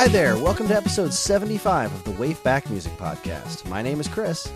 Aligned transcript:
Hi 0.00 0.08
there, 0.08 0.38
welcome 0.38 0.66
to 0.68 0.74
episode 0.74 1.12
75 1.12 1.92
of 1.92 2.04
the 2.04 2.12
Wave 2.12 2.42
Back 2.42 2.70
Music 2.70 2.90
Podcast. 2.96 3.68
My 3.68 3.82
name 3.82 4.00
is 4.00 4.08
Chris, 4.08 4.50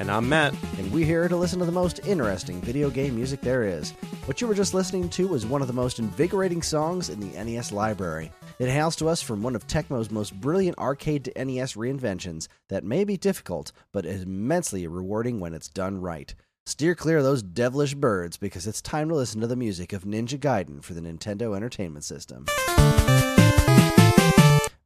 And 0.00 0.10
I'm 0.10 0.28
Matt. 0.28 0.56
and 0.76 0.90
we're 0.90 1.06
here 1.06 1.28
to 1.28 1.36
listen 1.36 1.60
to 1.60 1.64
the 1.64 1.70
most 1.70 2.00
interesting 2.04 2.60
video 2.60 2.90
game 2.90 3.14
music 3.14 3.40
there 3.40 3.62
is. 3.62 3.92
What 4.24 4.40
you 4.40 4.48
were 4.48 4.56
just 4.56 4.74
listening 4.74 5.08
to 5.10 5.28
was 5.28 5.46
one 5.46 5.62
of 5.62 5.68
the 5.68 5.72
most 5.72 6.00
invigorating 6.00 6.62
songs 6.62 7.10
in 7.10 7.20
the 7.20 7.40
NES 7.44 7.70
library. 7.70 8.32
It 8.58 8.70
hails 8.70 8.96
to 8.96 9.08
us 9.08 9.22
from 9.22 9.40
one 9.40 9.54
of 9.54 9.68
Tecmo's 9.68 10.10
most 10.10 10.34
brilliant 10.40 10.76
arcade 10.78 11.26
to 11.26 11.44
NES 11.44 11.74
reinventions 11.74 12.48
that 12.68 12.82
may 12.82 13.04
be 13.04 13.16
difficult, 13.16 13.70
but 13.92 14.04
is 14.04 14.24
immensely 14.24 14.84
rewarding 14.88 15.38
when 15.38 15.54
it's 15.54 15.68
done 15.68 16.00
right. 16.00 16.34
Steer 16.66 16.96
clear 16.96 17.18
of 17.18 17.24
those 17.24 17.44
devilish 17.44 17.94
birds 17.94 18.36
because 18.36 18.66
it's 18.66 18.82
time 18.82 19.08
to 19.10 19.14
listen 19.14 19.40
to 19.42 19.46
the 19.46 19.54
music 19.54 19.92
of 19.92 20.02
Ninja 20.02 20.40
Gaiden 20.40 20.82
for 20.82 20.94
the 20.94 21.00
Nintendo 21.00 21.54
Entertainment 21.54 22.04
System. 22.04 22.46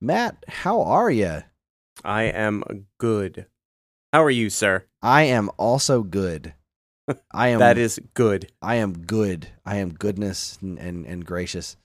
Matt, 0.03 0.45
how 0.49 0.83
are 0.83 1.13
you? 1.13 1.45
I 2.05 2.25
am 2.25 2.65
good. 2.99 3.47
How 4.13 4.25
are 4.25 4.33
you, 4.33 4.51
sir? 4.51 4.85
I 5.01 5.23
am 5.23 5.49
also 5.59 6.03
good. 6.03 6.55
I 7.33 7.49
am 7.49 7.61
that 7.61 7.79
is 7.79 8.01
good. 8.15 8.51
I 8.61 8.77
am 8.77 9.05
good. 9.05 9.47
I 9.65 9.77
am 9.77 9.91
goodness 9.91 10.59
and, 10.61 10.77
and, 10.81 11.07
and 11.07 11.25
gracious. 11.25 11.77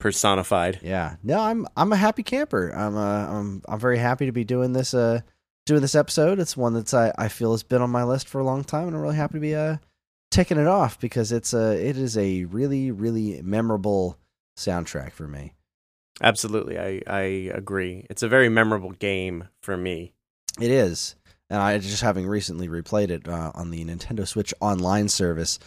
Personified. 0.00 0.80
Yeah. 0.82 1.14
No, 1.22 1.38
I'm 1.38 1.64
I'm 1.76 1.92
a 1.92 1.96
happy 1.96 2.24
camper. 2.24 2.70
I'm 2.70 2.96
uh, 2.96 3.26
I'm 3.28 3.62
I'm 3.68 3.78
very 3.78 3.98
happy 3.98 4.26
to 4.26 4.32
be 4.32 4.42
doing 4.42 4.72
this 4.72 4.92
uh 4.92 5.20
doing 5.64 5.80
this 5.80 5.94
episode. 5.94 6.40
It's 6.40 6.56
one 6.56 6.74
that's 6.74 6.92
I, 6.92 7.12
I 7.16 7.28
feel 7.28 7.52
has 7.52 7.62
been 7.62 7.82
on 7.82 7.90
my 7.90 8.02
list 8.02 8.28
for 8.28 8.40
a 8.40 8.44
long 8.44 8.64
time 8.64 8.88
and 8.88 8.96
I'm 8.96 9.02
really 9.02 9.14
happy 9.14 9.34
to 9.34 9.40
be 9.40 9.54
uh 9.54 9.76
ticking 10.32 10.58
it 10.58 10.66
off 10.66 10.98
because 10.98 11.30
it's 11.30 11.54
a 11.54 11.74
it 11.76 11.96
is 11.96 12.18
a 12.18 12.46
really 12.46 12.90
really 12.90 13.40
memorable 13.42 14.18
soundtrack 14.58 15.12
for 15.12 15.28
me. 15.28 15.52
Absolutely. 16.22 16.78
I, 16.78 17.00
I 17.06 17.20
agree. 17.54 18.06
It's 18.10 18.22
a 18.22 18.28
very 18.28 18.48
memorable 18.48 18.92
game 18.92 19.48
for 19.62 19.76
me. 19.76 20.12
It 20.60 20.70
is. 20.70 21.16
And 21.48 21.60
I 21.60 21.78
just 21.78 22.02
having 22.02 22.26
recently 22.26 22.68
replayed 22.68 23.10
it 23.10 23.26
uh, 23.26 23.52
on 23.54 23.70
the 23.70 23.84
Nintendo 23.84 24.26
Switch 24.26 24.54
online 24.60 25.08
service 25.08 25.58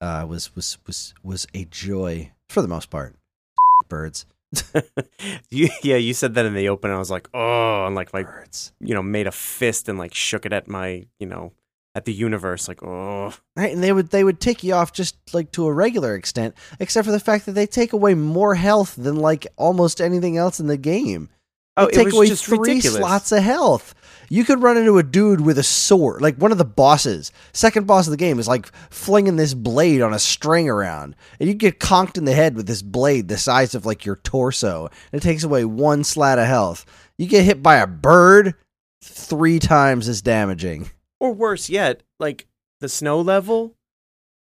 uh, 0.00 0.24
was 0.28 0.54
was 0.54 0.78
was 0.86 1.14
was 1.22 1.46
a 1.54 1.64
joy 1.66 2.32
for 2.48 2.62
the 2.62 2.68
most 2.68 2.90
part. 2.90 3.14
Birds. 3.88 4.26
you, 5.50 5.68
yeah, 5.82 5.96
you 5.96 6.14
said 6.14 6.34
that 6.34 6.46
in 6.46 6.54
the 6.54 6.68
open. 6.70 6.90
I 6.90 6.98
was 6.98 7.10
like, 7.10 7.28
oh, 7.34 7.84
and 7.86 7.94
like, 7.94 8.14
like, 8.14 8.26
Birds. 8.26 8.72
you 8.80 8.94
know, 8.94 9.02
made 9.02 9.26
a 9.26 9.32
fist 9.32 9.88
and 9.88 9.98
like 9.98 10.14
shook 10.14 10.46
it 10.46 10.52
at 10.52 10.68
my, 10.68 11.06
you 11.20 11.26
know, 11.26 11.52
at 11.98 12.04
the 12.04 12.12
universe. 12.12 12.68
Like, 12.68 12.82
oh, 12.82 13.34
Right, 13.56 13.72
and 13.72 13.82
they 13.82 13.92
would 13.92 14.10
they 14.10 14.24
would 14.24 14.40
take 14.40 14.62
you 14.62 14.72
off 14.72 14.92
just 14.92 15.16
like 15.34 15.50
to 15.52 15.66
a 15.66 15.72
regular 15.72 16.14
extent, 16.14 16.54
except 16.78 17.04
for 17.04 17.12
the 17.12 17.20
fact 17.20 17.44
that 17.46 17.52
they 17.52 17.66
take 17.66 17.92
away 17.92 18.14
more 18.14 18.54
health 18.54 18.94
than 18.96 19.16
like 19.16 19.46
almost 19.56 20.00
anything 20.00 20.36
else 20.36 20.60
in 20.60 20.68
the 20.68 20.78
game. 20.78 21.28
Oh, 21.76 21.86
they 21.86 21.86
oh, 21.86 21.88
it 21.88 21.92
take 21.92 22.06
was 22.06 22.14
away 22.14 22.26
just 22.28 22.46
three 22.46 22.58
ridiculous. 22.58 22.98
slots 22.98 23.32
of 23.32 23.42
health. 23.42 23.94
You 24.30 24.44
could 24.44 24.62
run 24.62 24.76
into 24.76 24.98
a 24.98 25.02
dude 25.02 25.40
with 25.40 25.58
a 25.58 25.62
sword, 25.62 26.22
like 26.22 26.36
one 26.36 26.52
of 26.52 26.58
the 26.58 26.64
bosses. 26.64 27.32
Second 27.52 27.86
boss 27.86 28.06
of 28.06 28.12
the 28.12 28.16
game 28.16 28.38
is 28.38 28.46
like 28.46 28.70
flinging 28.90 29.36
this 29.36 29.54
blade 29.54 30.00
on 30.00 30.14
a 30.14 30.18
string 30.18 30.68
around, 30.68 31.16
and 31.40 31.48
you 31.48 31.54
get 31.54 31.80
conked 31.80 32.16
in 32.16 32.26
the 32.26 32.32
head 32.34 32.54
with 32.54 32.68
this 32.68 32.82
blade 32.82 33.26
the 33.26 33.38
size 33.38 33.74
of 33.74 33.86
like 33.86 34.04
your 34.04 34.16
torso. 34.16 34.88
And 35.12 35.20
it 35.20 35.24
takes 35.24 35.42
away 35.42 35.64
one 35.64 36.04
slat 36.04 36.38
of 36.38 36.46
health. 36.46 36.86
You 37.16 37.26
get 37.26 37.44
hit 37.44 37.60
by 37.60 37.76
a 37.76 37.88
bird, 37.88 38.54
three 39.02 39.58
times 39.58 40.08
as 40.08 40.22
damaging. 40.22 40.90
Or 41.20 41.32
worse 41.32 41.68
yet, 41.68 42.02
like 42.18 42.46
the 42.80 42.88
snow 42.88 43.20
level. 43.20 43.74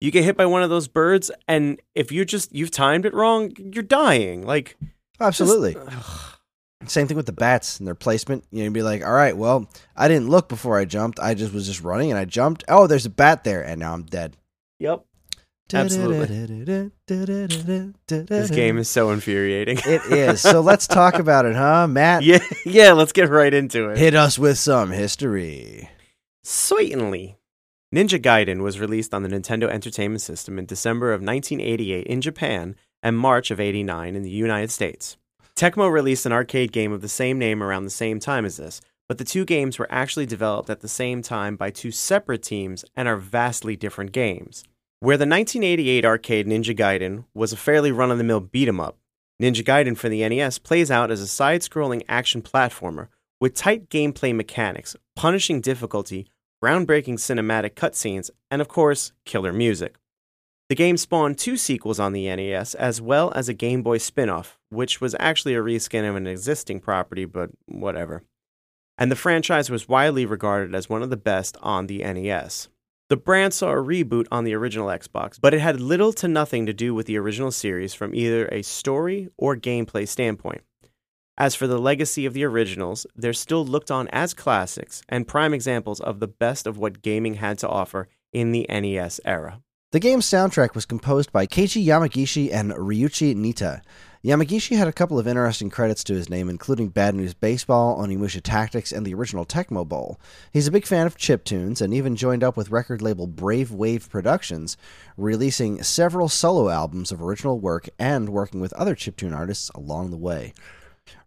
You 0.01 0.11
get 0.11 0.25
hit 0.25 0.37
by 0.37 0.45
one 0.45 0.63
of 0.63 0.69
those 0.69 0.89
birds, 0.89 1.31
and 1.49 1.81
if 1.95 2.13
you 2.13 2.25
just 2.27 2.55
you've 2.55 2.71
timed 2.71 3.07
it 3.07 3.15
wrong, 3.15 3.53
you're 3.57 3.83
dying. 3.83 4.45
Like 4.45 4.77
oh, 5.21 5.27
Absolutely. 5.27 5.77
ugh. 5.77 6.33
Same 6.85 7.09
thing 7.09 7.17
with 7.17 7.27
the 7.27 7.33
bats 7.33 7.79
and 7.79 7.87
their 7.87 7.95
placement. 7.95 8.45
You 8.51 8.59
know, 8.59 8.65
you'd 8.65 8.73
be 8.75 8.83
like, 8.83 9.05
all 9.05 9.13
right, 9.13 9.37
well, 9.37 9.69
I 9.97 10.09
didn't 10.09 10.29
look 10.29 10.49
before 10.49 10.79
I 10.79 10.85
jumped. 10.85 11.19
I 11.19 11.35
just 11.35 11.53
was 11.53 11.67
just 11.67 11.83
running 11.83 12.11
and 12.11 12.19
I 12.19 12.27
jumped. 12.27 12.65
Oh, 12.69 12.87
there's 12.87 13.07
a 13.07 13.11
bat 13.11 13.45
there, 13.45 13.63
and 13.63 13.81
now 13.81 13.95
I'm 13.95 14.03
dead. 14.03 14.37
Yep. 14.79 15.05
Absolutely. 15.73 16.91
This 17.07 17.63
This 18.07 18.51
game 18.51 18.79
is 18.79 18.89
so 18.89 19.11
infuriating. 19.11 19.79
It 19.85 20.03
is. 20.13 20.41
So 20.41 20.61
let's 20.61 20.87
talk 20.87 21.19
about 21.19 21.45
it, 21.45 21.57
huh, 21.57 21.89
Matt? 21.89 22.23
yeah, 22.25 22.39
yeah. 22.65 22.93
Let's 22.93 23.13
get 23.13 23.31
right 23.31 23.53
into 23.53 23.89
it. 23.91 23.99
Hit 23.99 24.15
us 24.15 24.39
with 24.39 24.59
some 24.59 24.93
history. 24.93 25.91
Certainly. 26.49 27.39
Ninja 27.93 28.23
Gaiden 28.23 28.63
was 28.63 28.79
released 28.79 29.13
on 29.13 29.25
the 29.25 29.29
Nintendo 29.29 29.69
Entertainment 29.69 30.21
System 30.21 30.61
in 30.61 30.65
December 30.65 31.13
of 31.13 31.21
1988 31.21 32.07
in 32.07 32.21
Japan 32.21 32.77
and 33.03 33.19
March 33.19 33.51
of 33.51 33.59
89 33.59 34.15
in 34.15 34.23
the 34.23 34.31
United 34.31 34.71
States. 34.71 35.17
Tecmo 35.57 35.91
released 35.91 36.25
an 36.25 36.31
arcade 36.31 36.71
game 36.71 36.93
of 36.93 37.01
the 37.01 37.09
same 37.09 37.37
name 37.37 37.65
around 37.65 37.83
the 37.83 37.91
same 37.91 38.21
time 38.21 38.45
as 38.45 38.59
this, 38.59 38.81
but 39.09 39.19
the 39.19 39.25
two 39.25 39.45
games 39.45 39.77
were 39.77 39.89
actually 39.91 40.25
developed 40.25 40.71
at 40.71 40.83
the 40.83 40.89
same 40.89 41.21
time 41.21 41.57
by 41.57 41.69
two 41.69 41.91
separate 41.91 42.45
teams 42.45 42.85
and 42.95 43.09
are 43.09 43.17
vastly 43.17 43.75
different 43.75 44.13
games. 44.13 44.63
Where 45.01 45.17
the 45.17 45.27
1988 45.27 46.05
arcade 46.05 46.47
Ninja 46.47 46.77
Gaiden 46.77 47.25
was 47.35 47.53
a 47.53 47.57
fairly 47.57 47.91
run 47.91 48.13
of 48.13 48.19
the 48.19 48.25
mill 48.25 48.39
beat 48.39 48.69
'em 48.69 48.79
up, 48.79 48.97
Ninja 49.43 49.65
Gaiden 49.65 49.97
for 49.97 50.09
the 50.09 50.23
NES 50.23 50.61
plays 50.61 50.93
out 50.93 51.11
as 51.11 51.21
a 51.21 51.27
side 51.27 51.63
scrolling 51.63 52.05
action 52.09 52.41
platformer 52.41 53.09
with 53.41 53.55
tight 53.55 53.91
gameplay 53.91 54.33
mechanics, 54.33 54.95
punishing 55.17 55.61
difficulty, 55.61 56.29
groundbreaking 56.63 57.15
cinematic 57.15 57.75
cutscenes, 57.75 58.31
and 58.51 58.61
of 58.61 58.69
course, 58.69 59.13
killer 59.25 59.53
music. 59.53 59.97
The 60.69 60.75
game 60.75 60.97
spawned 60.97 61.39
two 61.39 61.57
sequels 61.57 62.01
on 62.01 62.13
the 62.13 62.27
NES, 62.35 62.75
as 62.75 63.01
well 63.01 63.33
as 63.37 63.49
a 63.49 63.55
Game 63.55 63.83
Boy 63.83 63.99
spin 63.99 64.29
off, 64.29 64.59
which 64.69 65.01
was 65.01 65.15
actually 65.21 65.55
a 65.55 65.63
reskin 65.63 66.09
of 66.09 66.17
an 66.17 66.27
existing 66.27 66.81
property, 66.81 67.25
but 67.25 67.51
whatever. 67.67 68.25
And 68.99 69.11
the 69.11 69.17
franchise 69.17 69.71
was 69.71 69.89
widely 69.89 70.27
regarded 70.27 70.75
as 70.75 70.89
one 70.89 71.03
of 71.03 71.11
the 71.11 71.17
best 71.17 71.57
on 71.63 71.87
the 71.87 71.99
NES. 71.99 72.69
The 73.09 73.17
brand 73.17 73.55
saw 73.55 73.71
a 73.71 73.77
reboot 73.77 74.27
on 74.33 74.43
the 74.43 74.55
original 74.55 74.89
Xbox, 74.89 75.39
but 75.41 75.55
it 75.55 75.61
had 75.61 75.81
little 75.81 76.13
to 76.15 76.27
nothing 76.27 76.67
to 76.67 76.73
do 76.73 76.93
with 76.93 77.07
the 77.07 77.19
original 77.19 77.53
series 77.53 77.95
from 77.95 78.13
either 78.13 78.49
a 78.49 78.63
story 78.63 79.29
or 79.37 79.55
gameplay 79.55 80.09
standpoint. 80.09 80.63
As 81.39 81.55
for 81.55 81.67
the 81.67 81.79
legacy 81.79 82.25
of 82.25 82.33
the 82.33 82.45
originals, 82.45 83.07
they're 83.15 83.35
still 83.35 83.63
looked 83.63 83.91
on 83.91 84.09
as 84.09 84.33
classics 84.33 85.03
and 85.07 85.29
prime 85.29 85.53
examples 85.53 86.01
of 86.01 86.19
the 86.19 86.27
best 86.27 86.67
of 86.67 86.79
what 86.79 87.03
gaming 87.03 87.35
had 87.35 87.59
to 87.59 87.69
offer 87.69 88.09
in 88.33 88.53
the 88.53 88.65
NES 88.71 89.21
era. 89.23 89.61
The 89.93 90.01
game's 90.01 90.25
soundtrack 90.25 90.75
was 90.75 90.87
composed 90.87 91.33
by 91.33 91.47
Keiji 91.47 91.85
Yamagishi 91.85 92.51
and 92.51 92.73
Ryuichi 92.73 93.37
Nitta. 93.37 93.83
Yamagishi 94.25 94.79
had 94.79 94.89
a 94.89 94.93
couple 94.93 95.19
of 95.19 95.29
interesting 95.29 95.69
credits 95.69 96.03
to 96.05 96.15
his 96.15 96.31
name, 96.31 96.49
including 96.49 96.89
Bad 96.89 97.15
News 97.15 97.35
Baseball, 97.35 97.99
Onimusha 97.99 98.41
Tactics, 98.43 98.91
and 98.91 99.07
the 99.07 99.15
original 99.15 99.45
Tecmo 99.45 99.87
Bowl. 99.87 100.19
He's 100.53 100.67
a 100.67 100.73
big 100.73 100.87
fan 100.87 101.07
of 101.07 101.19
chiptunes 101.19 101.83
and 101.83 101.93
even 101.93 102.17
joined 102.17 102.43
up 102.43 102.57
with 102.57 102.71
record 102.71 103.03
label 103.03 103.27
Brave 103.27 103.71
Wave 103.71 104.09
Productions, 104.09 104.79
releasing 105.19 105.83
several 105.83 106.31
solo 106.31 106.71
albums 106.71 107.13
of 107.13 107.23
original 107.23 107.61
work 107.61 107.91
and 107.99 108.31
working 108.31 108.61
with 108.61 108.73
other 108.73 108.97
chiptune 108.97 109.37
artists 109.37 109.69
along 109.75 110.11
the 110.11 110.17
way. 110.17 110.55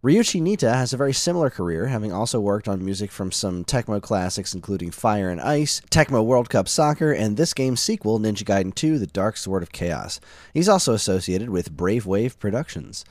Ryuichi 0.02 0.40
Nitta 0.40 0.72
has 0.74 0.94
a 0.94 0.96
very 0.96 1.12
similar 1.12 1.50
career, 1.50 1.88
having 1.88 2.10
also 2.10 2.40
worked 2.40 2.68
on 2.68 2.82
music 2.84 3.10
from 3.10 3.30
some 3.30 3.64
Tecmo 3.64 4.00
classics 4.00 4.54
including 4.54 4.90
Fire 4.90 5.28
and 5.28 5.40
Ice, 5.40 5.82
Tecmo 5.90 6.24
World 6.24 6.48
Cup 6.48 6.68
Soccer, 6.68 7.12
and 7.12 7.36
this 7.36 7.52
game's 7.52 7.82
sequel, 7.82 8.18
Ninja 8.18 8.44
Gaiden 8.44 8.74
2 8.74 8.98
The 8.98 9.06
Dark 9.06 9.36
Sword 9.36 9.62
of 9.62 9.72
Chaos. 9.72 10.18
He's 10.54 10.70
also 10.70 10.94
associated 10.94 11.50
with 11.50 11.76
Brave 11.76 12.06
Wave 12.06 12.38
Productions. 12.38 13.04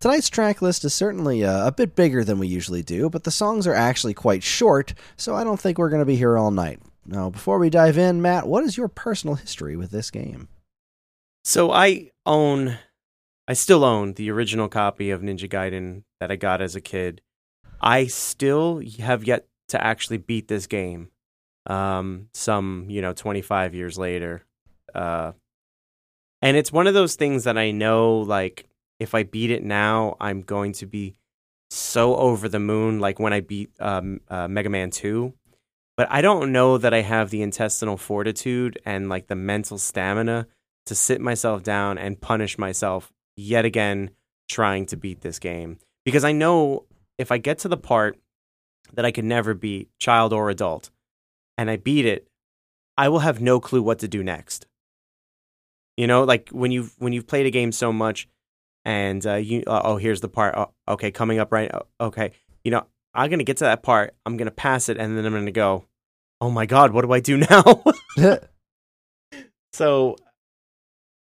Tonight's 0.00 0.28
track 0.28 0.60
list 0.60 0.84
is 0.84 0.92
certainly 0.92 1.44
uh, 1.44 1.66
a 1.66 1.72
bit 1.72 1.96
bigger 1.96 2.24
than 2.24 2.38
we 2.38 2.46
usually 2.46 2.82
do, 2.82 3.08
but 3.08 3.24
the 3.24 3.30
songs 3.30 3.66
are 3.66 3.74
actually 3.74 4.12
quite 4.12 4.42
short, 4.42 4.92
so 5.16 5.34
I 5.34 5.44
don't 5.44 5.58
think 5.58 5.78
we're 5.78 5.88
going 5.88 6.02
to 6.02 6.06
be 6.06 6.16
here 6.16 6.36
all 6.36 6.50
night. 6.50 6.80
Now, 7.06 7.30
before 7.30 7.58
we 7.58 7.70
dive 7.70 7.96
in, 7.96 8.20
Matt, 8.20 8.46
what 8.46 8.64
is 8.64 8.76
your 8.76 8.88
personal 8.88 9.36
history 9.36 9.76
with 9.76 9.90
this 9.90 10.10
game? 10.10 10.48
So 11.42 11.70
I 11.70 12.10
own, 12.26 12.78
I 13.46 13.52
still 13.52 13.84
own 13.84 14.14
the 14.14 14.30
original 14.30 14.68
copy 14.68 15.10
of 15.10 15.20
Ninja 15.20 15.48
Gaiden 15.48 16.04
that 16.20 16.30
I 16.30 16.36
got 16.36 16.62
as 16.62 16.74
a 16.74 16.80
kid. 16.80 17.20
I 17.80 18.06
still 18.06 18.82
have 19.00 19.24
yet 19.24 19.46
to 19.68 19.84
actually 19.84 20.18
beat 20.18 20.48
this 20.48 20.66
game. 20.66 21.10
Um, 21.66 22.28
some 22.34 22.86
you 22.88 23.00
know, 23.00 23.12
25 23.12 23.74
years 23.74 23.98
later, 23.98 24.44
uh, 24.94 25.32
and 26.42 26.58
it's 26.58 26.70
one 26.70 26.86
of 26.86 26.92
those 26.92 27.16
things 27.16 27.44
that 27.44 27.56
I 27.56 27.70
know, 27.70 28.18
like, 28.18 28.68
if 29.00 29.14
I 29.14 29.22
beat 29.22 29.50
it 29.50 29.64
now, 29.64 30.16
I'm 30.20 30.42
going 30.42 30.72
to 30.74 30.86
be 30.86 31.14
so 31.70 32.16
over 32.16 32.50
the 32.50 32.58
moon, 32.58 33.00
like 33.00 33.18
when 33.18 33.32
I 33.32 33.40
beat 33.40 33.70
um, 33.80 34.20
uh, 34.28 34.46
Mega 34.46 34.68
Man 34.68 34.90
2. 34.90 35.32
But 35.96 36.08
I 36.10 36.20
don't 36.20 36.52
know 36.52 36.76
that 36.76 36.92
I 36.92 37.00
have 37.00 37.30
the 37.30 37.40
intestinal 37.40 37.96
fortitude 37.96 38.78
and 38.84 39.08
like 39.08 39.28
the 39.28 39.34
mental 39.34 39.78
stamina 39.78 40.46
to 40.84 40.94
sit 40.94 41.20
myself 41.20 41.62
down 41.62 41.96
and 41.96 42.20
punish 42.20 42.58
myself 42.58 43.10
yet 43.36 43.64
again 43.64 44.10
trying 44.48 44.86
to 44.86 44.96
beat 44.96 45.20
this 45.20 45.38
game. 45.38 45.78
Because 46.04 46.24
I 46.24 46.32
know 46.32 46.84
if 47.18 47.32
I 47.32 47.38
get 47.38 47.58
to 47.60 47.68
the 47.68 47.76
part 47.76 48.18
that 48.92 49.04
I 49.04 49.10
can 49.10 49.28
never 49.28 49.54
beat, 49.54 49.88
child 49.98 50.32
or 50.32 50.50
adult, 50.50 50.90
and 51.56 51.70
I 51.70 51.76
beat 51.76 52.06
it, 52.06 52.28
I 52.96 53.08
will 53.08 53.20
have 53.20 53.40
no 53.40 53.60
clue 53.60 53.82
what 53.82 54.00
to 54.00 54.08
do 54.08 54.22
next. 54.22 54.66
You 55.96 56.06
know, 56.06 56.24
like 56.24 56.50
when 56.50 56.72
you've 56.72 56.94
when 56.98 57.12
you've 57.12 57.26
played 57.26 57.46
a 57.46 57.50
game 57.50 57.72
so 57.72 57.92
much, 57.92 58.28
and 58.84 59.26
uh, 59.26 59.34
you 59.34 59.62
uh, 59.66 59.80
oh 59.84 59.96
here's 59.96 60.20
the 60.20 60.28
part 60.28 60.54
oh, 60.56 60.70
okay 60.88 61.10
coming 61.10 61.38
up 61.38 61.52
right 61.52 61.70
oh, 61.72 61.82
okay 62.00 62.32
you 62.62 62.70
know 62.70 62.84
I'm 63.14 63.30
gonna 63.30 63.44
get 63.44 63.58
to 63.58 63.64
that 63.64 63.82
part 63.82 64.14
I'm 64.26 64.36
gonna 64.36 64.50
pass 64.50 64.88
it 64.88 64.98
and 64.98 65.16
then 65.16 65.24
I'm 65.24 65.32
gonna 65.32 65.50
go 65.50 65.86
oh 66.40 66.50
my 66.50 66.66
god 66.66 66.92
what 66.92 67.02
do 67.02 67.12
I 67.12 67.20
do 67.20 67.36
now 67.50 67.82
so 69.72 70.16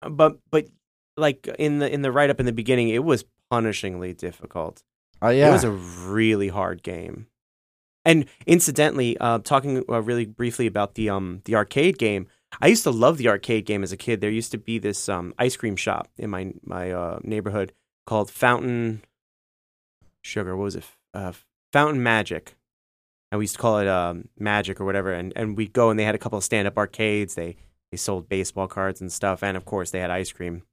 but 0.02 0.38
but 0.50 0.68
like 1.18 1.48
in 1.60 1.80
the 1.80 1.92
in 1.92 2.02
the 2.02 2.12
write 2.12 2.30
up 2.30 2.40
in 2.40 2.46
the 2.46 2.52
beginning 2.54 2.90
it 2.90 3.04
was 3.04 3.26
punishingly 3.52 4.16
difficult 4.16 4.84
Oh 5.22 5.30
yeah. 5.30 5.50
it 5.50 5.52
was 5.52 5.64
a 5.64 5.72
really 5.72 6.48
hard 6.48 6.84
game. 6.84 7.28
And 8.04 8.26
incidentally, 8.48 9.18
uh, 9.20 9.40
talking 9.40 9.84
uh, 9.88 10.02
really 10.02 10.26
briefly 10.26 10.66
about 10.66 10.96
the 10.96 11.10
um 11.10 11.42
the 11.46 11.56
arcade 11.56 12.00
game, 12.00 12.28
I 12.60 12.68
used 12.68 12.84
to 12.84 12.92
love 12.92 13.18
the 13.18 13.28
arcade 13.28 13.66
game 13.66 13.84
as 13.84 13.92
a 13.92 13.98
kid. 13.98 14.22
There 14.22 14.32
used 14.32 14.52
to 14.52 14.58
be 14.58 14.80
this 14.80 15.08
um 15.08 15.34
ice 15.38 15.56
cream 15.56 15.76
shop 15.76 16.10
in 16.18 16.32
my 16.32 16.54
my 16.64 16.92
uh, 16.92 17.20
neighborhood 17.22 17.74
called 18.08 18.32
Fountain 18.32 19.04
Sugar. 20.24 20.58
What 20.58 20.64
was 20.64 20.76
it? 20.76 20.86
Uh, 21.14 21.34
Fountain 21.72 22.02
Magic. 22.02 22.56
And 23.32 23.40
we 23.40 23.44
used 23.44 23.56
to 23.56 23.62
call 23.62 23.78
it 23.80 23.88
um, 23.88 24.28
Magic 24.38 24.82
or 24.82 24.86
whatever. 24.86 25.14
And 25.14 25.32
and 25.36 25.56
we'd 25.56 25.72
go 25.72 25.90
and 25.92 26.00
they 26.00 26.04
had 26.04 26.16
a 26.16 26.18
couple 26.18 26.40
of 26.40 26.44
stand 26.44 26.68
up 26.68 26.78
arcades. 26.78 27.36
They 27.36 27.56
they 27.92 27.98
sold 27.98 28.28
baseball 28.28 28.68
cards 28.68 29.02
and 29.02 29.12
stuff, 29.12 29.44
and 29.44 29.56
of 29.56 29.66
course 29.66 29.92
they 29.92 30.00
had 30.00 30.10
ice 30.10 30.32
cream. 30.32 30.64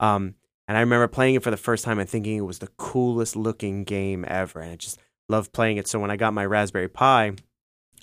Um, 0.00 0.34
and 0.68 0.76
I 0.76 0.80
remember 0.80 1.08
playing 1.08 1.34
it 1.34 1.42
for 1.42 1.50
the 1.50 1.56
first 1.56 1.84
time 1.84 1.98
and 1.98 2.08
thinking 2.08 2.36
it 2.36 2.42
was 2.42 2.60
the 2.60 2.70
coolest 2.78 3.36
looking 3.36 3.84
game 3.84 4.24
ever. 4.26 4.60
And 4.60 4.72
I 4.72 4.76
just 4.76 4.98
loved 5.28 5.52
playing 5.52 5.76
it. 5.76 5.88
So 5.88 5.98
when 5.98 6.10
I 6.10 6.16
got 6.16 6.34
my 6.34 6.46
Raspberry 6.46 6.88
Pi, 6.88 7.32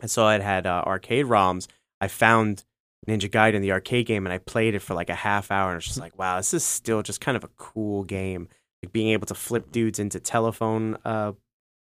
I 0.01 0.05
saw 0.05 0.33
it 0.33 0.41
had 0.41 0.67
uh, 0.67 0.83
arcade 0.85 1.25
ROMs. 1.25 1.67
I 2.01 2.07
found 2.07 2.63
Ninja 3.07 3.29
Gaiden, 3.29 3.61
the 3.61 3.71
arcade 3.71 4.05
game, 4.05 4.25
and 4.25 4.33
I 4.33 4.37
played 4.37 4.75
it 4.75 4.79
for 4.79 4.93
like 4.93 5.09
a 5.09 5.15
half 5.15 5.51
hour. 5.51 5.69
And 5.69 5.73
I 5.73 5.77
was 5.77 5.85
just 5.85 5.99
like, 5.99 6.17
wow, 6.17 6.37
this 6.37 6.53
is 6.53 6.63
still 6.63 7.01
just 7.01 7.21
kind 7.21 7.37
of 7.37 7.43
a 7.43 7.49
cool 7.57 8.03
game. 8.03 8.47
Like 8.83 8.93
being 8.93 9.09
able 9.09 9.27
to 9.27 9.35
flip 9.35 9.71
dudes 9.71 9.99
into 9.99 10.19
telephone 10.19 10.97
uh, 11.03 11.33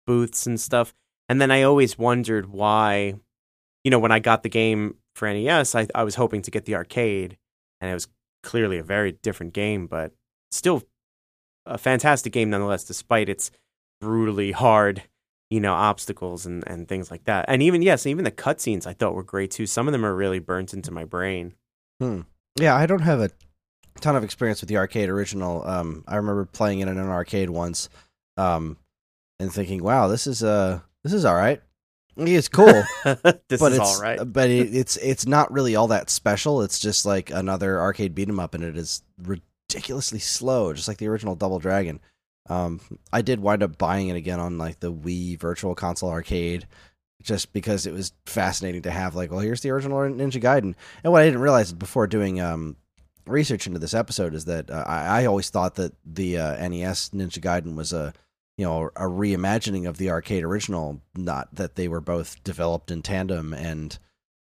booths 0.05 0.45
and 0.47 0.59
stuff. 0.59 0.93
And 1.27 1.41
then 1.41 1.51
I 1.51 1.63
always 1.63 1.97
wondered 1.97 2.47
why, 2.47 3.15
you 3.83 3.91
know, 3.91 3.99
when 3.99 4.11
I 4.11 4.19
got 4.19 4.43
the 4.43 4.49
game 4.49 4.95
for 5.15 5.31
NES, 5.31 5.75
I, 5.75 5.87
I 5.95 6.03
was 6.03 6.15
hoping 6.15 6.41
to 6.43 6.51
get 6.51 6.65
the 6.65 6.75
arcade. 6.75 7.37
And 7.81 7.89
it 7.89 7.93
was 7.93 8.07
clearly 8.45 8.77
a 8.77 8.83
very 8.83 9.12
different 9.12 9.53
game, 9.53 9.88
but 9.88 10.13
still 10.51 10.83
a 11.65 11.77
fantastic 11.77 12.31
game 12.31 12.50
nonetheless, 12.50 12.83
despite 12.86 13.27
its 13.27 13.51
brutally 14.00 14.51
hard, 14.51 15.03
you 15.50 15.59
know, 15.59 15.74
obstacles 15.74 16.45
and, 16.45 16.63
and 16.68 16.88
things 16.88 17.12
like 17.12 17.25
that. 17.25 17.45
And 17.47 17.62
even 17.62 17.81
yes, 17.81 18.06
even 18.06 18.24
the 18.24 18.31
cutscenes 18.31 18.88
I 18.88 18.94
thought 18.94 19.15
were 19.15 19.24
great 19.24 19.51
too. 19.51 19.65
Some 19.65 19.88
of 19.88 19.92
them 19.92 20.06
are 20.06 20.15
really 20.15 20.39
burnt 20.39 20.74
into 20.74 20.92
my 20.92 21.03
brain. 21.03 21.56
Hmm. 22.00 22.21
Yeah, 22.57 22.75
I 22.75 22.86
don't 22.86 23.01
have 23.01 23.19
a 23.19 23.31
ton 24.00 24.15
of 24.15 24.24
experience 24.24 24.62
with 24.62 24.69
the 24.69 24.77
arcade 24.77 25.09
original. 25.09 25.68
Um, 25.68 26.03
I 26.07 26.15
remember 26.15 26.45
playing 26.45 26.80
it 26.80 26.88
in 26.88 26.98
an 26.98 27.09
arcade 27.09 27.50
once, 27.50 27.89
um, 28.38 28.77
and 29.39 29.51
thinking, 29.51 29.83
"Wow, 29.83 30.07
this 30.07 30.27
is 30.27 30.44
uh, 30.44 30.80
this 31.03 31.12
is 31.12 31.25
all 31.25 31.36
right. 31.36 31.62
It's 32.17 32.47
cool, 32.47 32.65
this 33.03 33.59
but 33.59 33.71
is 33.71 33.77
it's 33.77 33.79
all 33.79 34.01
right. 34.01 34.19
but 34.23 34.50
it, 34.50 34.73
it's 34.73 34.95
it's 34.97 35.25
not 35.27 35.51
really 35.51 35.75
all 35.75 35.88
that 35.88 36.09
special. 36.09 36.62
It's 36.62 36.79
just 36.79 37.06
like 37.06 37.29
another 37.29 37.79
arcade 37.79 38.15
beat 38.15 38.29
'em 38.29 38.39
up, 38.39 38.53
and 38.53 38.63
it 38.63 38.77
is 38.77 39.03
ridiculously 39.21 40.19
slow, 40.19 40.73
just 40.73 40.88
like 40.88 40.97
the 40.97 41.07
original 41.07 41.35
Double 41.35 41.59
Dragon. 41.59 42.00
Um, 42.47 42.79
I 43.12 43.21
did 43.21 43.39
wind 43.39 43.63
up 43.63 43.77
buying 43.77 44.07
it 44.09 44.15
again 44.15 44.39
on 44.39 44.57
like 44.57 44.79
the 44.79 44.94
Wii 44.94 45.39
Virtual 45.39 45.75
Console 45.75 46.09
Arcade, 46.12 46.67
just 47.21 47.51
because 47.53 47.85
it 47.85 47.94
was 47.94 48.13
fascinating 48.25 48.83
to 48.83 48.91
have. 48.91 49.15
Like, 49.15 49.31
well, 49.31 49.39
here's 49.39 49.62
the 49.62 49.71
original 49.71 49.97
Ninja 50.00 50.41
Gaiden, 50.41 50.75
and 51.03 51.12
what 51.12 51.21
I 51.21 51.25
didn't 51.25 51.41
realize 51.41 51.73
before 51.73 52.07
doing 52.07 52.39
um, 52.39 52.77
research 53.25 53.67
into 53.67 53.79
this 53.79 53.94
episode 53.95 54.33
is 54.35 54.45
that 54.45 54.69
uh, 54.69 54.83
I, 54.88 55.23
I 55.23 55.25
always 55.25 55.50
thought 55.50 55.75
that 55.75 55.94
the 56.06 56.38
uh, 56.38 56.67
NES 56.69 57.09
Ninja 57.09 57.39
Gaiden 57.39 57.75
was 57.75 57.91
a 57.91 58.13
you 58.57 58.65
know 58.65 58.85
a 58.95 59.03
reimagining 59.03 59.87
of 59.87 59.97
the 59.97 60.09
arcade 60.09 60.43
original, 60.43 61.01
not 61.15 61.53
that 61.55 61.75
they 61.75 61.87
were 61.87 62.01
both 62.01 62.43
developed 62.43 62.91
in 62.91 63.01
tandem 63.01 63.53
and. 63.53 63.97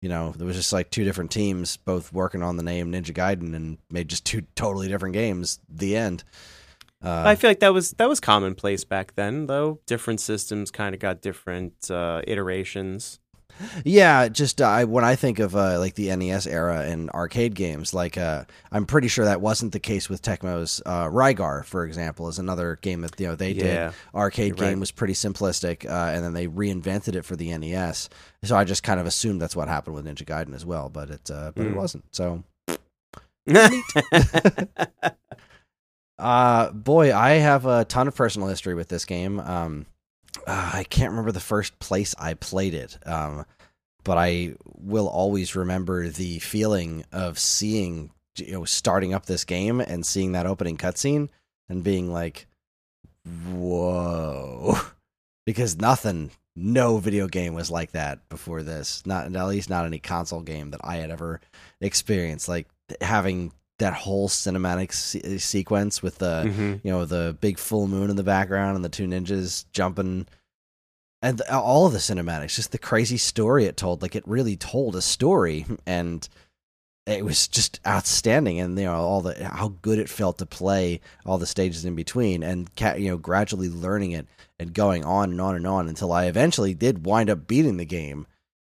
You 0.03 0.11
know, 0.11 0.35
there 0.37 0.47
was 0.47 0.57
just 0.57 0.75
like 0.75 0.91
two 0.91 1.05
different 1.05 1.31
teams 1.31 1.79
both 1.79 2.13
working 2.13 2.43
on 2.43 2.59
the 2.59 2.63
name 2.63 2.93
Ninja 2.93 3.15
Gaiden 3.15 3.57
and 3.57 3.79
made 3.91 4.09
just 4.09 4.27
two 4.27 4.43
totally 4.55 4.89
different 4.89 5.15
games. 5.15 5.59
The 5.71 5.97
end. 5.97 6.23
Uh, 7.03 7.25
I 7.27 7.35
feel 7.35 7.51
like 7.51 7.61
that 7.61 7.73
was 7.73 7.93
that 7.93 8.09
was 8.09 8.21
commonplace 8.21 8.85
back 8.85 9.15
then, 9.15 9.47
though. 9.47 9.81
Different 9.87 10.21
systems 10.21 10.71
kind 10.71 10.95
of 10.95 11.01
got 11.01 11.23
different 11.23 11.91
uh, 11.91 12.21
iterations. 12.27 13.21
Yeah, 13.85 14.29
just 14.29 14.61
uh, 14.61 14.67
I 14.67 14.85
when 14.85 15.05
I 15.05 15.17
think 15.17 15.39
of 15.39 15.55
uh, 15.57 15.79
like 15.79 15.95
the 15.95 16.15
NES 16.15 16.47
era 16.47 16.81
and 16.83 17.11
arcade 17.11 17.55
games, 17.55 17.95
like 17.95 18.19
uh, 18.19 18.45
I'm 18.71 18.87
pretty 18.87 19.09
sure 19.09 19.25
that 19.25 19.41
wasn't 19.41 19.73
the 19.73 19.81
case 19.81 20.09
with 20.09 20.23
Tecmo's 20.23 20.83
uh, 20.87 21.07
Rygar, 21.07 21.65
for 21.65 21.85
example, 21.87 22.29
is 22.29 22.39
another 22.39 22.79
game 22.83 23.01
that 23.03 23.19
you 23.21 23.27
know 23.29 23.35
they 23.37 23.53
Yeah, 23.53 23.89
did. 23.89 23.95
Arcade 24.15 24.57
game 24.57 24.67
right. 24.73 24.79
was 24.79 24.91
pretty 24.91 25.15
simplistic, 25.15 25.85
uh, 25.89 26.13
and 26.15 26.25
then 26.25 26.33
they 26.35 26.47
reinvented 26.49 27.15
it 27.15 27.25
for 27.25 27.37
the 27.37 27.57
NES. 27.57 28.09
So 28.45 28.57
I 28.57 28.65
just 28.65 28.83
kind 28.83 29.01
of 29.01 29.07
assumed 29.07 29.41
that's 29.41 29.57
what 29.57 29.69
happened 29.69 29.97
with 29.97 30.07
Ninja 30.07 30.25
Gaiden 30.25 30.55
as 30.55 30.65
well, 30.67 30.89
but 30.89 31.11
it 31.11 31.31
uh, 31.31 31.53
but 31.55 31.67
it 31.67 31.71
Mm. 31.71 31.77
wasn't. 31.77 32.05
So 32.15 32.45
Uh, 36.19 36.71
boy, 36.71 37.15
I 37.15 37.33
have 37.33 37.67
a 37.67 37.85
ton 37.85 38.09
of 38.09 38.15
personal 38.17 38.49
history 38.49 38.75
with 38.75 38.89
this 38.89 39.05
game. 39.05 39.39
Um, 39.39 39.85
uh, 40.47 40.71
I 40.75 40.85
can't 40.85 41.11
remember 41.11 41.33
the 41.33 41.41
first 41.41 41.79
place 41.79 42.15
I 42.19 42.35
played 42.35 42.75
it. 42.75 42.99
Um, 43.05 43.45
but 44.05 44.19
I 44.19 44.55
will 44.65 45.09
always 45.09 45.57
remember 45.57 46.09
the 46.09 46.39
feeling 46.39 47.05
of 47.13 47.41
seeing, 47.41 48.11
you 48.37 48.53
know, 48.53 48.65
starting 48.65 49.13
up 49.13 49.27
this 49.27 49.45
game 49.45 49.81
and 49.81 50.07
seeing 50.07 50.33
that 50.33 50.47
opening 50.47 50.77
cutscene 50.77 51.29
and 51.69 51.83
being 51.83 52.13
like, 52.13 52.47
whoa. 53.53 54.79
Because 55.45 55.77
nothing, 55.79 56.33
no 56.57 56.99
video 56.99 57.29
game 57.29 57.55
was 57.55 57.71
like 57.71 57.93
that 57.93 58.29
before 58.29 58.65
this. 58.65 59.07
Not, 59.07 59.27
at 59.33 59.47
least 59.47 59.71
not 59.71 59.87
any 59.87 60.01
console 60.01 60.41
game 60.41 60.73
that 60.73 60.81
I 60.83 60.97
had 60.97 61.13
ever 61.13 61.41
experienced. 61.81 62.49
Like 62.49 62.67
having 63.01 63.53
that 63.79 63.93
whole 63.93 64.29
cinematic 64.29 64.93
se- 64.93 65.39
sequence 65.39 66.03
with 66.03 66.19
the 66.19 66.45
Mhm. 66.47 66.81
you 66.83 66.91
know 66.91 67.05
the 67.05 67.37
big 67.41 67.59
full 67.59 67.87
moon 67.87 68.09
in 68.11 68.17
the 68.17 68.23
background 68.25 68.77
and 68.77 68.85
the 68.85 68.89
two 68.89 69.07
ninjas 69.07 69.65
jumping 69.73 70.27
and 71.23 71.41
all 71.43 71.87
of 71.87 71.93
the 71.93 71.99
cinematics 71.99 72.55
just 72.55 72.73
the 72.73 72.79
crazy 72.79 73.17
story 73.19 73.65
it 73.65 73.77
told 73.77 74.03
like 74.03 74.15
it 74.17 74.27
really 74.27 74.57
told 74.57 74.95
a 74.97 75.03
story 75.03 75.67
and 75.87 76.29
it 77.07 77.25
was 77.25 77.47
just 77.49 77.79
outstanding 77.87 78.59
and 78.61 78.79
you 78.79 78.85
know 78.85 78.95
all 78.95 79.21
the 79.21 79.45
how 79.45 79.69
good 79.83 79.99
it 79.99 80.09
felt 80.09 80.39
to 80.39 80.47
play 80.47 81.01
all 81.25 81.39
the 81.39 81.47
stages 81.47 81.85
in 81.85 81.95
between 81.95 82.43
and 82.43 82.69
you 82.99 83.09
know 83.11 83.17
gradually 83.17 83.69
learning 83.69 84.11
it 84.13 84.27
and 84.59 84.73
going 84.75 85.05
on 85.05 85.31
and 85.31 85.41
on 85.41 85.55
and 85.55 85.67
on 85.67 85.89
until 85.89 86.13
I 86.13 86.25
eventually 86.27 86.75
did 86.75 87.05
wind 87.07 87.29
up 87.31 87.47
beating 87.47 87.77
the 87.77 87.85
game 87.85 88.27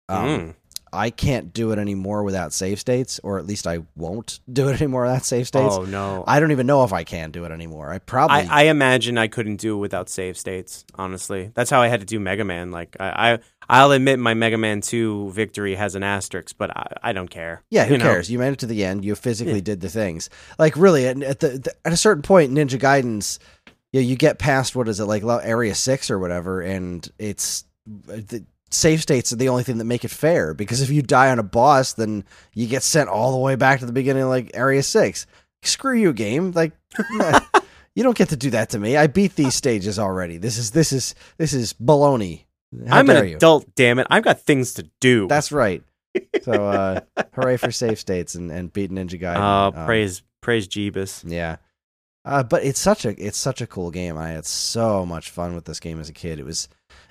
um, 0.08 0.26
Mm. 0.26 0.54
I 0.96 1.10
can't 1.10 1.52
do 1.52 1.70
it 1.72 1.78
anymore 1.78 2.22
without 2.24 2.52
save 2.52 2.80
states, 2.80 3.20
or 3.22 3.38
at 3.38 3.46
least 3.46 3.66
I 3.66 3.80
won't 3.94 4.40
do 4.52 4.68
it 4.68 4.80
anymore 4.80 5.02
without 5.02 5.24
save 5.24 5.46
states. 5.46 5.74
Oh 5.76 5.84
no, 5.84 6.24
I 6.26 6.40
don't 6.40 6.52
even 6.52 6.66
know 6.66 6.82
if 6.84 6.92
I 6.92 7.04
can 7.04 7.30
do 7.30 7.44
it 7.44 7.52
anymore. 7.52 7.90
I 7.92 7.98
probably 7.98 8.48
I, 8.48 8.62
I 8.62 8.62
imagine 8.64 9.18
I 9.18 9.28
couldn't 9.28 9.56
do 9.56 9.76
it 9.76 9.80
without 9.80 10.08
save 10.08 10.36
states. 10.36 10.84
Honestly, 10.96 11.50
that's 11.54 11.70
how 11.70 11.80
I 11.82 11.88
had 11.88 12.00
to 12.00 12.06
do 12.06 12.18
Mega 12.18 12.44
Man. 12.44 12.70
Like 12.70 12.96
I, 12.98 13.34
I 13.34 13.38
I'll 13.68 13.90
admit 13.92 14.18
my 14.18 14.34
Mega 14.34 14.56
Man 14.58 14.80
Two 14.80 15.30
victory 15.32 15.74
has 15.74 15.94
an 15.94 16.02
asterisk, 16.02 16.56
but 16.58 16.70
I, 16.76 16.86
I 17.02 17.12
don't 17.12 17.28
care. 17.28 17.62
yeah. 17.70 17.84
Who 17.84 17.94
you 17.94 17.98
know? 17.98 18.04
cares? 18.04 18.30
You 18.30 18.38
made 18.38 18.52
it 18.52 18.58
to 18.60 18.66
the 18.66 18.84
end. 18.84 19.04
You 19.04 19.14
physically 19.14 19.54
Yeah. 19.54 19.60
did 19.60 19.80
the 19.80 19.88
things. 19.88 20.30
Like 20.58 20.76
really, 20.76 21.06
at, 21.06 21.22
at 21.22 21.40
the, 21.40 21.48
the 21.58 21.74
at 21.84 21.92
a 21.92 21.96
certain 21.96 22.22
point, 22.22 22.52
Ninja 22.52 22.78
Gaiden, 22.78 23.38
you, 23.92 24.00
know, 24.00 24.06
you 24.06 24.16
get 24.16 24.38
past 24.38 24.76
what 24.76 24.88
is 24.88 25.00
it 25.00 25.04
like 25.06 25.22
Area 25.24 25.74
Six 25.74 26.10
or 26.10 26.18
whatever, 26.18 26.60
and 26.60 27.08
it's 27.18 27.64
uh, 28.08 28.16
the 28.16 28.44
save 28.70 29.02
states 29.02 29.32
are 29.32 29.36
the 29.36 29.48
only 29.48 29.62
thing 29.62 29.78
that 29.78 29.84
make 29.84 30.04
it 30.04 30.10
fair. 30.10 30.54
Because 30.54 30.80
if 30.82 30.90
you 30.90 31.02
die 31.02 31.30
on 31.30 31.38
a 31.38 31.42
boss, 31.42 31.92
then 31.94 32.24
you 32.54 32.66
get 32.66 32.82
sent 32.82 33.08
all 33.08 33.32
the 33.32 33.38
way 33.38 33.54
back 33.56 33.80
to 33.80 33.86
the 33.86 33.92
beginning, 33.92 34.22
of, 34.24 34.28
like 34.28 34.50
Area 34.54 34.82
Six. 34.82 35.26
Screw 35.62 35.94
you, 35.96 36.12
game. 36.12 36.52
Like. 36.52 36.72
You 37.94 38.02
don't 38.02 38.14
get 38.14 38.28
to 38.28 38.36
do 38.36 38.50
that 38.50 38.68
to 38.70 38.78
me. 38.78 38.94
I 38.98 39.06
beat 39.06 39.36
these 39.36 39.54
stages 39.54 39.98
already. 39.98 40.36
This 40.36 40.58
is 40.58 40.70
this 40.70 40.92
is 40.92 41.14
this 41.38 41.54
is 41.54 41.72
baloney. 41.72 42.44
How 42.86 42.98
I'm 42.98 43.08
an 43.08 43.26
you? 43.26 43.36
adult. 43.36 43.74
Damn 43.74 43.98
it! 43.98 44.06
I've 44.10 44.22
got 44.22 44.42
things 44.42 44.74
to 44.74 44.90
do. 45.00 45.26
That's 45.28 45.50
right. 45.50 45.82
So 46.42 46.52
uh 46.52 47.00
hooray 47.32 47.56
for 47.56 47.70
save 47.70 47.98
states 47.98 48.34
and, 48.34 48.50
and 48.52 48.70
beat 48.70 48.90
Ninja 48.90 49.18
Gaiden. 49.18 49.36
uh, 49.36 49.78
Um, 49.78 49.86
praise 49.86 50.22
praise 50.42 50.68
Jeebus. 50.68 51.24
Yeah. 51.26 51.56
Uh, 52.26 52.42
but 52.42 52.64
it's 52.64 52.78
such 52.78 53.06
a 53.06 53.18
it's 53.18 53.38
such 53.38 53.62
a 53.62 53.66
cool 53.66 53.90
game. 53.90 54.18
I 54.18 54.28
had 54.28 54.44
so 54.44 55.06
much 55.06 55.30
fun 55.30 55.54
with 55.54 55.64
this 55.64 55.80
game 55.80 55.98
as 55.98 56.10
a 56.10 56.12
kid. 56.12 56.38
It 56.38 56.44
was 56.44 56.68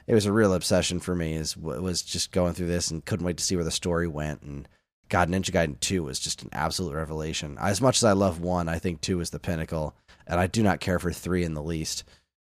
it 0.08 0.14
was 0.14 0.26
a 0.26 0.32
real 0.32 0.54
obsession 0.54 1.00
for 1.00 1.16
me. 1.16 1.34
Is 1.34 1.58
was 1.58 2.02
just 2.02 2.32
going 2.32 2.54
through 2.54 2.68
this 2.68 2.92
and 2.92 3.06
couldn't 3.06 3.26
wait 3.26 3.38
to 3.38 3.44
see 3.44 3.56
where 3.56 3.66
the 3.66 3.72
story 3.72 4.08
went. 4.08 4.42
And 4.42 4.68
God, 5.10 5.30
Ninja 5.30 5.52
Gaiden 5.52 5.80
two 5.80 6.04
was 6.04 6.20
just 6.20 6.44
an 6.44 6.50
absolute 6.52 6.94
revelation. 6.94 7.58
As 7.60 7.82
much 7.82 7.98
as 7.98 8.04
I 8.04 8.14
love 8.14 8.40
one, 8.40 8.68
I 8.68 8.80
think 8.80 9.02
two 9.02 9.20
is 9.20 9.30
the 9.30 9.40
pinnacle, 9.40 9.96
and 10.28 10.40
I 10.40 10.48
do 10.48 10.64
not 10.64 10.80
care 10.80 11.00
for 11.00 11.12
three 11.12 11.44
in 11.44 11.54
the 11.54 11.64
least. 11.64 12.04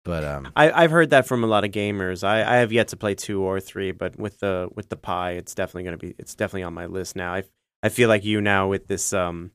But 0.05 0.25
um, 0.25 0.53
I, 0.57 0.71
I've 0.71 0.91
heard 0.91 1.11
that 1.11 1.27
from 1.27 1.45
a 1.45 1.47
lot 1.47 1.65
of 1.65 1.73
gamers. 1.73 2.25
I, 2.25 2.41
I 2.41 2.57
have 2.57 2.73
yet 2.73 2.89
to 2.89 2.97
play 2.97 3.15
two 3.15 3.43
or 3.43 3.61
three, 3.61 3.93
but 3.93 4.19
with 4.19 4.39
the 4.39 4.69
with 4.75 4.89
the 4.89 4.97
Pi, 4.97 5.33
it's 5.33 5.55
definitely 5.55 5.85
going 5.85 5.99
to 5.99 6.07
be. 6.07 6.15
It's 6.19 6.35
definitely 6.35 6.63
on 6.63 6.75
my 6.75 6.87
list 6.87 7.17
now. 7.17 7.35
I 7.35 7.43
I 7.83 7.89
feel 7.91 8.09
like 8.09 8.25
you 8.25 8.41
now 8.41 8.69
with 8.69 8.87
this 8.87 9.13
um 9.13 9.51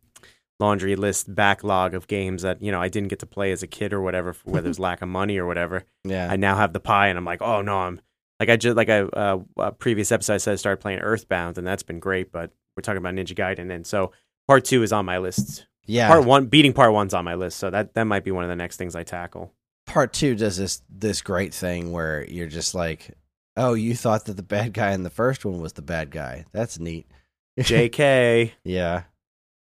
laundry 0.60 0.96
list 0.96 1.34
backlog 1.34 1.94
of 1.94 2.08
games 2.08 2.42
that 2.44 2.62
you 2.62 2.72
know 2.72 2.82
I 2.82 2.88
didn't 2.88 3.10
get 3.10 3.20
to 3.20 3.26
play 3.26 3.52
as 3.52 3.64
a 3.64 3.68
kid 3.68 3.94
or 3.94 4.02
whatever, 4.02 4.34
for 4.34 4.50
whether 4.50 4.70
it's 4.70 4.80
lack 4.88 5.02
of 5.02 5.10
money 5.10 5.38
or 5.38 5.46
whatever. 5.46 5.84
Yeah. 6.04 6.28
I 6.32 6.36
now 6.36 6.56
have 6.56 6.74
the 6.74 6.80
Pi, 6.80 7.08
and 7.08 7.18
I'm 7.18 7.26
like, 7.26 7.42
oh 7.42 7.62
no, 7.62 7.78
I'm 7.78 8.02
like 8.40 8.50
I 8.50 8.56
just 8.58 8.76
like 8.78 8.90
I 8.90 9.02
uh, 9.02 9.40
a 9.58 9.72
previous 9.72 10.12
episode 10.12 10.34
I 10.36 10.38
said 10.38 10.54
I 10.54 10.56
started 10.56 10.82
playing 10.82 11.00
Earthbound, 11.00 11.58
and 11.58 11.66
that's 11.66 11.84
been 11.84 12.00
great. 12.00 12.32
But 12.32 12.52
we're 12.76 12.82
talking 12.82 12.98
about 12.98 13.14
Ninja 13.14 13.36
Gaiden, 13.36 13.74
and 13.74 13.86
so 13.86 14.12
part 14.48 14.66
two 14.66 14.84
is 14.84 14.92
on 14.94 15.06
my 15.06 15.18
list. 15.18 15.66
yeah. 15.86 16.08
Part 16.08 16.26
one, 16.26 16.48
beating 16.48 16.74
part 16.74 16.94
one's 16.94 17.14
on 17.14 17.26
my 17.26 17.36
list, 17.36 17.58
so 17.58 17.70
that 17.70 17.94
that 17.94 18.04
might 18.04 18.24
be 18.24 18.32
one 18.32 18.44
of 18.44 18.50
the 18.50 18.56
next 18.56 18.78
things 18.78 18.96
I 18.96 19.04
tackle. 19.04 19.54
part 19.86 20.14
two 20.14 20.36
does 20.36 20.58
this 20.58 20.82
this 20.90 21.22
great 21.22 21.54
thing 21.54 21.92
where 21.92 22.26
you're 22.30 22.48
just 22.48 22.74
like, 22.76 23.12
oh, 23.58 23.74
you 23.74 23.96
thought 23.96 24.26
that 24.26 24.36
the 24.36 24.44
bad 24.44 24.74
guy 24.74 24.92
in 24.92 25.04
the 25.04 25.10
first 25.10 25.46
one 25.46 25.62
was 25.62 25.74
the 25.74 25.82
bad 25.82 26.12
guy. 26.12 26.46
That's 26.52 26.80
neat. 26.80 27.08
J.K. 27.60 28.54
yeah. 28.66 29.04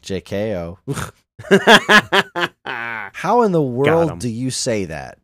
JKO. 0.07 0.79
How 2.65 3.43
in 3.43 3.53
the 3.53 3.63
world 3.63 4.19
do 4.21 4.29
you 4.29 4.51
say 4.51 4.87
that? 4.87 5.19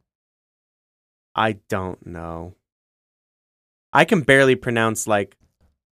I 1.35 1.53
don't 1.69 2.05
know. 2.07 2.55
I 3.93 4.05
can 4.05 4.21
barely 4.23 4.55
pronounce 4.57 5.07
like 5.07 5.37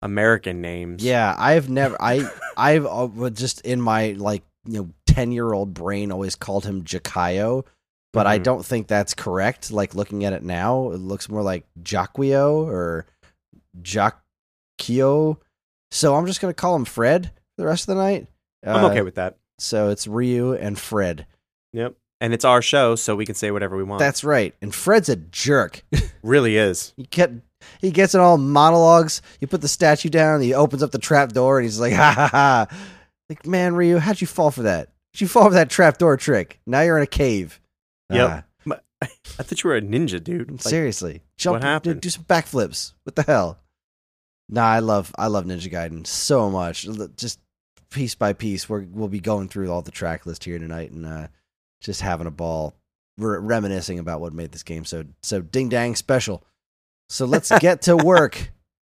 American 0.02 0.60
names. 0.60 1.02
Yeah, 1.04 1.34
I've 1.36 1.68
never 1.68 1.96
I 2.00 2.28
I've 2.56 2.86
uh, 2.86 3.30
just 3.30 3.60
in 3.62 3.80
my 3.80 4.12
like, 4.12 4.42
you 4.66 4.78
know, 4.80 4.90
10-year-old 5.08 5.72
brain 5.74 6.12
always 6.12 6.34
called 6.36 6.64
him 6.64 6.84
Jakayo, 6.84 7.64
but 8.12 8.26
I 8.26 8.38
Mhm. 8.38 8.42
don't 8.44 8.64
think 8.66 8.86
that's 8.86 9.14
correct. 9.14 9.70
Like 9.70 9.94
looking 9.94 10.24
at 10.24 10.32
it 10.32 10.42
now, 10.42 10.90
it 10.92 10.98
looks 10.98 11.28
more 11.28 11.42
like 11.42 11.66
Jacquio 11.82 12.64
or 12.66 13.06
Jacquio. 13.80 15.38
So 15.90 16.14
I'm 16.14 16.26
just 16.26 16.40
going 16.40 16.50
to 16.52 16.60
call 16.60 16.76
him 16.76 16.84
Fred 16.84 17.30
the 17.56 17.64
rest 17.66 17.88
of 17.88 17.96
the 17.96 18.02
night. 18.02 18.26
I'm 18.66 18.84
Uh, 18.84 18.88
okay 18.90 19.02
with 19.02 19.14
that. 19.14 19.36
So 19.58 19.88
it's 19.90 20.06
Ryu 20.06 20.52
and 20.54 20.78
Fred. 20.78 21.26
Yep. 21.72 21.94
And 22.20 22.32
it's 22.34 22.44
our 22.44 22.62
show, 22.62 22.94
so 22.96 23.14
we 23.14 23.26
can 23.26 23.34
say 23.34 23.50
whatever 23.50 23.76
we 23.76 23.82
want. 23.84 23.98
That's 24.00 24.24
right. 24.24 24.54
And 24.62 24.74
Fred's 24.74 25.08
a 25.08 25.16
jerk. 25.16 25.82
really 26.22 26.56
is. 26.56 26.92
he 26.96 27.04
get 27.04 27.30
he 27.80 27.90
gets 27.90 28.14
in 28.14 28.20
all 28.20 28.38
monologues. 28.38 29.20
You 29.40 29.46
put 29.46 29.60
the 29.60 29.68
statue 29.68 30.08
down, 30.08 30.40
he 30.40 30.54
opens 30.54 30.82
up 30.82 30.90
the 30.92 30.98
trap 30.98 31.32
door, 31.32 31.58
and 31.58 31.64
he's 31.64 31.80
like, 31.80 31.92
"Ha 31.92 32.12
ha 32.12 32.28
ha!" 32.28 32.66
Like, 33.28 33.44
man, 33.46 33.74
Ryu, 33.74 33.98
how'd 33.98 34.20
you 34.20 34.26
fall 34.26 34.50
for 34.50 34.62
that? 34.62 34.88
How'd 35.14 35.20
you 35.20 35.28
fall 35.28 35.44
for 35.44 35.54
that 35.54 35.68
trap 35.68 35.98
door 35.98 36.16
trick? 36.16 36.58
Now 36.66 36.80
you're 36.82 36.96
in 36.96 37.02
a 37.02 37.06
cave. 37.06 37.60
Yep. 38.10 38.44
Ah, 38.70 38.78
I 39.02 39.42
thought 39.42 39.62
you 39.62 39.68
were 39.68 39.76
a 39.76 39.82
ninja, 39.82 40.22
dude. 40.22 40.50
Like, 40.50 40.60
seriously, 40.62 41.22
jump, 41.36 41.54
what 41.56 41.60
do- 41.62 41.66
happened? 41.68 42.00
Do, 42.00 42.08
some 42.08 42.24
backflips. 42.24 42.92
What 43.04 43.14
the 43.16 43.22
hell? 43.24 43.58
Nah, 44.48 44.64
I 44.64 44.78
love 44.78 45.12
I 45.18 45.26
love 45.26 45.44
Ninja 45.44 45.70
Gaiden 45.70 46.06
so 46.06 46.48
much. 46.50 46.86
Just 47.16 47.40
piece 47.90 48.14
by 48.14 48.32
piece, 48.32 48.68
we're, 48.68 48.86
we'll 48.90 49.08
be 49.08 49.20
going 49.20 49.48
through 49.48 49.70
all 49.70 49.82
the 49.82 49.90
track 49.90 50.26
list 50.26 50.44
here 50.44 50.58
tonight 50.58 50.90
and 50.90 51.06
uh, 51.06 51.28
just 51.80 52.00
having 52.00 52.26
a 52.26 52.30
ball, 52.30 52.74
re- 53.18 53.38
reminiscing 53.38 53.98
about 53.98 54.20
what 54.20 54.32
made 54.32 54.52
this 54.52 54.62
game 54.62 54.84
so 54.84 55.04
so 55.22 55.40
ding 55.40 55.68
dang 55.68 55.94
special. 55.96 56.44
So 57.08 57.26
let's 57.26 57.50
get 57.60 57.82
to 57.82 57.96
work. 57.96 58.52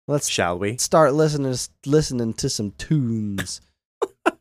Let's 0.09 0.29
shall 0.29 0.59
we? 0.59 0.77
start 0.79 1.15
listening 1.15 1.57
listening 1.87 2.35
to 2.35 2.49
some 2.49 2.73
tunes. 2.73 3.61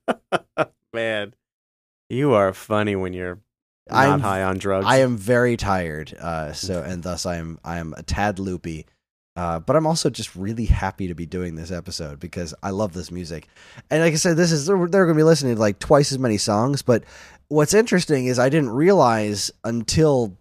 Man, 0.93 1.33
you 2.09 2.33
are 2.33 2.53
funny 2.53 2.95
when 2.95 3.13
you're 3.13 3.39
not 3.89 4.07
I'm 4.07 4.19
high 4.19 4.43
on 4.43 4.57
drugs. 4.57 4.85
I 4.87 4.97
am 4.97 5.17
very 5.17 5.57
tired, 5.57 6.13
uh, 6.13 6.53
so 6.53 6.81
and 6.85 7.03
thus 7.03 7.25
I 7.25 7.37
am 7.37 7.59
I 7.63 7.77
am 7.77 7.93
a 7.95 8.03
tad 8.03 8.39
loopy. 8.39 8.85
Uh, 9.35 9.59
but 9.59 9.75
I'm 9.75 9.87
also 9.87 10.09
just 10.09 10.35
really 10.35 10.65
happy 10.65 11.07
to 11.07 11.15
be 11.15 11.25
doing 11.25 11.55
this 11.55 11.71
episode 11.71 12.19
because 12.19 12.53
I 12.61 12.71
love 12.71 12.93
this 12.93 13.11
music. 13.11 13.47
And 13.89 14.01
like 14.01 14.13
I 14.13 14.17
said, 14.17 14.35
this 14.35 14.51
is 14.51 14.65
they're, 14.65 14.87
they're 14.87 15.05
going 15.05 15.15
to 15.15 15.19
be 15.19 15.23
listening 15.23 15.55
to 15.55 15.61
like 15.61 15.79
twice 15.79 16.11
as 16.11 16.19
many 16.19 16.37
songs. 16.37 16.81
But 16.81 17.05
what's 17.47 17.73
interesting 17.73 18.25
is 18.25 18.39
I 18.39 18.49
didn't 18.49 18.71
realize 18.71 19.49
until 19.63 20.37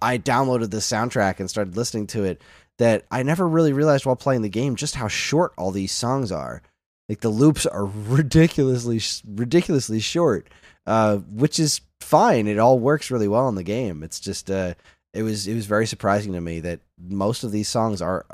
I 0.00 0.18
downloaded 0.18 0.70
the 0.70 0.78
soundtrack 0.78 1.40
and 1.40 1.50
started 1.50 1.76
listening 1.76 2.06
to 2.08 2.24
it 2.24 2.40
that 2.78 3.04
I 3.10 3.22
never 3.22 3.46
really 3.46 3.74
realized 3.74 4.06
while 4.06 4.16
playing 4.16 4.42
the 4.42 4.48
game 4.48 4.76
just 4.76 4.94
how 4.94 5.08
short 5.08 5.52
all 5.58 5.70
these 5.70 5.92
songs 5.92 6.32
are. 6.32 6.62
Like 7.08 7.20
the 7.20 7.28
loops 7.28 7.66
are 7.66 7.84
ridiculously 8.06 9.00
ridiculously 9.26 10.00
short, 10.00 10.48
uh, 10.86 11.18
which 11.18 11.60
is 11.60 11.82
fine. 12.00 12.46
It 12.46 12.58
all 12.58 12.78
works 12.78 13.10
really 13.10 13.28
well 13.28 13.48
in 13.48 13.56
the 13.56 13.62
game. 13.62 14.02
It's 14.02 14.20
just 14.20 14.50
uh, 14.50 14.74
it 15.14 15.22
was 15.22 15.46
it 15.46 15.54
was 15.54 15.66
very 15.66 15.86
surprising 15.86 16.32
to 16.32 16.40
me 16.40 16.60
that 16.60 16.80
most 16.98 17.44
of 17.44 17.52
these 17.52 17.68
songs 17.68 18.00
are. 18.00 18.24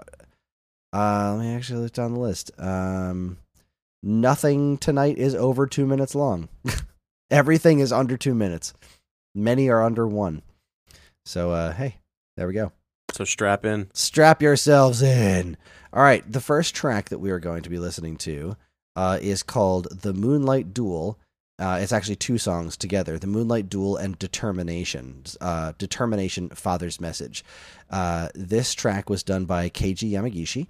Uh, 0.92 1.34
let 1.36 1.44
me 1.44 1.54
actually 1.54 1.80
look 1.80 1.92
down 1.92 2.14
the 2.14 2.20
list. 2.20 2.50
Um, 2.58 3.38
nothing 4.02 4.78
tonight 4.78 5.18
is 5.18 5.34
over 5.34 5.66
two 5.66 5.86
minutes 5.86 6.14
long. 6.14 6.48
Everything 7.30 7.80
is 7.80 7.92
under 7.92 8.16
two 8.16 8.34
minutes. 8.34 8.72
Many 9.34 9.68
are 9.68 9.82
under 9.82 10.06
one. 10.06 10.42
So 11.26 11.50
uh, 11.50 11.72
hey, 11.72 11.96
there 12.36 12.46
we 12.46 12.54
go. 12.54 12.72
so 13.12 13.24
strap 13.24 13.64
in. 13.66 13.90
Strap 13.92 14.40
yourselves 14.40 15.02
in. 15.02 15.56
All 15.92 16.02
right, 16.02 16.30
the 16.30 16.40
first 16.40 16.74
track 16.74 17.08
that 17.08 17.18
we 17.18 17.30
are 17.30 17.38
going 17.38 17.62
to 17.62 17.70
be 17.70 17.78
listening 17.78 18.16
to 18.18 18.56
uh, 18.96 19.18
is 19.20 19.42
called 19.42 19.88
"The 20.02 20.14
Moonlight 20.14 20.72
Duel." 20.72 21.18
Uh, 21.58 21.78
it's 21.80 21.92
actually 21.92 22.16
two 22.16 22.38
songs 22.38 22.76
together: 22.76 23.18
"The 23.18 23.26
Moonlight 23.26 23.68
Duel" 23.68 23.96
and 23.96 24.18
"Determination." 24.18 25.24
Uh, 25.40 25.72
"Determination," 25.78 26.50
Father's 26.50 27.00
Message. 27.00 27.44
Uh, 27.90 28.28
this 28.34 28.74
track 28.74 29.10
was 29.10 29.22
done 29.22 29.44
by 29.44 29.68
Keiji 29.68 30.12
Yamagishi, 30.12 30.68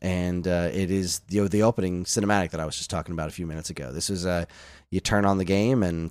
and 0.00 0.46
uh, 0.46 0.70
it 0.72 0.90
is 0.90 1.20
the 1.28 1.48
the 1.48 1.62
opening 1.62 2.04
cinematic 2.04 2.50
that 2.50 2.60
I 2.60 2.66
was 2.66 2.76
just 2.76 2.90
talking 2.90 3.12
about 3.12 3.28
a 3.28 3.32
few 3.32 3.46
minutes 3.46 3.70
ago. 3.70 3.92
This 3.92 4.10
is 4.10 4.26
uh, 4.26 4.44
you 4.90 5.00
turn 5.00 5.24
on 5.24 5.38
the 5.38 5.44
game 5.44 5.82
and 5.82 6.10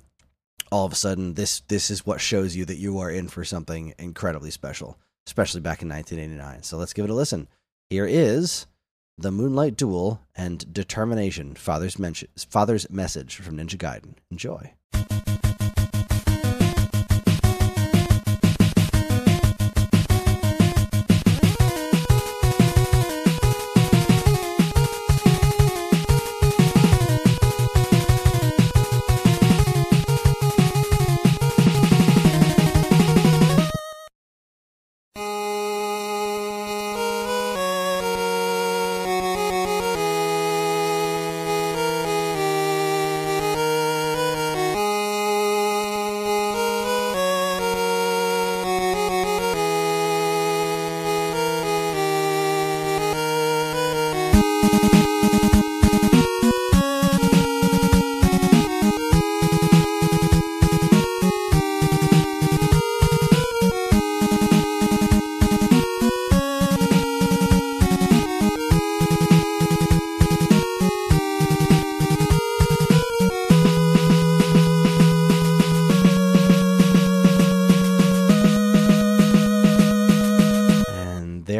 all 0.70 0.86
of 0.86 0.92
a 0.92 0.96
sudden 0.96 1.34
this 1.34 1.60
this 1.68 1.90
is 1.90 2.06
what 2.06 2.20
shows 2.20 2.54
you 2.54 2.64
that 2.64 2.76
you 2.76 2.98
are 2.98 3.10
in 3.10 3.28
for 3.28 3.44
something 3.44 3.94
incredibly 3.98 4.50
special 4.50 4.96
especially 5.26 5.60
back 5.60 5.82
in 5.82 5.88
1989 5.88 6.62
so 6.62 6.76
let's 6.76 6.92
give 6.92 7.04
it 7.04 7.10
a 7.10 7.14
listen 7.14 7.48
here 7.88 8.06
is 8.06 8.66
the 9.20 9.30
moonlight 9.30 9.76
duel 9.76 10.20
and 10.34 10.72
determination 10.72 11.54
father's 11.54 11.98
men- 11.98 12.14
father's 12.48 12.88
message 12.88 13.36
from 13.36 13.56
ninja 13.58 13.76
gaiden. 13.76 14.14
Enjoy 14.30 14.72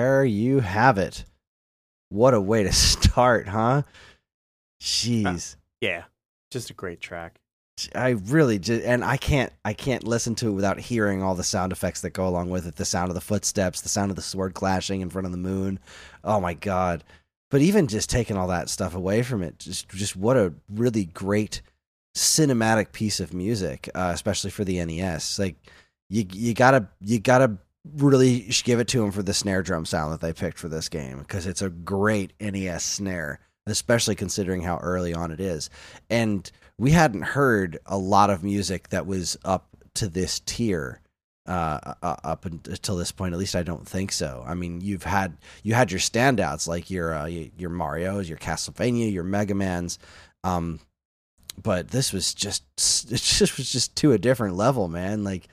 there 0.00 0.24
you 0.24 0.60
have 0.60 0.96
it. 0.96 1.24
What 2.08 2.32
a 2.32 2.40
way 2.40 2.62
to 2.62 2.72
start, 2.72 3.48
huh? 3.48 3.82
Jeez. 4.80 5.56
Yeah, 5.80 6.04
just 6.50 6.70
a 6.70 6.74
great 6.74 7.00
track. 7.00 7.38
I 7.94 8.10
really 8.10 8.58
just, 8.58 8.84
and 8.84 9.02
I 9.02 9.16
can't 9.16 9.52
I 9.64 9.72
can't 9.72 10.04
listen 10.04 10.34
to 10.36 10.48
it 10.48 10.52
without 10.52 10.78
hearing 10.78 11.22
all 11.22 11.34
the 11.34 11.42
sound 11.42 11.72
effects 11.72 12.02
that 12.02 12.10
go 12.10 12.28
along 12.28 12.50
with 12.50 12.66
it. 12.66 12.76
The 12.76 12.84
sound 12.84 13.08
of 13.08 13.14
the 13.14 13.22
footsteps, 13.22 13.80
the 13.80 13.88
sound 13.88 14.10
of 14.10 14.16
the 14.16 14.22
sword 14.22 14.52
clashing 14.52 15.00
in 15.00 15.08
front 15.08 15.24
of 15.24 15.32
the 15.32 15.38
moon. 15.38 15.78
Oh 16.22 16.40
my 16.40 16.52
god. 16.52 17.04
But 17.50 17.62
even 17.62 17.86
just 17.86 18.10
taking 18.10 18.36
all 18.36 18.48
that 18.48 18.68
stuff 18.68 18.94
away 18.94 19.22
from 19.22 19.42
it, 19.42 19.58
just 19.58 19.88
just 19.88 20.14
what 20.14 20.36
a 20.36 20.52
really 20.70 21.06
great 21.06 21.62
cinematic 22.14 22.92
piece 22.92 23.18
of 23.18 23.32
music, 23.32 23.88
uh, 23.94 24.10
especially 24.12 24.50
for 24.50 24.64
the 24.64 24.84
NES. 24.84 25.38
Like 25.38 25.56
you 26.10 26.26
you 26.32 26.52
gotta 26.52 26.86
you 27.00 27.18
gotta 27.18 27.56
really 27.84 28.40
give 28.64 28.80
it 28.80 28.88
to 28.88 29.00
them 29.00 29.10
for 29.10 29.22
the 29.22 29.34
snare 29.34 29.62
drum 29.62 29.84
sound 29.84 30.12
that 30.12 30.20
they 30.20 30.32
picked 30.32 30.58
for 30.58 30.68
this 30.68 30.88
game 30.88 31.18
because 31.18 31.46
it's 31.46 31.62
a 31.62 31.70
great 31.70 32.32
NES 32.40 32.84
snare, 32.84 33.40
especially 33.66 34.14
considering 34.14 34.62
how 34.62 34.78
early 34.78 35.14
on 35.14 35.30
it 35.30 35.40
is. 35.40 35.70
And 36.08 36.50
we 36.78 36.90
hadn't 36.90 37.22
heard 37.22 37.78
a 37.86 37.98
lot 37.98 38.30
of 38.30 38.44
music 38.44 38.88
that 38.90 39.06
was 39.06 39.36
up 39.44 39.68
to 39.94 40.08
this 40.08 40.40
tier 40.40 41.00
uh, 41.46 41.94
up 42.02 42.44
until 42.44 42.96
this 42.96 43.12
point. 43.12 43.32
At 43.32 43.40
least 43.40 43.56
I 43.56 43.62
don't 43.62 43.86
think 43.86 44.12
so. 44.12 44.44
I 44.46 44.54
mean, 44.54 44.80
you've 44.80 45.02
had 45.02 45.36
you 45.62 45.74
had 45.74 45.90
your 45.90 46.00
standouts 46.00 46.68
like 46.68 46.90
your 46.90 47.14
uh, 47.14 47.26
your 47.26 47.70
Mario's, 47.70 48.28
your 48.28 48.38
Castlevania, 48.38 49.12
your 49.12 49.24
Mega 49.24 49.54
Man's, 49.54 49.98
um, 50.44 50.80
but 51.60 51.88
this 51.88 52.12
was 52.12 52.34
just 52.34 52.62
it 53.10 53.16
just 53.20 53.56
was 53.56 53.70
just 53.70 53.96
to 53.96 54.12
a 54.12 54.18
different 54.18 54.56
level, 54.56 54.88
man. 54.88 55.24
Like 55.24 55.48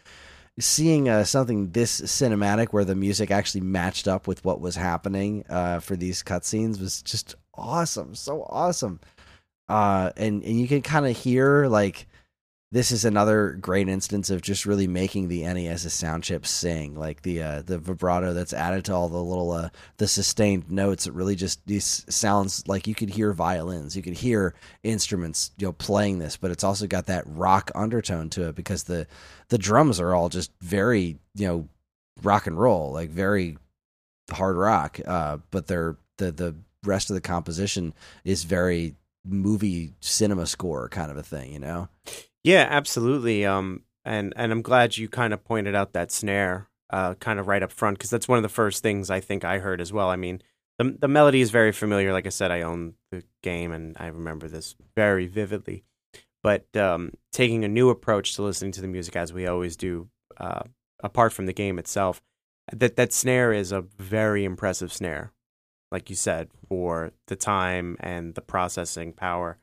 seeing 0.59 1.07
uh, 1.07 1.23
something 1.23 1.71
this 1.71 2.01
cinematic 2.01 2.69
where 2.69 2.85
the 2.85 2.95
music 2.95 3.29
actually 3.31 3.61
matched 3.61 4.07
up 4.07 4.27
with 4.27 4.43
what 4.43 4.59
was 4.59 4.75
happening 4.75 5.43
uh, 5.49 5.79
for 5.79 5.95
these 5.95 6.23
cutscenes 6.23 6.79
was 6.79 7.01
just 7.01 7.35
awesome, 7.53 8.15
so 8.15 8.43
awesome. 8.49 8.99
Uh, 9.69 10.11
and 10.17 10.43
and 10.43 10.59
you 10.59 10.67
can 10.67 10.81
kind 10.81 11.05
of 11.05 11.15
hear 11.15 11.67
like 11.67 12.07
this 12.71 12.91
is 12.91 13.05
another 13.05 13.51
great 13.51 13.87
instance 13.87 14.29
of 14.29 14.41
just 14.41 14.65
really 14.65 14.87
making 14.87 15.29
the 15.29 15.43
NES's 15.43 15.93
sound 15.93 16.23
chip 16.23 16.45
sing, 16.45 16.95
like 16.95 17.21
the 17.21 17.41
uh, 17.41 17.61
the 17.61 17.77
vibrato 17.77 18.33
that's 18.33 18.51
added 18.51 18.83
to 18.85 18.93
all 18.93 19.07
the 19.07 19.23
little 19.23 19.51
uh, 19.51 19.69
the 19.97 20.07
sustained 20.07 20.69
notes. 20.69 21.07
It 21.07 21.13
really 21.13 21.35
just 21.35 21.65
these 21.65 22.05
sounds 22.09 22.67
like 22.67 22.85
you 22.85 22.93
could 22.93 23.09
hear 23.09 23.31
violins, 23.31 23.95
you 23.95 24.03
could 24.03 24.15
hear 24.15 24.53
instruments, 24.83 25.51
you 25.57 25.67
know, 25.67 25.73
playing 25.73 26.19
this, 26.19 26.35
but 26.35 26.51
it's 26.51 26.63
also 26.63 26.87
got 26.87 27.05
that 27.05 27.23
rock 27.25 27.71
undertone 27.73 28.29
to 28.31 28.49
it 28.49 28.55
because 28.55 28.83
the 28.83 29.07
the 29.47 29.57
drums 29.57 29.99
are 30.01 30.13
all 30.13 30.27
just 30.27 30.51
very 30.61 31.17
you 31.35 31.47
know 31.47 31.69
rock 32.21 32.47
and 32.47 32.59
roll, 32.59 32.91
like 32.91 33.09
very 33.09 33.57
hard 34.29 34.57
rock, 34.57 34.99
uh, 35.07 35.37
but 35.51 35.67
they're 35.67 35.95
the 36.17 36.33
the 36.33 36.55
rest 36.83 37.09
of 37.09 37.13
the 37.13 37.21
composition 37.21 37.93
is 38.25 38.43
very 38.43 38.95
movie 39.25 39.93
cinema 39.99 40.45
score 40.45 40.89
kind 40.89 41.11
of 41.11 41.17
a 41.17 41.23
thing, 41.23 41.53
you 41.53 41.59
know. 41.59 41.87
Yeah, 42.43 42.67
absolutely. 42.69 43.45
Um, 43.45 43.83
and 44.05 44.33
and 44.35 44.51
I'm 44.51 44.61
glad 44.61 44.97
you 44.97 45.09
kind 45.09 45.33
of 45.33 45.43
pointed 45.43 45.75
out 45.75 45.93
that 45.93 46.11
snare, 46.11 46.69
uh, 46.89 47.15
kind 47.15 47.39
of 47.39 47.47
right 47.47 47.63
up 47.63 47.71
front, 47.71 47.97
because 47.97 48.09
that's 48.09 48.27
one 48.27 48.37
of 48.37 48.43
the 48.43 48.49
first 48.49 48.81
things 48.83 49.09
I 49.09 49.19
think 49.19 49.43
I 49.43 49.59
heard 49.59 49.81
as 49.81 49.91
well. 49.91 50.09
I 50.09 50.15
mean, 50.15 50.41
the 50.77 50.95
the 50.99 51.07
melody 51.07 51.41
is 51.41 51.51
very 51.51 51.71
familiar. 51.71 52.13
Like 52.13 52.25
I 52.25 52.29
said, 52.29 52.51
I 52.51 52.61
own 52.61 52.93
the 53.11 53.23
game, 53.43 53.71
and 53.71 53.97
I 53.99 54.07
remember 54.07 54.47
this 54.47 54.75
very 54.95 55.27
vividly. 55.27 55.83
But 56.43 56.73
um, 56.77 57.11
taking 57.33 57.65
a 57.65 57.67
new 57.67 57.89
approach 57.89 58.35
to 58.35 58.43
listening 58.43 58.71
to 58.73 58.81
the 58.81 58.87
music, 58.87 59.15
as 59.15 59.33
we 59.33 59.47
always 59.47 59.75
do, 59.75 60.07
uh, 60.37 60.61
apart 61.03 61.33
from 61.33 61.45
the 61.45 61.53
game 61.53 61.77
itself, 61.79 62.21
that 62.71 62.95
that 62.95 63.11
snare 63.11 63.51
is 63.51 63.71
a 63.73 63.81
very 63.81 64.45
impressive 64.45 64.93
snare, 64.93 65.33
like 65.91 66.09
you 66.09 66.15
said, 66.15 66.49
for 66.69 67.11
the 67.27 67.35
time 67.35 67.97
and 67.99 68.35
the 68.35 68.41
processing 68.41 69.11
power. 69.11 69.57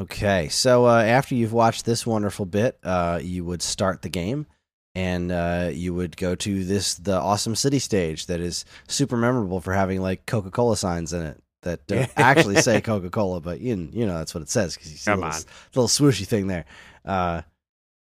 Okay, 0.00 0.48
so 0.48 0.86
uh, 0.86 1.02
after 1.02 1.34
you've 1.34 1.52
watched 1.52 1.84
this 1.84 2.06
wonderful 2.06 2.46
bit, 2.46 2.78
uh, 2.82 3.20
you 3.22 3.44
would 3.44 3.62
start 3.62 4.02
the 4.02 4.08
game, 4.08 4.46
and 4.94 5.30
uh, 5.30 5.70
you 5.72 5.94
would 5.94 6.16
go 6.16 6.34
to 6.34 6.64
this 6.64 6.94
the 6.94 7.14
awesome 7.14 7.54
city 7.54 7.78
stage 7.78 8.26
that 8.26 8.40
is 8.40 8.64
super 8.88 9.16
memorable 9.16 9.60
for 9.60 9.72
having 9.72 10.00
like 10.00 10.26
Coca 10.26 10.50
Cola 10.50 10.76
signs 10.76 11.12
in 11.12 11.22
it 11.22 11.40
that 11.62 11.86
don't 11.86 12.10
actually 12.16 12.56
say 12.56 12.80
Coca 12.82 13.10
Cola, 13.10 13.40
but 13.40 13.60
you 13.60 13.88
you 13.92 14.06
know 14.06 14.18
that's 14.18 14.34
what 14.34 14.42
it 14.42 14.48
says 14.50 14.74
because 14.74 14.90
you 14.90 14.98
see 14.98 15.10
Come 15.10 15.22
a 15.22 15.26
little, 15.26 15.40
on. 15.40 15.44
little 15.74 15.88
swooshy 15.88 16.26
thing 16.26 16.48
there. 16.48 16.64
Uh, 17.04 17.42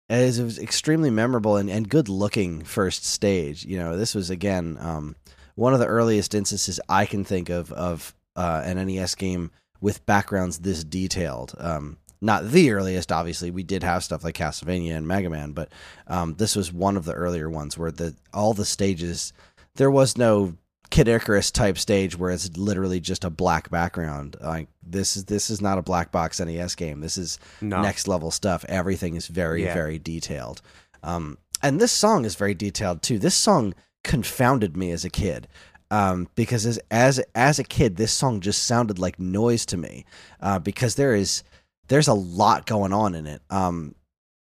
it 0.09 0.25
was, 0.25 0.39
it 0.39 0.43
was 0.43 0.59
extremely 0.59 1.09
memorable 1.09 1.57
and, 1.57 1.69
and 1.69 1.89
good 1.89 2.09
looking 2.09 2.63
first 2.63 3.05
stage. 3.05 3.65
You 3.65 3.77
know, 3.79 3.97
this 3.97 4.13
was 4.13 4.29
again 4.29 4.77
um, 4.79 5.15
one 5.55 5.73
of 5.73 5.79
the 5.79 5.87
earliest 5.87 6.35
instances 6.35 6.79
I 6.89 7.05
can 7.05 7.23
think 7.23 7.49
of 7.49 7.71
of 7.71 8.13
uh, 8.35 8.61
an 8.65 8.85
NES 8.85 9.15
game 9.15 9.51
with 9.85 10.03
backgrounds 10.07 10.57
this 10.59 10.83
detailed. 10.83 11.53
Um, 11.59 11.97
not 12.19 12.49
the 12.49 12.71
earliest, 12.71 13.11
obviously. 13.11 13.51
We 13.51 13.61
did 13.61 13.83
have 13.83 14.03
stuff 14.03 14.23
like 14.23 14.33
Castlevania 14.35 14.95
and 14.97 15.07
Mega 15.07 15.29
Man, 15.29 15.51
but 15.51 15.69
um, 16.07 16.33
this 16.33 16.55
was 16.55 16.73
one 16.73 16.97
of 16.97 17.05
the 17.05 17.13
earlier 17.13 17.51
ones 17.51 17.77
where 17.77 17.91
the 17.91 18.15
all 18.33 18.55
the 18.55 18.65
stages 18.65 19.31
there 19.75 19.91
was 19.91 20.17
no 20.17 20.55
Kid 20.89 21.07
Icarus 21.07 21.51
type 21.51 21.77
stage 21.77 22.17
where 22.17 22.31
it's 22.31 22.57
literally 22.57 22.99
just 22.99 23.23
a 23.25 23.29
black 23.29 23.69
background. 23.69 24.37
Like 24.41 24.69
this 24.81 25.15
is 25.15 25.25
this 25.25 25.51
is 25.51 25.61
not 25.61 25.77
a 25.77 25.83
black 25.83 26.11
box 26.11 26.39
NES 26.39 26.73
game. 26.73 27.01
This 27.01 27.15
is 27.17 27.37
No. 27.61 27.81
next 27.83 28.07
level 28.07 28.31
stuff. 28.31 28.65
Everything 28.67 29.15
is 29.15 29.27
very 29.27 29.65
Yeah. 29.65 29.75
very 29.75 29.99
detailed. 29.99 30.63
Um, 31.03 31.37
and 31.61 31.79
this 31.79 31.91
song 31.91 32.25
is 32.25 32.33
very 32.33 32.55
detailed 32.55 33.03
too. 33.03 33.19
This 33.19 33.35
song 33.35 33.75
confounded 34.03 34.75
me 34.75 34.89
as 34.91 35.05
a 35.05 35.09
kid 35.11 35.47
um, 35.91 36.27
because 36.35 36.65
as, 36.65 36.79
as 36.89 37.19
as 37.35 37.59
a 37.59 37.63
kid, 37.63 37.95
this 37.95 38.11
song 38.11 38.41
just 38.41 38.63
sounded 38.63 38.99
like 38.99 39.19
noise 39.19 39.65
to 39.67 39.77
me 39.77 40.05
uh, 40.41 40.59
because 40.59 40.95
there 40.95 41.15
is 41.15 41.43
there's 41.87 42.07
a 42.07 42.13
lot 42.13 42.65
going 42.65 42.93
on 42.93 43.15
in 43.15 43.27
it. 43.27 43.41
Um, 43.49 43.95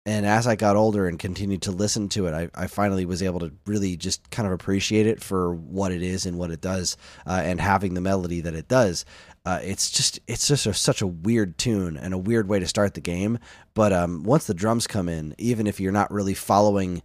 and 0.08 0.24
as 0.24 0.46
I 0.46 0.56
got 0.56 0.74
older 0.74 1.06
and 1.06 1.18
continued 1.18 1.60
to 1.62 1.70
listen 1.70 2.08
to 2.10 2.28
it, 2.28 2.32
I, 2.32 2.62
I 2.62 2.66
finally 2.66 3.04
was 3.04 3.22
able 3.22 3.40
to 3.40 3.52
really 3.66 3.94
just 3.94 4.30
kind 4.30 4.46
of 4.46 4.54
appreciate 4.54 5.06
it 5.06 5.22
for 5.22 5.54
what 5.54 5.92
it 5.92 6.02
is 6.02 6.24
and 6.24 6.38
what 6.38 6.50
it 6.50 6.62
does, 6.62 6.96
uh, 7.26 7.42
and 7.44 7.60
having 7.60 7.92
the 7.92 8.00
melody 8.00 8.40
that 8.40 8.54
it 8.54 8.68
does. 8.68 9.04
Uh, 9.44 9.60
it's 9.62 9.90
just 9.90 10.18
it's 10.26 10.48
just 10.48 10.66
a, 10.66 10.72
such 10.72 11.02
a 11.02 11.06
weird 11.06 11.58
tune 11.58 11.96
and 11.96 12.14
a 12.14 12.18
weird 12.18 12.48
way 12.48 12.58
to 12.58 12.66
start 12.66 12.94
the 12.94 13.00
game. 13.00 13.38
But 13.74 13.92
um, 13.92 14.24
once 14.24 14.46
the 14.46 14.54
drums 14.54 14.86
come 14.86 15.08
in, 15.08 15.34
even 15.36 15.66
if 15.66 15.78
you're 15.78 15.92
not 15.92 16.10
really 16.10 16.34
following 16.34 17.02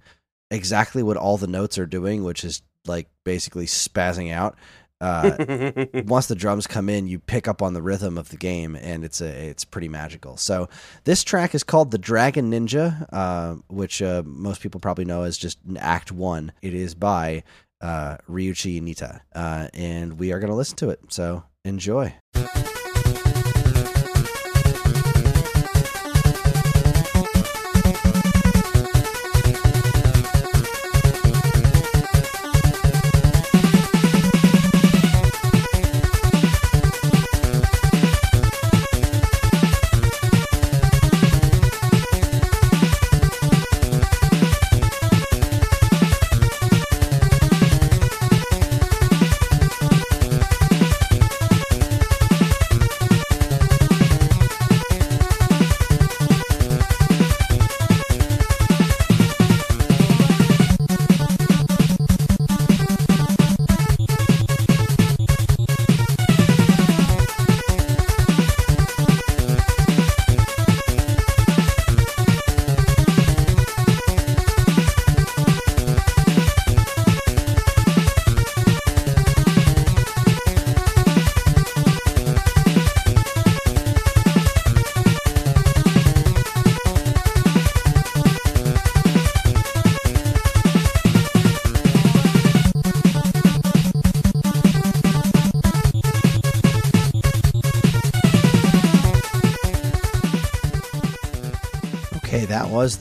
exactly 0.49 1.03
what 1.03 1.17
all 1.17 1.37
the 1.37 1.47
notes 1.47 1.77
are 1.77 1.85
doing, 1.85 2.23
which 2.23 2.43
is 2.43 2.61
like 2.87 3.07
basically 3.23 3.65
spazzing 3.65 4.31
out. 4.31 4.57
Uh, 5.01 5.85
once 6.05 6.27
the 6.27 6.35
drums 6.35 6.65
come 6.65 6.87
in, 6.87 7.07
you 7.07 7.19
pick 7.19 7.47
up 7.47 7.61
on 7.61 7.73
the 7.73 7.81
rhythm 7.81 8.17
of 8.17 8.29
the 8.29 8.37
game, 8.37 8.75
and 8.75 9.03
it's 9.03 9.19
a 9.19 9.27
it's 9.27 9.65
pretty 9.65 9.89
magical. 9.89 10.37
So 10.37 10.69
this 11.03 11.23
track 11.23 11.53
is 11.53 11.63
called 11.63 11.91
"The 11.91 11.97
Dragon 11.97 12.51
Ninja," 12.51 13.05
uh, 13.11 13.55
which 13.67 14.01
uh, 14.01 14.23
most 14.25 14.61
people 14.61 14.79
probably 14.79 15.05
know 15.05 15.23
as 15.23 15.37
just 15.37 15.59
Act 15.77 16.11
One. 16.11 16.53
It 16.61 16.73
is 16.73 16.95
by 16.95 17.43
uh, 17.81 18.17
Ryuichi 18.29 18.81
Nitta, 18.81 19.19
uh, 19.35 19.67
and 19.73 20.17
we 20.17 20.31
are 20.31 20.39
going 20.39 20.51
to 20.51 20.55
listen 20.55 20.77
to 20.77 20.89
it. 20.89 21.01
So 21.09 21.43
enjoy. 21.65 22.15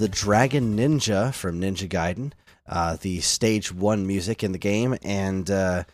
The 0.03 0.09
Dragon 0.09 0.77
Ninja 0.77 1.33
from 1.33 1.61
Ninja 1.61 1.89
Gaiden, 1.89 2.33
uh, 2.67 2.97
the 3.01 3.21
stage 3.21 3.73
one 3.73 4.05
music 4.05 4.43
in 4.43 4.51
the 4.51 4.59
game, 4.59 4.99
and 5.03 5.49
uh, 5.49 5.85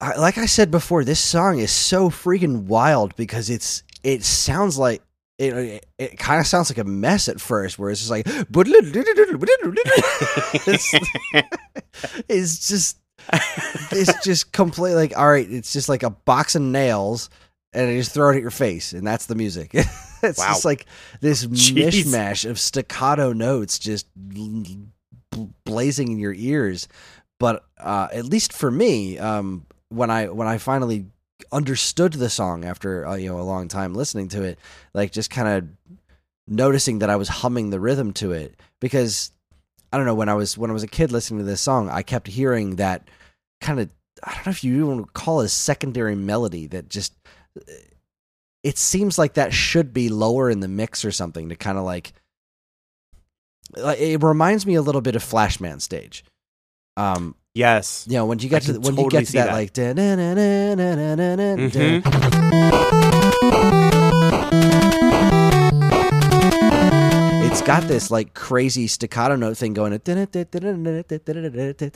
I, 0.00 0.16
like 0.16 0.38
I 0.38 0.46
said 0.46 0.70
before, 0.70 1.04
this 1.04 1.20
song 1.20 1.58
is 1.58 1.70
so 1.70 2.08
freaking 2.08 2.64
wild 2.64 3.14
because 3.16 3.50
it's 3.50 3.82
it 4.02 4.24
sounds 4.24 4.78
like. 4.78 5.02
It, 5.38 5.52
it, 5.52 5.86
it 5.98 6.18
kind 6.18 6.40
of 6.40 6.46
sounds 6.46 6.70
like 6.70 6.78
a 6.78 6.84
mess 6.84 7.28
at 7.28 7.42
first, 7.42 7.78
where 7.78 7.90
it's 7.90 8.00
just 8.00 8.10
like 8.10 8.24
it's, 10.66 10.94
it's 12.26 12.66
just 12.66 12.98
it's 13.92 14.24
just 14.24 14.52
completely 14.52 14.94
like 14.94 15.14
all 15.14 15.28
right 15.28 15.46
it's 15.50 15.74
just 15.74 15.90
like 15.90 16.02
a 16.02 16.08
box 16.08 16.54
of 16.54 16.62
nails 16.62 17.28
and 17.74 17.90
I 17.90 17.98
just 17.98 18.12
throw 18.12 18.30
it 18.30 18.36
at 18.36 18.40
your 18.40 18.50
face, 18.50 18.94
and 18.94 19.06
that's 19.06 19.26
the 19.26 19.34
music. 19.34 19.74
it's 20.22 20.38
Wow. 20.38 20.48
just 20.48 20.64
like 20.64 20.86
this 21.20 21.44
Jeez. 21.46 22.04
mishmash 22.04 22.48
of 22.48 22.58
staccato 22.58 23.32
notes 23.32 23.78
just 23.78 24.06
bl- 24.16 24.62
bl- 25.30 25.44
blazing 25.64 26.10
in 26.12 26.18
your 26.18 26.34
ears. 26.34 26.88
But 27.38 27.64
uh, 27.78 28.08
at 28.12 28.24
least 28.24 28.52
for 28.52 28.70
me, 28.70 29.18
um, 29.18 29.66
when 29.90 30.10
I 30.10 30.28
when 30.28 30.48
I 30.48 30.58
finally 30.58 31.06
understood 31.52 32.14
the 32.14 32.30
song 32.30 32.64
after 32.64 33.06
uh, 33.06 33.14
you 33.16 33.28
know 33.28 33.38
a 33.38 33.42
long 33.42 33.68
time 33.68 33.94
listening 33.94 34.28
to 34.28 34.42
it, 34.42 34.58
like 34.94 35.12
just 35.12 35.28
kind 35.30 35.46
of 35.48 35.64
noticing 36.48 37.00
that 37.00 37.10
I 37.10 37.16
was 37.16 37.28
humming 37.28 37.70
the 37.70 37.80
rhythm 37.80 38.12
to 38.14 38.32
it 38.32 38.54
because 38.80 39.32
I 39.92 39.96
don't 39.98 40.06
know 40.06 40.14
when 40.14 40.28
I 40.30 40.34
was 40.34 40.56
when 40.56 40.70
I 40.70 40.72
was 40.72 40.82
a 40.82 40.86
kid 40.88 41.12
listening 41.12 41.40
to 41.40 41.44
this 41.44 41.60
song, 41.60 41.90
I 41.90 42.02
kept 42.02 42.26
hearing 42.26 42.76
that 42.76 43.06
kind 43.60 43.80
of 43.80 43.90
I 44.24 44.34
don't 44.34 44.46
know 44.46 44.50
if 44.50 44.64
you 44.64 44.82
even 44.84 45.04
call 45.04 45.42
it 45.42 45.46
a 45.46 45.48
secondary 45.50 46.14
melody 46.16 46.66
that 46.68 46.88
just 46.88 47.12
it 48.66 48.76
seems 48.78 49.16
like 49.16 49.34
that 49.34 49.54
should 49.54 49.94
be 49.94 50.08
lower 50.08 50.50
in 50.50 50.58
the 50.58 50.66
mix 50.66 51.04
or 51.04 51.12
something 51.12 51.50
to 51.50 51.56
kind 51.56 51.78
of 51.78 51.84
like 51.84 52.12
it 53.76 54.20
reminds 54.22 54.66
me 54.66 54.74
a 54.74 54.82
little 54.82 55.00
bit 55.00 55.14
of 55.14 55.22
Flashman 55.22 55.78
stage. 55.80 56.24
Um, 56.96 57.36
Yes. 57.54 58.04
you 58.08 58.14
know, 58.16 58.26
when 58.26 58.40
you 58.40 58.48
get 58.48 58.68
I 58.68 58.72
to 58.72 58.80
when 58.80 58.96
you 58.96 59.08
get 59.08 59.26
to 59.26 59.32
that, 59.34 59.46
that. 59.46 59.52
like 59.52 59.72
Mhm. 59.72 62.02
it's 63.84 63.95
got 67.66 67.82
this 67.82 68.10
like 68.10 68.32
crazy 68.32 68.86
staccato 68.86 69.36
note 69.36 69.56
thing 69.56 69.74
going 69.74 69.92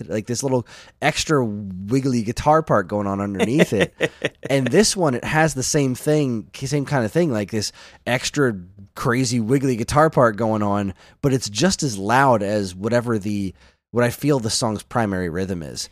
like 0.09 0.27
this 0.27 0.43
little 0.43 0.67
extra 1.01 1.45
wiggly 1.45 2.23
guitar 2.23 2.63
part 2.63 2.89
going 2.89 3.07
on 3.07 3.21
underneath 3.21 3.73
it 3.73 3.95
and 4.51 4.67
this 4.67 4.97
one 4.97 5.15
it 5.15 5.25
has 5.25 5.55
the 5.55 5.63
same 5.63 5.95
thing 5.95 6.51
same 6.55 6.85
kind 6.85 7.05
of 7.05 7.13
thing 7.13 7.33
like 7.33 7.51
this 7.51 7.73
extra 8.07 8.55
crazy 8.97 9.39
wiggly 9.41 9.77
guitar 9.77 10.11
part 10.11 10.37
going 10.37 10.63
on 10.63 10.93
but 11.23 11.33
it's 11.33 11.49
just 11.49 11.83
as 11.83 11.97
loud 11.97 12.43
as 12.43 12.75
whatever 12.75 13.19
the 13.19 13.55
what 13.93 14.03
i 14.05 14.11
feel 14.11 14.41
the 14.41 14.51
song's 14.51 14.83
primary 14.83 15.29
rhythm 15.29 15.63
is 15.63 15.89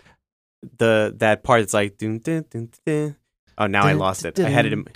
The 0.78 1.14
that 1.18 1.44
part 1.44 1.60
that's 1.60 1.74
like 1.74 1.96
dun, 1.98 2.18
dun, 2.18 2.44
dun, 2.50 2.68
dun. 2.84 3.16
Oh, 3.60 3.66
now 3.66 3.84
I 3.84 3.92
lost 3.92 4.24
it. 4.24 4.38
I 4.38 4.50
had 4.50 4.66
it 4.66 4.72
in 4.72 4.86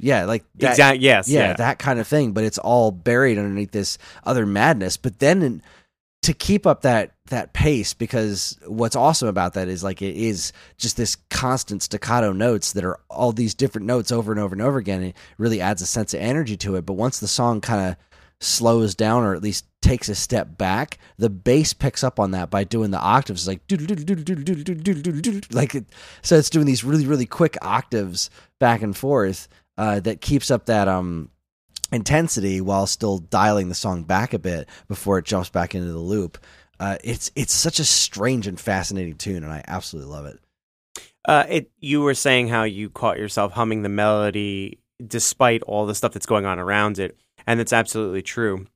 yeah 0.00 0.24
like 0.24 0.44
that, 0.56 0.70
exact. 0.72 0.98
Yes. 1.00 1.28
yeah, 1.28 1.48
Yeah. 1.48 1.52
that 1.54 1.78
kind 1.78 1.98
of 1.98 2.06
thing. 2.06 2.32
But 2.32 2.44
it's 2.44 2.58
all 2.58 2.90
buried 2.90 3.38
underneath 3.38 3.70
this 3.72 3.98
other 4.24 4.46
madness. 4.46 4.96
But 4.96 5.18
then 5.18 5.42
in, 5.42 5.62
to 6.22 6.34
keep 6.34 6.66
up 6.66 6.82
that 6.82 7.12
that 7.28 7.52
pace, 7.52 7.94
because 7.94 8.58
what's 8.66 8.96
awesome 8.96 9.28
about 9.28 9.54
that 9.54 9.68
is 9.68 9.82
like 9.82 10.02
it 10.02 10.16
is 10.16 10.52
just 10.76 10.96
this 10.96 11.16
constant 11.30 11.82
staccato 11.82 12.32
notes 12.32 12.72
that 12.72 12.84
are 12.84 12.98
all 13.08 13.32
these 13.32 13.54
different 13.54 13.86
notes 13.86 14.12
over 14.12 14.30
and 14.32 14.40
over 14.40 14.54
and 14.54 14.60
over 14.62 14.78
again. 14.78 15.02
It 15.02 15.16
really 15.38 15.60
adds 15.60 15.80
a 15.80 15.86
sense 15.86 16.12
of 16.12 16.20
energy 16.20 16.56
to 16.58 16.76
it. 16.76 16.84
But 16.84 16.94
once 16.94 17.20
the 17.20 17.28
song 17.28 17.60
kind 17.62 17.88
of 17.90 17.96
slows 18.40 18.94
down 18.94 19.22
or 19.22 19.34
at 19.34 19.42
least 19.42 19.64
takes 19.82 20.08
a 20.08 20.14
step 20.14 20.58
back, 20.58 20.98
the 21.16 21.30
bass 21.30 21.72
picks 21.72 22.04
up 22.04 22.20
on 22.20 22.32
that 22.32 22.50
by 22.50 22.64
doing 22.64 22.90
the 22.90 22.98
octaves 22.98 23.48
like 23.48 23.60
like 25.52 25.74
it, 25.74 25.86
so 26.22 26.36
it's 26.36 26.50
doing 26.50 26.66
these 26.66 26.84
really 26.84 27.06
really 27.06 27.26
quick 27.26 27.56
octaves 27.62 28.30
back 28.58 28.82
and 28.82 28.96
forth 28.96 29.48
uh, 29.78 30.00
that 30.00 30.20
keeps 30.20 30.50
up 30.50 30.66
that 30.66 30.88
um 30.88 31.30
intensity 31.92 32.60
while 32.60 32.86
still 32.86 33.18
dialing 33.18 33.68
the 33.68 33.74
song 33.74 34.04
back 34.04 34.32
a 34.32 34.38
bit 34.38 34.68
before 34.88 35.18
it 35.18 35.24
jumps 35.24 35.50
back 35.50 35.74
into 35.74 35.90
the 35.90 35.98
loop. 35.98 36.38
Uh, 36.78 36.96
it's 37.04 37.30
it's 37.36 37.52
such 37.52 37.78
a 37.78 37.84
strange 37.84 38.46
and 38.46 38.58
fascinating 38.58 39.16
tune, 39.16 39.44
and 39.44 39.52
I 39.52 39.62
absolutely 39.66 40.12
love 40.12 40.26
it. 40.26 40.40
Uh, 41.26 41.44
it. 41.48 41.70
You 41.78 42.00
were 42.00 42.14
saying 42.14 42.48
how 42.48 42.64
you 42.64 42.88
caught 42.88 43.18
yourself 43.18 43.52
humming 43.52 43.82
the 43.82 43.88
melody 43.88 44.78
despite 45.06 45.62
all 45.62 45.86
the 45.86 45.94
stuff 45.94 46.12
that's 46.12 46.26
going 46.26 46.46
on 46.46 46.58
around 46.58 46.98
it, 46.98 47.18
and 47.46 47.60
that's 47.60 47.72
absolutely 47.72 48.22
true. 48.22 48.66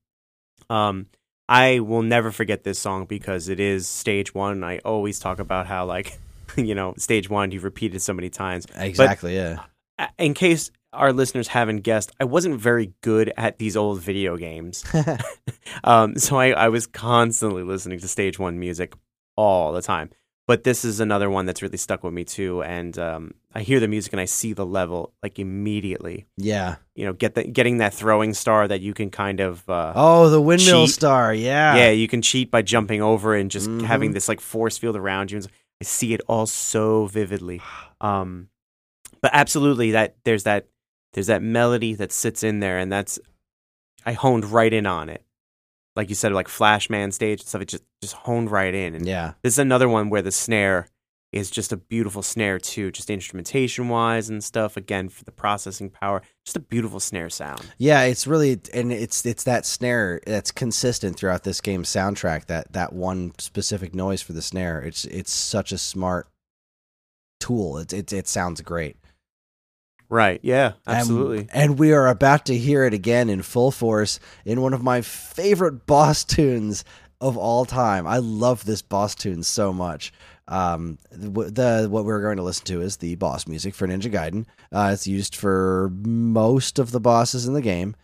Um, 0.71 1.07
I 1.49 1.81
will 1.81 2.03
never 2.03 2.31
forget 2.31 2.65
this 2.65 2.79
song 2.79 3.05
because 3.07 3.49
it 3.49 3.61
is 3.61 3.87
stage 3.87 4.35
one. 4.35 4.65
I 4.65 4.79
always 4.79 5.19
talk 5.19 5.39
about 5.39 5.67
how 5.67 5.85
like, 5.85 6.19
you 6.57 6.75
know, 6.75 6.95
stage 6.97 7.29
one 7.29 7.51
you've 7.51 7.65
repeated 7.65 8.01
so 8.03 8.13
many 8.13 8.31
times. 8.31 8.67
Exactly, 8.77 9.37
yeah. 9.37 9.65
Uh, 9.99 10.07
In 10.19 10.35
case 10.35 10.71
our 10.93 11.13
listeners 11.13 11.49
haven't 11.49 11.81
guessed, 11.81 12.13
I 12.19 12.25
wasn't 12.25 12.61
very 12.61 12.95
good 13.03 13.33
at 13.37 13.59
these 13.59 13.77
old 13.77 14.01
video 14.01 14.37
games. 14.37 14.85
um, 15.85 16.17
so 16.17 16.37
I, 16.37 16.51
I 16.51 16.69
was 16.69 16.87
constantly 16.87 17.63
listening 17.63 17.99
to 18.01 18.09
stage 18.09 18.39
one 18.39 18.59
music 18.59 18.95
all 19.37 19.73
the 19.73 19.83
time. 19.83 20.11
But 20.47 20.63
this 20.65 20.85
is 20.85 21.01
another 21.01 21.31
one 21.31 21.47
that's 21.47 21.63
really 21.63 21.79
stuck 21.79 22.05
with 22.05 22.13
me 22.13 22.23
too. 22.25 22.63
And 22.63 22.99
um, 22.99 23.33
I 23.55 23.63
hear 23.63 23.81
the 23.81 23.89
music 23.89 24.13
and 24.13 24.21
I 24.21 24.27
see 24.27 24.53
the 24.53 24.67
level 24.67 25.13
like 25.23 25.39
immediately. 25.39 26.27
yeah. 26.37 26.77
You 26.95 27.07
know, 27.07 27.13
get 27.15 27.35
the, 27.35 27.45
getting 27.45 27.79
that 27.79 27.93
throwing 27.95 28.35
star 28.35 28.69
that 28.69 28.81
you 28.81 28.93
can 28.95 29.11
kind 29.11 29.41
of 29.41 29.69
uh, 29.69 29.93
Oh, 29.97 30.29
the 30.29 30.41
windmill 30.41 30.85
Cheat. 30.87 30.95
star, 30.95 31.33
yeah. 31.35 31.75
yeah, 31.77 31.91
you 31.91 32.07
can 32.09 32.21
cheat 32.23 32.51
by 32.51 32.63
jumping 32.63 33.01
over 33.03 33.35
and 33.35 33.51
just 33.51 33.69
Mhm. 33.69 33.83
having 33.83 34.13
this 34.13 34.29
like 34.29 34.41
force 34.41 34.77
field 34.79 34.95
around 34.97 35.31
you. 35.33 35.39
And 35.39 35.49
I 35.81 35.85
see 35.85 36.13
it 36.15 36.21
all 36.29 36.47
so 36.47 37.07
vividly. 37.07 37.61
Um, 38.01 38.49
but 39.23 39.31
absolutely, 39.33 39.93
that 39.93 40.17
there's 40.25 40.43
that 40.45 40.67
there's 41.15 41.27
that 41.29 41.43
melody 41.43 41.95
that 41.95 42.13
sits 42.13 42.43
in 42.43 42.61
there, 42.61 42.79
and 42.79 42.93
that's 42.93 43.19
I 44.05 44.13
honed 44.13 44.45
right 44.45 44.73
in 44.73 44.85
on 44.87 45.09
it. 45.09 45.23
Like 45.97 46.09
you 46.09 46.15
said, 46.15 46.33
like 46.33 46.49
Flashman 46.49 47.13
stage 47.13 47.41
and 47.41 47.49
stuff. 47.49 47.63
It 47.63 47.69
just 47.69 47.85
just 48.03 48.15
honed 48.15 48.51
right 48.51 48.75
in, 48.75 48.95
and 48.95 49.07
Yeah. 49.07 49.35
this 49.43 49.55
is 49.55 49.59
another 49.59 49.89
one 49.89 50.11
where 50.11 50.23
the 50.23 50.33
snare 50.33 50.89
is 51.33 51.51
just 51.51 51.73
a 51.73 51.77
beautiful 51.77 52.23
snare 52.23 52.61
too, 52.61 52.93
just 52.93 53.11
instrumentation 53.11 53.89
wise 53.89 54.29
and 54.29 54.43
stuff. 54.43 54.77
Again, 54.77 55.09
for 55.09 55.25
the 55.25 55.33
processing 55.33 55.91
power, 55.91 56.23
just 56.45 56.57
a 56.57 56.61
beautiful 56.61 57.01
snare 57.01 57.29
sound. 57.31 57.73
Yeah, 57.79 58.03
it's 58.03 58.27
really 58.27 58.61
and 58.73 58.93
it's 58.93 59.25
it's 59.27 59.45
that 59.45 59.67
snare 59.67 60.21
that's 60.27 60.51
consistent 60.53 61.17
throughout 61.17 61.43
this 61.45 61.61
game's 61.61 61.89
soundtrack. 61.89 62.47
That 62.47 62.73
that 62.73 62.93
one 62.93 63.33
specific 63.39 63.95
noise 63.95 64.23
for 64.23 64.33
the 64.33 64.43
snare. 64.43 64.81
It's 64.81 65.05
it's 65.07 65.33
such 65.33 65.73
a 65.73 65.79
smart 65.79 66.29
tool. 67.41 67.79
It 67.79 67.93
it 67.93 68.13
it 68.13 68.29
sounds 68.29 68.61
great. 68.61 68.97
Right? 70.09 70.41
Yeah, 70.43 70.73
And- 70.87 70.99
absolutely. 70.99 71.49
And, 71.53 71.79
we 71.79 71.93
are 71.93 72.09
about 72.09 72.47
to 72.47 72.57
hear 72.57 72.85
it 72.85 72.95
again 72.95 73.29
in 73.31 73.43
full 73.43 73.71
force 73.71 74.21
in 74.45 74.61
one 74.61 74.75
of 74.75 74.83
my 74.83 75.01
favorite 75.01 75.87
boss 75.87 76.25
tunes 76.25 76.85
of 77.21 77.37
all 77.37 77.65
time. 77.65 78.07
I 78.07 78.19
love 78.19 78.65
this 78.65 78.83
boss 78.83 79.15
tune 79.15 79.43
so 79.43 79.73
much. 79.73 80.13
Um, 80.47 80.99
the, 81.11 81.29
the 81.51 81.87
what 81.91 82.05
we're 82.05 82.21
going 82.21 82.37
to 82.37 82.43
listen 82.43 82.67
to 82.67 82.83
is 82.83 82.99
the 82.99 83.15
boss 83.15 83.47
music 83.47 83.75
for 83.75 83.89
Ninja 83.89 84.13
Gaiden. 84.13 84.45
Uh, 84.71 84.91
it's 84.93 85.07
used 85.07 85.35
for 85.35 85.91
most 86.05 86.79
of 86.79 86.91
the 86.91 87.01
bosses 87.01 87.47
in 87.47 87.55
the 87.55 87.63
game. 87.63 87.97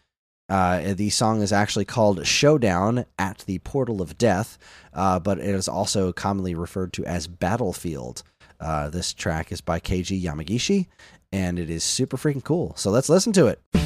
Uh, 0.48 0.94
the 0.94 1.10
song 1.10 1.42
is 1.42 1.52
actually 1.52 1.84
called 1.84 2.26
Showdown 2.26 3.04
at 3.18 3.44
the 3.46 3.58
Portal 3.60 4.02
of 4.02 4.18
Death, 4.18 4.58
uh, 4.94 5.20
but 5.20 5.38
it 5.38 5.44
is 5.54 5.68
also 5.68 6.12
commonly 6.12 6.54
referred 6.56 6.92
to 6.94 7.04
as 7.04 7.28
Battlefield. 7.28 8.22
Uh, 8.58 8.90
this 8.90 9.12
track 9.12 9.52
is 9.52 9.60
by 9.60 9.78
Keiji 9.78 10.20
Yamagishi, 10.20 10.86
and 11.32 11.58
it 11.58 11.70
is 11.70 11.84
super 11.84 12.16
freaking 12.16 12.44
cool. 12.44 12.74
So 12.76 12.90
let's 12.90 13.08
listen 13.08 13.32
to 13.34 13.46
it. 13.46 13.79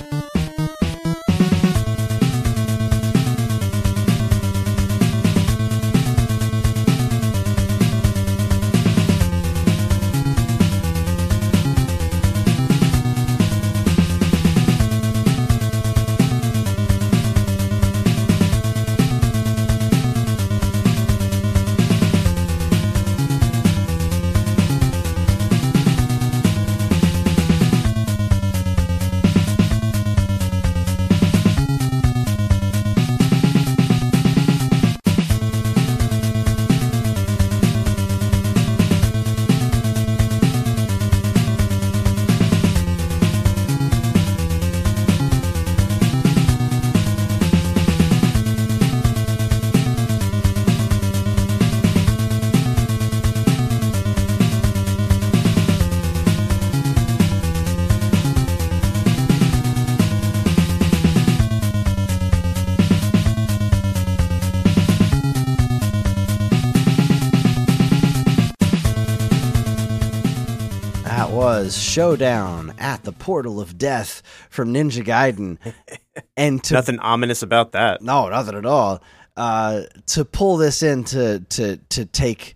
Showdown 71.94 72.74
at 72.76 73.04
the 73.04 73.12
Portal 73.12 73.61
of 73.61 73.78
Death 73.78 74.20
from 74.50 74.74
Ninja 74.74 75.04
Gaiden. 75.04 75.59
And 76.37 76.62
to 76.64 76.74
Nothing 76.74 76.98
ominous 77.00 77.42
about 77.42 77.72
that. 77.72 78.00
no, 78.02 78.28
nothing 78.28 78.57
at 78.57 78.66
all. 78.66 79.00
Uh, 79.37 79.83
to 80.07 80.24
pull 80.24 80.57
this 80.57 80.83
in 80.83 81.02
to 81.04 81.40
to 81.40 81.76
to 81.76 82.04
take, 82.04 82.54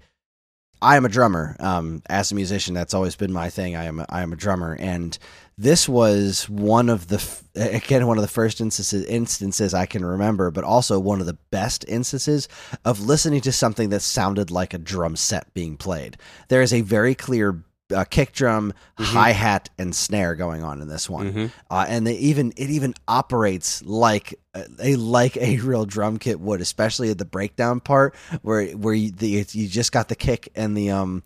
I 0.81 0.97
am 0.97 1.05
a 1.05 1.09
drummer. 1.09 1.57
Um, 1.59 2.03
as 2.09 2.31
a 2.31 2.37
musician, 2.37 2.73
that's 2.75 2.95
always 2.95 3.17
been 3.17 3.33
my 3.33 3.51
thing. 3.51 3.75
I 3.75 3.85
am 3.85 3.99
a, 3.99 4.07
I 4.09 4.23
am 4.23 4.33
a 4.33 4.37
drummer, 4.37 4.77
and 4.79 5.17
this 5.57 5.89
was 5.89 6.49
one 6.49 6.89
of 6.89 7.09
the 7.09 7.17
f- 7.17 7.43
again 7.57 8.07
one 8.07 8.17
of 8.17 8.23
the 8.23 8.29
first 8.29 8.61
instances 8.61 9.05
instances 9.07 9.75
I 9.75 9.87
can 9.87 10.05
remember, 10.05 10.53
but 10.53 10.63
also 10.63 11.01
one 11.01 11.19
of 11.21 11.27
the 11.27 11.39
best 11.51 11.85
instances 11.89 12.49
of 12.85 13.01
listening 13.01 13.41
to 13.43 13.51
something 13.53 13.89
that 13.91 14.03
sounded 14.03 14.53
like 14.53 14.73
a 14.73 14.79
drum 14.79 15.17
set 15.17 15.53
being 15.53 15.77
played. 15.77 16.17
There 16.49 16.63
is 16.63 16.73
a 16.73 16.81
very 16.83 17.15
clear. 17.17 17.65
Uh, 17.95 18.05
kick 18.05 18.33
drum, 18.33 18.75
hi 18.99 19.31
hat, 19.31 19.71
and 19.79 19.95
snare 19.97 20.35
going 20.35 20.63
on 20.63 20.83
in 20.83 20.89
this 20.89 21.09
one 21.09 21.33
Mhm. 21.33 21.53
uh, 21.71 21.87
and 21.89 22.07
they 22.07 22.17
even 22.17 22.53
it 22.57 22.69
even 22.69 22.93
operates 23.07 23.83
like 23.83 24.39
a 24.79 24.95
like 24.97 25.39
a 25.39 25.57
real 25.61 25.87
drum 25.87 26.19
kit 26.19 26.39
would, 26.39 26.61
especially 26.61 27.11
at 27.11 27.17
the 27.17 27.25
breakdown 27.25 27.81
part 27.81 28.15
where 28.43 28.67
where 28.73 28.93
you, 28.93 29.11
the, 29.11 29.47
you 29.53 29.67
just 29.69 29.91
got 29.93 30.09
the 30.09 30.15
kick 30.15 30.51
and 30.55 30.77
the 30.77 30.91
um 30.91 31.23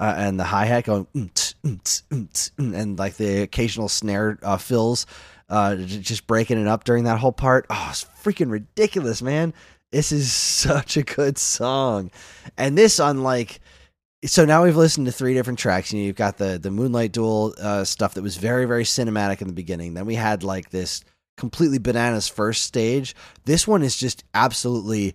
uh, 0.00 0.14
and 0.16 0.40
the 0.40 0.44
hi 0.44 0.64
hat 0.64 0.84
going 0.84 1.06
mm, 1.14 1.30
mm, 1.62 2.00
mm, 2.10 2.74
and 2.74 2.98
like 2.98 3.16
the 3.16 3.42
occasional 3.42 3.88
snare 3.88 4.38
uh, 4.42 4.56
fills 4.56 5.04
uh, 5.50 5.76
just 5.76 6.26
breaking 6.26 6.58
it 6.60 6.66
up 6.66 6.84
during 6.84 7.04
that 7.04 7.18
whole 7.18 7.30
part. 7.32 7.66
Oh, 7.70 7.88
it's 7.90 8.04
freaking 8.24 8.50
ridiculous, 8.50 9.20
man! 9.20 9.52
This 9.92 10.12
is 10.12 10.32
such 10.66 10.96
a 10.96 11.02
good 11.02 11.36
song, 11.38 12.10
and 12.56 12.76
this 12.76 12.98
unlike 12.98 13.60
so 14.26 14.44
now 14.44 14.64
we've 14.64 14.76
listened 14.76 15.06
to 15.06 15.12
three 15.12 15.34
different 15.34 15.58
tracks. 15.58 15.92
You 15.92 16.00
know, 16.00 16.06
you've 16.06 16.16
got 16.16 16.36
the 16.36 16.58
the 16.58 16.70
Moonlight 16.70 17.12
Duel 17.12 17.54
uh, 17.58 17.84
stuff 17.84 18.14
that 18.14 18.22
was 18.22 18.36
very 18.36 18.66
very 18.66 18.84
cinematic 18.84 19.40
in 19.40 19.46
the 19.46 19.54
beginning. 19.54 19.94
Then 19.94 20.06
we 20.06 20.14
had 20.14 20.42
like 20.42 20.70
this 20.70 21.02
completely 21.36 21.78
bananas 21.78 22.28
first 22.28 22.64
stage. 22.64 23.14
This 23.44 23.66
one 23.66 23.82
is 23.82 23.96
just 23.96 24.24
absolutely. 24.34 25.14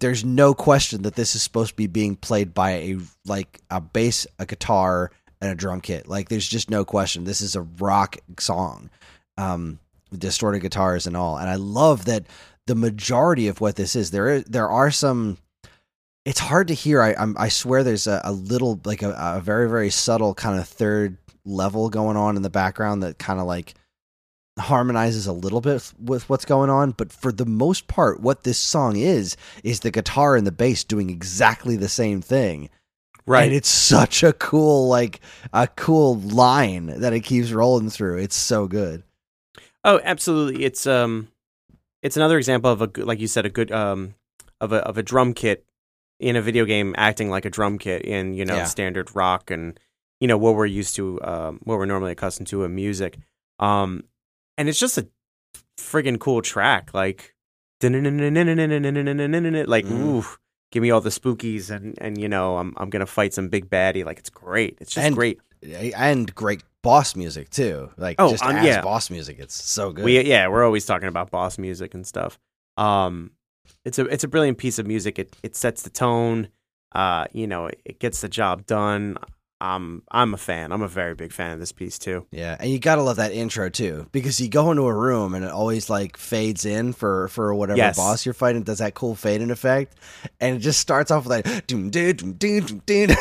There's 0.00 0.24
no 0.24 0.54
question 0.54 1.02
that 1.02 1.14
this 1.14 1.34
is 1.34 1.42
supposed 1.42 1.70
to 1.70 1.76
be 1.76 1.86
being 1.86 2.16
played 2.16 2.54
by 2.54 2.70
a 2.70 2.98
like 3.26 3.60
a 3.70 3.80
bass, 3.80 4.26
a 4.38 4.46
guitar, 4.46 5.10
and 5.40 5.50
a 5.50 5.54
drum 5.54 5.80
kit. 5.80 6.08
Like 6.08 6.28
there's 6.28 6.48
just 6.48 6.70
no 6.70 6.84
question. 6.84 7.24
This 7.24 7.40
is 7.40 7.56
a 7.56 7.62
rock 7.62 8.18
song, 8.38 8.90
um, 9.36 9.78
distorted 10.16 10.60
guitars 10.60 11.06
and 11.06 11.16
all. 11.16 11.36
And 11.36 11.48
I 11.48 11.56
love 11.56 12.06
that 12.06 12.24
the 12.66 12.74
majority 12.74 13.48
of 13.48 13.60
what 13.60 13.76
this 13.76 13.96
is. 13.96 14.10
There 14.10 14.28
is 14.28 14.44
there 14.44 14.68
are 14.68 14.90
some 14.90 15.38
it's 16.24 16.40
hard 16.40 16.68
to 16.68 16.74
hear. 16.74 17.02
I 17.02 17.14
I'm, 17.14 17.36
I 17.38 17.48
swear 17.48 17.82
there's 17.82 18.06
a, 18.06 18.20
a 18.24 18.32
little 18.32 18.80
like 18.84 19.02
a, 19.02 19.14
a 19.18 19.40
very 19.40 19.68
very 19.68 19.90
subtle 19.90 20.34
kind 20.34 20.58
of 20.58 20.68
third 20.68 21.16
level 21.44 21.88
going 21.88 22.16
on 22.16 22.36
in 22.36 22.42
the 22.42 22.50
background 22.50 23.02
that 23.02 23.18
kind 23.18 23.40
of 23.40 23.46
like 23.46 23.74
harmonizes 24.58 25.26
a 25.26 25.32
little 25.32 25.60
bit 25.60 25.92
with 25.98 26.28
what's 26.28 26.44
going 26.44 26.70
on. 26.70 26.92
But 26.92 27.12
for 27.12 27.32
the 27.32 27.46
most 27.46 27.86
part, 27.86 28.20
what 28.20 28.44
this 28.44 28.58
song 28.58 28.96
is 28.96 29.36
is 29.64 29.80
the 29.80 29.90
guitar 29.90 30.36
and 30.36 30.46
the 30.46 30.52
bass 30.52 30.84
doing 30.84 31.10
exactly 31.10 31.76
the 31.76 31.88
same 31.88 32.20
thing. 32.20 32.70
Right. 33.26 33.44
And 33.44 33.52
it's 33.52 33.68
such 33.68 34.22
a 34.22 34.32
cool 34.32 34.88
like 34.88 35.20
a 35.52 35.68
cool 35.68 36.18
line 36.18 36.86
that 36.86 37.12
it 37.12 37.20
keeps 37.20 37.52
rolling 37.52 37.90
through. 37.90 38.18
It's 38.18 38.36
so 38.36 38.66
good. 38.66 39.02
Oh, 39.84 40.00
absolutely. 40.04 40.64
It's 40.64 40.86
um, 40.86 41.28
it's 42.02 42.16
another 42.16 42.38
example 42.38 42.70
of 42.70 42.82
a 42.82 42.86
good, 42.86 43.06
like 43.06 43.20
you 43.20 43.26
said, 43.26 43.46
a 43.46 43.50
good 43.50 43.72
um, 43.72 44.14
of 44.60 44.72
a 44.72 44.78
of 44.78 44.98
a 44.98 45.02
drum 45.02 45.32
kit 45.32 45.64
in 46.20 46.36
a 46.36 46.42
video 46.42 46.64
game 46.64 46.94
acting 46.98 47.30
like 47.30 47.44
a 47.44 47.50
drum 47.50 47.78
kit 47.78 48.02
in 48.04 48.34
you 48.34 48.44
know 48.44 48.56
Yeah. 48.56 48.64
standard 48.64 49.14
rock 49.16 49.50
and 49.50 49.78
you 50.20 50.28
know 50.28 50.36
what 50.38 50.54
we're 50.54 50.66
used 50.66 50.94
to, 50.96 51.18
um, 51.22 51.60
what 51.64 51.78
we're 51.78 51.86
normally 51.86 52.12
accustomed 52.12 52.46
to 52.48 52.62
in 52.64 52.74
music. 52.74 53.16
Um, 53.58 54.04
and 54.58 54.68
it's 54.68 54.78
just 54.78 54.98
a 54.98 55.08
friggin' 55.78 56.18
cool 56.20 56.42
track, 56.42 56.92
like 56.92 57.34
like 57.82 57.90
Mhm. 59.86 59.90
ooh, 59.92 60.24
give 60.72 60.82
me 60.82 60.90
all 60.90 61.00
the 61.00 61.10
spookies 61.10 61.70
and 61.70 61.94
and 61.98 62.20
you 62.20 62.28
know 62.28 62.58
I'm 62.58 62.74
I'm 62.76 62.90
gonna 62.90 63.06
fight 63.06 63.32
some 63.34 63.48
big 63.48 63.70
baddie. 63.70 64.04
Like 64.04 64.18
it's 64.18 64.30
great. 64.30 64.78
It's 64.80 64.92
just 64.92 65.06
And- 65.06 65.14
great. 65.16 65.40
And 65.96 66.34
great 66.34 66.62
boss 66.82 67.14
music 67.14 67.50
too. 67.50 67.90
Like 67.98 68.16
Oh, 68.18 68.30
just 68.30 68.44
um, 68.44 68.56
as 68.56 68.64
yeah. 68.66 68.80
boss 68.82 69.10
music. 69.10 69.38
It's 69.38 69.54
so 69.62 69.92
good. 69.92 70.04
We 70.04 70.20
yeah, 70.22 70.48
we're 70.48 70.64
always 70.64 70.86
talking 70.86 71.08
about 71.08 71.30
boss 71.30 71.58
music 71.58 71.94
and 71.94 72.06
stuff. 72.06 72.38
Um, 72.78 73.32
it's 73.84 73.98
a 73.98 74.04
it's 74.06 74.24
a 74.24 74.28
brilliant 74.28 74.58
piece 74.58 74.78
of 74.78 74.86
music. 74.86 75.18
It 75.18 75.36
it 75.42 75.56
sets 75.56 75.82
the 75.82 75.90
tone. 75.90 76.48
Uh, 76.92 77.26
you 77.32 77.46
know, 77.46 77.66
it, 77.66 77.80
it 77.84 77.98
gets 78.00 78.20
the 78.20 78.28
job 78.28 78.66
done. 78.66 79.16
Um, 79.62 80.02
I'm 80.10 80.32
a 80.32 80.38
fan. 80.38 80.72
I'm 80.72 80.80
a 80.80 80.88
very 80.88 81.14
big 81.14 81.32
fan 81.32 81.52
of 81.52 81.60
this 81.60 81.70
piece 81.70 81.98
too. 81.98 82.26
Yeah, 82.32 82.56
and 82.58 82.70
you 82.70 82.78
gotta 82.78 83.02
love 83.02 83.16
that 83.16 83.32
intro 83.32 83.68
too, 83.68 84.06
because 84.10 84.40
you 84.40 84.48
go 84.48 84.70
into 84.70 84.84
a 84.86 84.94
room 84.94 85.34
and 85.34 85.44
it 85.44 85.50
always 85.50 85.90
like 85.90 86.16
fades 86.16 86.64
in 86.64 86.94
for 86.94 87.28
for 87.28 87.54
whatever 87.54 87.76
Yes. 87.76 87.96
boss 87.98 88.24
you're 88.24 88.32
fighting. 88.32 88.62
Does 88.62 88.78
that 88.78 88.94
cool 88.94 89.14
fade 89.14 89.42
in 89.42 89.50
effect, 89.50 89.96
and 90.40 90.56
it 90.56 90.60
just 90.60 90.80
starts 90.80 91.10
off 91.10 91.26
with 91.26 91.44
like 91.46 91.66
doom 91.66 91.90
doom 91.90 92.14
doom 92.14 92.32
doom 92.64 92.82
doom. 92.86 93.16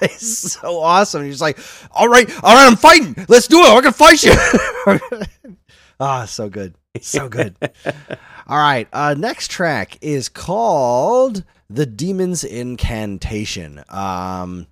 It's 0.00 0.52
so 0.52 0.80
awesome. 0.80 1.22
You're 1.22 1.30
just 1.30 1.42
like, 1.42 1.58
all 1.92 2.08
right, 2.08 2.28
all 2.42 2.54
right, 2.54 2.66
I'm 2.66 2.76
fighting. 2.76 3.14
Let's 3.28 3.46
do 3.46 3.58
it. 3.64 3.72
We're 3.74 3.82
gonna 3.82 3.92
fight 3.92 4.22
you. 4.24 4.32
ah, 6.00 6.24
so 6.24 6.48
good, 6.48 6.74
so 7.00 7.28
good. 7.28 7.56
All 8.46 8.58
right, 8.58 8.88
uh, 8.92 9.14
next 9.18 9.50
track 9.50 9.98
is 10.00 10.28
called 10.28 11.44
"The 11.68 11.86
Demon's 11.86 12.44
Incantation." 12.44 13.84
Um, 13.88 14.66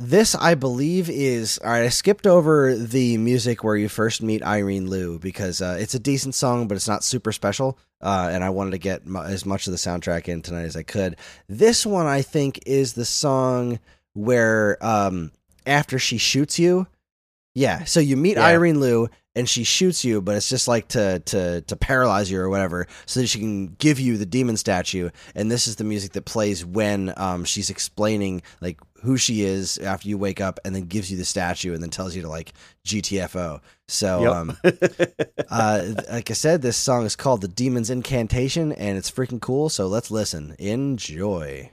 this, 0.00 0.36
I 0.36 0.54
believe, 0.54 1.10
is 1.10 1.58
all 1.58 1.70
right. 1.70 1.82
I 1.82 1.88
skipped 1.88 2.24
over 2.24 2.76
the 2.76 3.18
music 3.18 3.64
where 3.64 3.74
you 3.74 3.88
first 3.88 4.22
meet 4.22 4.44
Irene 4.44 4.88
Lew 4.88 5.18
because 5.18 5.60
uh, 5.60 5.76
it's 5.80 5.94
a 5.94 5.98
decent 5.98 6.36
song, 6.36 6.68
but 6.68 6.76
it's 6.76 6.86
not 6.86 7.02
super 7.02 7.32
special. 7.32 7.76
Uh, 8.00 8.28
and 8.30 8.44
I 8.44 8.50
wanted 8.50 8.70
to 8.70 8.78
get 8.78 9.06
mu- 9.06 9.22
as 9.22 9.44
much 9.44 9.66
of 9.66 9.72
the 9.72 9.76
soundtrack 9.76 10.28
in 10.28 10.40
tonight 10.40 10.62
as 10.62 10.76
I 10.76 10.84
could. 10.84 11.16
This 11.48 11.84
one, 11.84 12.06
I 12.06 12.22
think, 12.22 12.60
is 12.64 12.92
the 12.92 13.04
song 13.04 13.80
where 14.14 14.78
um, 14.80 15.32
after 15.66 15.98
she 15.98 16.16
shoots 16.16 16.60
you, 16.60 16.86
yeah. 17.58 17.84
So 17.84 18.00
you 18.00 18.16
meet 18.16 18.36
Yeah. 18.36 18.46
Irene 18.46 18.80
Lew 18.80 19.08
and 19.34 19.48
she 19.48 19.62
shoots 19.64 20.04
you, 20.04 20.20
but 20.22 20.36
it's 20.36 20.48
just 20.48 20.66
like 20.68 20.88
to 20.88 21.18
to 21.20 21.60
to 21.62 21.76
paralyze 21.76 22.30
you 22.30 22.40
or 22.40 22.48
whatever, 22.48 22.86
so 23.06 23.20
that 23.20 23.26
she 23.26 23.38
can 23.38 23.68
give 23.78 23.98
you 24.00 24.16
the 24.16 24.26
demon 24.26 24.56
statue. 24.56 25.10
And 25.34 25.50
this 25.50 25.66
is 25.68 25.76
the 25.76 25.84
music 25.84 26.12
that 26.12 26.24
plays 26.24 26.64
when 26.64 27.12
um 27.16 27.44
she's 27.44 27.70
explaining 27.70 28.42
like 28.60 28.78
who 29.02 29.16
she 29.16 29.42
is 29.44 29.78
after 29.78 30.08
you 30.08 30.18
wake 30.18 30.40
up, 30.40 30.58
and 30.64 30.74
then 30.74 30.84
gives 30.86 31.10
you 31.10 31.16
the 31.16 31.24
statue, 31.24 31.72
and 31.72 31.80
then 31.82 31.90
tells 31.90 32.16
you 32.16 32.22
to 32.22 32.28
like 32.28 32.52
GTFO. 32.84 33.60
So 33.86 34.22
Yep. 34.22 34.32
um 34.32 34.56
uh 35.50 35.84
like 36.10 36.30
I 36.30 36.34
said, 36.34 36.62
this 36.62 36.76
song 36.76 37.04
is 37.06 37.14
called 37.16 37.40
"The 37.42 37.48
Demon's 37.48 37.90
Incantation," 37.90 38.72
and 38.72 38.98
it's 38.98 39.10
freaking 39.10 39.40
cool. 39.40 39.68
So 39.68 39.86
let's 39.86 40.10
listen. 40.10 40.56
Enjoy. 40.58 41.70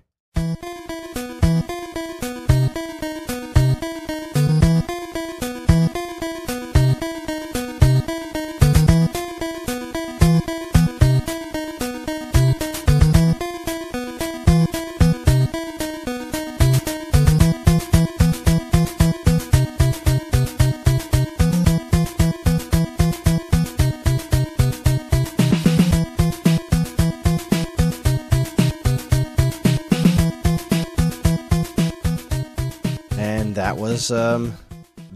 Was 34.09 34.17
um, 34.35 34.53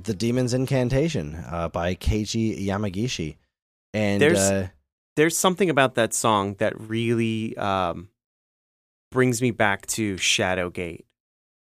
The 0.04 0.13
Demon's 0.13 0.54
Incantation 0.54 1.36
uh, 1.49 1.69
by 1.69 1.95
Keiji 1.95 2.65
Yamagishi. 2.65 3.38
And 3.93 4.21
There's- 4.21 4.38
uh, 4.52 4.67
There's 5.15 5.38
something 5.38 5.69
about 5.69 5.95
that 5.95 6.13
song 6.13 6.56
that 6.60 6.80
really 6.80 7.58
um 7.58 8.10
brings 9.12 9.41
me 9.41 9.52
back 9.52 9.86
to 9.88 10.15
Shadowgate. 10.15 11.04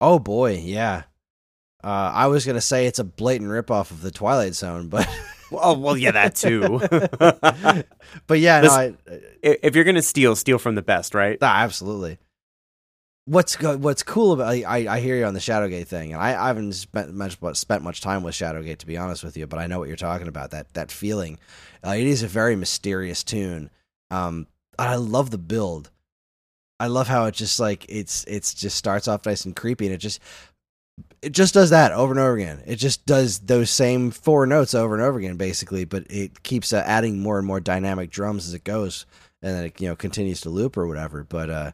oh 0.02 0.20
boy, 0.20 0.54
yeah. 0.64 1.04
Uh, 1.84 2.12
I 2.16 2.28
was 2.28 2.46
going 2.46 2.56
to 2.56 2.62
say 2.62 2.88
it's 2.88 2.98
a 2.98 3.04
blatant 3.04 3.52
ripoff 3.52 3.92
of 3.92 4.02
The 4.02 4.10
Twilight 4.12 4.56
Zone, 4.56 4.88
but. 4.88 5.08
Oh 5.52 5.78
well, 5.78 5.96
yeah, 5.96 6.10
that 6.12 6.34
too. 6.36 6.80
but 8.28 8.40
yeah, 8.40 8.62
no, 8.62 8.70
I, 8.70 8.94
I- 9.08 9.20
if 9.62 9.76
you're 9.76 9.84
gonna 9.84 10.02
steal, 10.02 10.36
steal 10.36 10.58
from 10.58 10.74
the 10.74 10.82
best, 10.82 11.14
right? 11.14 11.38
Ah, 11.40 11.60
absolutely. 11.62 12.18
What's 13.28 13.56
go- 13.56 13.78
what's 13.78 14.04
cool 14.04 14.34
about 14.34 14.54
I, 14.54 14.86
I 14.88 15.00
hear 15.00 15.16
you 15.16 15.26
on 15.26 15.34
the 15.34 15.40
Shadowgate 15.40 15.88
thing, 15.88 16.14
and 16.14 16.22
I, 16.22 16.40
I 16.40 16.48
haven't 16.48 16.74
spent 16.74 17.12
much 17.12 17.40
spent 17.58 17.82
much 17.82 18.02
time 18.02 18.22
with 18.22 18.36
Shadowgate 18.36 18.78
to 18.78 18.86
be 18.86 18.98
honest 18.98 19.24
with 19.24 19.36
you, 19.36 19.48
but 19.48 19.58
I 19.58 19.66
know 19.66 19.80
what 19.80 19.88
you're 19.88 19.98
talking 19.98 20.28
about 20.28 20.52
that 20.52 20.72
that 20.76 20.92
feeling. 20.92 21.40
Uh, 21.84 21.96
it 21.98 22.06
is 22.06 22.22
a 22.22 22.28
very 22.28 22.56
mysterious 22.56 23.24
tune. 23.24 23.72
Um, 24.12 24.46
I 24.78 24.96
love 24.96 25.32
the 25.32 25.40
build. 25.40 25.90
I 26.80 26.88
love 26.88 27.08
how 27.08 27.26
it 27.26 27.34
just 27.34 27.60
like 27.60 27.86
it's 27.90 28.26
it's 28.26 28.54
just 28.54 28.78
starts 28.78 29.08
off 29.08 29.26
nice 29.26 29.46
and 29.46 29.56
creepy, 29.56 29.86
and 29.88 29.96
it 29.96 30.00
just 30.00 30.20
it 31.22 31.32
just 31.32 31.54
does 31.54 31.72
that 31.72 31.92
over 31.92 32.14
and 32.14 32.20
over 32.20 32.36
again. 32.36 32.62
It 32.66 32.76
just 32.76 33.08
does 33.08 33.40
those 33.40 33.72
same 33.72 34.12
four 34.12 34.46
notes 34.46 34.76
over 34.76 34.94
and 34.94 35.04
over 35.04 35.18
again, 35.18 35.38
basically. 35.38 35.86
But 35.86 36.06
it 36.12 36.44
keeps 36.44 36.74
uh, 36.74 36.84
adding 36.86 37.20
more 37.20 37.40
and 37.40 37.48
more 37.48 37.60
dynamic 37.60 38.12
drums 38.12 38.48
as 38.48 38.54
it 38.54 38.64
goes, 38.64 39.08
and 39.42 39.56
then 39.56 39.66
it 39.66 39.82
you 39.82 39.88
know 39.88 39.96
continues 39.96 40.42
to 40.42 40.50
loop 40.50 40.78
or 40.78 40.86
whatever. 40.86 41.24
But 41.24 41.50
uh, 41.50 41.72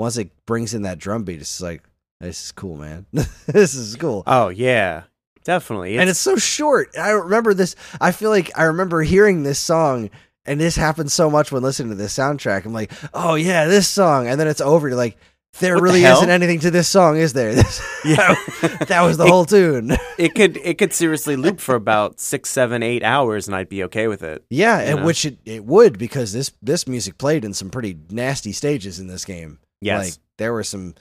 once 0.00 0.16
it 0.16 0.30
brings 0.46 0.72
in 0.72 0.82
that 0.82 0.98
drum 0.98 1.24
beat, 1.24 1.42
it's 1.42 1.60
like 1.60 1.84
this 2.20 2.44
is 2.44 2.52
cool, 2.52 2.76
man. 2.76 3.04
this 3.12 3.74
is 3.74 3.94
cool. 3.96 4.22
Oh 4.26 4.48
yeah, 4.48 5.02
definitely. 5.44 5.98
and 5.98 6.08
it's 6.08 6.18
so 6.18 6.36
short. 6.36 6.88
I 6.98 7.10
remember 7.10 7.52
this. 7.52 7.76
I 8.00 8.10
feel 8.10 8.30
like 8.30 8.50
I 8.58 8.64
remember 8.64 9.02
hearing 9.02 9.42
this 9.42 9.58
song, 9.58 10.08
and 10.46 10.58
this 10.58 10.74
happens 10.74 11.12
so 11.12 11.28
much 11.28 11.52
when 11.52 11.62
listening 11.62 11.90
to 11.90 11.96
this 11.96 12.16
soundtrack. 12.16 12.64
I'm 12.64 12.72
like, 12.72 12.92
oh 13.12 13.34
yeah, 13.34 13.66
this 13.66 13.86
song, 13.88 14.26
and 14.26 14.40
then 14.40 14.48
it's 14.48 14.62
over. 14.62 14.88
You're 14.88 14.96
like, 14.96 15.18
there 15.58 15.74
What 15.74 15.82
really 15.82 16.00
hell? 16.00 16.16
isn't 16.16 16.30
anything 16.30 16.60
to 16.60 16.70
this 16.70 16.88
song, 16.88 17.18
is 17.18 17.34
there? 17.34 17.62
Yeah. 18.02 18.34
that 18.86 19.02
was 19.02 19.18
the 19.18 19.26
whole 19.26 19.44
tune. 19.44 19.94
it 20.16 20.34
could 20.34 20.56
it 20.56 20.78
could 20.78 20.94
seriously 20.94 21.36
loop 21.36 21.60
for 21.60 21.74
about 21.74 22.18
six, 22.18 22.48
seven, 22.48 22.82
eight 22.82 23.04
hours, 23.04 23.46
and 23.46 23.54
I'd 23.54 23.68
be 23.68 23.84
okay 23.84 24.08
with 24.08 24.22
it. 24.22 24.42
Yeah, 24.48 24.78
and 24.78 25.00
know? 25.00 25.04
which 25.04 25.26
it, 25.26 25.36
it 25.44 25.66
would 25.66 25.98
because 25.98 26.32
this 26.32 26.50
this 26.62 26.88
music 26.88 27.18
played 27.18 27.44
in 27.44 27.52
some 27.52 27.68
pretty 27.68 27.98
nasty 28.08 28.52
stages 28.52 28.98
in 28.98 29.06
this 29.06 29.26
game. 29.26 29.58
Yes. 29.80 30.04
Like 30.04 30.14
there 30.38 30.52
were 30.52 30.64
some 30.64 30.94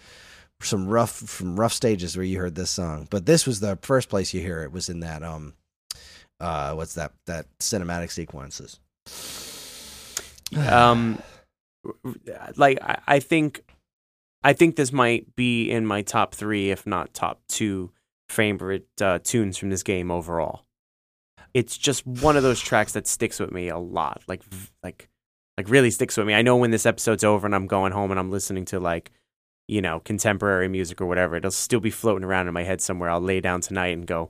some 0.62 0.88
rough 0.88 1.12
some 1.12 1.60
rough 1.60 1.74
stages 1.74 2.18
where 2.18 2.26
you 2.26 2.40
heard 2.40 2.56
this 2.56 2.70
song. 2.70 3.08
But 3.10 3.26
this 3.26 3.46
was 3.46 3.60
the 3.60 3.78
first 3.82 4.10
place 4.10 4.34
you 4.34 4.42
hear 4.42 4.64
it 4.64 4.72
was 4.72 4.90
in 4.90 5.02
that 5.02 5.24
um 5.24 5.54
uh 6.40 6.74
what's 6.74 6.96
that 6.96 7.14
that 7.26 7.46
cinematic 7.60 8.12
sequences. 8.12 8.80
um 10.70 11.22
like 12.56 12.82
I, 12.82 13.00
I 13.08 13.20
think 13.20 13.64
i 14.44 14.54
think 14.54 14.76
this 14.76 14.92
might 14.92 15.36
be 15.36 15.70
in 15.70 15.86
my 15.86 16.02
top 16.02 16.36
three 16.36 16.72
if 16.72 16.86
not 16.86 17.14
top 17.14 17.42
two 17.48 17.92
favorite 18.28 18.88
uh, 19.02 19.20
tunes 19.24 19.58
from 19.58 19.70
this 19.70 19.84
game 19.84 20.12
overall 20.12 20.66
it's 21.54 21.78
just 21.78 22.06
one 22.06 22.38
of 22.38 22.44
those 22.44 22.60
tracks 22.60 22.94
that 22.94 23.08
sticks 23.08 23.40
with 23.40 23.52
me 23.52 23.70
a 23.70 23.78
lot 23.78 24.22
like 24.28 24.44
like 24.84 25.10
like 25.60 25.70
really 25.70 25.92
sticks 25.92 26.16
with 26.16 26.26
me 26.26 26.34
i 26.34 26.42
know 26.42 26.56
when 26.56 26.72
this 26.72 26.86
episode's 26.86 27.24
over 27.24 27.46
and 27.46 27.54
i'm 27.54 27.68
going 27.68 27.92
home 27.92 28.12
and 28.12 28.20
i'm 28.20 28.32
listening 28.32 28.66
to 28.66 28.80
like 28.80 29.12
you 29.68 29.82
know 29.82 30.00
contemporary 30.00 30.68
music 30.68 31.02
or 31.02 31.06
whatever 31.06 31.36
it'll 31.36 31.52
still 31.52 31.80
be 31.80 31.92
floating 31.92 32.24
around 32.24 32.48
in 32.48 32.54
my 32.54 32.64
head 32.64 32.80
somewhere 32.80 33.10
i'll 33.10 33.22
lay 33.22 33.42
down 33.42 33.60
tonight 33.60 33.90
and 33.90 34.08
go 34.08 34.30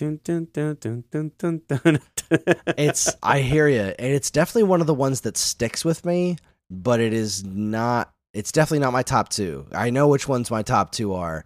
dun, 0.00 0.18
dun, 0.24 0.48
dun, 0.52 0.76
dun, 0.80 1.04
dun, 1.10 1.32
dun, 1.36 1.62
dun. 1.68 1.98
it's 2.78 3.14
I 3.22 3.40
hear 3.40 3.68
you, 3.68 3.92
and 3.98 4.12
it's 4.14 4.30
definitely 4.30 4.62
one 4.62 4.80
of 4.80 4.86
the 4.86 4.94
ones 4.94 5.22
that 5.22 5.36
sticks 5.36 5.84
with 5.84 6.04
me. 6.04 6.36
But 6.70 7.00
it 7.00 7.12
is 7.12 7.44
not. 7.44 8.12
It's 8.32 8.52
definitely 8.52 8.78
not 8.78 8.92
my 8.92 9.02
top 9.02 9.28
two. 9.28 9.66
I 9.72 9.90
know 9.90 10.08
which 10.08 10.28
ones 10.28 10.50
my 10.50 10.62
top 10.62 10.92
two 10.92 11.14
are, 11.14 11.44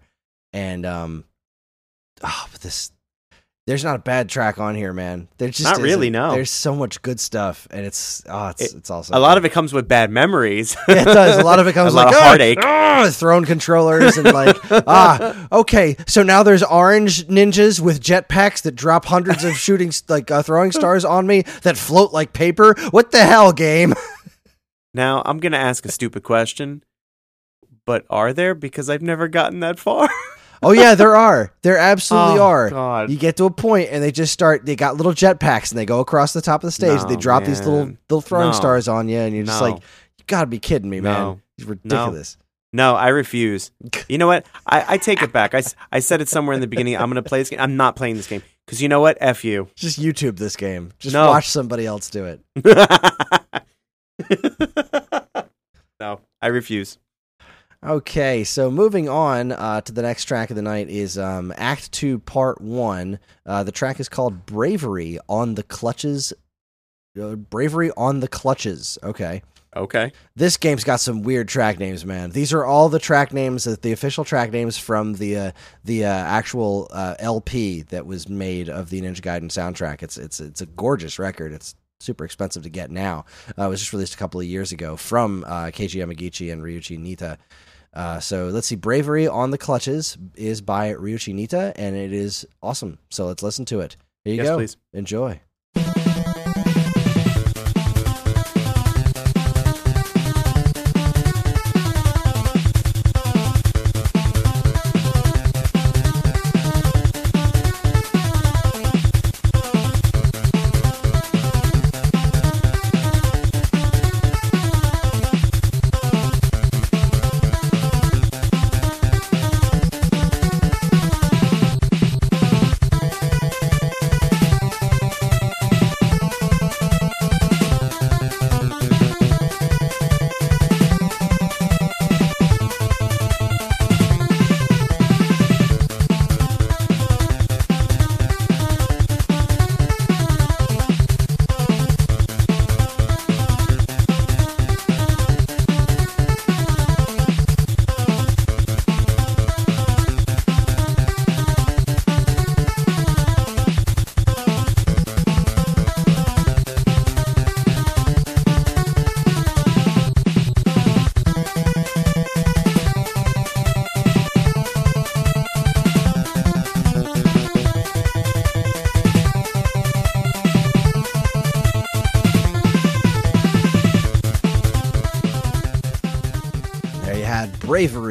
and 0.53 0.85
um, 0.85 1.25
oh, 2.23 2.47
but 2.51 2.61
this 2.61 2.91
there's 3.67 3.83
not 3.83 3.95
a 3.95 3.99
bad 3.99 4.29
track 4.29 4.59
on 4.59 4.75
here, 4.75 4.93
man. 4.93 5.27
There's 5.39 5.57
just 5.57 5.63
Not 5.77 5.81
really, 5.81 6.11
no. 6.11 6.31
There's 6.31 6.51
so 6.51 6.75
much 6.75 7.01
good 7.01 7.19
stuff, 7.19 7.67
and 7.71 7.83
it's 7.85 8.23
oh, 8.29 8.49
it's 8.49 8.61
It- 8.61 8.75
it's 8.77 8.89
also 8.91 9.17
a 9.17 9.19
lot 9.19 9.37
of 9.39 9.45
it 9.45 9.51
comes 9.51 9.73
with 9.73 9.87
bad 9.87 10.11
memories 10.11 10.75
yeah, 10.87 11.01
it 11.01 11.05
does. 11.05 11.39
A 11.39 11.43
lot 11.43 11.59
of 11.59 11.65
it 11.67 11.73
comes 11.79 11.93
A 11.93 11.95
lot 11.95 12.05
like 12.07 12.15
of 12.15 12.21
"Ah, 12.21 12.25
heartache." 12.27 12.59
ah," 12.61 13.09
throwing 13.11 13.45
controllers 13.45 14.17
and 14.17 14.31
like 14.31 14.55
ah 14.87 15.47
okay. 15.51 15.95
So 16.07 16.21
now 16.21 16.43
there's 16.43 16.61
orange 16.63 17.25
ninjas 17.27 17.79
with 17.79 18.01
jetpacks 18.01 18.61
that 18.61 18.75
drop 18.75 19.05
hundreds 19.05 19.43
of 19.43 19.55
shooting 19.55 19.91
like 20.09 20.29
uh, 20.29 20.43
throwing 20.43 20.71
stars 20.71 21.03
on 21.03 21.25
me 21.25 21.41
that 21.63 21.75
float 21.77 22.13
like 22.13 22.33
paper. 22.33 22.75
What 22.91 23.11
the 23.11 23.23
hell, 23.25 23.51
game? 23.51 23.93
Now, 24.93 25.21
I'm 25.25 25.39
going 25.39 25.51
to 25.51 25.57
ask 25.57 25.85
a 25.85 25.91
stupid 25.91 26.23
question, 26.23 26.81
but 27.85 28.05
are 28.09 28.31
there? 28.31 28.55
Because 28.55 28.89
I've 28.89 29.01
never 29.01 29.27
gotten 29.27 29.59
that 29.59 29.77
far. 29.77 30.07
Oh 30.63 30.71
yeah, 30.71 30.95
there 30.95 31.15
are. 31.15 31.51
There 31.61 31.77
absolutely 31.77 32.39
Oh, 32.39 32.43
are. 32.45 32.69
God. 32.69 33.09
You 33.09 33.17
get 33.17 33.37
to 33.37 33.45
a 33.45 33.51
point 33.51 33.89
and 33.91 34.03
they 34.03 34.11
just 34.11 34.33
start. 34.33 34.65
They 34.65 34.75
got 34.75 34.95
little 34.97 35.13
jetpacks 35.13 35.71
and 35.71 35.77
they 35.79 35.85
go 35.85 35.99
across 35.99 36.33
the 36.33 36.41
top 36.41 36.63
of 36.63 36.67
the 36.67 36.71
stage. 36.71 36.99
and 37.01 37.09
they 37.09 37.15
No, 37.15 37.19
drop 37.21 37.43
these 37.45 37.59
little 37.59 37.85
man. 37.85 37.97
little 38.09 38.21
throwing 38.21 38.47
No. 38.47 38.53
stars 38.53 38.87
on 38.87 39.07
you, 39.09 39.17
and 39.19 39.35
you're 39.35 39.45
just 39.45 39.59
No. 39.61 39.69
like, 39.71 39.81
you 40.17 40.23
gotta 40.27 40.47
be 40.47 40.59
kidding 40.59 40.89
me, 40.89 41.01
man. 41.01 41.13
No. 41.13 41.41
It's 41.57 41.67
ridiculous. 41.67 42.37
No, 42.73 42.95
I 42.95 43.07
refuse. 43.09 43.71
You 44.09 44.17
know 44.17 44.27
what? 44.27 44.45
I, 44.67 44.85
I 44.95 44.97
take 44.97 45.21
it 45.23 45.31
back. 45.31 45.53
I, 45.55 45.63
I 45.91 45.99
said 45.99 46.19
it 46.21 46.27
somewhere 46.29 46.53
in 46.53 46.59
the 46.61 46.67
beginning. 46.67 46.95
I'm 46.95 47.09
going 47.09 47.15
to 47.15 47.27
play 47.27 47.39
this 47.39 47.49
game. 47.49 47.59
I'm 47.59 47.75
not 47.77 47.95
playing 47.95 48.17
this 48.17 48.27
game. 48.27 48.43
Because 48.65 48.81
you 48.81 48.89
know 48.89 48.99
what? 48.99 49.17
F 49.21 49.43
you. 49.45 49.67
Just 49.75 49.99
YouTube 49.99 50.37
this 50.37 50.55
game. 50.55 50.91
Just 50.99 51.13
No. 51.13 51.27
watch 51.29 51.49
somebody 51.49 51.85
else 51.87 52.09
do 52.09 52.25
it. 52.25 52.41
no, 55.99 56.19
I 56.41 56.47
refuse. 56.47 56.97
Okay, 57.85 58.43
so 58.43 58.71
moving 58.71 59.07
on 59.07 59.51
uh, 59.51 59.79
to 59.81 59.91
the 59.91 60.01
next 60.01 60.25
track 60.25 60.49
of 60.49 60.55
the 60.55 60.63
night 60.63 60.89
is 60.89 61.19
um, 61.19 61.53
Act 61.55 61.91
Two, 61.91 62.17
Part 62.19 62.59
One. 62.59 63.19
Uh, 63.45 63.63
the 63.63 63.71
track 63.71 63.99
is 63.99 64.09
called 64.09 64.45
"Bravery 64.47 65.19
on 65.29 65.53
the 65.53 65.61
Clutches." 65.61 66.33
Uh, 67.21 67.35
Bravery 67.35 67.91
on 67.95 68.21
the 68.21 68.27
Clutches. 68.27 68.97
Okay, 69.03 69.43
Okay. 69.75 70.11
this 70.35 70.57
game's 70.57 70.83
got 70.83 70.99
some 70.99 71.21
weird 71.21 71.47
track 71.47 71.77
names, 71.77 72.03
man. 72.05 72.31
These 72.31 72.53
are 72.53 72.65
all 72.65 72.89
the 72.89 72.97
track 72.97 73.31
names, 73.31 73.67
uh, 73.67 73.75
the 73.79 73.91
official 73.91 74.23
track 74.25 74.51
names 74.51 74.79
from 74.79 75.13
the 75.13 75.37
uh, 75.37 75.51
the 75.83 76.05
uh, 76.05 76.09
actual 76.09 76.87
uh, 76.91 77.13
LP 77.19 77.83
that 77.83 78.07
was 78.07 78.27
made 78.27 78.67
of 78.67 78.89
the 78.89 78.99
Ninja 79.01 79.21
Gaiden 79.21 79.43
soundtrack. 79.51 80.01
It's 80.01 80.17
it's 80.17 80.39
it's 80.39 80.61
a 80.61 80.65
gorgeous 80.65 81.19
record. 81.19 81.51
It's 81.53 81.75
super 81.99 82.25
expensive 82.25 82.63
to 82.63 82.69
get 82.69 82.89
now. 82.89 83.25
Uh, 83.57 83.65
it 83.65 83.69
was 83.69 83.79
just 83.79 83.93
released 83.93 84.15
a 84.15 84.17
couple 84.17 84.39
of 84.41 84.47
years 84.47 84.71
ago 84.71 84.95
from 84.97 85.43
uh, 85.45 85.65
Keiji 85.65 86.03
Yamagishi 86.03 86.51
and 86.51 86.63
Ryuichi 86.63 86.97
Nitta. 86.99 87.37
Uh, 87.95 88.19
so 88.19 88.47
let's 88.47 88.67
see, 88.67 88.75
"Bravery 88.75 89.27
on 89.27 89.51
the 89.51 89.57
Clutches" 89.57 90.17
is 90.35 90.61
by 90.61 90.91
Ryuichi 90.93 91.33
Nitta, 91.33 91.71
and 91.77 91.95
it 91.95 92.11
is 92.11 92.45
awesome. 92.61 92.99
So 93.09 93.25
let's 93.27 93.41
listen 93.41 93.63
to 93.65 93.79
it. 93.79 93.95
Here 94.25 94.33
you 94.33 94.41
Yes, 94.41 94.49
go. 94.49 94.57
please. 94.57 94.77
Enjoy. 94.93 95.39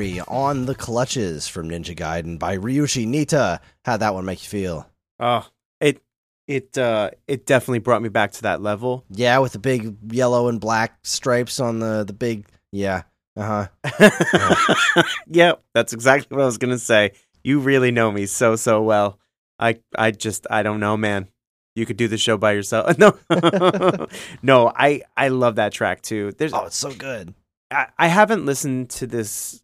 On 0.05 0.67
the 0.67 0.75
Clutches 0.75 1.49
from 1.49 1.71
Ninja 1.71 1.97
Gaiden 1.97 2.39
by 2.39 2.59
Ryuichi 2.59 3.07
Nitta. 3.07 3.59
How'd 3.87 4.01
that 4.01 4.13
one 4.13 4.27
make 4.27 4.43
you 4.43 4.49
feel? 4.49 4.91
Oh, 5.19 5.49
it 5.81 6.03
it 6.47 6.77
uh 6.77 7.11
it 7.27 7.47
definitely 7.47 7.79
brought 7.79 8.03
me 8.03 8.11
back 8.11 8.33
to 8.33 8.43
that 8.43 8.61
level. 8.61 9.07
Yeah, 9.09 9.39
with 9.39 9.53
the 9.53 9.59
big 9.59 9.97
yellow 10.13 10.49
and 10.49 10.61
black 10.61 10.99
stripes 11.05 11.59
on 11.59 11.79
the 11.79 12.05
the 12.05 12.13
big 12.13 12.47
yeah. 12.71 13.05
Uh 13.35 13.69
huh. 13.83 15.05
yep, 15.27 15.63
that's 15.73 15.95
exactly 15.95 16.37
what 16.37 16.43
I 16.43 16.47
was 16.47 16.59
gonna 16.59 16.79
say. 16.79 17.13
You 17.43 17.61
really 17.61 17.91
know 17.91 18.13
me 18.13 18.27
so 18.27 18.57
so 18.57 18.83
well. 18.83 19.19
I 19.59 19.81
I 19.97 20.11
just 20.11 20.47
I 20.51 20.63
don't 20.63 20.81
know, 20.81 20.99
man. 20.99 21.29
You 21.75 21.87
could 21.87 21.97
do 21.97 22.09
the 22.09 22.19
show 22.19 22.37
by 22.37 22.53
yourself. 22.53 22.99
No, 22.99 23.17
no. 24.43 24.71
I 24.77 25.01
I 25.17 25.29
love 25.29 25.57
that 25.57 25.73
track 25.73 26.03
too. 26.03 26.33
There's 26.37 26.53
Oh, 26.53 26.67
it's 26.67 26.77
so 26.77 26.93
good. 26.93 27.33
I, 27.71 27.87
I 27.99 28.09
haven't 28.09 28.45
listened 28.45 28.91
to 28.91 29.07
this. 29.07 29.63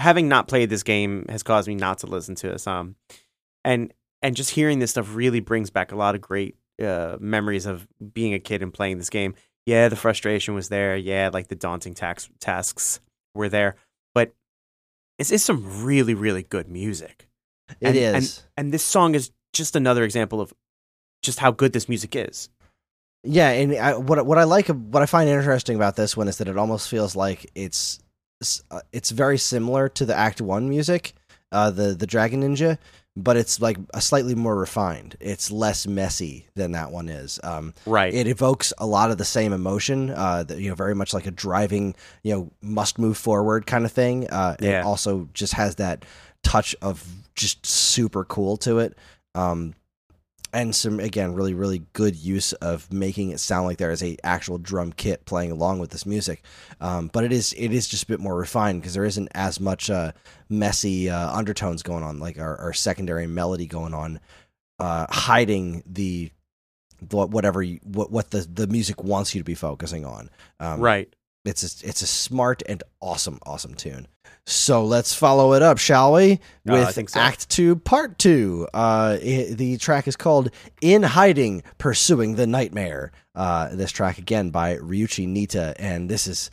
Having 0.00 0.28
not 0.28 0.48
played 0.48 0.70
this 0.70 0.82
game 0.82 1.26
has 1.28 1.42
caused 1.42 1.68
me 1.68 1.74
not 1.74 1.98
to 1.98 2.06
listen 2.06 2.34
to 2.36 2.48
this. 2.48 2.66
Um, 2.66 2.96
and 3.64 3.92
and 4.22 4.34
just 4.34 4.50
hearing 4.50 4.78
this 4.78 4.90
stuff 4.90 5.14
really 5.14 5.40
brings 5.40 5.70
back 5.70 5.92
a 5.92 5.96
lot 5.96 6.14
of 6.14 6.20
great 6.20 6.56
uh, 6.82 7.16
memories 7.20 7.66
of 7.66 7.86
being 8.12 8.34
a 8.34 8.38
kid 8.38 8.62
and 8.62 8.72
playing 8.72 8.98
this 8.98 9.10
game. 9.10 9.34
Yeah, 9.66 9.88
the 9.88 9.96
frustration 9.96 10.54
was 10.54 10.68
there. 10.68 10.96
Yeah, 10.96 11.30
like 11.32 11.48
the 11.48 11.54
daunting 11.54 11.94
tax- 11.94 12.30
tasks 12.40 13.00
were 13.34 13.48
there, 13.48 13.76
but 14.14 14.32
it's, 15.18 15.30
it's 15.30 15.44
some 15.44 15.84
really 15.84 16.14
really 16.14 16.42
good 16.42 16.68
music. 16.68 17.28
It 17.80 17.88
and, 17.88 17.96
is. 17.96 18.14
and, 18.14 18.42
and 18.56 18.74
this 18.74 18.82
song 18.82 19.14
is 19.14 19.30
just 19.52 19.76
another 19.76 20.02
example 20.02 20.40
of 20.40 20.52
just 21.22 21.38
how 21.38 21.50
good 21.50 21.72
this 21.72 21.88
music 21.88 22.16
is. 22.16 22.48
Yeah, 23.22 23.50
and 23.50 23.76
I, 23.76 23.96
what 23.96 24.24
what 24.24 24.38
I 24.38 24.44
like, 24.44 24.68
what 24.68 25.02
I 25.02 25.06
find 25.06 25.28
interesting 25.28 25.76
about 25.76 25.96
this 25.96 26.16
one 26.16 26.26
is 26.26 26.38
that 26.38 26.48
it 26.48 26.56
almost 26.56 26.88
feels 26.88 27.14
like 27.14 27.50
it's 27.54 28.00
uh, 28.70 28.80
it's 28.92 29.10
very 29.10 29.38
similar 29.38 29.88
to 29.90 30.06
the 30.06 30.16
Act 30.16 30.40
One 30.40 30.68
music, 30.68 31.12
uh, 31.52 31.70
the 31.70 31.94
the 31.94 32.06
Dragon 32.06 32.42
Ninja, 32.42 32.78
but 33.16 33.36
it's 33.36 33.60
like 33.60 33.76
a 33.92 34.00
slightly 34.00 34.34
more 34.34 34.56
refined. 34.56 35.16
It's 35.20 35.50
less 35.50 35.86
messy 35.86 36.46
than 36.54 36.72
that 36.72 36.90
one 36.90 37.08
is. 37.08 37.38
Um, 37.42 37.74
Right. 37.84 38.14
it 38.14 38.26
evokes 38.26 38.72
a 38.78 38.86
lot 38.86 39.10
of 39.10 39.18
the 39.18 39.24
same 39.24 39.52
emotion, 39.52 40.10
uh, 40.10 40.44
that, 40.44 40.58
you 40.58 40.68
know, 40.70 40.74
very 40.74 40.94
much 40.94 41.12
like 41.12 41.26
a 41.26 41.30
driving, 41.30 41.94
you 42.22 42.34
know, 42.34 42.50
must 42.62 42.98
move 42.98 43.18
forward 43.18 43.66
kind 43.66 43.84
of 43.84 43.92
thing. 43.92 44.28
Uh, 44.30 44.56
Yeah. 44.60 44.80
It 44.80 44.84
also 44.84 45.28
just 45.34 45.54
has 45.54 45.74
that 45.76 46.04
touch 46.42 46.74
of 46.80 47.04
just 47.34 47.66
super 47.66 48.24
cool 48.24 48.56
to 48.58 48.78
it. 48.78 48.96
Um, 49.34 49.74
and 50.52 50.74
some 50.74 51.00
again 51.00 51.34
really 51.34 51.54
really 51.54 51.82
good 51.92 52.16
use 52.16 52.52
of 52.54 52.92
making 52.92 53.30
it 53.30 53.40
sound 53.40 53.66
like 53.66 53.78
there 53.78 53.90
is 53.90 54.02
a 54.02 54.16
actual 54.24 54.58
drum 54.58 54.92
kit 54.92 55.24
playing 55.24 55.50
along 55.50 55.78
with 55.78 55.90
this 55.90 56.04
music 56.04 56.42
um, 56.80 57.08
but 57.12 57.24
it 57.24 57.32
is 57.32 57.52
it 57.54 57.72
is 57.72 57.86
just 57.88 58.04
a 58.04 58.06
bit 58.06 58.20
more 58.20 58.36
refined 58.36 58.80
because 58.80 58.94
there 58.94 59.04
isn't 59.04 59.28
as 59.34 59.60
much 59.60 59.90
uh, 59.90 60.12
messy 60.48 61.08
uh, 61.08 61.30
undertones 61.32 61.82
going 61.82 62.02
on 62.02 62.18
like 62.18 62.38
our, 62.38 62.56
our 62.58 62.72
secondary 62.72 63.26
melody 63.26 63.66
going 63.66 63.94
on 63.94 64.18
uh, 64.78 65.06
hiding 65.10 65.82
the 65.86 66.30
what- 67.10 67.30
whatever 67.30 67.62
you, 67.62 67.78
what 67.84 68.10
what 68.10 68.30
the 68.30 68.40
the 68.52 68.66
music 68.66 69.02
wants 69.02 69.34
you 69.34 69.40
to 69.40 69.44
be 69.44 69.54
focusing 69.54 70.04
on 70.04 70.30
um, 70.58 70.80
right. 70.80 71.14
It's 71.44 71.62
a, 71.82 71.88
it's 71.88 72.02
a 72.02 72.06
smart 72.06 72.62
and 72.68 72.82
awesome 73.00 73.38
awesome 73.46 73.74
tune. 73.74 74.06
So 74.46 74.84
let's 74.84 75.14
follow 75.14 75.52
it 75.54 75.62
up 75.62 75.78
shall 75.78 76.12
we? 76.14 76.32
Uh, 76.34 76.38
with 76.72 76.94
think 76.94 77.08
so. 77.08 77.20
act 77.20 77.48
2 77.50 77.76
part 77.76 78.18
2 78.18 78.68
uh 78.74 79.16
i 79.22 79.46
the 79.50 79.76
track 79.78 80.08
is 80.08 80.16
called 80.16 80.50
in 80.80 81.02
hiding 81.02 81.62
pursuing 81.78 82.34
the 82.36 82.46
nightmare. 82.46 83.12
Uh 83.34 83.74
this 83.74 83.90
track 83.92 84.18
again 84.18 84.50
by 84.50 84.76
ryuichi 84.76 85.26
nitta 85.28 85.74
and 85.78 86.10
this 86.10 86.26
is 86.26 86.50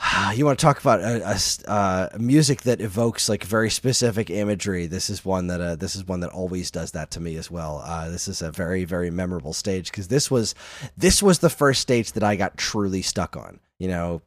you 0.34 0.44
want 0.44 0.58
to 0.58 0.62
talk 0.64 0.80
about 0.80 1.00
a, 1.00 1.22
a 1.22 1.34
s- 1.34 1.64
uh, 1.66 2.08
music 2.18 2.62
that 2.62 2.80
evokes 2.80 3.28
like 3.28 3.44
very 3.44 3.70
specific 3.70 4.28
imagery? 4.30 4.86
This 4.86 5.08
is 5.08 5.24
one 5.24 5.46
that 5.48 5.60
uh, 5.60 5.76
this 5.76 5.94
is 5.94 6.04
one 6.06 6.20
that 6.20 6.30
always 6.30 6.70
does 6.70 6.90
that 6.92 7.10
to 7.12 7.20
me 7.20 7.36
as 7.36 7.50
well. 7.50 7.80
Uh, 7.84 8.08
this 8.10 8.28
is 8.28 8.42
a 8.42 8.50
very 8.50 8.84
very 8.84 9.10
memorable 9.10 9.52
stage 9.52 9.90
because 9.90 10.08
this 10.08 10.30
was 10.30 10.54
this 10.96 11.22
was 11.22 11.38
the 11.40 11.50
first 11.50 11.80
stage 11.80 12.12
that 12.12 12.22
i 12.24 12.34
got 12.36 12.56
truly 12.56 13.02
stuck 13.02 13.36
on 13.36 13.60
you 13.78 13.88
know 13.88 14.22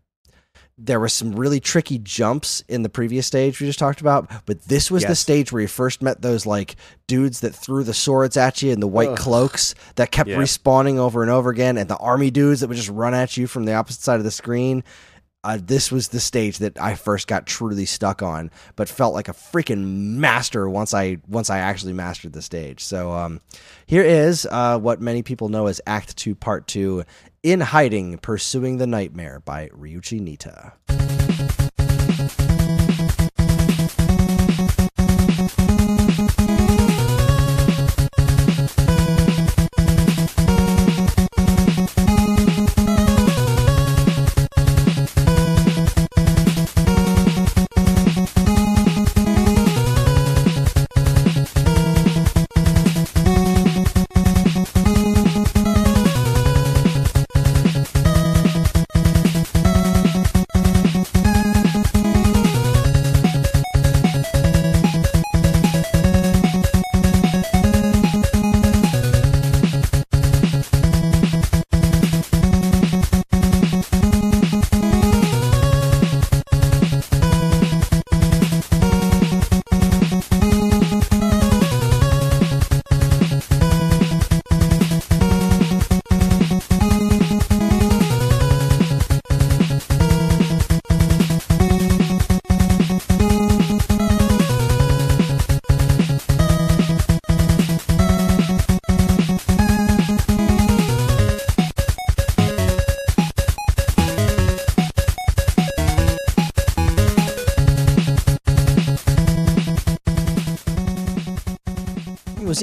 there 0.80 1.00
were 1.00 1.10
some 1.10 1.34
really 1.34 1.60
tricky 1.60 1.98
jumps 1.98 2.62
in 2.68 2.84
the 2.84 2.90
previous 2.90 3.26
stage 3.26 3.60
we 3.60 3.66
just 3.66 3.80
talked 3.80 4.00
about, 4.00 4.30
but 4.46 4.62
this 4.66 4.92
was 4.92 5.04
the 5.04 5.16
stage 5.16 5.52
where 5.52 5.64
you 5.64 5.68
first 5.68 6.04
met 6.04 6.22
those 6.22 6.46
like 6.46 6.76
dudes 7.08 7.40
that 7.40 7.56
threw 7.56 7.84
the 7.84 7.96
swords 7.96 8.38
at 8.38 8.62
you 8.62 8.72
and 8.72 8.82
the 8.82 8.88
white 8.88 9.10
Ugh. 9.10 9.18
cloaks 9.18 9.74
that 9.96 10.12
kept 10.12 10.30
Yeah. 10.30 10.38
respawning 10.38 10.98
over 10.98 11.24
and 11.24 11.32
over 11.32 11.50
again, 11.50 11.78
and 11.78 11.90
the 11.90 11.98
army 11.98 12.30
dudes 12.30 12.62
that 12.62 12.68
would 12.68 12.78
just 12.78 12.90
run 12.90 13.16
at 13.16 13.38
you 13.38 13.48
from 13.48 13.66
the 13.66 13.74
opposite 13.74 14.04
side 14.04 14.20
of 14.20 14.24
the 14.24 14.30
screen. 14.30 14.84
Uh, 15.44 15.58
this 15.62 15.92
was 15.92 16.10
the 16.10 16.20
stage 16.20 16.58
that 16.58 16.80
I 16.82 16.96
first 16.96 17.28
got 17.28 17.46
truly 17.46 17.86
stuck 17.86 18.22
on, 18.22 18.52
but 18.76 18.90
felt 18.90 19.14
like 19.14 19.30
a 19.30 19.34
freaking 19.34 20.16
master 20.18 20.68
once 20.68 20.94
I 20.94 21.18
once 21.28 21.50
I 21.50 21.60
actually 21.60 21.94
mastered 21.94 22.34
the 22.34 22.42
stage. 22.42 22.84
So 22.84 23.12
um, 23.14 23.42
here 23.86 24.04
is 24.04 24.48
uh, 24.50 24.80
what 24.80 25.00
many 25.00 25.22
people 25.22 25.50
know 25.50 25.68
as 25.68 25.80
Act 25.86 26.18
Two, 26.18 26.36
Part 26.36 26.68
Two, 26.68 27.04
"In 27.44 27.62
Hiding, 27.62 28.18
Pursuing 28.18 28.78
the 28.78 28.88
Nightmare" 28.88 29.42
by 29.46 29.70
Ryuichi 29.70 30.20
Nitta. 30.20 30.74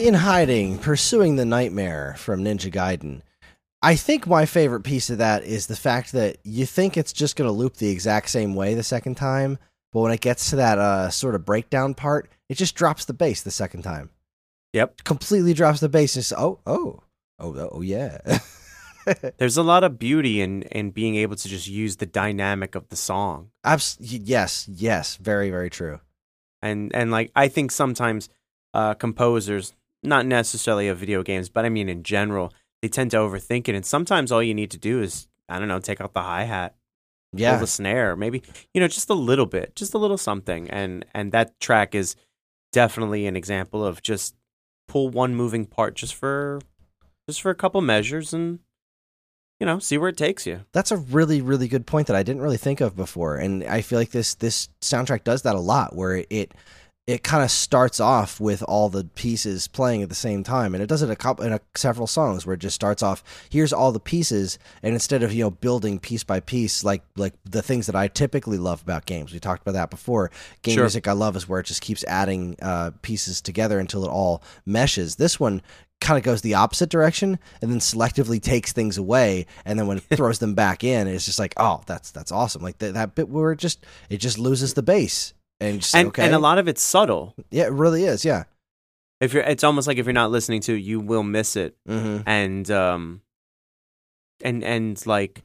In 0.05 0.13
hiding, 0.13 0.77
pursuing 0.77 1.37
the 1.37 1.47
nightmare 1.47 2.15
from 2.19 2.45
Ninja 2.45 2.71
Gaiden. 2.71 3.23
I 3.81 3.97
think 3.97 4.27
my 4.27 4.45
favorite 4.45 4.83
piece 4.83 5.09
of 5.09 5.17
that 5.17 5.45
is 5.45 5.67
the 5.67 5.77
fact 5.77 6.13
that 6.13 6.37
you 6.45 6.67
think 6.67 6.99
it's 6.99 7.13
just 7.13 7.37
going 7.37 7.49
to 7.49 7.53
loop 7.53 7.77
the 7.77 7.89
exact 7.89 8.29
same 8.29 8.55
way 8.55 8.75
the 8.75 8.83
second 8.83 9.15
time, 9.17 9.59
but 9.95 10.01
when 10.01 10.13
it 10.13 10.21
gets 10.21 10.51
to 10.51 10.57
that 10.57 10.77
uh, 10.79 11.09
sort 11.09 11.35
of 11.35 11.47
breakdown 11.47 11.95
part, 11.95 12.29
it 12.51 12.57
just 12.59 12.75
drops 12.75 13.07
the 13.07 13.15
bass 13.15 13.41
the 13.43 13.51
second 13.51 13.81
time. 13.81 14.11
Yep. 14.75 15.05
Completely 15.05 15.55
drops 15.55 15.81
the 15.81 15.89
bass. 15.89 16.19
It's, 16.19 16.35
oh, 16.35 16.61
oh, 16.67 17.01
oh, 17.39 17.69
oh, 17.73 17.81
yeah. 17.81 18.19
There's 19.39 19.57
a 19.57 19.63
lot 19.63 19.85
of 19.85 19.99
beauty 19.99 20.43
in 20.43 20.63
in 20.65 20.91
being 20.91 21.15
able 21.17 21.37
to 21.37 21.49
just 21.49 21.67
use 21.67 21.97
the 21.97 22.07
dynamic 22.07 22.75
of 22.75 22.89
the 22.89 22.97
song. 22.97 23.51
Abs- 23.63 23.97
yes, 24.01 24.69
yes, 24.71 25.17
very, 25.17 25.49
very 25.49 25.71
true. 25.71 26.01
and 26.61 26.95
and 26.95 27.11
like 27.11 27.31
I 27.35 27.49
think 27.49 27.71
sometimes 27.71 28.29
uh, 28.75 28.95
composers, 28.95 29.73
not 30.05 30.27
necessarily 30.27 30.89
of 30.89 30.99
video 30.99 31.23
games, 31.23 31.49
but 31.49 31.65
I 31.65 31.69
mean 31.69 31.89
in 31.89 32.03
general, 32.03 32.53
they 32.83 32.89
tend 32.89 33.11
to 33.13 33.17
overthink 33.17 33.69
it, 33.69 33.75
and 33.75 33.85
sometimes 33.85 34.31
all 34.31 34.43
you 34.43 34.55
need 34.55 34.71
to 34.73 34.79
do 34.79 35.01
is 35.03 35.29
I 35.49 35.59
don't 35.59 35.69
know, 35.69 35.81
take 35.81 36.01
out 36.01 36.15
the 36.15 36.23
hi 36.23 36.45
hat, 36.45 36.75
pull 37.33 37.41
the 37.59 37.67
snare, 37.67 38.17
maybe 38.17 38.43
you 38.73 38.81
know 38.81 38.89
just 38.89 39.11
a 39.11 39.15
little 39.15 39.47
bit, 39.47 39.75
just 39.75 39.95
a 39.95 39.99
little 39.99 40.19
something, 40.19 40.71
and 40.71 41.05
and 41.15 41.33
that 41.33 41.59
track 41.61 41.95
is 41.95 42.17
definitely 42.73 43.27
an 43.27 43.37
example 43.37 43.85
of 43.85 44.03
just 44.03 44.35
pull 44.89 45.09
one 45.09 45.35
moving 45.35 45.65
part 45.65 45.95
just 45.95 46.15
for 46.15 46.61
just 47.29 47.41
for 47.41 47.51
a 47.51 47.55
couple 47.55 47.81
measures 47.81 48.35
and 48.35 48.59
you 49.61 49.67
know 49.67 49.79
see 49.79 49.97
where 49.97 50.11
it 50.11 50.17
takes 50.17 50.47
you. 50.47 50.61
that's 50.73 50.91
a 50.91 50.97
really, 50.97 51.41
really 51.41 51.69
good 51.69 51.87
point 51.87 52.07
that 52.09 52.17
I 52.17 52.23
didn't 52.23 52.43
really 52.43 52.57
think 52.57 52.81
of 52.81 52.97
before, 52.97 53.37
and 53.37 53.65
I 53.65 53.81
feel 53.81 53.99
like 53.99 54.11
this 54.11 54.35
this 54.35 54.69
soundtrack 54.81 55.25
does 55.25 55.43
that 55.43 55.55
a 55.55 55.61
lot, 55.61 55.95
where 55.97 56.17
it 56.17 56.27
it 56.31 56.53
kind 57.23 57.45
of 57.45 57.51
starts 57.51 58.01
off 58.01 58.41
with 58.41 58.63
all 58.63 58.89
the 58.89 59.05
pieces 59.05 59.69
playing 59.69 60.03
at 60.03 60.09
the 60.09 60.15
same 60.15 60.43
time, 60.43 60.75
and 60.75 60.83
it 60.83 60.87
does 60.87 61.03
it 61.03 61.11
a 61.11 61.17
couple 61.17 61.45
in 61.45 61.53
a, 61.53 61.61
several 61.75 62.07
songs 62.07 62.47
where 62.47 62.55
it 62.55 62.61
just 62.61 62.75
starts 62.75 63.03
off. 63.03 63.23
Here's 63.51 63.75
all 63.75 63.93
the 63.93 64.01
pieces, 64.01 64.59
and 64.83 64.95
instead 64.95 65.23
of 65.23 65.31
you 65.33 65.45
know 65.45 65.51
building 65.51 65.99
piece 65.99 66.25
by 66.25 66.41
piece 66.41 66.83
like 66.83 67.03
like 67.17 67.35
the 67.45 67.61
things 67.61 67.87
that 67.87 67.95
I 67.95 68.09
typically 68.09 68.57
love 68.57 68.81
about 68.81 69.05
games, 69.05 69.35
we 69.35 69.39
talked 69.39 69.61
about 69.61 69.73
that 69.73 69.91
before. 69.91 70.31
Game 70.63 70.77
Sure. 70.77 70.85
music 70.85 71.07
I 71.07 71.13
love 71.13 71.37
is 71.37 71.47
where 71.47 71.61
it 71.61 71.67
just 71.67 71.83
keeps 71.83 72.05
adding 72.05 72.57
uh, 72.63 72.93
pieces 73.03 73.43
together 73.43 73.79
until 73.79 74.05
it 74.05 74.11
all 74.11 74.43
meshes. 74.65 75.17
This 75.17 75.39
one 75.39 75.61
kind 76.01 76.17
of 76.17 76.25
goes 76.25 76.41
the 76.41 76.55
opposite 76.55 76.89
direction 76.89 77.39
and 77.63 77.71
then 77.71 77.79
selectively 77.79 78.41
takes 78.41 78.73
things 78.73 78.99
away 78.99 79.47
and 79.65 79.79
then 79.79 79.87
when 79.87 79.99
it 79.99 80.05
throws 80.17 80.39
them 80.39 80.55
back 80.55 80.85
in 80.85 81.07
it's 81.07 81.25
just 81.25 81.39
like 81.39 81.55
oh 81.57 81.81
that's 81.87 82.11
that's 82.11 82.31
awesome 82.31 82.61
like 82.61 82.77
th- 82.79 82.93
that 82.93 83.15
bit 83.15 83.27
where 83.29 83.53
it 83.53 83.59
just 83.59 83.87
it 84.11 84.19
just 84.19 84.39
loses 84.39 84.75
the 84.75 84.83
bass 84.83 85.33
and 85.65 85.81
just, 85.81 85.95
and 85.95 86.09
okay, 86.09 86.25
and 86.25 86.35
a 86.35 86.39
lot 86.39 86.59
of 86.59 86.69
it's 86.69 86.83
subtle. 86.83 87.35
yeah, 87.51 87.65
it 87.65 87.73
really 87.73 88.05
is. 88.05 88.25
Yeah. 88.25 88.45
If 89.21 89.33
you're, 89.33 89.45
it's 89.45 89.65
almost 89.65 89.87
like 89.87 89.99
if 89.99 90.07
you're 90.07 90.13
not 90.13 90.31
listening 90.31 90.61
to, 90.63 90.75
it, 90.75 90.81
you 90.81 91.01
will 91.01 91.23
miss 91.23 91.57
it. 91.57 91.77
Mm-hmm. 91.89 92.29
and 92.29 92.71
um 92.71 93.21
and 94.43 94.63
and 94.65 95.07
like 95.07 95.43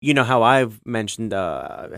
you 0.00 0.14
know 0.14 0.24
how 0.24 0.42
I've 0.42 0.80
mentioned 0.84 1.32
uh 1.32 1.88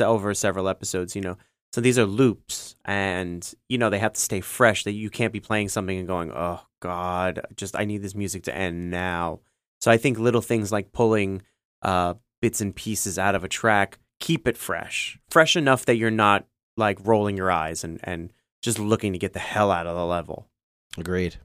over 0.00 0.34
several 0.34 0.68
episodes, 0.68 1.14
you 1.14 1.22
know. 1.22 1.36
So 1.72 1.80
these 1.80 1.98
are 1.98 2.06
loops 2.06 2.76
and 2.84 3.52
you 3.68 3.78
know 3.78 3.90
they 3.90 3.98
have 3.98 4.12
to 4.12 4.20
stay 4.20 4.40
fresh 4.40 4.84
that 4.84 4.92
you 4.92 5.10
can't 5.10 5.32
be 5.32 5.40
playing 5.40 5.68
something 5.68 5.98
and 5.98 6.06
going, 6.06 6.30
"Oh 6.32 6.60
god, 6.80 7.40
just 7.56 7.76
I 7.76 7.84
need 7.84 8.02
this 8.02 8.14
music 8.14 8.44
to 8.44 8.56
end 8.56 8.90
now." 8.90 9.40
So 9.80 9.90
I 9.90 9.96
think 9.96 10.18
little 10.18 10.40
things 10.40 10.72
like 10.72 10.92
pulling 10.92 11.42
uh 11.82 12.14
bits 12.40 12.60
and 12.60 12.74
pieces 12.74 13.18
out 13.18 13.34
of 13.34 13.42
a 13.42 13.48
track 13.48 13.98
keep 14.20 14.48
it 14.48 14.56
fresh. 14.56 15.18
Fresh 15.30 15.56
enough 15.56 15.84
that 15.86 15.96
you're 15.96 16.10
not 16.10 16.46
like 16.76 16.98
rolling 17.04 17.36
your 17.36 17.50
eyes 17.50 17.84
and 17.84 18.00
and 18.04 18.32
just 18.62 18.78
looking 18.78 19.12
to 19.12 19.18
get 19.18 19.32
the 19.32 19.38
hell 19.38 19.70
out 19.70 19.86
of 19.86 19.96
the 19.96 20.06
level. 20.06 20.48
Agreed. 20.96 21.36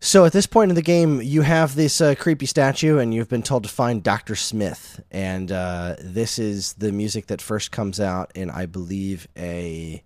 So 0.00 0.24
at 0.24 0.32
this 0.32 0.46
point 0.46 0.70
in 0.70 0.74
the 0.74 0.82
game, 0.82 1.22
you 1.22 1.42
have 1.42 1.74
this 1.74 2.00
uh, 2.00 2.14
creepy 2.16 2.46
statue, 2.46 2.98
and 2.98 3.14
you've 3.14 3.28
been 3.28 3.42
told 3.42 3.62
to 3.62 3.68
find 3.68 4.02
Doctor 4.02 4.36
Smith, 4.36 5.02
and 5.10 5.50
uh, 5.50 5.96
this 5.98 6.38
is 6.38 6.74
the 6.74 6.92
music 6.92 7.26
that 7.26 7.40
first 7.40 7.72
comes 7.72 7.98
out 7.98 8.30
in, 8.34 8.50
I 8.50 8.66
believe, 8.66 9.26
a. 9.36 10.02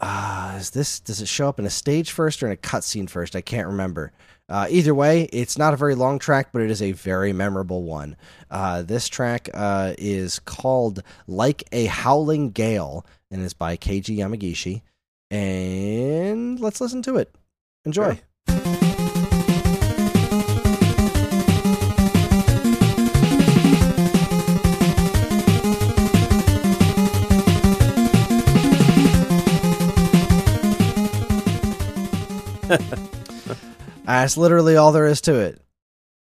Uh, 0.00 0.56
is 0.58 0.70
this 0.70 0.98
does 0.98 1.20
it 1.20 1.28
show 1.28 1.48
up 1.48 1.58
in 1.58 1.66
a 1.66 1.70
stage 1.70 2.10
first 2.10 2.42
or 2.42 2.46
in 2.46 2.52
a 2.52 2.56
cutscene 2.56 3.08
first? 3.08 3.36
I 3.36 3.42
can't 3.42 3.68
remember. 3.68 4.12
Uh, 4.50 4.66
either 4.68 4.94
way, 4.94 5.28
it's 5.32 5.56
not 5.56 5.72
a 5.72 5.76
very 5.76 5.94
long 5.94 6.18
track, 6.18 6.48
but 6.52 6.60
it 6.60 6.70
is 6.70 6.82
a 6.82 6.90
very 6.90 7.32
memorable 7.32 7.84
one. 7.84 8.16
Uh, 8.50 8.82
this 8.82 9.08
track 9.08 9.48
uh, 9.54 9.94
is 9.96 10.40
called 10.40 11.04
"Like 11.28 11.62
a 11.70 11.86
Howling 11.86 12.50
Gale" 12.50 13.06
and 13.30 13.42
is 13.42 13.54
by 13.54 13.76
Keiji 13.76 14.18
Yamagishi. 14.18 14.82
And 15.30 16.58
let's 16.58 16.80
listen 16.80 17.00
to 17.02 17.16
it. 17.16 17.32
Enjoy. 17.84 18.16
Sure. 18.16 18.18
That's 34.04 34.36
literally 34.36 34.76
all 34.76 34.92
there 34.92 35.06
is 35.06 35.20
to 35.22 35.34
it. 35.36 35.60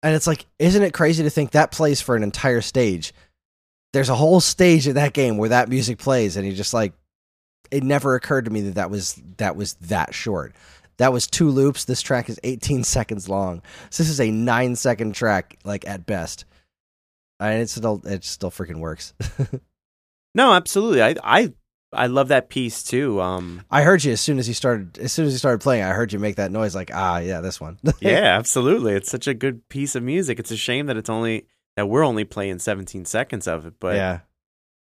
And 0.03 0.15
it's 0.15 0.27
like, 0.27 0.45
isn't 0.59 0.83
it 0.83 0.93
crazy 0.93 1.23
to 1.23 1.29
think 1.29 1.51
that 1.51 1.71
plays 1.71 2.01
for 2.01 2.15
an 2.15 2.23
entire 2.23 2.61
stage? 2.61 3.13
There's 3.93 4.09
a 4.09 4.15
whole 4.15 4.39
stage 4.39 4.87
in 4.87 4.95
that 4.95 5.13
game 5.13 5.37
where 5.37 5.49
that 5.49 5.69
music 5.69 5.97
plays, 5.97 6.37
and 6.37 6.45
you 6.45 6.53
just 6.53 6.73
like, 6.73 6.93
it 7.71 7.83
never 7.83 8.15
occurred 8.15 8.45
to 8.45 8.51
me 8.51 8.61
that 8.61 8.75
that 8.75 8.89
was 8.89 9.21
that 9.37 9.55
was 9.55 9.73
that 9.75 10.13
short. 10.13 10.55
That 10.97 11.13
was 11.13 11.27
two 11.27 11.49
loops. 11.49 11.85
This 11.85 12.01
track 12.01 12.29
is 12.29 12.39
18 12.43 12.83
seconds 12.85 13.27
long. 13.27 13.61
So 13.89 14.03
this 14.03 14.09
is 14.09 14.21
a 14.21 14.31
nine 14.31 14.75
second 14.75 15.15
track, 15.15 15.57
like 15.63 15.87
at 15.87 16.05
best. 16.05 16.45
And 17.39 17.61
it 17.61 17.69
still 17.69 18.01
it 18.05 18.23
still 18.23 18.51
freaking 18.51 18.79
works. 18.79 19.13
No, 20.37 20.53
absolutely. 20.53 21.01
I 21.01 21.15
I 21.23 21.53
I 21.93 22.07
love 22.07 22.27
that 22.29 22.49
piece 22.49 22.83
too. 22.83 23.21
Um 23.21 23.63
I 23.71 23.83
heard 23.83 24.03
you 24.03 24.11
as 24.11 24.21
soon 24.21 24.39
as 24.39 24.47
you 24.47 24.53
started 24.53 24.97
as 24.99 25.11
soon 25.11 25.25
as 25.25 25.31
you 25.33 25.37
started 25.39 25.61
playing. 25.61 25.83
I 25.83 25.89
heard 25.91 26.11
you 26.13 26.19
make 26.19 26.35
that 26.35 26.51
noise, 26.51 26.75
like 26.75 26.91
ah 26.93 27.19
yeah, 27.19 27.41
this 27.41 27.59
one. 27.61 27.79
yeah, 27.99 28.37
absolutely. 28.37 28.93
It's 28.93 29.09
such 29.09 29.27
a 29.27 29.33
good 29.33 29.67
piece 29.69 29.95
of 29.95 30.03
music. 30.03 30.39
It's 30.39 30.51
a 30.51 30.57
shame 30.57 30.87
that 30.87 30.97
it's 30.97 31.09
only 31.09 31.47
that 31.75 31.87
we're 31.87 32.03
only 32.03 32.25
playing 32.25 32.59
17 32.59 33.05
seconds 33.05 33.47
of 33.47 33.65
it, 33.65 33.75
but 33.79 33.95
yeah. 33.95 34.19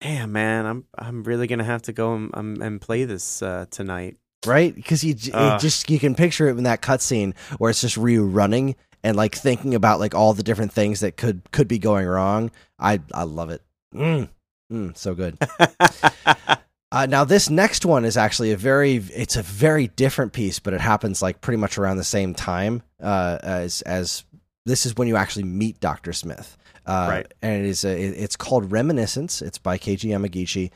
damn 0.01 0.31
man, 0.31 0.65
I'm 0.65 0.85
I'm 0.97 1.23
really 1.23 1.45
going 1.45 1.59
to 1.59 1.65
have 1.65 1.81
to 1.83 1.93
go 1.93 2.15
and, 2.15 2.31
um, 2.33 2.61
and 2.61 2.81
play 2.81 3.03
this 3.03 3.41
uh, 3.41 3.65
tonight. 3.69 4.17
right? 4.45 4.73
Because 4.73 5.03
you 5.03 5.15
Ugh. 5.33 5.59
just 5.59 5.89
you 5.89 5.99
can 5.99 6.15
picture 6.15 6.47
it 6.47 6.57
in 6.57 6.63
that 6.63 6.81
cutscene 6.81 7.35
where 7.57 7.69
it's 7.69 7.81
just 7.81 7.97
Ryu 7.97 8.23
running 8.23 8.75
and 9.03 9.15
like 9.15 9.35
thinking 9.35 9.75
about 9.75 9.99
like 9.99 10.15
all 10.15 10.33
the 10.33 10.41
different 10.41 10.71
things 10.73 11.01
that 11.01 11.17
could 11.17 11.51
could 11.51 11.67
be 11.67 11.77
going 11.77 12.07
wrong. 12.07 12.49
I 12.79 13.01
I 13.13 13.23
love 13.23 13.49
it. 13.49 13.61
Mm, 13.93 14.29
mm, 14.71 14.97
so 14.97 15.13
good. 15.15 15.37
Uh, 16.95 17.05
now 17.05 17.25
this 17.25 17.49
next 17.49 17.85
one 17.85 18.05
is 18.05 18.15
actually 18.15 18.51
a 18.51 18.57
very 18.57 18.95
it's 18.95 19.35
a 19.35 19.41
very 19.41 19.87
different 19.89 20.31
piece, 20.31 20.59
but 20.59 20.73
it 20.73 20.79
happens 20.81 21.21
like 21.21 21.41
pretty 21.41 21.57
much 21.57 21.77
around 21.77 21.97
the 21.97 22.03
same 22.05 22.33
time 22.33 22.81
uh, 23.01 23.37
as 23.43 23.81
as 23.81 24.23
this 24.65 24.85
is 24.85 24.95
when 24.95 25.07
you 25.07 25.17
actually 25.17 25.43
meet 25.43 25.79
Doctor 25.81 26.13
Smith. 26.13 26.57
Uh, 26.85 27.07
Right. 27.09 27.33
And 27.41 27.65
it 27.65 27.67
is 27.69 27.83
a, 27.83 27.89
it- 27.91 28.17
it's 28.17 28.35
called 28.35 28.71
Reminiscence. 28.71 29.41
It's 29.41 29.57
by 29.57 29.77
Keiji 29.77 30.09
Yamagishi. 30.11 30.71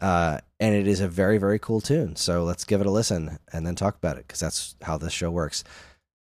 Uh, 0.00 0.38
and 0.60 0.74
it 0.74 0.86
is 0.86 1.00
a 1.00 1.08
very 1.08 1.38
very 1.38 1.58
cool 1.58 1.80
tune. 1.80 2.14
So 2.16 2.44
let's 2.44 2.64
give 2.64 2.80
it 2.80 2.86
a 2.86 2.90
listen 2.90 3.38
and 3.52 3.66
then 3.66 3.74
talk 3.74 3.96
about 3.96 4.16
it 4.16 4.26
because 4.28 4.40
that's 4.40 4.76
how 4.82 4.96
this 4.96 5.12
show 5.12 5.30
works. 5.30 5.64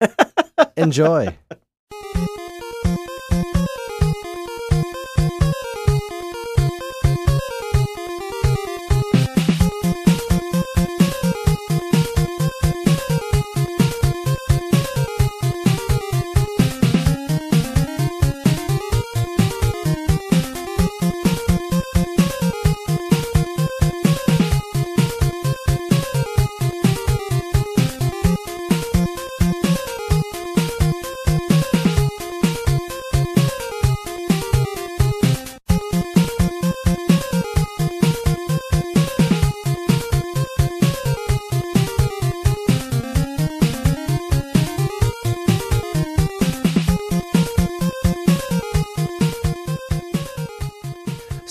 Enjoy. 0.76 1.36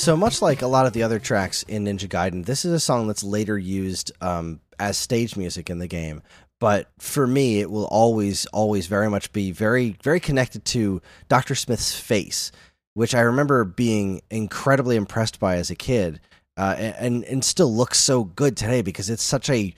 So 0.07 0.15
much 0.15 0.41
like 0.41 0.61
a 0.61 0.67
lot 0.67 0.85
of 0.85 0.93
the 0.93 1.03
other 1.03 1.19
tracks 1.19 1.63
in 1.63 1.83
Ninja 1.83 2.07
Gaiden, 2.07 2.45
this 2.45 2.63
is 2.63 2.71
a 2.71 2.79
song 2.79 3.07
that's 3.07 3.25
later 3.25 3.59
used 3.59 4.13
um, 4.21 4.61
as 4.79 4.97
stage 4.97 5.35
music 5.35 5.69
in 5.69 5.79
the 5.79 5.87
game. 5.87 6.21
But 6.61 6.89
for 6.97 7.27
me, 7.27 7.59
it 7.59 7.69
will 7.69 7.87
always, 7.87 8.45
always 8.53 8.87
very 8.87 9.09
much 9.09 9.33
be 9.33 9.51
very, 9.51 9.97
very 10.01 10.21
connected 10.21 10.63
to 10.63 11.01
Dr. 11.27 11.55
Smith's 11.55 11.93
face, 11.93 12.53
which 12.93 13.13
I 13.13 13.19
remember 13.19 13.65
being 13.65 14.21
incredibly 14.31 14.95
impressed 14.95 15.41
by 15.41 15.57
as 15.57 15.69
a 15.71 15.75
kid, 15.75 16.21
uh, 16.55 16.75
and 16.77 17.25
and 17.25 17.43
still 17.43 17.75
looks 17.75 17.99
so 17.99 18.23
good 18.23 18.55
today 18.55 18.81
because 18.81 19.09
it's 19.09 19.21
such 19.21 19.49
a 19.49 19.73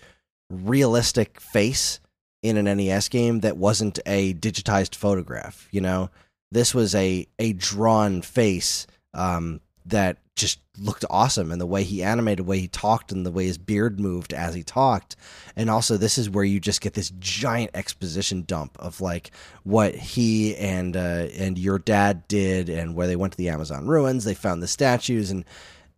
realistic 0.51 1.41
face 1.41 1.99
in 2.43 2.55
an 2.55 2.65
NES 2.65 3.09
game 3.09 3.39
that 3.39 3.57
wasn't 3.57 3.97
a 4.05 4.35
digitized 4.35 4.93
photograph. 4.93 5.67
You 5.71 5.81
know, 5.81 6.11
this 6.51 6.75
was 6.75 6.93
a 6.93 7.25
a 7.39 7.53
drawn 7.53 8.21
face 8.21 8.85
um, 9.15 9.61
that 9.89 10.17
just 10.35 10.59
looked 10.77 11.03
awesome, 11.09 11.51
and 11.51 11.59
the 11.59 11.65
way 11.65 11.83
he 11.83 12.01
animated, 12.01 12.45
the 12.45 12.49
way 12.49 12.59
he 12.59 12.67
talked, 12.67 13.11
and 13.11 13.25
the 13.25 13.31
way 13.31 13.45
his 13.45 13.57
beard 13.57 13.99
moved 13.99 14.33
as 14.33 14.55
he 14.55 14.63
talked. 14.63 15.15
And 15.55 15.69
also, 15.69 15.97
this 15.97 16.17
is 16.17 16.29
where 16.29 16.45
you 16.45 16.59
just 16.59 16.81
get 16.81 16.93
this 16.93 17.11
giant 17.19 17.71
exposition 17.73 18.43
dump 18.43 18.77
of 18.79 19.01
like 19.01 19.31
what 19.63 19.95
he 19.95 20.55
and 20.55 20.95
uh, 20.95 21.27
and 21.37 21.57
your 21.57 21.79
dad 21.79 22.27
did, 22.27 22.69
and 22.69 22.95
where 22.95 23.07
they 23.07 23.17
went 23.17 23.33
to 23.33 23.37
the 23.37 23.49
Amazon 23.49 23.85
ruins, 23.85 24.23
they 24.23 24.33
found 24.33 24.63
the 24.63 24.67
statues, 24.67 25.29
and 25.29 25.45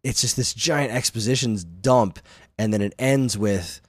it's 0.03 0.21
just 0.21 0.35
this 0.35 0.53
giant 0.53 0.91
expositions 0.91 1.63
dump, 1.63 2.19
and 2.57 2.73
then 2.73 2.81
it 2.81 2.95
ends 2.97 3.37
with 3.37 3.81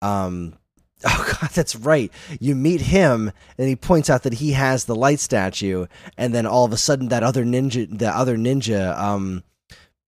um 0.00 0.57
oh 1.04 1.36
god 1.40 1.50
that's 1.50 1.76
right 1.76 2.12
you 2.40 2.54
meet 2.54 2.80
him 2.80 3.30
and 3.56 3.68
he 3.68 3.76
points 3.76 4.10
out 4.10 4.24
that 4.24 4.34
he 4.34 4.52
has 4.52 4.84
the 4.84 4.96
light 4.96 5.20
statue 5.20 5.86
and 6.16 6.34
then 6.34 6.46
all 6.46 6.64
of 6.64 6.72
a 6.72 6.76
sudden 6.76 7.08
that 7.08 7.22
other 7.22 7.44
ninja 7.44 7.86
the 7.98 8.08
other 8.08 8.36
ninja 8.36 8.98
um 8.98 9.42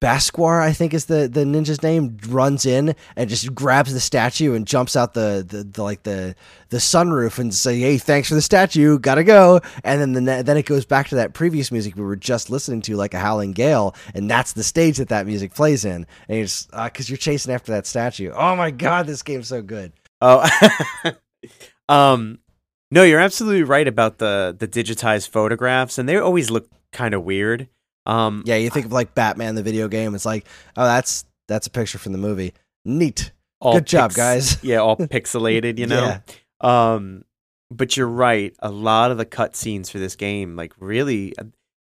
Basquar, 0.01 0.63
I 0.63 0.73
think 0.73 0.95
is 0.95 1.05
the, 1.05 1.29
the 1.29 1.45
ninja's 1.45 1.83
name, 1.83 2.17
runs 2.29 2.65
in 2.65 2.95
and 3.17 3.29
just 3.29 3.55
grabs 3.55 3.93
the 3.93 4.01
statue 4.01 4.55
and 4.55 4.67
jumps 4.67 4.97
out 4.97 5.13
the, 5.13 5.45
the, 5.47 5.63
the 5.63 5.83
like 5.83 6.05
the 6.05 6.35
the 6.71 6.79
sunroof 6.79 7.39
and 7.39 7.55
say, 7.55 7.79
"Hey, 7.79 7.99
thanks 7.99 8.27
for 8.29 8.35
the 8.35 8.41
statue, 8.41 8.99
gotta 8.99 9.25
go." 9.25 9.61
And 9.85 10.01
then 10.01 10.25
the, 10.25 10.43
then 10.43 10.57
it 10.57 10.65
goes 10.65 10.87
back 10.87 11.09
to 11.09 11.17
that 11.17 11.35
previous 11.35 11.71
music 11.71 11.97
we 11.97 12.03
were 12.03 12.17
just 12.17 12.49
listening 12.49 12.81
to, 12.83 12.97
like 12.97 13.13
a 13.13 13.19
howling 13.19 13.53
gale, 13.53 13.95
and 14.15 14.31
that's 14.31 14.55
the 14.55 14.65
stage 14.65 14.97
that 14.97 15.11
that 15.11 15.27
music 15.27 15.53
plays 15.53 15.85
in. 15.85 16.07
And 16.29 16.39
you're 16.39 16.47
just 16.47 16.71
because 16.71 17.11
you're 17.11 17.19
chasing 17.19 17.53
after 17.53 17.73
that 17.73 17.87
statue. 17.87 18.33
Oh 18.35 18.57
my 18.57 18.71
god, 18.71 19.07
this 19.07 19.23
game's 19.23 19.49
so 19.49 19.61
good. 19.61 19.93
Oh, 20.21 20.47
um, 21.89 22.39
no, 22.91 23.03
you're 23.03 23.21
absolutely 23.21 23.63
right 23.63 23.87
about 23.87 24.19
the 24.19 24.55
the 24.59 24.69
digitized 24.69 25.29
photographs, 25.31 25.99
and 25.99 26.09
they 26.09 26.17
always 26.17 26.51
look 26.51 26.69
kind 26.93 27.15
of 27.15 27.23
weird. 27.25 27.69
Um, 28.07 28.43
Yeah, 28.47 28.57
you 28.57 28.71
think 28.71 28.87
of 28.87 28.93
like 28.93 29.15
Batman 29.15 29.55
the 29.55 29.63
video 29.63 29.89
game. 29.89 30.15
It's 30.15 30.27
like, 30.27 30.47
oh, 30.77 30.85
that's 30.85 31.25
that's 31.49 31.67
a 31.67 31.71
picture 31.71 31.99
from 31.99 32.13
the 32.13 32.19
movie. 32.19 32.53
Neat. 32.85 33.33
Good 33.63 33.87
job, 33.87 34.15
guys. 34.15 34.59
yeah, 34.65 34.79
all 34.79 34.97
pixelated, 34.97 35.79
you 35.79 35.87
know. 35.87 36.19
Um, 36.61 37.25
but 37.71 37.97
you're 37.97 38.09
right. 38.09 38.55
A 38.61 38.71
lot 38.71 39.11
of 39.11 39.19
the 39.19 39.27
cutscenes 39.27 39.91
for 39.91 39.99
this 39.99 40.17
game, 40.17 40.57
like 40.57 40.73
really, 40.81 41.35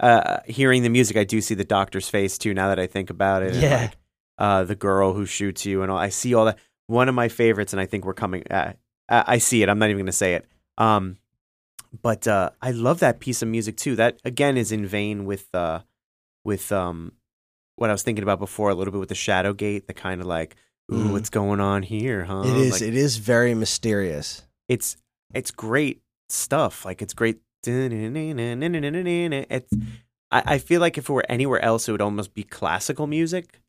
uh, 0.00 0.40
hearing 0.46 0.82
the 0.82 0.90
music, 0.90 1.16
I 1.16 1.24
do 1.24 1.40
see 1.40 1.54
the 1.54 1.64
doctor's 1.64 2.08
face 2.08 2.36
too. 2.38 2.52
Now 2.54 2.68
that 2.68 2.78
I 2.78 2.86
think 2.86 3.08
about 3.10 3.42
it, 3.42 3.54
and, 3.54 3.62
Yeah. 3.62 3.76
like, 3.82 3.96
uh, 4.38 4.64
the 4.64 4.74
girl 4.76 5.14
who 5.14 5.24
shoots 5.26 5.64
you, 5.64 5.82
and 5.82 5.90
all, 5.90 5.98
I 5.98 6.10
see 6.10 6.34
all 6.34 6.44
that. 6.44 6.58
One 6.92 7.08
of 7.08 7.14
my 7.14 7.28
favorites, 7.28 7.72
and 7.72 7.80
I 7.80 7.86
think 7.86 8.04
we're 8.04 8.12
coming. 8.12 8.44
Uh, 8.50 8.74
I 9.08 9.38
see 9.38 9.62
it. 9.62 9.70
I'm 9.70 9.78
not 9.78 9.86
even 9.88 9.96
going 9.98 10.06
to 10.06 10.12
say 10.12 10.34
it. 10.34 10.46
Um, 10.76 11.16
but 12.02 12.28
uh, 12.28 12.50
I 12.60 12.72
love 12.72 13.00
that 13.00 13.18
piece 13.18 13.40
of 13.42 13.48
music 13.48 13.76
too. 13.78 13.96
That 13.96 14.18
again 14.24 14.58
is 14.58 14.72
in 14.72 14.86
vein 14.86 15.24
with 15.24 15.48
uh, 15.54 15.80
with 16.44 16.70
um, 16.70 17.12
what 17.76 17.88
I 17.88 17.94
was 17.94 18.02
thinking 18.02 18.22
about 18.22 18.38
before 18.38 18.70
a 18.70 18.74
little 18.74 18.92
bit 18.92 19.00
with 19.00 19.08
the 19.08 19.14
Shadowgate. 19.14 19.86
The 19.86 19.94
kind 19.94 20.20
of 20.20 20.26
like, 20.26 20.56
ooh, 20.92 20.96
Mhm. 20.96 21.12
what's 21.12 21.30
going 21.30 21.60
on 21.60 21.82
here, 21.82 22.24
huh? 22.24 22.42
It 22.44 22.56
is. 22.56 22.72
Like, 22.72 22.82
it 22.82 22.94
is 22.94 23.16
very 23.16 23.54
mysterious. 23.54 24.42
it's 24.68 24.96
it's 25.34 25.50
great 25.50 26.02
stuff. 26.28 26.84
Like 26.84 27.00
it's 27.00 27.14
great. 27.14 27.40
It's, 27.66 28.98
I, 30.30 30.42
I 30.54 30.58
feel 30.58 30.80
like 30.80 30.98
if 30.98 31.08
it 31.08 31.12
were 31.12 31.24
anywhere 31.28 31.62
else, 31.64 31.88
it 31.88 31.92
would 31.92 32.02
almost 32.02 32.34
be 32.34 32.42
classical 32.42 33.06
music. 33.06 33.61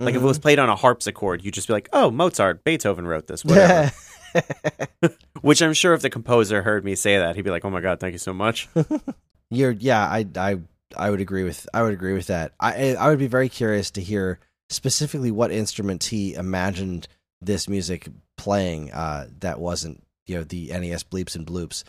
Like 0.00 0.14
if 0.14 0.22
it 0.22 0.24
was 0.24 0.38
Mm-hmm. 0.38 0.42
played 0.42 0.58
on 0.58 0.68
a 0.70 0.76
harpsichord, 0.76 1.44
you'd 1.44 1.54
just 1.54 1.66
be 1.68 1.74
like, 1.74 1.88
"Oh, 1.92 2.10
Mozart, 2.10 2.64
Beethoven 2.64 3.06
wrote 3.06 3.26
this." 3.26 3.44
Whatever. 3.44 3.92
Which 5.42 5.60
I'm 5.60 5.72
sure 5.72 5.92
if 5.94 6.02
the 6.02 6.10
composer 6.10 6.62
heard 6.62 6.84
me 6.84 6.94
say 6.94 7.18
that, 7.18 7.36
he'd 7.36 7.42
be 7.42 7.50
like, 7.50 7.64
"Oh 7.64 7.70
my 7.70 7.80
god, 7.80 8.00
thank 8.00 8.12
you 8.12 8.18
so 8.18 8.32
much." 8.32 8.68
You're 9.50 9.72
yeah, 9.72 10.00
I 10.06 10.26
I 10.36 10.58
I 10.96 11.10
would 11.10 11.20
agree 11.20 11.42
with 11.44 11.68
I 11.74 11.82
would 11.82 11.92
agree 11.92 12.12
with 12.14 12.28
that. 12.28 12.52
I 12.60 12.94
I 12.94 13.08
would 13.08 13.18
be 13.18 13.26
very 13.26 13.48
curious 13.48 13.90
to 13.92 14.00
hear 14.00 14.38
specifically 14.68 15.30
what 15.30 15.50
instruments 15.50 16.06
he 16.06 16.34
imagined 16.34 17.08
this 17.42 17.68
music 17.68 18.08
playing 18.36 18.92
uh 18.92 19.26
that 19.40 19.58
wasn't, 19.58 20.02
you 20.26 20.36
know, 20.36 20.44
the 20.44 20.68
NES 20.68 21.02
bleeps 21.04 21.34
and 21.34 21.46
bloops. 21.46 21.82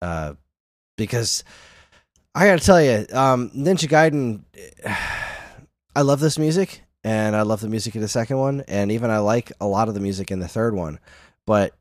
Uh 0.00 0.34
because 0.96 1.42
I 2.34 2.46
got 2.46 2.58
to 2.60 2.64
tell 2.64 2.80
you, 2.80 3.06
um 3.12 3.50
Ninja 3.50 3.88
Gaiden 3.88 4.44
I 5.96 6.02
love 6.02 6.20
this 6.20 6.38
music 6.38 6.82
and 7.04 7.34
I 7.34 7.42
love 7.42 7.60
the 7.60 7.68
music 7.68 7.94
in 7.94 8.00
the 8.00 8.08
second 8.08 8.38
one 8.38 8.62
and 8.68 8.92
even 8.92 9.10
I 9.10 9.18
like 9.18 9.52
a 9.60 9.66
lot 9.66 9.88
of 9.88 9.94
the 9.94 10.00
music 10.00 10.30
in 10.30 10.40
the 10.40 10.48
third 10.48 10.74
one. 10.74 10.98
But 11.46 11.74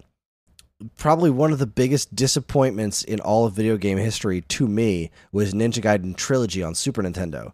probably 0.98 1.30
one 1.30 1.52
of 1.52 1.60
the 1.60 1.68
biggest 1.68 2.16
disappointments 2.16 3.04
in 3.04 3.20
all 3.20 3.46
of 3.46 3.54
video 3.54 3.78
game 3.78 3.98
history 3.98 4.42
to 4.42 4.68
me 4.68 5.12
was 5.32 5.54
Ninja 5.54 5.84
Gaiden 5.84 6.16
Trilogy 6.16 6.64
on 6.64 6.76
Super 6.76 7.04
Nintendo, 7.04 7.52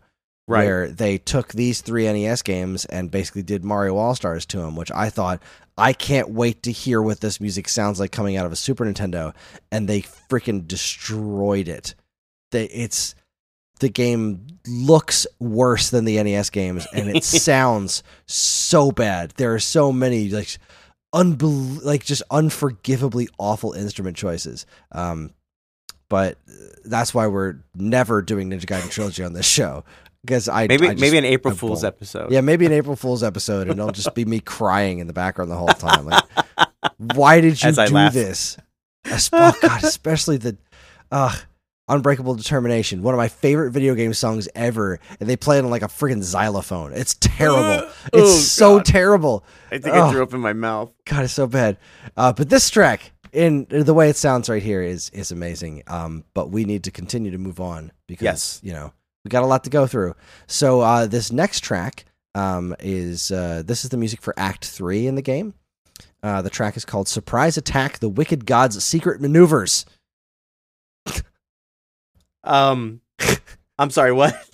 Right. 0.47 0.66
where 0.66 0.88
they 0.89 1.18
took 1.18 1.53
these 1.53 1.82
three 1.82 2.05
NES 2.05 2.43
games 2.43 2.86
and 2.86 3.09
basically 3.09 3.41
did 3.41 3.63
Mario 3.63 3.97
All 3.97 4.13
Stars 4.13 4.45
to 4.47 4.57
them, 4.57 4.76
which 4.76 4.91
I 4.91 5.09
thought 5.09 5.41
I 5.76 5.91
can't 5.91 6.30
wait 6.30 6.61
to 6.63 6.72
hear 6.72 7.01
what 7.01 7.20
this 7.20 7.41
music 7.41 7.68
sounds 7.68 7.99
like 7.99 8.11
coming 8.11 8.38
out 8.38 8.45
of 8.45 8.51
a 8.51 8.55
Super 8.55 8.86
Nintendo, 8.86 9.34
and 9.72 9.89
they 9.89 10.01
freaking 10.01 10.68
destroyed 10.68 11.68
it. 11.68 11.95
They 12.51 12.66
it's 12.66 13.16
the 13.80 13.89
game 13.89 14.45
looks 14.67 15.28
worse 15.39 15.89
than 15.89 16.05
the 16.05 16.21
NES 16.23 16.49
games, 16.49 16.88
and 16.93 17.09
it 17.15 17.23
sounds 17.26 18.03
so 18.26 18.91
bad. 18.91 19.32
There 19.38 19.53
are 19.53 19.59
so 19.59 19.91
many 19.91 20.30
like 20.30 20.57
unbel- 21.13 21.84
like 21.84 22.03
just 22.03 22.23
unforgivably 22.32 23.28
awful 23.38 23.73
instrument 23.73 24.17
choices. 24.17 24.65
Um, 24.91 25.32
but 26.09 26.38
that's 26.84 27.13
why 27.13 27.28
we're 27.28 27.55
never 27.76 28.21
doing 28.21 28.49
Ninja 28.49 28.65
Gaiden 28.65 28.89
Trilogy 28.91 29.23
on 29.23 29.34
this 29.34 29.45
show 29.47 29.84
because 30.23 30.47
I 30.47 30.67
maybe 30.67 30.88
I 30.88 30.91
just- 30.91 31.01
maybe 31.01 31.17
an 31.17 31.26
April 31.26 31.53
I 31.53 31.57
Fool's 31.57 31.84
won't. 31.84 31.95
episode. 31.95 32.32
Yeah, 32.32 32.41
maybe 32.41 32.65
an 32.65 32.71
April 32.73 32.95
Fool's 32.95 33.23
episode, 33.23 33.69
and 33.69 33.80
it'll 33.80 33.91
just 33.91 34.13
be 34.15 34.26
me 34.26 34.39
crying 34.39 34.99
in 34.99 35.07
the 35.07 35.13
background 35.13 35.51
the 35.51 35.55
whole 35.55 35.67
time. 35.67 36.05
Like, 36.05 36.23
why 36.97 37.41
did 37.41 37.61
you 37.63 37.71
do 37.71 37.82
laugh. 37.93 38.13
this? 38.13 38.57
Oh 39.34 39.53
God, 39.61 39.84
especially 39.84 40.38
the 40.38 40.57
uh, 41.11 41.36
Unbreakable 41.88 42.33
Determination, 42.36 43.03
one 43.03 43.13
of 43.13 43.17
my 43.19 43.27
favorite 43.27 43.69
video 43.71 43.93
game 43.93 44.13
songs 44.13 44.49
ever, 44.55 44.99
and 45.19 45.29
they 45.29 45.36
play 45.36 45.59
it 45.59 45.63
on 45.63 45.69
like 45.69 45.83
a 45.83 45.88
freaking 45.88 46.23
xylophone. 46.23 46.93
It's 46.93 47.13
terrible. 47.19 47.88
It's 48.11 48.13
Oh, 48.13 48.38
so 48.39 48.77
God. 48.77 48.86
terrible. 48.86 49.45
I 49.71 49.77
think 49.77 49.95
Oh. 49.95 50.07
I 50.07 50.11
threw 50.11 50.23
up 50.23 50.33
in 50.33 50.39
my 50.39 50.53
mouth. 50.53 50.91
God, 51.05 51.25
it's 51.25 51.33
so 51.33 51.45
bad. 51.45 51.77
Uh, 52.17 52.33
but 52.33 52.49
this 52.49 52.69
track, 52.71 53.11
in 53.31 53.67
the 53.69 53.93
way 53.93 54.09
it 54.09 54.15
sounds 54.15 54.49
right 54.49 54.63
here, 54.63 54.81
is 54.81 55.09
is 55.11 55.31
amazing. 55.31 55.83
Um, 55.88 56.23
but 56.33 56.49
we 56.49 56.65
need 56.65 56.83
to 56.86 56.91
continue 56.91 57.29
to 57.31 57.38
move 57.38 57.59
on 57.59 57.91
because 58.07 58.23
Yes. 58.23 58.59
you 58.63 58.73
know 58.73 58.91
we 59.23 59.29
got 59.29 59.43
a 59.43 59.47
lot 59.47 59.63
to 59.65 59.69
go 59.69 59.86
through. 59.86 60.15
So 60.47 60.81
uh, 60.81 61.05
this 61.05 61.31
next 61.31 61.59
track 61.59 62.05
um, 62.33 62.75
is 62.79 63.31
uh, 63.31 63.61
this 63.63 63.83
is 63.83 63.91
the 63.91 63.97
music 63.97 64.21
for 64.23 64.33
Act 64.38 64.65
Three 64.65 65.05
in 65.05 65.13
the 65.15 65.21
game. 65.21 65.53
Uh, 66.23 66.41
the 66.41 66.49
track 66.49 66.75
is 66.77 66.83
called 66.86 67.07
"Surprise 67.07 67.57
Attack: 67.57 67.99
The 67.99 68.09
Wicked 68.09 68.47
God's 68.47 68.83
Secret 68.83 69.21
Maneuvers." 69.21 69.86
Um, 72.45 73.01
I'm 73.79 73.89
sorry. 73.89 74.11
What? 74.11 74.35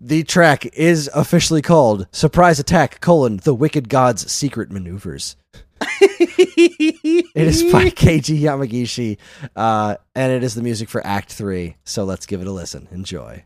The 0.00 0.24
track 0.24 0.66
is 0.74 1.08
officially 1.14 1.62
called 1.62 2.06
"Surprise 2.12 2.58
Attack: 2.58 3.00
colon 3.00 3.38
The 3.38 3.54
Wicked 3.54 3.88
God's 3.88 4.30
Secret 4.30 4.70
Maneuvers." 4.70 5.36
It 5.80 7.46
is 7.46 7.62
by 7.72 7.84
Keiji 7.90 8.40
Yamagishi, 8.40 9.18
uh, 9.56 9.96
and 10.14 10.32
it 10.32 10.42
is 10.42 10.54
the 10.54 10.62
music 10.62 10.88
for 10.88 11.04
Act 11.06 11.32
Three. 11.32 11.76
So 11.84 12.04
let's 12.04 12.26
give 12.26 12.40
it 12.40 12.46
a 12.46 12.52
listen. 12.52 12.88
Enjoy. 12.90 13.44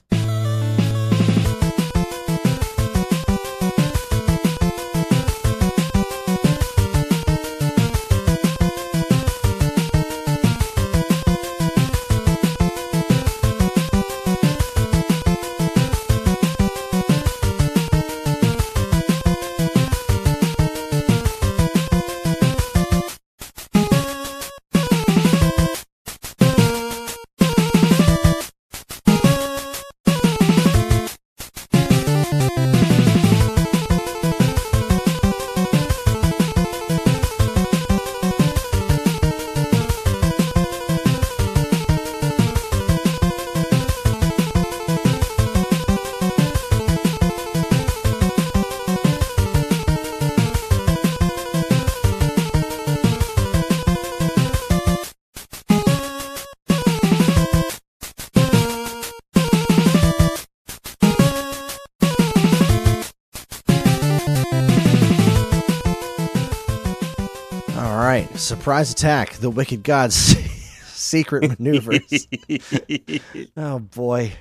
All 67.96 68.02
right, 68.02 68.28
surprise 68.38 68.92
attack: 68.92 69.32
The 69.36 69.48
Wicked 69.48 69.82
God's 69.82 70.14
secret 70.84 71.58
maneuvers. 71.58 72.28
oh 73.56 73.78
boy, 73.78 74.34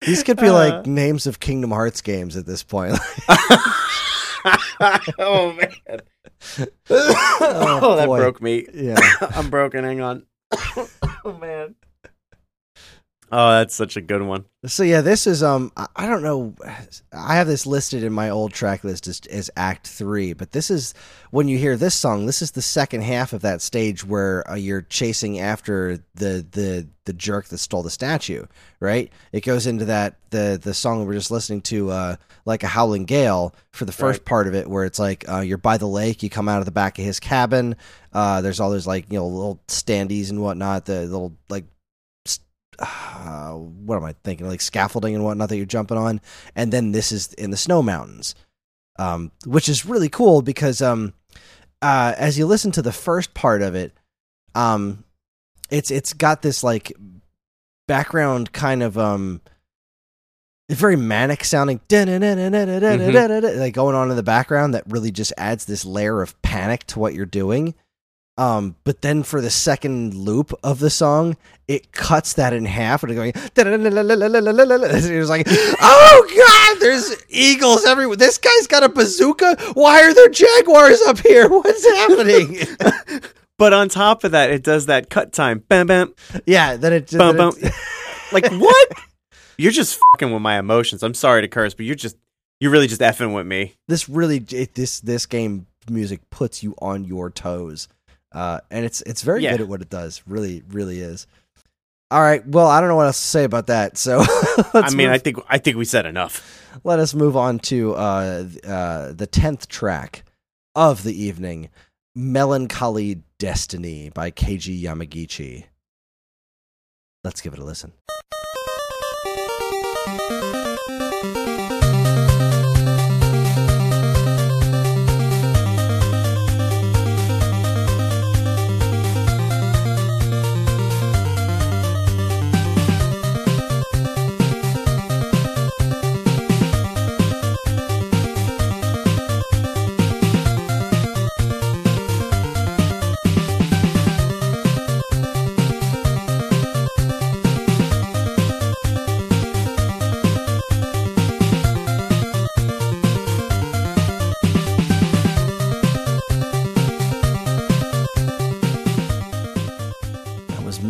these 0.00 0.22
could 0.22 0.38
be 0.38 0.48
Uh. 0.48 0.54
like 0.54 0.86
names 0.86 1.26
of 1.26 1.40
Kingdom 1.40 1.72
Hearts 1.72 2.00
games 2.00 2.38
at 2.38 2.46
this 2.46 2.62
point. 2.62 2.98
oh 5.18 5.52
man. 5.52 6.00
oh, 6.88 7.96
that 7.98 8.06
broke 8.06 8.40
me. 8.40 8.66
yeah. 8.72 8.96
I'm 9.20 9.50
broken. 9.50 9.84
Hang 9.84 10.00
on. 10.00 10.24
oh 10.52 11.36
man. 11.38 11.74
Oh, 13.32 13.50
that's 13.52 13.76
such 13.76 13.96
a 13.96 14.00
good 14.00 14.22
one. 14.22 14.44
So 14.66 14.82
yeah, 14.82 15.02
this 15.02 15.26
is 15.26 15.42
um 15.42 15.70
I- 15.76 16.06
don't 16.06 16.22
know 16.22 16.54
I 17.12 17.36
have 17.36 17.46
this 17.46 17.64
listed 17.64 18.02
in 18.02 18.12
my 18.12 18.28
old 18.28 18.52
track 18.52 18.82
list 18.82 19.06
as, 19.06 19.20
as 19.30 19.50
act 19.56 19.86
3, 19.86 20.32
but 20.32 20.50
this 20.52 20.68
is 20.70 20.94
when 21.30 21.46
you 21.46 21.56
hear 21.56 21.76
this 21.76 21.94
song, 21.94 22.26
this 22.26 22.42
is 22.42 22.50
the 22.50 22.60
second 22.62 23.02
half 23.02 23.32
of 23.32 23.42
that 23.42 23.62
stage 23.62 24.04
where 24.04 24.48
uh, 24.50 24.56
you're 24.56 24.82
chasing 24.82 25.38
after 25.38 25.98
the 26.14 26.44
the 26.50 26.88
the 27.04 27.12
jerk 27.12 27.46
that 27.46 27.58
stole 27.58 27.82
the 27.84 27.90
statue, 27.90 28.44
right? 28.80 29.12
It 29.32 29.44
goes 29.44 29.66
into 29.66 29.84
that 29.86 30.16
the 30.30 30.58
the 30.60 30.74
song 30.74 31.06
we're 31.06 31.14
just 31.14 31.30
listening 31.30 31.62
to 31.62 31.90
uh 31.90 32.16
like 32.44 32.64
a 32.64 32.68
howling 32.68 33.04
gale 33.04 33.54
for 33.70 33.84
the 33.84 33.92
first 33.92 34.20
Right. 34.20 34.26
part 34.26 34.48
of 34.48 34.54
it 34.56 34.68
where 34.68 34.84
it's 34.84 34.98
like 34.98 35.28
uh, 35.28 35.38
you're 35.40 35.56
by 35.56 35.78
the 35.78 35.86
lake, 35.86 36.22
you 36.24 36.30
come 36.30 36.48
out 36.48 36.58
of 36.58 36.64
the 36.64 36.70
back 36.72 36.98
of 36.98 37.04
his 37.04 37.20
cabin, 37.20 37.76
uh 38.12 38.40
there's 38.40 38.58
all 38.58 38.70
those 38.70 38.88
like, 38.88 39.06
you 39.12 39.18
know, 39.20 39.26
little 39.28 39.60
standees 39.68 40.30
and 40.30 40.42
whatnot, 40.42 40.84
the 40.86 41.02
little 41.02 41.36
like 41.48 41.64
uh, 42.80 43.52
what 43.52 43.96
am 43.96 44.04
I 44.04 44.14
thinking? 44.24 44.48
Like 44.48 44.60
scaffolding 44.60 45.14
and 45.14 45.22
whatnot 45.24 45.48
that 45.50 45.56
you're 45.56 45.66
jumping 45.66 45.98
on, 45.98 46.20
and 46.56 46.72
then 46.72 46.92
this 46.92 47.12
is 47.12 47.32
in 47.34 47.50
the 47.50 47.56
snow 47.56 47.82
mountains. 47.82 48.34
um, 48.98 49.32
which 49.46 49.68
is 49.68 49.86
really 49.86 50.08
cool 50.10 50.42
because 50.42 50.82
um, 50.82 51.14
uh, 51.80 52.12
as 52.18 52.38
you 52.38 52.44
listen 52.46 52.70
to 52.72 52.82
the 52.82 52.92
first 52.92 53.32
part 53.32 53.62
of 53.62 53.74
it, 53.74 53.92
um, 54.54 55.04
it's 55.70 55.90
it's 55.90 56.12
got 56.12 56.42
this 56.42 56.62
like 56.62 56.92
background 57.88 58.52
kind 58.52 58.82
of 58.82 58.98
um, 58.98 59.40
very 60.70 60.96
manic 60.96 61.44
sounding 61.44 61.80
like 63.56 63.74
going 63.74 63.96
on 63.96 64.10
in 64.10 64.16
the 64.16 64.22
background 64.22 64.74
that 64.74 64.84
really 64.86 65.10
just 65.10 65.32
adds 65.38 65.64
this 65.64 65.84
layer 65.84 66.20
of 66.22 66.40
panic 66.42 66.84
to 66.88 66.98
what 66.98 67.14
you're 67.14 67.26
doing. 67.26 67.74
Um, 68.38 68.76
but 68.84 69.02
then 69.02 69.22
for 69.22 69.40
the 69.40 69.50
second 69.50 70.14
loop 70.14 70.52
of 70.64 70.78
the 70.78 70.88
song, 70.88 71.36
it 71.68 71.92
cuts 71.92 72.32
that 72.34 72.52
in 72.52 72.64
half 72.64 73.02
and 73.02 73.12
it's 73.12 73.18
going. 73.18 73.32
It 73.56 75.18
was 75.18 75.28
like, 75.28 75.46
oh 75.48 76.26
god, 76.36 76.80
there's 76.80 77.16
eagles 77.28 77.84
everywhere. 77.84 78.16
This 78.16 78.38
guy's 78.38 78.66
got 78.66 78.82
a 78.82 78.88
bazooka. 78.88 79.56
Why 79.74 80.02
are 80.02 80.14
there 80.14 80.28
jaguars 80.28 81.00
up 81.02 81.18
here? 81.18 81.48
What's 81.50 81.86
happening? 81.86 82.58
But 83.58 83.74
on 83.74 83.90
top 83.90 84.24
of 84.24 84.30
that, 84.30 84.48
it 84.48 84.62
does 84.62 84.86
that 84.86 85.10
cut 85.10 85.34
time. 85.34 85.62
Bam, 85.68 85.86
bam, 85.86 86.14
yeah, 86.46 86.76
then 86.76 86.94
it 86.94 87.08
just 87.08 87.18
bam, 87.18 87.36
bam. 87.36 87.52
like 88.32 88.50
what? 88.52 88.88
You're 89.58 89.70
just 89.70 90.00
fucking 90.14 90.32
with 90.32 90.40
my 90.40 90.58
emotions. 90.58 91.02
I'm 91.02 91.12
sorry 91.12 91.42
to 91.42 91.48
curse, 91.48 91.74
but 91.74 91.84
you're 91.84 91.94
just 91.94 92.16
you're 92.58 92.70
really 92.70 92.86
just 92.86 93.02
effing 93.02 93.34
with 93.34 93.46
me. 93.46 93.74
this 93.86 94.08
really 94.08 94.42
it, 94.50 94.74
this 94.76 95.00
this 95.00 95.26
game 95.26 95.66
music 95.90 96.20
puts 96.30 96.62
you 96.62 96.74
on 96.80 97.04
your 97.04 97.28
toes, 97.28 97.86
uh, 98.32 98.60
and 98.70 98.84
it's 98.84 99.00
it's 99.02 99.22
very 99.22 99.42
Yeah. 99.42 99.52
good 99.52 99.62
at 99.62 99.68
what 99.68 99.82
it 99.82 99.90
does. 99.90 100.22
Really, 100.26 100.62
really 100.68 101.00
is. 101.00 101.26
All 102.10 102.20
right. 102.20 102.44
Well, 102.46 102.66
I 102.66 102.80
don't 102.80 102.88
know 102.88 102.96
what 102.96 103.06
else 103.06 103.20
to 103.20 103.26
say 103.26 103.44
about 103.44 103.68
that. 103.68 103.96
So 103.96 104.20
I 104.74 104.88
mean, 104.90 105.06
move- 105.08 105.14
I 105.14 105.18
think 105.18 105.38
I 105.48 105.58
think 105.58 105.76
we 105.76 105.84
said 105.84 106.06
enough. 106.06 106.58
let 106.84 106.98
us 106.98 107.14
move 107.14 107.36
on 107.36 107.58
to 107.60 107.94
uh, 107.94 108.44
uh, 108.66 109.12
the 109.12 109.28
tenth 109.30 109.68
track 109.68 110.24
of 110.74 111.02
the 111.04 111.14
evening, 111.24 111.68
"Melancholy 112.14 113.22
Destiny" 113.38 114.10
by 114.10 114.30
Keiji 114.30 114.80
Yamagishi. 114.82 115.64
Let's 117.22 117.40
give 117.40 117.52
it 117.52 117.58
a 117.58 117.64
listen. 117.64 117.92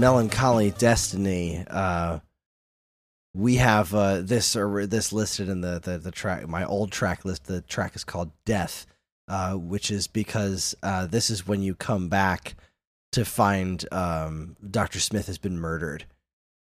Melancholy 0.00 0.70
Destiny. 0.70 1.62
Uh, 1.68 2.20
we 3.34 3.56
have 3.56 3.94
uh, 3.94 4.22
this 4.22 4.56
or 4.56 4.86
this 4.86 5.12
listed 5.12 5.48
in 5.48 5.60
the, 5.60 5.78
the 5.78 5.98
the 5.98 6.10
track. 6.10 6.48
My 6.48 6.64
old 6.64 6.90
track 6.90 7.24
list. 7.24 7.44
The 7.44 7.60
track 7.60 7.94
is 7.94 8.02
called 8.02 8.30
Death, 8.44 8.86
uh, 9.28 9.52
which 9.54 9.90
is 9.90 10.06
because 10.08 10.74
uh, 10.82 11.06
this 11.06 11.28
is 11.28 11.46
when 11.46 11.62
you 11.62 11.74
come 11.74 12.08
back 12.08 12.54
to 13.12 13.24
find 13.24 13.84
um, 13.92 14.56
Doctor 14.68 15.00
Smith 15.00 15.26
has 15.26 15.38
been 15.38 15.58
murdered, 15.58 16.06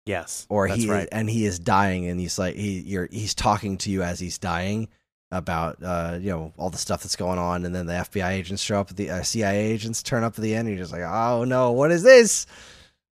Yes, 0.05 0.47
or 0.51 0.67
he 0.67 0.89
right. 0.91 1.09
and 1.11 1.31
he 1.31 1.47
is 1.47 1.59
dying, 1.59 2.07
and 2.07 2.21
he's 2.21 2.39
like 2.39 2.55
he 2.55 2.81
you're 2.81 3.09
he's 3.11 3.35
talking 3.35 3.79
to 3.79 3.91
you 3.91 4.03
as 4.03 4.21
he's 4.21 4.39
dying 4.39 4.89
about 5.33 5.79
uh, 5.83 6.19
you 6.21 6.31
know 6.31 6.53
all 6.59 6.69
the 6.71 6.79
stuff 6.79 7.03
that's 7.03 7.17
going 7.17 7.39
on, 7.39 7.65
and 7.65 7.75
then 7.75 7.87
the 7.87 7.95
FBI 7.95 8.31
agents 8.31 8.63
show 8.63 8.79
up, 8.81 8.91
the 8.91 9.11
uh, 9.11 9.23
CIA 9.23 9.73
agents 9.73 10.03
turn 10.03 10.23
up 10.23 10.35
at 10.39 10.43
the 10.43 10.55
end, 10.55 10.69
and 10.69 10.77
you're 10.77 10.85
just 10.85 10.93
like, 10.93 11.03
oh 11.03 11.45
no, 11.45 11.73
what 11.73 11.91
is 11.91 12.03
this? 12.03 12.47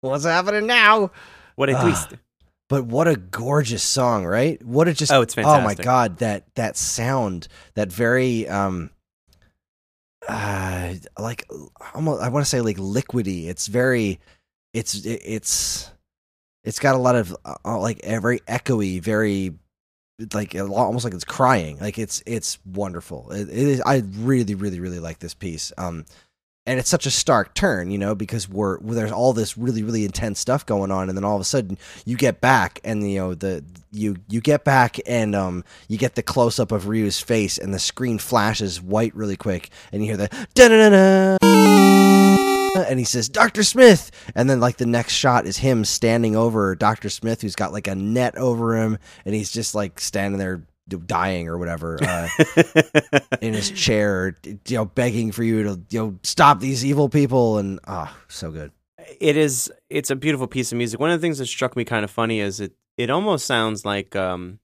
What's 0.01 0.25
happening 0.25 0.65
now? 0.67 1.11
What 1.55 1.69
a 1.69 1.77
Ah. 1.77 1.81
twist! 1.81 2.13
But 2.69 2.85
what 2.85 3.07
a 3.07 3.15
gorgeous 3.15 3.81
song, 3.83 4.25
right? 4.25 4.63
What 4.63 4.87
a 4.87 4.93
just 4.93 5.11
Oh, 5.11 5.21
it's 5.21 5.33
fantastic. 5.33 5.61
Oh 5.61 5.65
my 5.65 5.73
god, 5.73 6.17
that 6.19 6.45
that 6.55 6.77
sound, 6.77 7.47
that 7.73 7.91
very 7.91 8.47
um 8.47 8.91
uh 10.27 10.93
like 11.17 11.47
almost 11.95 12.21
I 12.21 12.29
want 12.29 12.45
to 12.45 12.49
say 12.49 12.61
like 12.61 12.77
liquidy. 12.77 13.47
It's 13.47 13.67
very 13.67 14.19
it's 14.73 14.95
it, 15.05 15.21
it's 15.25 15.89
it's 16.63 16.79
got 16.79 16.95
a 16.95 16.99
lot 16.99 17.15
of 17.15 17.35
uh, 17.45 17.77
like 17.79 18.01
a 18.03 18.19
very 18.19 18.39
echoey, 18.41 19.01
very 19.01 19.55
like 20.33 20.53
almost 20.55 21.05
like 21.05 21.13
it's 21.13 21.23
crying. 21.23 21.79
Like 21.79 21.97
it's 21.97 22.21
it's 22.27 22.59
wonderful. 22.65 23.31
It, 23.31 23.49
it 23.49 23.57
is 23.57 23.81
I 23.81 24.03
really 24.17 24.53
really 24.55 24.79
really 24.79 24.99
like 24.99 25.19
this 25.19 25.33
piece. 25.33 25.73
Um 25.77 26.05
and 26.69 26.77
it's 26.77 26.89
such 26.89 27.07
a 27.07 27.11
stark 27.11 27.55
turn, 27.55 27.89
you 27.89 27.97
know, 27.97 28.13
because 28.13 28.47
we're 28.47 28.79
there's 28.81 29.11
all 29.11 29.33
this 29.33 29.57
really 29.57 29.81
really 29.81 30.05
intense 30.05 30.39
stuff 30.39 30.67
going 30.67 30.91
on, 30.91 31.09
and 31.09 31.17
then 31.17 31.25
all 31.25 31.35
of 31.35 31.41
a 31.41 31.45
sudden 31.45 31.79
you 32.05 32.15
get 32.15 32.41
back, 32.41 32.79
and 32.83 33.11
you 33.11 33.17
know 33.17 33.33
the 33.33 33.63
you 33.91 34.17
you 34.29 34.39
get 34.39 34.63
back, 34.63 34.99
and 35.07 35.33
um 35.33 35.63
you 35.87 35.97
get 35.97 36.13
the 36.13 36.21
close 36.21 36.59
up 36.59 36.71
of 36.71 36.87
Ryu's 36.87 37.19
face, 37.19 37.57
and 37.57 37.73
the 37.73 37.79
screen 37.79 38.19
flashes 38.19 38.79
white 38.79 39.15
really 39.15 39.35
quick, 39.35 39.71
and 39.91 40.03
you 40.05 40.09
hear 40.09 40.17
the 40.17 40.47
da 40.53 40.67
da 40.67 40.89
da 40.89 41.37
and 42.87 42.99
he 42.99 43.05
says 43.05 43.27
Doctor 43.29 43.63
Smith, 43.63 44.11
and 44.35 44.47
then 44.47 44.59
like 44.59 44.77
the 44.77 44.85
next 44.85 45.13
shot 45.13 45.47
is 45.47 45.57
him 45.57 45.83
standing 45.83 46.35
over 46.35 46.75
Doctor 46.75 47.09
Smith, 47.09 47.41
who's 47.41 47.55
got 47.55 47.73
like 47.73 47.87
a 47.87 47.95
net 47.95 48.37
over 48.37 48.77
him, 48.77 48.99
and 49.25 49.33
he's 49.33 49.51
just 49.51 49.73
like 49.73 49.99
standing 49.99 50.37
there 50.37 50.61
dying 50.97 51.47
or 51.47 51.57
whatever. 51.57 51.97
Uh, 52.01 52.27
in 53.41 53.53
his 53.53 53.71
chair, 53.71 54.35
you 54.43 54.77
know, 54.77 54.85
begging 54.85 55.31
for 55.31 55.43
you 55.43 55.63
to 55.63 55.81
you 55.89 55.99
know 55.99 56.19
stop 56.23 56.59
these 56.59 56.85
evil 56.85 57.09
people, 57.09 57.57
and 57.57 57.79
ah, 57.87 58.15
so 58.27 58.51
good. 58.51 58.71
it 59.19 59.37
is. 59.37 59.71
It's 59.89 60.09
a 60.09 60.15
beautiful 60.15 60.47
piece 60.47 60.71
of 60.71 60.77
music. 60.77 60.99
One 60.99 61.11
of 61.11 61.19
the 61.19 61.25
things 61.25 61.37
that 61.37 61.45
struck 61.47 61.75
me 61.75 61.83
kind 61.85 62.03
of 62.03 62.11
funny 62.11 62.39
is 62.39 62.59
it. 62.59 62.73
It 62.97 63.09
almost 63.09 63.45
sounds 63.45 63.85
like 63.85 64.15
um, 64.15 64.59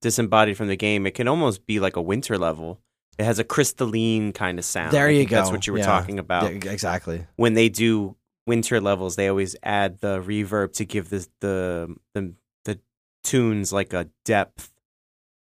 disembodied 0.00 0.56
from 0.56 0.66
the 0.68 0.76
game. 0.76 1.06
It 1.06 1.14
can 1.14 1.28
almost 1.28 1.64
be 1.66 1.78
like 1.78 1.94
a 1.96 2.02
winter 2.02 2.36
level. 2.36 2.80
It 3.18 3.24
has 3.24 3.38
a 3.38 3.44
crystalline 3.44 4.32
kind 4.32 4.58
of 4.58 4.64
sound. 4.64 4.92
There 4.92 5.10
you 5.10 5.20
think 5.20 5.30
That's 5.30 5.50
what 5.50 5.66
you 5.66 5.72
were 5.72 5.80
Yeah. 5.80 5.86
talking 5.86 6.18
about. 6.18 6.52
Yeah, 6.64 6.70
exactly. 6.70 7.26
when 7.36 7.54
they 7.54 7.68
do 7.68 8.16
winter 8.46 8.80
levels, 8.80 9.16
they 9.16 9.28
always 9.28 9.54
add 9.62 10.00
the 10.00 10.20
reverb 10.20 10.72
to 10.74 10.84
give 10.84 11.08
this 11.10 11.28
the 11.40 11.94
the 12.14 12.32
the 12.64 12.80
tunes 13.24 13.72
like 13.72 13.92
a 13.92 14.08
depth 14.24 14.72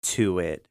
to 0.04 0.40
it. 0.40 0.66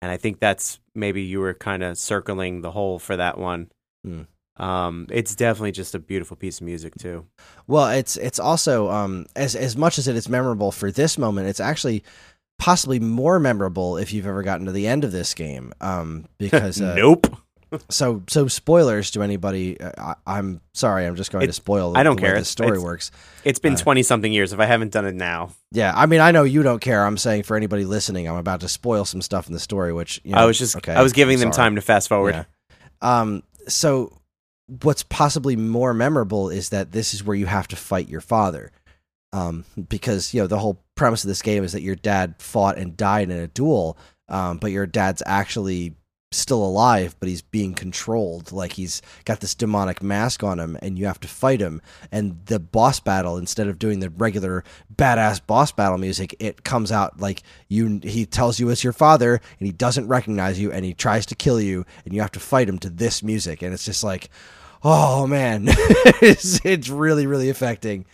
And 0.00 0.10
I 0.10 0.16
think 0.16 0.40
that's 0.40 0.80
maybe 0.94 1.22
you 1.22 1.40
were 1.40 1.54
kind 1.54 1.82
of 1.82 1.96
circling 1.96 2.60
the 2.60 2.70
hole 2.70 2.98
for 2.98 3.16
that 3.16 3.38
one. 3.38 3.70
Hmm. 4.04 4.22
Um, 4.56 5.06
it's 5.10 5.34
definitely 5.34 5.72
just 5.72 5.94
a 5.94 5.98
beautiful 5.98 6.36
piece 6.36 6.60
of 6.60 6.66
music 6.66 6.94
too. 6.98 7.26
Well, 7.66 7.88
it's 7.88 8.16
it's 8.16 8.38
also 8.38 8.90
um 8.90 9.26
as 9.34 9.56
as 9.56 9.76
much 9.76 9.98
as 9.98 10.08
it 10.08 10.16
is 10.16 10.28
memorable 10.28 10.72
for 10.72 10.90
this 10.90 11.16
moment, 11.16 11.48
it's 11.48 11.60
actually 11.60 12.04
possibly 12.58 13.00
more 13.00 13.40
memorable 13.40 13.96
if 13.96 14.12
you've 14.12 14.26
ever 14.26 14.42
gotten 14.42 14.66
to 14.66 14.72
the 14.72 14.86
end 14.86 15.04
of 15.04 15.12
this 15.12 15.34
game. 15.34 15.72
Um, 15.80 16.26
because 16.38 16.80
uh, 16.80 16.94
nope. 16.94 17.26
So 17.88 18.22
so 18.28 18.48
spoilers 18.48 19.10
to 19.12 19.22
anybody. 19.22 19.80
Uh, 19.80 20.14
I, 20.26 20.38
I'm 20.38 20.60
sorry, 20.74 21.06
I'm 21.06 21.16
just 21.16 21.30
going 21.32 21.44
It- 21.44 21.46
to 21.48 21.52
spoil. 21.52 21.96
I 21.96 22.02
don't 22.02 22.16
the 22.16 22.22
care. 22.22 22.38
The 22.38 22.44
story 22.44 22.70
it's- 22.70 22.84
works. 22.84 23.10
It's 23.44 23.58
been 23.58 23.74
uh, 23.74 23.78
twenty 23.78 24.02
something 24.02 24.32
years. 24.32 24.52
If 24.52 24.60
I 24.60 24.66
haven't 24.66 24.92
done 24.92 25.06
it 25.06 25.14
now, 25.14 25.50
Yeah, 25.70 25.92
I 25.94 26.06
mean, 26.06 26.20
I 26.20 26.30
know 26.30 26.44
you 26.44 26.62
don't 26.62 26.80
care. 26.80 27.04
I'm 27.04 27.16
saying 27.16 27.44
for 27.44 27.56
anybody 27.56 27.84
listening, 27.84 28.28
I'm 28.28 28.36
about 28.36 28.60
to 28.60 28.68
spoil 28.68 29.04
some 29.04 29.22
stuff 29.22 29.46
in 29.46 29.52
the 29.52 29.60
story, 29.60 29.92
which 29.92 30.20
you 30.24 30.32
know, 30.32 30.38
I 30.38 30.44
was 30.44 30.58
just 30.58 30.76
okay, 30.76 30.92
I 30.94 31.02
was 31.02 31.12
giving 31.12 31.34
I'm 31.36 31.40
them 31.40 31.52
sorry. 31.52 31.66
time 31.66 31.74
to 31.76 31.80
fast 31.80 32.08
forward. 32.08 32.34
Yeah. 32.34 32.44
Um, 33.20 33.42
so 33.68 34.18
what's 34.82 35.02
possibly 35.02 35.56
more 35.56 35.92
memorable 35.92 36.48
is 36.50 36.68
that 36.70 36.92
this 36.92 37.14
is 37.14 37.24
where 37.24 37.36
you 37.36 37.46
have 37.46 37.68
to 37.68 37.76
fight 37.76 38.08
your 38.08 38.20
father. 38.20 38.70
Um, 39.34 39.64
because 39.88 40.34
you 40.34 40.42
know 40.42 40.46
the 40.46 40.58
whole 40.58 40.82
premise 40.94 41.24
of 41.24 41.28
this 41.28 41.40
game 41.40 41.64
is 41.64 41.72
that 41.72 41.80
your 41.80 41.94
dad 41.96 42.34
fought 42.38 42.76
and 42.76 42.96
died 42.98 43.30
in 43.30 43.38
a 43.38 43.46
duel, 43.46 43.96
um, 44.28 44.58
but 44.58 44.70
your 44.72 44.84
dad's 44.86 45.22
actually 45.24 45.94
still 46.32 46.64
alive, 46.64 47.16
but 47.20 47.28
he's 47.28 47.42
being 47.42 47.74
controlled. 47.74 48.52
Like 48.52 48.72
he's 48.72 49.02
got 49.24 49.40
this 49.40 49.54
demonic 49.54 50.02
mask 50.02 50.42
on 50.42 50.58
him, 50.58 50.78
and 50.82 50.98
you 50.98 51.06
have 51.06 51.20
to 51.20 51.28
fight 51.28 51.60
him. 51.60 51.80
And 52.10 52.44
the 52.46 52.58
boss 52.58 53.00
battle, 53.00 53.36
instead 53.36 53.68
of 53.68 53.78
doing 53.78 54.00
the 54.00 54.10
regular 54.10 54.64
badass 54.94 55.46
boss 55.46 55.72
battle 55.72 55.98
music, 55.98 56.34
it 56.40 56.64
comes 56.64 56.92
out 56.92 57.20
like 57.20 57.42
you. 57.68 58.00
He 58.02 58.26
tells 58.26 58.58
you 58.58 58.68
it's 58.70 58.84
your 58.84 58.92
father, 58.92 59.34
and 59.34 59.66
he 59.66 59.72
doesn't 59.72 60.08
recognize 60.08 60.58
you, 60.60 60.72
and 60.72 60.84
he 60.84 60.94
tries 60.94 61.26
to 61.26 61.34
kill 61.34 61.60
you, 61.60 61.84
and 62.04 62.14
you 62.14 62.20
have 62.20 62.32
to 62.32 62.40
fight 62.40 62.68
him 62.68 62.78
to 62.80 62.90
this 62.90 63.22
music, 63.22 63.62
and 63.62 63.72
it's 63.72 63.84
just 63.84 64.04
like, 64.04 64.30
oh 64.82 65.26
man, 65.26 65.64
it's, 65.68 66.64
it's 66.64 66.88
really 66.88 67.26
really 67.26 67.48
affecting. 67.48 68.06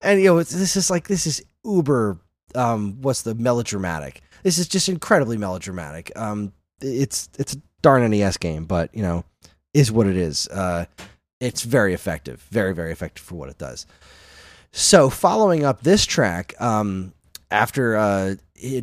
And 0.00 0.20
you 0.20 0.26
know, 0.26 0.42
this 0.42 0.76
is 0.76 0.90
like 0.90 1.08
this 1.08 1.26
is 1.26 1.42
uber. 1.64 2.18
Um, 2.54 3.02
what's 3.02 3.22
the 3.22 3.34
melodramatic? 3.34 4.22
This 4.42 4.58
is 4.58 4.68
just 4.68 4.88
incredibly 4.88 5.36
melodramatic. 5.36 6.12
Um, 6.14 6.52
it's 6.80 7.28
it's 7.38 7.54
a 7.54 7.62
darn 7.82 8.08
NES 8.10 8.36
game, 8.36 8.64
but 8.64 8.94
you 8.94 9.02
know, 9.02 9.24
is 9.74 9.90
what 9.92 10.06
it 10.06 10.16
is. 10.16 10.48
Uh, 10.48 10.86
it's 11.40 11.62
very 11.62 11.94
effective, 11.94 12.46
very 12.50 12.74
very 12.74 12.92
effective 12.92 13.24
for 13.24 13.34
what 13.34 13.48
it 13.48 13.58
does. 13.58 13.86
So, 14.72 15.08
following 15.08 15.64
up 15.64 15.82
this 15.82 16.04
track, 16.04 16.54
um, 16.60 17.14
after 17.50 17.96
uh, 17.96 18.34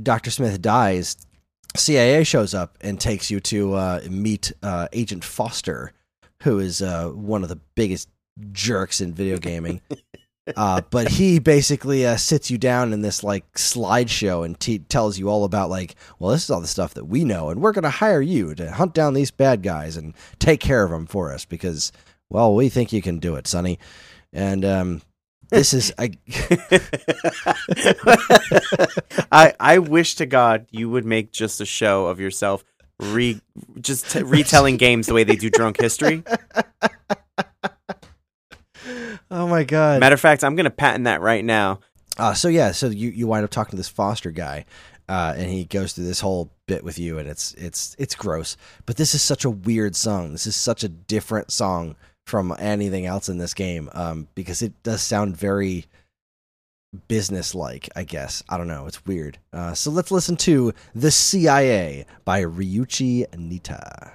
Dr. 0.01 0.31
Smith 0.31 0.61
dies, 0.61 1.17
CIA 1.75 2.23
shows 2.23 2.53
up 2.53 2.77
and 2.81 2.99
takes 2.99 3.29
you 3.29 3.39
to 3.41 3.73
uh, 3.73 4.01
meet 4.09 4.51
uh, 4.61 4.87
Agent 4.93 5.23
Foster, 5.23 5.91
who 6.41 6.59
is 6.59 6.81
uh, 6.81 7.09
one 7.09 7.43
of 7.43 7.49
the 7.49 7.59
biggest 7.75 8.09
jerks 8.51 9.01
in 9.01 9.13
video 9.13 9.37
gaming. 9.37 9.81
Uh, 10.57 10.81
but 10.89 11.07
he 11.07 11.39
basically 11.39 12.05
uh, 12.05 12.17
sits 12.17 12.51
you 12.51 12.57
down 12.57 12.91
in 12.91 13.01
this 13.01 13.23
like 13.23 13.49
slideshow 13.53 14.45
and 14.45 14.59
te- 14.59 14.79
tells 14.79 15.17
you 15.17 15.29
all 15.29 15.45
about 15.45 15.69
like, 15.69 15.95
well, 16.19 16.31
this 16.31 16.43
is 16.43 16.49
all 16.49 16.61
the 16.61 16.67
stuff 16.67 16.93
that 16.95 17.05
we 17.05 17.23
know, 17.23 17.49
and 17.49 17.61
we're 17.61 17.71
going 17.71 17.83
to 17.83 17.89
hire 17.89 18.21
you 18.21 18.53
to 18.55 18.71
hunt 18.71 18.93
down 18.93 19.13
these 19.13 19.31
bad 19.31 19.63
guys 19.63 19.95
and 19.95 20.13
take 20.39 20.59
care 20.59 20.83
of 20.83 20.91
them 20.91 21.05
for 21.05 21.31
us 21.31 21.45
because, 21.45 21.91
well, 22.29 22.53
we 22.53 22.69
think 22.69 22.91
you 22.91 23.01
can 23.01 23.19
do 23.19 23.35
it, 23.35 23.47
Sonny. 23.47 23.79
And 24.33 24.65
um, 24.65 25.01
this 25.49 25.73
is 25.73 25.93
I, 25.97 26.11
I 29.31 29.53
I 29.59 29.79
wish 29.79 30.15
to 30.15 30.25
God 30.25 30.67
you 30.71 30.89
would 30.89 31.05
make 31.05 31.31
just 31.31 31.61
a 31.61 31.65
show 31.65 32.07
of 32.07 32.19
yourself 32.19 32.63
re 32.99 33.39
just 33.79 34.11
t- 34.11 34.23
retelling 34.23 34.77
games 34.77 35.07
the 35.07 35.13
way 35.13 35.23
they 35.23 35.35
do 35.35 35.49
drunk 35.49 35.79
history. 35.79 36.23
Oh 39.33 39.47
my 39.47 39.63
god. 39.63 39.99
Matter 39.99 40.13
of 40.13 40.21
fact, 40.21 40.43
I'm 40.43 40.55
gonna 40.55 40.69
patent 40.69 41.05
that 41.05 41.21
right 41.21 41.43
now. 41.43 41.79
Uh, 42.17 42.33
so 42.33 42.47
yeah, 42.47 42.71
so 42.71 42.87
you 42.87 43.09
you 43.09 43.27
wind 43.27 43.43
up 43.43 43.49
talking 43.49 43.71
to 43.71 43.77
this 43.77 43.89
Foster 43.89 44.31
guy, 44.31 44.65
uh, 45.09 45.33
and 45.35 45.49
he 45.49 45.65
goes 45.65 45.93
through 45.93 46.05
this 46.05 46.19
whole 46.19 46.51
bit 46.67 46.83
with 46.83 46.99
you, 46.99 47.17
and 47.17 47.27
it's 47.27 47.53
it's 47.55 47.95
it's 47.97 48.15
gross. 48.15 48.55
But 48.85 48.97
this 48.97 49.15
is 49.15 49.21
such 49.21 49.45
a 49.45 49.49
weird 49.49 49.95
song. 49.95 50.31
This 50.31 50.47
is 50.47 50.55
such 50.55 50.83
a 50.83 50.89
different 50.89 51.51
song 51.51 51.95
from 52.25 52.55
anything 52.59 53.05
else 53.05 53.27
in 53.29 53.37
this 53.37 53.53
game, 53.53 53.89
um, 53.93 54.27
because 54.35 54.61
it 54.61 54.81
does 54.83 55.01
sound 55.01 55.35
very 55.35 55.85
business 57.07 57.55
like. 57.55 57.89
I 57.95 58.03
guess 58.03 58.43
I 58.47 58.57
don't 58.57 58.67
know. 58.67 58.85
It's 58.85 59.05
weird. 59.05 59.39
Uh, 59.51 59.73
so 59.73 59.89
let's 59.89 60.11
listen 60.11 60.37
to 60.37 60.73
"The 60.93 61.11
CIA" 61.11 62.05
by 62.23 62.43
Ryuichi 62.43 63.27
Nitta. 63.35 64.11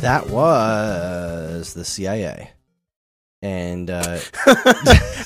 That 0.00 0.30
was 0.30 1.74
the 1.74 1.84
CIA. 1.84 2.52
And 3.42 3.90
uh, 3.90 4.18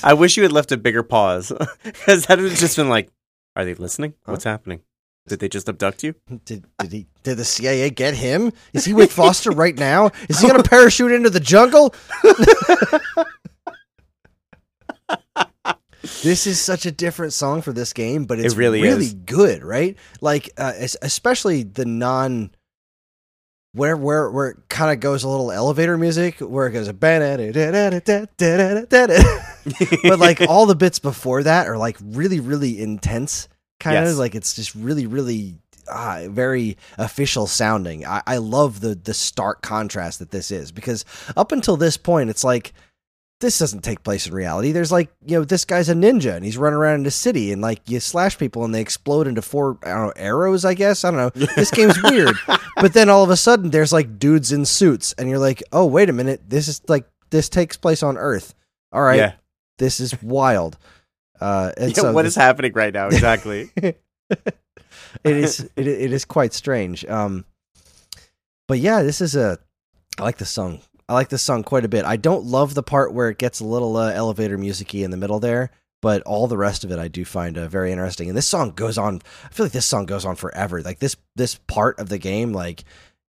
I 0.03 0.13
wish 0.17 0.35
you 0.35 0.43
had 0.43 0.51
left 0.51 0.73
a 0.73 0.77
bigger 0.77 1.01
pause 1.01 1.53
because 1.83 2.25
that 2.25 2.39
would 2.39 2.49
have 2.51 2.59
just 2.59 2.75
been 2.75 2.89
like, 2.89 3.09
"Are 3.55 3.63
they 3.63 3.73
listening? 3.73 4.15
What's 4.25 4.43
happening? 4.43 4.81
Did 5.29 5.39
they 5.39 5.47
just 5.47 5.69
abduct 5.69 6.03
you?" 6.03 6.15
did 6.43 6.65
did 6.79 6.91
he 6.91 7.07
did 7.23 7.37
the 7.37 7.45
CIA 7.45 7.89
get 7.89 8.15
him? 8.15 8.51
Is 8.73 8.83
he 8.83 8.93
with 8.93 9.13
Foster 9.13 9.51
right 9.63 9.77
now? 9.77 10.11
Is 10.27 10.41
he 10.41 10.47
going 10.49 10.61
to 10.61 10.69
parachute 10.69 11.13
into 11.13 11.29
the 11.29 11.39
jungle? 11.39 11.95
this 16.21 16.45
is 16.45 16.59
such 16.59 16.85
a 16.85 16.91
different 16.91 17.31
song 17.31 17.61
for 17.61 17.71
this 17.71 17.93
game, 17.93 18.25
but 18.25 18.39
it's 18.39 18.55
really 18.55 18.81
really 18.81 19.05
is. 19.05 19.13
good, 19.13 19.63
right? 19.63 19.97
Like 20.19 20.49
uh, 20.57 20.73
especially 21.01 21.63
the 21.63 21.85
non 21.85 22.51
where 23.75 23.95
where 23.97 24.29
where 24.31 24.47
it 24.49 24.57
kind 24.69 24.91
of 24.91 24.99
goes 24.99 25.23
a 25.23 25.27
little 25.29 25.51
elevator 25.51 25.97
music 25.97 26.39
where 26.39 26.67
it 26.67 26.71
goes 26.71 26.87
a. 26.87 26.93
but 30.03 30.19
like 30.19 30.41
all 30.41 30.65
the 30.65 30.75
bits 30.75 30.99
before 30.99 31.43
that 31.43 31.67
are 31.67 31.77
like 31.77 31.97
really 32.01 32.39
really 32.39 32.79
intense 32.81 33.47
kind 33.79 33.97
of 33.97 34.05
Yes. 34.05 34.17
like 34.17 34.35
it's 34.35 34.53
just 34.53 34.73
really 34.75 35.05
really 35.07 35.55
ah, 35.89 36.21
very 36.29 36.77
official 36.97 37.47
sounding 37.47 38.05
I, 38.05 38.21
I 38.25 38.37
love 38.37 38.79
the 38.79 38.95
the 38.95 39.13
stark 39.13 39.61
contrast 39.61 40.19
that 40.19 40.31
this 40.31 40.51
is 40.51 40.71
because 40.71 41.05
up 41.35 41.51
until 41.51 41.77
this 41.77 41.97
point 41.97 42.29
it's 42.29 42.43
like 42.43 42.73
this 43.41 43.59
doesn't 43.59 43.81
take 43.83 44.01
place 44.03 44.27
in 44.27 44.33
reality. 44.33 44.71
There's 44.71 44.91
like 44.91 45.09
you 45.25 45.37
know 45.37 45.43
this 45.43 45.65
guy's 45.65 45.89
a 45.89 45.93
ninja 45.93 46.35
and 46.35 46.45
he's 46.45 46.57
running 46.57 46.77
around 46.77 46.95
in 46.95 47.03
the 47.03 47.11
city 47.11 47.51
and 47.51 47.61
like 47.61 47.81
you 47.89 47.99
slash 47.99 48.37
people 48.37 48.63
and 48.63 48.73
they 48.73 48.81
explode 48.81 49.27
into 49.27 49.41
four 49.41 49.77
I 49.83 49.89
don't 49.89 50.07
know 50.07 50.13
arrows 50.15 50.63
I 50.65 50.73
guess? 50.73 51.03
I 51.03 51.11
don't 51.11 51.17
know. 51.19 51.47
This 51.55 51.71
game's 51.71 52.01
weird. 52.03 52.35
But 52.77 52.91
then 52.93 53.09
all 53.09 53.23
of 53.23 53.29
a 53.29 53.37
sudden 53.37 53.69
there's 53.69 53.93
like 53.93 54.19
dudes 54.19 54.51
in 54.51 54.65
suits 54.65 55.13
and 55.17 55.29
you're 55.29 55.39
like 55.39 55.63
oh 55.71 55.85
wait 55.85 56.09
a 56.09 56.13
minute. 56.13 56.41
This 56.49 56.67
is 56.67 56.81
like 56.89 57.07
this 57.29 57.47
takes 57.49 57.77
place 57.77 58.03
on 58.03 58.17
earth. 58.17 58.53
All 58.91 59.01
right. 59.01 59.17
Yeah. 59.17 59.33
this 59.77 59.99
is 59.99 60.21
wild. 60.21 60.77
Uh 61.41 61.71
and 61.77 61.89
Yeah, 61.95 62.03
so 62.03 62.11
what 62.13 62.23
this- 62.23 62.33
is 62.33 62.35
happening 62.37 62.73
right 62.73 62.93
now? 62.93 63.07
Exactly. 63.07 63.69
it 63.77 63.95
is 65.23 65.61
it, 65.75 65.87
it 65.87 66.13
is 66.13 66.25
quite 66.25 66.53
strange. 66.53 67.05
Um 67.05 67.45
but 68.67 68.79
yeah 68.79 69.03
this 69.03 69.21
is 69.21 69.35
a 69.35 69.57
i 70.19 70.23
like 70.23 70.37
the 70.37 70.45
song 70.45 70.79
i 71.09 71.13
like 71.13 71.29
this 71.29 71.41
song 71.41 71.63
quite 71.63 71.85
a 71.85 71.89
bit. 71.89 72.05
I 72.05 72.17
don't 72.17 72.45
love 72.45 72.73
the 72.73 72.83
part 72.83 73.13
where 73.13 73.29
it 73.29 73.37
gets 73.37 73.59
a 73.59 73.65
little 73.65 73.97
uh, 73.97 74.11
elevator 74.11 74.57
musicy 74.57 75.03
in 75.03 75.11
the 75.11 75.17
middle 75.17 75.39
there 75.39 75.71
but 76.01 76.21
all 76.23 76.45
the 76.45 76.57
rest 76.57 76.83
of 76.83 76.91
it 76.91 76.99
i 76.99 77.07
do 77.07 77.25
find 77.25 77.57
uh, 77.57 77.67
very 77.67 77.91
interesting. 77.91 78.29
And 78.29 78.37
this 78.37 78.47
song 78.47 78.71
goes 78.71 78.97
on 78.97 79.21
i 79.43 79.49
feel 79.49 79.65
like 79.65 79.73
this 79.73 79.85
song 79.85 80.05
goes 80.05 80.25
on 80.25 80.35
forever. 80.35 80.81
Like 80.81 80.99
this 80.99 81.15
this 81.35 81.55
part 81.67 81.99
of 81.99 82.09
the 82.09 82.17
game 82.17 82.53
like 82.53 82.83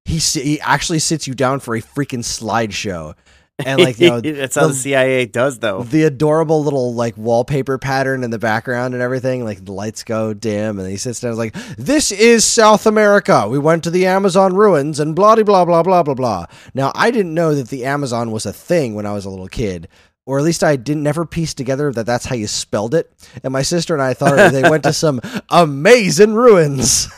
he 0.04 0.18
he 0.18 0.60
actually 0.60 1.00
sits 1.00 1.26
you 1.26 1.34
down 1.34 1.60
for 1.60 1.74
a 1.74 1.82
freaking 1.82 2.20
slideshow 2.20 3.14
and 3.58 3.80
like 3.80 3.98
you 3.98 4.10
know 4.10 4.20
that's 4.20 4.54
how 4.54 4.68
the, 4.68 4.74
CIA 4.74 5.26
does, 5.26 5.58
though. 5.58 5.82
the 5.82 6.04
adorable 6.04 6.62
little 6.62 6.94
like 6.94 7.16
wallpaper 7.16 7.78
pattern 7.78 8.24
in 8.24 8.30
the 8.30 8.38
background 8.38 8.94
and 8.94 9.02
everything 9.02 9.44
like 9.44 9.64
the 9.64 9.72
lights 9.72 10.04
go 10.04 10.34
dim 10.34 10.78
and 10.78 10.88
he 10.88 10.96
sits 10.96 11.20
down 11.20 11.30
and 11.30 11.34
is 11.34 11.38
like 11.38 11.76
this 11.76 12.12
is 12.12 12.44
south 12.44 12.86
america 12.86 13.46
we 13.48 13.58
went 13.58 13.84
to 13.84 13.90
the 13.90 14.06
amazon 14.06 14.54
ruins 14.54 15.00
and 15.00 15.16
blah 15.16 15.34
blah 15.36 15.64
blah 15.64 15.82
blah 15.82 16.02
blah 16.02 16.14
blah 16.14 16.46
now 16.74 16.92
i 16.94 17.10
didn't 17.10 17.34
know 17.34 17.54
that 17.54 17.68
the 17.68 17.84
amazon 17.84 18.30
was 18.30 18.46
a 18.46 18.52
thing 18.52 18.94
when 18.94 19.06
i 19.06 19.12
was 19.12 19.24
a 19.24 19.30
little 19.30 19.48
kid 19.48 19.88
or 20.26 20.38
at 20.38 20.44
least 20.44 20.64
I 20.64 20.74
didn't 20.74 21.04
never 21.04 21.24
piece 21.24 21.54
together 21.54 21.92
that 21.92 22.04
that's 22.04 22.24
how 22.24 22.34
you 22.34 22.48
spelled 22.48 22.94
it. 22.94 23.10
And 23.44 23.52
my 23.52 23.62
sister 23.62 23.94
and 23.94 24.02
I 24.02 24.12
thought 24.12 24.50
they 24.50 24.68
went 24.68 24.82
to 24.82 24.92
some 24.92 25.20
amazing 25.48 26.34
ruins. 26.34 27.08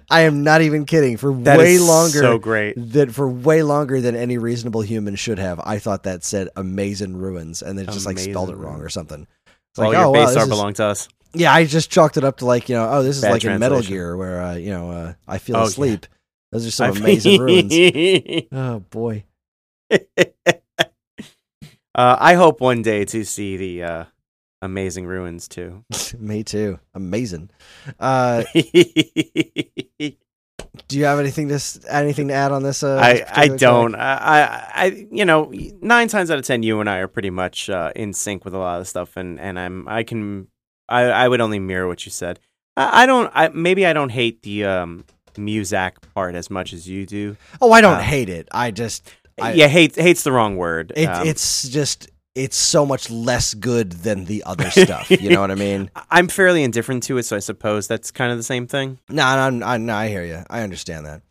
I 0.10 0.22
am 0.22 0.44
not 0.44 0.62
even 0.62 0.86
kidding. 0.86 1.18
For 1.18 1.34
That 1.34 1.58
way 1.58 1.78
longer, 1.80 2.20
so 2.20 2.38
great. 2.38 2.74
that 2.94 3.12
for 3.12 3.28
way 3.30 3.64
longer 3.64 4.02
than 4.02 4.16
any 4.16 4.38
reasonable 4.38 4.82
human 4.82 5.16
should 5.16 5.40
have. 5.40 5.60
I 5.64 5.80
thought 5.80 6.04
that 6.04 6.24
said 6.24 6.50
amazing 6.56 7.16
ruins, 7.18 7.62
and 7.62 7.78
they 7.78 7.86
just 7.86 8.06
like 8.06 8.20
spelled 8.20 8.50
it 8.50 8.56
wrong 8.58 8.82
or 8.82 8.90
something. 8.90 9.28
It's 9.72 9.80
All 9.80 9.86
like, 9.86 9.98
your 9.98 10.06
oh, 10.08 10.14
base 10.14 10.36
is- 10.36 10.48
belong 10.50 10.74
to 10.76 10.86
us. 10.86 11.08
Yeah, 11.34 11.54
I 11.54 11.64
just 11.64 11.90
chalked 11.90 12.18
it 12.18 12.26
up 12.26 12.38
to 12.38 12.46
like 12.46 12.68
you 12.68 12.76
know, 12.76 12.90
oh, 12.92 13.04
this 13.04 13.16
is 13.16 13.22
Bad 13.22 13.32
like 13.32 13.46
in 13.46 13.58
Metal. 13.58 13.82
Gear 13.82 14.18
where 14.18 14.42
uh, 14.42 14.56
you 14.56 14.72
know 14.72 14.92
uh, 14.92 15.14
I 15.28 15.38
feel 15.38 15.56
Oh, 15.56 15.62
yeah. 15.62 15.66
asleep. 15.68 16.06
Those 16.52 16.68
are 16.68 16.72
some 16.92 16.98
amazing 16.98 17.40
ruins. 17.40 17.74
Oh 18.52 18.80
boy, 18.82 19.24
Uh, 21.94 22.16
I 22.20 22.34
hope 22.36 22.60
one 22.62 22.82
day 22.82 23.06
to 23.06 23.24
see 23.24 23.56
the 23.58 23.84
uh, 23.84 24.04
amazing 24.62 25.06
ruins 25.06 25.48
too. 25.48 25.84
Me 26.20 26.44
too. 26.44 26.80
Amazing. 26.94 27.50
Uh, 28.00 28.44
do 30.88 30.98
you 30.98 31.06
have 31.06 31.20
anything 31.20 31.50
to 31.50 31.60
anything 31.90 32.28
to 32.30 32.34
add 32.34 32.52
on 32.52 32.64
this? 32.64 32.84
Uh, 32.84 32.98
I 33.02 33.24
I 33.30 33.48
don't. 33.50 33.96
I, 33.96 34.14
I 34.16 34.72
I 34.86 35.08
you 35.12 35.26
know 35.26 35.52
nine 35.82 36.08
times 36.08 36.32
out 36.32 36.38
of 36.40 36.46
ten, 36.46 36.64
you 36.64 36.80
and 36.80 36.90
I 36.90 36.98
are 36.98 37.08
pretty 37.08 37.30
much 37.30 37.70
uh, 37.70 37.92
in 37.96 38.14
sync 38.14 38.46
with 38.46 38.54
a 38.54 38.58
lot 38.58 38.80
of 38.80 38.88
stuff, 38.88 39.18
and 39.18 39.40
and 39.40 39.60
I'm 39.60 39.88
I 39.88 40.04
can 40.04 40.48
I 40.90 41.04
I 41.04 41.28
would 41.28 41.42
only 41.42 41.60
mirror 41.60 41.88
what 41.88 42.06
you 42.06 42.12
said. 42.12 42.40
I, 42.78 43.04
I 43.04 43.06
don't. 43.06 43.32
I 43.34 43.50
maybe 43.50 43.86
I 43.86 43.94
don't 43.94 44.10
hate 44.10 44.44
the 44.44 44.66
um 44.66 45.06
Muzak 45.36 45.94
part 46.14 46.36
as 46.36 46.50
much 46.50 46.74
as 46.74 46.88
you 46.88 47.06
do. 47.06 47.36
Oh, 47.62 47.72
I 47.72 47.82
don't 47.82 47.96
uh, 47.96 48.02
hate 48.02 48.30
it. 48.30 48.48
I 48.52 48.72
just 48.72 49.10
I- 49.42 49.54
yeah, 49.54 49.68
hate 49.68 49.96
hate's 49.96 50.24
the 50.24 50.32
wrong 50.32 50.56
word. 50.58 50.94
it, 50.96 51.06
Um, 51.08 51.28
it's 51.28 51.68
just 51.68 52.10
it's 52.36 52.56
so 52.56 52.86
much 52.86 53.10
less 53.10 53.54
good 53.54 53.92
than 53.92 54.26
the 54.26 54.44
other 54.46 54.70
stuff. 54.72 55.10
you 55.12 55.30
know 55.30 55.42
what 55.42 55.52
I 55.52 55.56
mean? 55.56 55.90
I'm 56.10 56.28
fairly 56.28 56.64
indifferent 56.64 57.04
to 57.04 57.18
it, 57.18 57.24
so 57.24 57.36
I 57.36 57.40
suppose 57.40 57.88
that's 57.88 58.12
kind 58.12 58.32
of 58.32 58.38
the 58.38 58.44
same 58.44 58.68
thing. 58.68 59.00
No, 59.10 59.36
no, 59.36 59.50
no, 59.50 59.78
no 59.78 59.96
I 59.96 60.08
hear 60.08 60.24
you. 60.24 60.44
I 60.50 60.62
understand 60.62 61.06
that. 61.06 61.22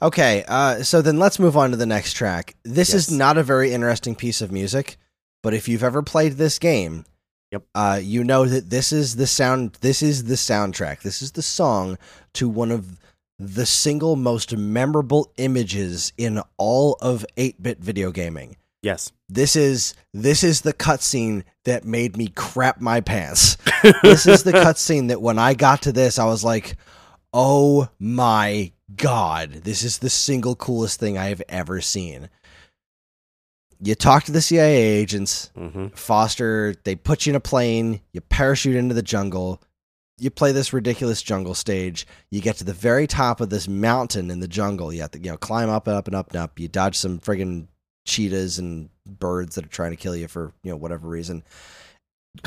Okay, 0.00 0.44
uh, 0.48 0.82
so 0.82 1.00
then 1.00 1.18
let's 1.18 1.38
move 1.38 1.56
on 1.56 1.70
to 1.70 1.76
the 1.76 1.86
next 1.86 2.14
track. 2.14 2.56
This 2.64 2.92
is 2.92 3.10
not 3.10 3.38
a 3.38 3.42
very 3.44 3.72
interesting 3.72 4.16
piece 4.16 4.40
of 4.40 4.50
music, 4.50 4.96
but 5.42 5.54
if 5.54 5.68
you've 5.68 5.84
ever 5.84 6.02
played 6.02 6.32
this 6.32 6.58
game, 6.58 7.04
Yep. 7.52 7.64
uh, 7.74 8.00
you 8.02 8.24
know 8.24 8.46
that 8.46 8.70
this 8.70 8.92
is 8.92 9.16
the 9.16 9.26
sound. 9.26 9.76
This 9.80 10.02
is 10.02 10.24
the 10.24 10.34
soundtrack. 10.36 11.02
This 11.02 11.20
is 11.20 11.32
the 11.32 11.42
song 11.42 11.98
to 12.34 12.48
one 12.48 12.72
of 12.72 12.98
the 13.38 13.66
single 13.66 14.16
most 14.16 14.56
memorable 14.56 15.30
images 15.36 16.12
in 16.16 16.40
all 16.56 16.96
of 17.00 17.26
eight 17.36 17.62
bit 17.62 17.78
video 17.78 18.10
gaming. 18.10 18.56
Yes. 18.82 19.12
This 19.28 19.54
is 19.54 19.94
this 20.12 20.42
is 20.42 20.60
the 20.60 20.74
cutscene 20.74 21.44
that 21.64 21.84
made 21.84 22.16
me 22.16 22.28
crap 22.28 22.80
my 22.80 23.00
pants. 23.00 23.56
this 24.02 24.26
is 24.26 24.42
the 24.42 24.52
cutscene 24.52 25.08
that 25.08 25.22
when 25.22 25.38
I 25.38 25.54
got 25.54 25.82
to 25.82 25.92
this, 25.92 26.18
I 26.18 26.26
was 26.26 26.42
like, 26.42 26.76
"Oh 27.32 27.88
my 28.00 28.72
god, 28.94 29.52
this 29.64 29.84
is 29.84 29.98
the 29.98 30.10
single 30.10 30.56
coolest 30.56 30.98
thing 30.98 31.16
I 31.16 31.26
have 31.26 31.42
ever 31.48 31.80
seen." 31.80 32.28
You 33.84 33.94
talk 33.94 34.24
to 34.24 34.32
the 34.32 34.42
CIA 34.42 34.76
agents, 34.76 35.50
mm-hmm. 35.56 35.88
Foster. 35.88 36.74
They 36.84 36.94
put 36.94 37.26
you 37.26 37.30
in 37.30 37.36
a 37.36 37.40
plane. 37.40 38.00
You 38.12 38.20
parachute 38.20 38.76
into 38.76 38.94
the 38.94 39.02
jungle. 39.02 39.62
You 40.18 40.30
play 40.30 40.52
this 40.52 40.72
ridiculous 40.72 41.20
jungle 41.22 41.54
stage. 41.54 42.06
You 42.30 42.40
get 42.40 42.56
to 42.56 42.64
the 42.64 42.72
very 42.72 43.08
top 43.08 43.40
of 43.40 43.50
this 43.50 43.66
mountain 43.66 44.30
in 44.30 44.38
the 44.38 44.46
jungle. 44.46 44.92
You 44.92 45.00
have 45.00 45.10
to, 45.12 45.18
you 45.18 45.30
know, 45.30 45.36
climb 45.36 45.68
up 45.68 45.88
and 45.88 45.96
up 45.96 46.06
and 46.06 46.14
up 46.14 46.28
and 46.28 46.36
up. 46.36 46.60
You 46.60 46.68
dodge 46.68 46.96
some 46.96 47.18
friggin' 47.18 47.66
cheetahs 48.04 48.58
and 48.58 48.88
birds 49.06 49.54
that 49.54 49.64
are 49.64 49.68
trying 49.68 49.90
to 49.90 49.96
kill 49.96 50.16
you 50.16 50.28
for 50.28 50.52
you 50.62 50.70
know 50.70 50.76
whatever 50.76 51.08
reason. 51.08 51.42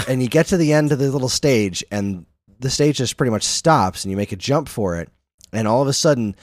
And 0.08 0.22
you 0.22 0.28
get 0.28 0.47
to 0.47 0.58
the 0.58 0.74
end 0.74 0.91
of 0.91 0.99
the 0.99 1.12
little 1.12 1.30
stage, 1.30 1.84
and 1.91 2.26
the 2.60 2.70
stage 2.70 2.97
just 2.97 3.18
pretty 3.18 3.32
much 3.32 3.43
stops, 3.43 4.03
and 4.03 4.12
you 4.12 4.18
make 4.18 4.32
a 4.32 4.38
jump 4.38 4.68
for 4.68 4.99
it, 4.99 5.10
and 5.53 5.68
all 5.68 5.82
of 5.82 5.88
a 5.88 5.93
sudden, 5.93 6.36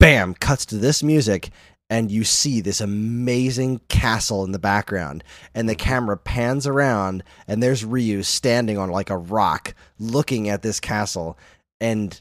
bam, 0.00 0.34
cuts 0.34 0.64
to 0.66 0.78
this 0.78 1.02
music, 1.02 1.50
and 1.90 2.10
you 2.10 2.24
see 2.24 2.60
this 2.60 2.80
amazing 2.80 3.80
castle 3.88 4.44
in 4.44 4.52
the 4.52 4.58
background 4.58 5.22
and 5.54 5.68
the 5.68 5.74
camera 5.74 6.16
pans 6.16 6.66
around 6.66 7.22
and 7.46 7.62
there's 7.62 7.84
Ryu 7.84 8.22
standing 8.22 8.78
on 8.78 8.90
like 8.90 9.10
a 9.10 9.16
rock 9.16 9.74
looking 9.98 10.48
at 10.48 10.62
this 10.62 10.80
castle 10.80 11.38
and 11.80 12.20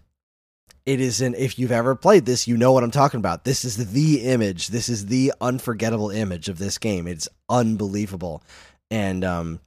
it 0.85 0.99
is 0.99 1.21
an 1.21 1.35
if 1.35 1.57
you've 1.57 1.71
ever 1.71 1.95
played 1.95 2.25
this 2.25 2.47
you 2.47 2.57
know 2.57 2.71
what 2.71 2.83
I'm 2.83 2.91
talking 2.91 3.19
about. 3.19 3.45
This 3.45 3.63
is 3.65 3.91
the 3.93 4.21
image. 4.23 4.67
This 4.67 4.89
is 4.89 5.07
the 5.07 5.33
unforgettable 5.39 6.09
image 6.09 6.49
of 6.49 6.57
this 6.57 6.77
game. 6.77 7.07
It's 7.07 7.29
unbelievable. 7.49 8.43
And 8.91 9.23
um 9.23 9.59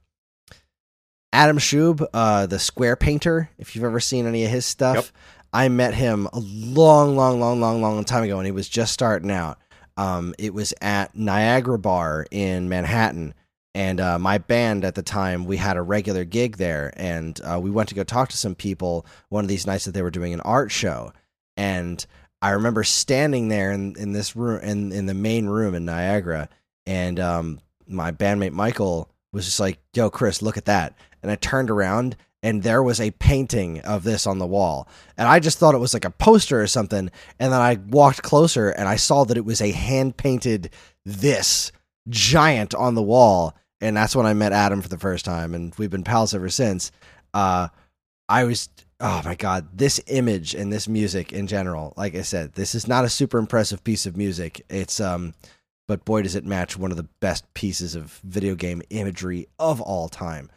Adam 1.33 1.57
Shub 1.57 2.05
uh 2.13 2.45
the 2.45 2.59
square 2.59 2.95
painter 2.95 3.49
if 3.57 3.75
you've 3.75 3.85
ever 3.85 3.99
seen 3.99 4.25
any 4.27 4.45
of 4.45 4.51
his 4.51 4.65
stuff 4.65 4.95
Yep. 4.95 5.05
I 5.53 5.69
met 5.69 5.93
him 5.93 6.27
a 6.33 6.39
long 6.39 7.15
long 7.15 7.39
long 7.39 7.59
long 7.59 7.81
long 7.81 8.03
time 8.03 8.23
ago 8.23 8.37
and 8.37 8.45
he 8.45 8.51
was 8.51 8.69
just 8.69 8.93
starting 8.93 9.31
out. 9.31 9.59
Um, 9.95 10.35
it 10.37 10.53
was 10.53 10.73
at 10.81 11.15
Niagara 11.15 11.79
Bar 11.79 12.27
in 12.29 12.69
Manhattan, 12.69 13.33
and 13.77 14.01
uh, 14.01 14.17
my 14.17 14.39
band 14.39 14.83
at 14.83 14.95
the 14.95 15.03
time 15.03 15.45
we 15.45 15.55
had 15.55 15.77
a 15.77 15.83
regular 15.83 16.23
gig 16.23 16.57
there, 16.57 16.91
and 16.97 17.39
uh, 17.43 17.59
we 17.61 17.69
went 17.69 17.87
to 17.89 17.95
go 17.95 18.03
talk 18.03 18.27
to 18.29 18.37
some 18.37 18.55
people 18.55 19.05
one 19.29 19.45
of 19.45 19.49
these 19.49 19.67
nights 19.67 19.85
that 19.85 19.91
they 19.91 20.01
were 20.01 20.09
doing 20.09 20.33
an 20.33 20.41
art 20.41 20.71
show, 20.71 21.13
and 21.55 22.03
I 22.41 22.49
remember 22.51 22.83
standing 22.83 23.49
there 23.49 23.71
in, 23.71 23.95
in 23.99 24.13
this 24.13 24.35
room 24.35 24.63
in 24.63 24.91
in 24.91 25.05
the 25.05 25.13
main 25.13 25.45
room 25.45 25.75
in 25.75 25.85
Niagara, 25.85 26.49
and 26.87 27.19
um, 27.19 27.59
my 27.87 28.11
bandmate 28.11 28.51
Michael 28.51 29.11
was 29.31 29.45
just 29.45 29.59
like, 29.59 29.77
"Yo, 29.93 30.09
Chris, 30.09 30.41
look 30.41 30.57
at 30.57 30.65
that," 30.65 30.97
and 31.21 31.31
I 31.31 31.35
turned 31.35 31.69
around. 31.69 32.17
And 32.43 32.61
there 32.61 32.83
was 32.83 33.01
a 33.01 33.11
painting 33.11 33.81
of 33.81 34.03
this 34.03 34.27
on 34.27 34.37
the 34.37 34.45
wall. 34.45 34.87
And 35.17 35.27
I 35.27 35.39
just 35.39 35.57
thought 35.57 35.73
it 35.73 35.79
was 35.79 35.95
like 35.95 36.05
a 36.05 36.11
poster 36.11 36.61
or 36.61 36.67
something. 36.67 37.09
And 37.39 37.51
then 37.51 37.59
I 37.59 37.79
walked 37.89 38.21
closer 38.21 38.69
and 38.69 38.87
I 38.87 38.95
saw 38.95 39.25
that 39.25 39.37
it 39.37 39.43
was 39.43 39.59
a 39.59 39.71
hand 39.71 40.17
painted 40.17 40.69
this 41.03 41.71
giant 42.07 42.75
on 42.75 42.93
the 42.93 43.01
wall. 43.01 43.55
And 43.81 43.95
that's 43.95 44.15
when 44.15 44.25
I 44.25 44.33
met 44.33 44.53
Adam 44.53 44.81
for 44.81 44.89
the 44.89 44.97
first 44.97 45.25
time. 45.25 45.53
And 45.53 45.73
we've 45.75 45.89
been 45.89 46.03
pals 46.03 46.33
ever 46.33 46.49
since. 46.49 46.91
Uh, 47.33 47.67
I 48.27 48.43
was, 48.43 48.69
oh 48.99 49.21
my 49.23 49.35
God, 49.35 49.77
this 49.77 50.01
image 50.07 50.55
and 50.55 50.73
this 50.73 50.87
music 50.87 51.31
in 51.31 51.47
general, 51.47 51.93
like 51.95 52.15
I 52.15 52.23
said, 52.23 52.53
this 52.53 52.75
is 52.75 52.87
not 52.87 53.05
a 53.05 53.09
super 53.09 53.37
impressive 53.37 53.83
piece 53.83 54.05
of 54.05 54.17
music. 54.17 54.65
It's, 54.69 54.99
um, 54.99 55.33
but 55.87 56.03
boy, 56.05 56.23
does 56.23 56.35
it 56.35 56.45
match 56.45 56.77
one 56.77 56.91
of 56.91 56.97
the 56.97 57.07
best 57.21 57.51
pieces 57.53 57.95
of 57.95 58.19
video 58.23 58.55
game 58.55 58.81
imagery 58.89 59.47
of 59.59 59.79
all 59.79 60.09
time. 60.09 60.49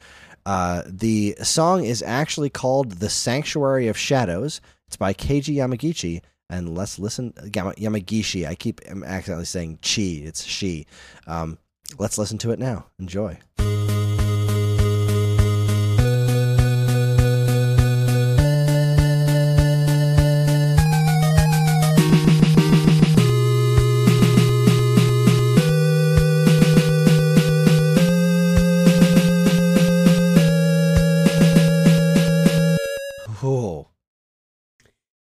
Uh, 0.47 0.83
the 0.87 1.37
song 1.43 1.85
is 1.85 2.03
actually 2.03 2.51
called 2.51 2.93
The 2.93 3.11
Sanctuary 3.11 3.89
of 3.89 3.97
Shadows. 3.97 4.61
It's 4.87 4.97
by 4.97 5.15
Keiji 5.15 5.57
Yamagishi. 5.57 6.23
And 6.49 6.77
let's 6.77 6.99
listen. 6.99 7.33
Yama- 7.55 7.75
Yamagishi. 7.75 8.47
I 8.47 8.57
keep 8.57 8.81
accidentally 8.89 9.45
saying 9.45 9.79
chi. 9.83 10.23
It's 10.25 10.43
she. 10.43 10.87
Um, 11.29 11.59
let's 11.99 12.19
listen 12.19 12.39
to 12.39 12.51
it 12.51 12.59
now. 12.59 12.87
Enjoy. 12.99 13.39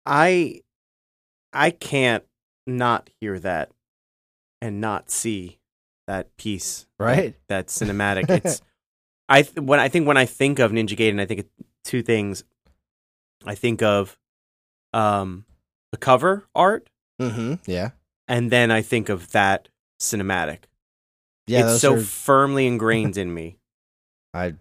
I 0.07 0.61
I 1.53 1.71
can't 1.71 2.25
not 2.67 3.11
hear 3.21 3.39
that 3.41 3.71
and 4.61 4.81
not 4.81 5.11
see 5.11 5.59
that 6.07 6.37
piece, 6.37 6.87
right? 6.99 7.35
that 7.49 7.67
cinematic. 7.69 8.29
It's 8.31 8.61
I 9.29 9.43
th- 9.43 9.57
when 9.61 9.81
I 9.81 9.89
think 9.89 10.07
when 10.07 10.17
I 10.17 10.27
think 10.27 10.59
of 10.59 10.71
Ninja 10.73 10.97
Gaiden, 10.97 11.21
I 11.21 11.27
think 11.27 11.41
of 11.41 11.47
two 11.85 12.03
things. 12.03 12.45
I 13.47 13.55
think 13.55 13.83
of 13.83 14.19
um 14.93 15.45
the 15.93 15.99
cover 15.99 16.45
art, 16.55 16.89
Mm-hmm. 17.21 17.55
Yeah. 17.71 17.91
and 18.29 18.51
then 18.51 18.71
I 18.71 18.83
think 18.83 19.09
of 19.09 19.31
that 19.33 19.69
cinematic. 20.01 20.61
Yeah. 21.47 21.73
it's 21.73 21.81
so 21.81 21.95
are- 21.95 22.01
firmly 22.01 22.67
ingrained 22.67 23.17
in 23.17 23.33
me. 23.33 23.57
I 24.33 24.55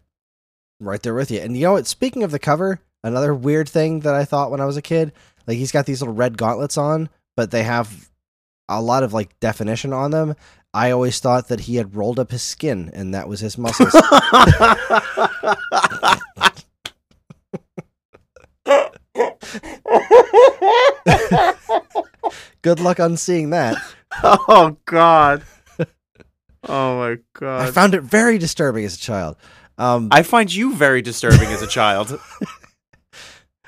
right 0.80 1.02
there 1.02 1.14
with 1.14 1.32
you. 1.32 1.40
And 1.40 1.56
you 1.58 1.64
know 1.64 1.74
what? 1.74 1.88
Speaking 1.88 2.24
of 2.24 2.32
the 2.32 2.40
cover, 2.40 2.80
another 3.04 3.34
weird 3.34 3.68
thing 3.70 4.02
that 4.02 4.14
I 4.16 4.26
thought 4.26 4.52
when 4.52 4.60
I 4.62 4.66
was 4.66 4.78
a 4.78 4.82
kid, 4.82 5.12
like 5.48 5.58
he's 5.58 5.72
got 5.72 5.86
these 5.86 6.02
little 6.02 6.14
red 6.14 6.38
gauntlets 6.38 6.78
on, 6.78 7.10
but 7.36 7.52
they 7.52 7.64
have 7.64 8.10
a 8.70 8.82
lot 8.82 9.04
of 9.04 9.14
like 9.14 9.40
definition 9.40 9.94
on 9.94 10.12
them. 10.12 10.36
I 10.74 10.92
always 10.92 11.20
thought 11.20 11.50
that 11.50 11.62
he 11.62 11.76
had 11.76 11.96
rolled 11.96 12.20
up 12.20 12.32
his 12.32 12.42
skin 12.42 12.90
and 12.94 13.14
that 13.14 13.28
was 13.28 13.42
his 13.42 13.58
muscles. 13.58 13.94
Good 22.62 22.80
luck 22.80 23.00
on 23.00 23.18
seeing 23.18 23.50
that. 23.52 23.78
oh 24.24 24.78
God. 24.86 25.44
Oh 26.66 26.98
my 26.98 27.18
God. 27.34 27.68
I 27.68 27.72
found 27.72 27.94
it 27.94 28.04
very 28.04 28.38
disturbing 28.38 28.86
as 28.86 28.96
a 28.96 28.98
child. 28.98 29.36
Um, 29.78 30.08
I 30.12 30.24
find 30.24 30.54
you 30.54 30.74
very 30.74 31.02
disturbing 31.02 31.50
as 31.50 31.62
a 31.62 31.68
child. 31.68 32.18
I 33.14 33.18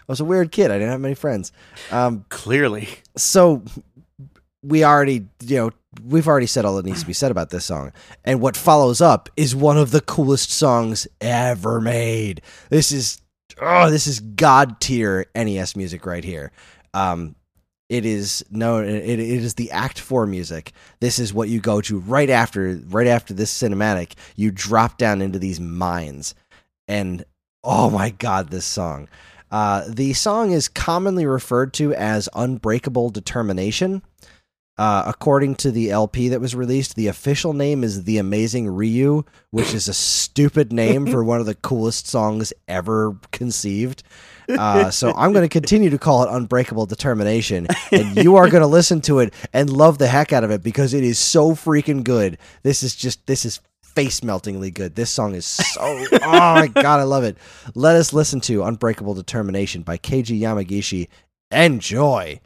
was 0.08 0.22
a 0.22 0.24
weird 0.24 0.54
kid. 0.54 0.72
I 0.72 0.76
didn't 0.76 0.92
have 0.92 1.02
many 1.02 1.14
friends. 1.14 1.52
Um, 1.92 2.24
Clearly. 2.30 2.88
so 3.18 3.64
we 4.68 4.84
already 4.84 5.26
you 5.44 5.58
know 5.58 5.72
we've 6.04 6.28
already 6.28 6.48
said 6.48 6.66
all 6.66 6.76
that 6.76 6.86
needs 6.86 7.02
to 7.02 7.08
be 7.08 7.14
said 7.14 7.32
about 7.32 7.50
this 7.50 7.66
song 7.66 7.92
and 8.24 8.42
what 8.42 8.58
follows 8.58 9.02
up 9.02 9.30
is 9.38 9.56
one 9.56 9.78
of 9.78 9.92
the 9.92 10.02
coolest 10.02 10.52
songs 10.52 11.08
ever 11.22 11.80
made 11.80 12.42
this 12.70 12.92
is 12.92 13.22
oh 13.62 13.90
this 13.90 14.08
is 14.08 14.20
god 14.20 14.80
tier 14.82 15.26
nes 15.36 15.76
music 15.76 16.06
right 16.06 16.24
here 16.24 16.52
um 16.94 17.36
It 17.88 18.04
is 18.04 18.44
no, 18.50 18.80
it, 18.82 18.90
it 18.90 19.20
is 19.20 19.54
the 19.54 19.70
Act 19.70 20.00
Four 20.00 20.26
music. 20.26 20.74
This 21.02 21.20
is 21.20 21.36
what 21.36 21.50
you 21.50 21.60
go 21.62 21.82
to 21.82 22.00
right 22.00 22.32
after, 22.32 22.82
right 22.90 23.06
after 23.06 23.32
this 23.36 23.54
cinematic. 23.54 24.16
You 24.36 24.50
drop 24.52 24.98
down 24.98 25.22
into 25.22 25.38
these 25.38 25.60
mines, 25.60 26.34
and 26.88 27.24
oh 27.64 27.92
my 27.92 28.10
god, 28.10 28.50
this 28.50 28.66
song! 28.66 29.08
Uh, 29.52 29.84
the 29.88 30.14
song 30.14 30.52
is 30.52 30.68
commonly 30.68 31.28
referred 31.28 31.74
to 31.74 31.94
as 31.94 32.28
"Unbreakable 32.34 33.12
Determination." 33.12 34.02
Uh, 34.78 35.04
according 35.08 35.56
to 35.56 35.72
the 35.72 35.90
LP 35.90 36.28
that 36.30 36.42
was 36.42 36.54
released, 36.54 36.96
the 36.96 37.08
official 37.08 37.54
name 37.54 37.82
is 37.84 38.04
The 38.04 38.18
Amazing 38.18 38.68
Ryu, 38.68 39.24
which 39.52 39.74
is 39.74 39.88
a 39.88 39.94
stupid 39.94 40.74
name 40.74 41.08
for 41.08 41.24
one 41.24 41.40
of 41.40 41.46
the 41.46 41.56
coolest 41.56 42.08
songs 42.08 42.52
ever 42.68 43.18
conceived. 43.32 44.04
Uh, 44.50 44.92
so 44.92 45.14
I'm 45.16 45.32
going 45.32 45.46
to 45.46 45.50
continue 45.50 45.90
to 45.90 45.98
call 45.98 46.24
it 46.24 46.30
Unbreakable 46.30 46.86
Determination, 46.88 47.68
and 47.92 48.18
you 48.18 48.36
are 48.36 48.50
going 48.50 48.62
to 48.62 48.68
listen 48.68 49.00
to 49.02 49.20
it 49.20 49.34
and 49.54 49.70
love 49.70 49.98
the 49.98 50.08
heck 50.08 50.34
out 50.34 50.44
of 50.44 50.52
it 50.52 50.62
because 50.62 50.94
it 50.94 51.04
is 51.04 51.18
so 51.20 51.52
freaking 51.52 52.04
good. 52.04 52.38
This 52.64 52.84
is 52.84 52.96
just 52.96 53.26
this 53.28 53.46
is 53.46 53.62
face 53.82 54.24
meltingly 54.24 54.72
good. 54.72 54.96
This 54.96 55.10
song 55.10 55.36
is 55.36 55.46
so 55.46 55.80
oh 55.82 56.06
my 56.22 56.68
god, 56.68 57.00
I 57.00 57.04
love 57.04 57.24
it. 57.24 57.38
Let 57.76 57.96
us 57.96 58.14
listen 58.14 58.42
to 58.42 58.64
Unbreakable 58.64 59.14
Determination 59.14 59.84
by 59.84 59.98
Keiji 59.98 60.40
Yamagishi. 60.40 61.08
Enjoy. 61.52 62.42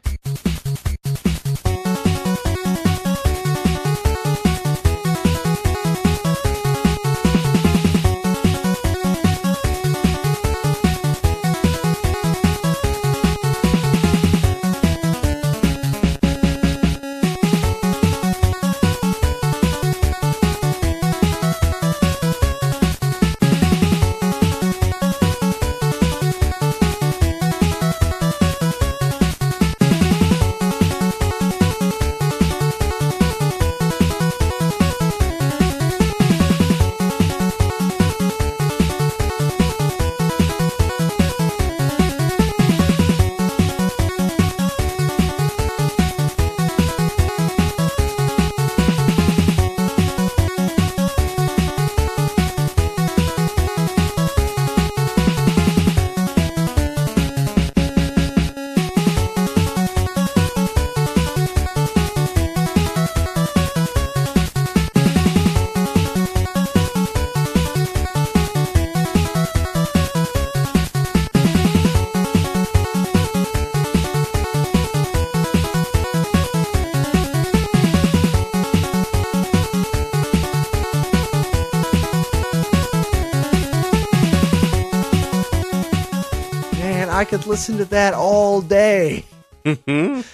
Could 87.30 87.46
listen 87.46 87.78
to 87.78 87.84
that 87.84 88.12
all 88.12 88.60
day. 88.60 89.24
God, 89.64 90.24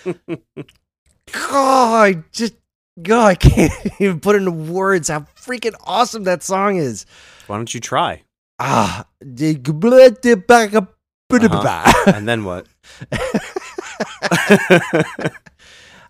I 1.31 2.25
just 2.33 2.55
God, 3.03 3.27
I 3.27 3.35
can't 3.35 3.73
even 4.01 4.19
put 4.19 4.35
into 4.35 4.51
words 4.51 5.09
how 5.09 5.27
freaking 5.37 5.75
awesome 5.85 6.25
that 6.25 6.43
song 6.43 6.77
is. 6.77 7.05
Why 7.49 7.57
don't 7.57 7.75
you 7.75 7.81
try? 7.81 8.23
Ah, 8.59 9.01
uh-huh. 9.01 9.05
And 12.15 12.27
then 12.27 12.45
what? 12.47 12.67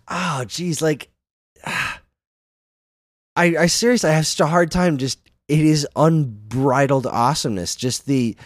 oh, 0.07 0.45
geez, 0.47 0.81
like 0.81 1.09
I, 1.65 1.97
I 3.35 3.65
seriously 3.65 4.09
I 4.09 4.13
have 4.13 4.25
such 4.27 4.39
a 4.39 4.47
hard 4.47 4.71
time. 4.71 4.97
Just 4.97 5.19
it 5.49 5.59
is 5.59 5.85
unbridled 5.97 7.07
awesomeness. 7.07 7.75
Just 7.75 8.05
the, 8.05 8.37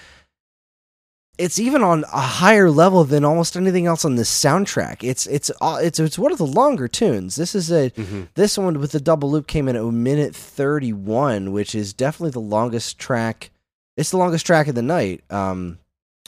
it's 1.37 1.59
even 1.59 1.81
on 1.81 2.03
a 2.13 2.19
higher 2.21 2.69
level 2.69 3.03
than 3.03 3.25
almost 3.25 3.55
anything 3.55 3.87
else 3.87 4.05
on 4.05 4.15
this 4.15 4.29
soundtrack. 4.29 5.03
It's 5.03 5.25
it's 5.27 5.49
uh, 5.61 5.79
it's 5.81 5.99
it's 5.99 6.19
one 6.19 6.31
of 6.31 6.37
the 6.37 6.45
longer 6.45 6.87
tunes. 6.87 7.35
This 7.35 7.55
is 7.55 7.71
a 7.71 7.89
Mhm. 7.91 8.27
this 8.35 8.57
one 8.57 8.79
with 8.79 8.91
the 8.91 8.99
double 8.99 9.31
loop 9.31 9.47
came 9.47 9.67
in 9.67 9.75
at 9.75 9.81
a 9.83 9.91
minute 9.91 10.35
thirty 10.35 10.93
one, 10.93 11.51
which 11.51 11.73
is 11.73 11.93
definitely 11.93 12.31
the 12.31 12.39
longest 12.41 12.99
track. 12.99 13.49
It's 13.97 14.11
the 14.11 14.17
longest 14.17 14.45
track 14.45 14.67
of 14.67 14.75
the 14.75 14.81
night. 14.81 15.23
Um, 15.29 15.79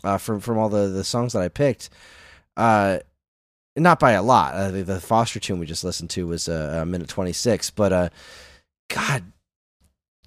uh, 0.04 0.18
from 0.18 0.40
from 0.40 0.58
all 0.58 0.70
the 0.70 0.88
the 0.88 1.04
songs 1.04 1.34
that 1.34 1.42
I 1.42 1.48
picked. 1.50 1.90
Uh, 2.58 3.00
not 3.76 4.00
by 4.00 4.12
a 4.12 4.22
lot. 4.22 4.54
Uh, 4.54 4.70
the, 4.72 4.84
the 4.84 5.00
Foster 5.02 5.40
tune 5.40 5.60
we 5.60 5.66
just 5.66 5.84
listened 5.84 6.12
to 6.12 6.28
was 6.28 6.48
uh, 6.48 6.80
a 6.82 6.86
minute 6.86 7.08
twenty 7.10 7.34
six, 7.34 7.70
but 7.70 7.92
uh, 7.94 8.10
God, 8.90 9.24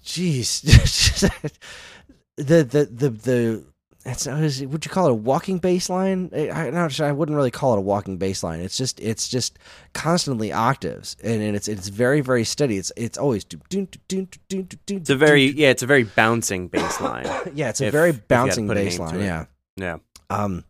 jeez, 0.03 0.61
the 2.37 2.63
the 2.63 2.85
the 2.85 3.09
the. 3.09 3.63
It's, 4.07 4.25
is 4.25 4.65
would 4.65 4.85
you 4.85 4.91
call 4.91 5.07
it 5.07 5.11
a 5.11 5.15
walking 5.15 5.57
bass 5.57 5.89
line? 5.89 6.29
I, 6.33 6.87
sure. 6.87 7.05
I 7.05 7.11
wouldn't 7.11 7.35
really 7.35 7.51
call 7.51 7.73
it 7.73 7.77
a 7.77 7.81
walking 7.81 8.17
bass 8.17 8.41
line. 8.41 8.61
It's 8.61 8.77
just 8.77 9.01
it's 9.01 9.27
just 9.27 9.59
constantly 9.93 10.53
octaves, 10.53 11.17
and, 11.21 11.41
and 11.41 11.57
it's 11.57 11.67
it's 11.67 11.89
very 11.89 12.21
very 12.21 12.45
steady. 12.45 12.77
It's 12.77 12.91
it's 12.95 13.17
always 13.17 13.43
do 13.43 13.59
do 13.69 13.85
do 14.07 14.27
do 14.47 14.63
do 14.63 14.77
do. 14.85 14.95
It's 14.95 15.09
a 15.09 15.17
very 15.17 15.43
yeah, 15.43 15.71
it's 15.71 15.83
a 15.83 15.87
very 15.87 16.03
bouncing 16.03 16.69
bass 16.69 17.01
line. 17.01 17.25
yeah. 17.53 17.69
It's 17.69 17.81
a 17.81 17.87
if- 17.87 17.91
very 17.91 18.11
if 18.11 18.15
you 18.15 18.19
had 18.19 18.21
to 18.21 18.27
bouncing 18.27 18.67
put 18.67 18.77
a 18.77 18.81
bass 18.81 18.97
line. 18.97 19.19
Yeah. 19.19 19.45
Yeah. 19.75 19.97
Um, 20.29 20.63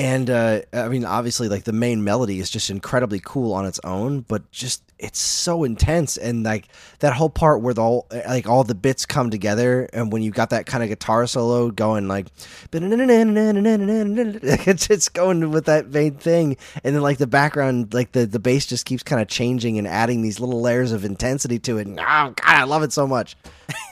and 0.00 0.30
uh, 0.30 0.62
I 0.72 0.88
mean, 0.88 1.04
obviously, 1.04 1.50
like 1.50 1.64
the 1.64 1.74
main 1.74 2.02
melody 2.02 2.40
is 2.40 2.48
just 2.48 2.70
incredibly 2.70 3.20
cool 3.22 3.52
on 3.52 3.66
its 3.66 3.78
own, 3.84 4.22
but 4.22 4.50
just 4.50 4.82
it's 4.98 5.18
so 5.18 5.62
intense, 5.62 6.16
and 6.16 6.42
like 6.42 6.68
that 7.00 7.12
whole 7.12 7.28
part 7.28 7.60
where 7.60 7.74
the 7.74 7.82
whole, 7.82 8.06
like 8.10 8.48
all 8.48 8.64
the 8.64 8.74
bits 8.74 9.04
come 9.04 9.28
together, 9.28 9.90
and 9.92 10.10
when 10.10 10.22
you 10.22 10.30
got 10.30 10.48
that 10.50 10.64
kind 10.64 10.82
of 10.82 10.88
guitar 10.88 11.26
solo 11.26 11.70
going, 11.70 12.08
like 12.08 12.28
it's 12.72 14.88
it's 14.88 15.10
going 15.10 15.50
with 15.50 15.66
that 15.66 15.90
main 15.90 16.14
thing, 16.14 16.56
and 16.82 16.94
then 16.94 17.02
like 17.02 17.18
the 17.18 17.26
background, 17.26 17.92
like 17.92 18.12
the 18.12 18.24
the 18.24 18.38
bass 18.38 18.64
just 18.64 18.86
keeps 18.86 19.02
kind 19.02 19.20
of 19.20 19.28
changing 19.28 19.76
and 19.76 19.86
adding 19.86 20.22
these 20.22 20.40
little 20.40 20.62
layers 20.62 20.92
of 20.92 21.04
intensity 21.04 21.58
to 21.58 21.76
it. 21.76 21.86
And, 21.86 22.00
oh 22.00 22.02
God, 22.02 22.40
I 22.46 22.64
love 22.64 22.82
it 22.82 22.94
so 22.94 23.06
much. 23.06 23.36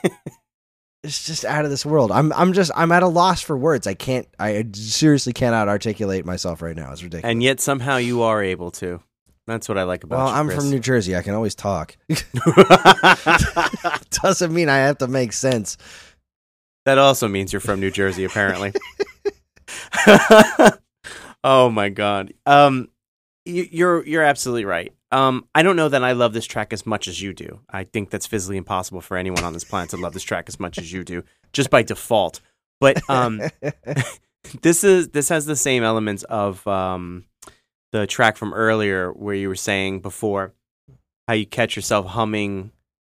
it's 1.03 1.25
just 1.25 1.45
out 1.45 1.65
of 1.65 1.71
this 1.71 1.85
world. 1.85 2.11
I'm 2.11 2.33
I'm 2.33 2.53
just 2.53 2.71
I'm 2.75 2.91
at 2.91 3.03
a 3.03 3.07
loss 3.07 3.41
for 3.41 3.57
words. 3.57 3.87
I 3.87 3.93
can't 3.93 4.27
I 4.37 4.65
seriously 4.73 5.33
cannot 5.33 5.67
articulate 5.67 6.25
myself 6.25 6.61
right 6.61 6.75
now. 6.75 6.91
It's 6.91 7.03
ridiculous. 7.03 7.31
And 7.31 7.41
yet 7.41 7.59
somehow 7.59 7.97
you 7.97 8.23
are 8.23 8.43
able 8.43 8.71
to. 8.71 9.01
That's 9.47 9.67
what 9.67 9.79
I 9.79 9.83
like 9.83 10.03
about 10.03 10.17
well, 10.17 10.27
you, 10.27 10.33
I'm 10.33 10.47
Chris. 10.47 10.59
from 10.59 10.69
New 10.69 10.79
Jersey. 10.79 11.15
I 11.15 11.23
can 11.23 11.33
always 11.33 11.55
talk. 11.55 11.97
Doesn't 14.11 14.53
mean 14.53 14.69
I 14.69 14.77
have 14.77 14.99
to 14.99 15.07
make 15.07 15.33
sense. 15.33 15.77
That 16.85 16.97
also 16.97 17.27
means 17.27 17.51
you're 17.51 17.59
from 17.59 17.79
New 17.79 17.91
Jersey, 17.91 18.25
apparently. 18.25 18.73
oh 21.43 21.69
my 21.69 21.89
god. 21.89 22.33
Um, 22.45 22.89
you, 23.45 23.67
you're 23.71 24.05
you're 24.05 24.23
absolutely 24.23 24.65
right. 24.65 24.93
Um, 25.11 25.47
I 25.55 25.63
don't 25.63 25.75
know 25.75 25.89
that 25.89 26.03
I 26.03 26.11
love 26.11 26.33
this 26.33 26.45
track 26.45 26.71
as 26.71 26.85
much 26.85 27.07
as 27.07 27.21
you 27.21 27.33
do. 27.33 27.61
I 27.69 27.83
think 27.83 28.11
that's 28.11 28.27
physically 28.27 28.57
impossible 28.57 29.01
for 29.01 29.17
anyone 29.17 29.43
on 29.43 29.53
this 29.53 29.63
planet 29.63 29.89
to 29.91 29.97
love 29.97 30.13
this 30.13 30.23
track 30.23 30.45
as 30.47 30.59
much 30.59 30.77
as 30.77 30.93
you 30.93 31.03
do, 31.03 31.23
just 31.51 31.69
by 31.69 31.81
default. 31.81 32.41
But 32.79 33.01
um, 33.09 33.41
this 34.61 34.83
is 34.83 35.09
this 35.09 35.29
has 35.29 35.45
the 35.45 35.55
same 35.55 35.83
elements 35.83 36.23
of 36.23 36.65
um, 36.67 37.25
the 37.91 38.05
track 38.07 38.37
from 38.37 38.53
earlier, 38.53 39.11
where 39.11 39.35
you 39.35 39.47
were 39.47 39.55
saying 39.55 40.01
before 40.01 40.53
how 41.27 41.33
you 41.33 41.45
catch 41.45 41.75
yourself 41.75 42.07
humming 42.07 42.71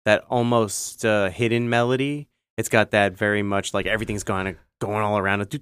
that 0.05 0.23
almost 0.29 1.05
uh, 1.05 1.29
hidden 1.29 1.69
melody. 1.69 2.27
It's 2.57 2.69
got 2.69 2.91
that 2.91 3.17
very 3.17 3.43
much 3.43 3.73
like 3.73 3.85
everything's 3.85 4.23
going 4.23 4.55
going 4.79 5.01
all 5.01 5.17
around. 5.17 5.61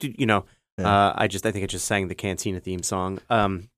You 0.00 0.26
know, 0.26 0.44
uh, 0.78 1.12
I 1.14 1.28
just 1.28 1.46
I 1.46 1.52
think 1.52 1.62
I 1.62 1.66
just 1.66 1.86
sang 1.86 2.08
the 2.08 2.14
Cantina 2.14 2.60
theme 2.60 2.82
song. 2.82 3.20
Um, 3.28 3.68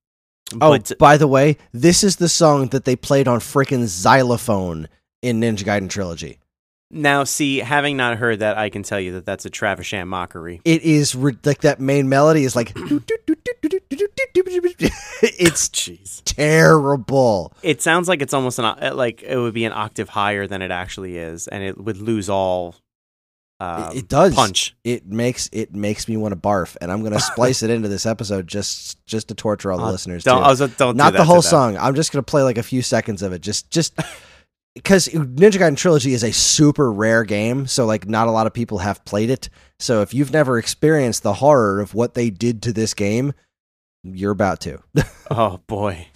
Oh, 0.60 0.70
but 0.70 0.92
by 0.98 1.16
the 1.16 1.26
way, 1.28 1.56
this 1.72 2.04
is 2.04 2.16
the 2.16 2.28
song 2.28 2.68
that 2.68 2.84
they 2.84 2.96
played 2.96 3.28
on 3.28 3.38
frickin' 3.40 3.86
xylophone 3.86 4.88
in 5.22 5.40
Ninja 5.40 5.64
Gaiden 5.64 5.88
Trilogy. 5.88 6.38
now 6.90 7.24
see, 7.24 7.58
having 7.58 7.96
not 7.96 8.18
heard 8.18 8.40
that, 8.40 8.58
I 8.58 8.68
can 8.68 8.82
tell 8.82 9.00
you 9.00 9.12
that 9.12 9.24
that's 9.24 9.44
a 9.46 9.50
Travis 9.50 9.92
mockery. 10.06 10.60
It 10.64 10.82
is 10.82 11.14
like 11.14 11.62
that 11.62 11.80
main 11.80 12.08
melody 12.08 12.44
is 12.44 12.54
like 12.56 12.72
it's 15.22 15.68
Jeez. 15.68 16.22
terrible. 16.24 17.52
It 17.62 17.80
sounds 17.82 18.08
like 18.08 18.20
it's 18.22 18.34
almost 18.34 18.58
an 18.58 18.96
like 18.96 19.22
it 19.22 19.36
would 19.36 19.54
be 19.54 19.64
an 19.64 19.72
octave 19.72 20.08
higher 20.10 20.46
than 20.46 20.62
it 20.62 20.70
actually 20.70 21.16
is, 21.18 21.48
and 21.48 21.62
it 21.62 21.78
would 21.78 21.96
lose 21.98 22.28
all. 22.28 22.74
Um, 23.62 23.96
It- 23.96 24.08
does. 24.08 24.34
punch. 24.34 24.74
It 24.84 25.06
makes 25.06 25.48
it 25.52 25.74
makes 25.74 26.08
me 26.08 26.16
want 26.16 26.32
to 26.32 26.36
barf, 26.40 26.76
and 26.80 26.90
I'm 26.90 27.02
gonna 27.02 27.20
splice 27.20 27.62
it 27.62 27.70
into 27.70 27.88
this 27.88 28.06
episode 28.06 28.46
just 28.48 29.04
just 29.06 29.28
to 29.28 29.34
torture 29.34 29.70
all 29.72 29.78
the 29.78 29.84
Uh, 29.84 29.92
listeners. 29.92 30.24
Don't, 30.24 30.38
too. 30.38 30.44
I 30.44 30.48
was, 30.48 30.58
don't 30.58 30.76
do 30.76 30.92
not 30.94 31.12
that 31.12 31.18
the 31.18 31.24
whole 31.24 31.42
song. 31.42 31.76
I'm 31.76 31.94
just 31.94 32.12
gonna 32.12 32.22
play 32.22 32.42
like 32.42 32.58
a 32.58 32.62
few 32.62 32.82
seconds 32.82 33.22
of 33.22 33.32
it. 33.32 33.40
Just 33.40 33.70
just 33.70 33.94
because 34.74 35.08
Ninja 35.08 35.52
Gaiden 35.60 35.76
Trilogy 35.76 36.12
is 36.14 36.24
a 36.24 36.32
super 36.32 36.90
rare 36.90 37.24
game, 37.24 37.66
so 37.66 37.84
like 37.86 38.08
not 38.08 38.26
a 38.28 38.30
lot 38.30 38.46
of 38.46 38.52
people 38.54 38.78
have 38.78 39.04
played 39.04 39.30
it. 39.30 39.48
So 39.78 40.00
if 40.02 40.12
you've 40.14 40.32
never 40.32 40.58
experienced 40.58 41.22
the 41.22 41.34
horror 41.34 41.80
of 41.80 41.94
what 41.94 42.14
they 42.14 42.30
did 42.30 42.62
to 42.62 42.72
this 42.72 42.94
game, 42.94 43.32
you're 44.02 44.32
about 44.32 44.60
to. 44.62 44.78
Oh 45.30 45.60
boy. 45.66 46.08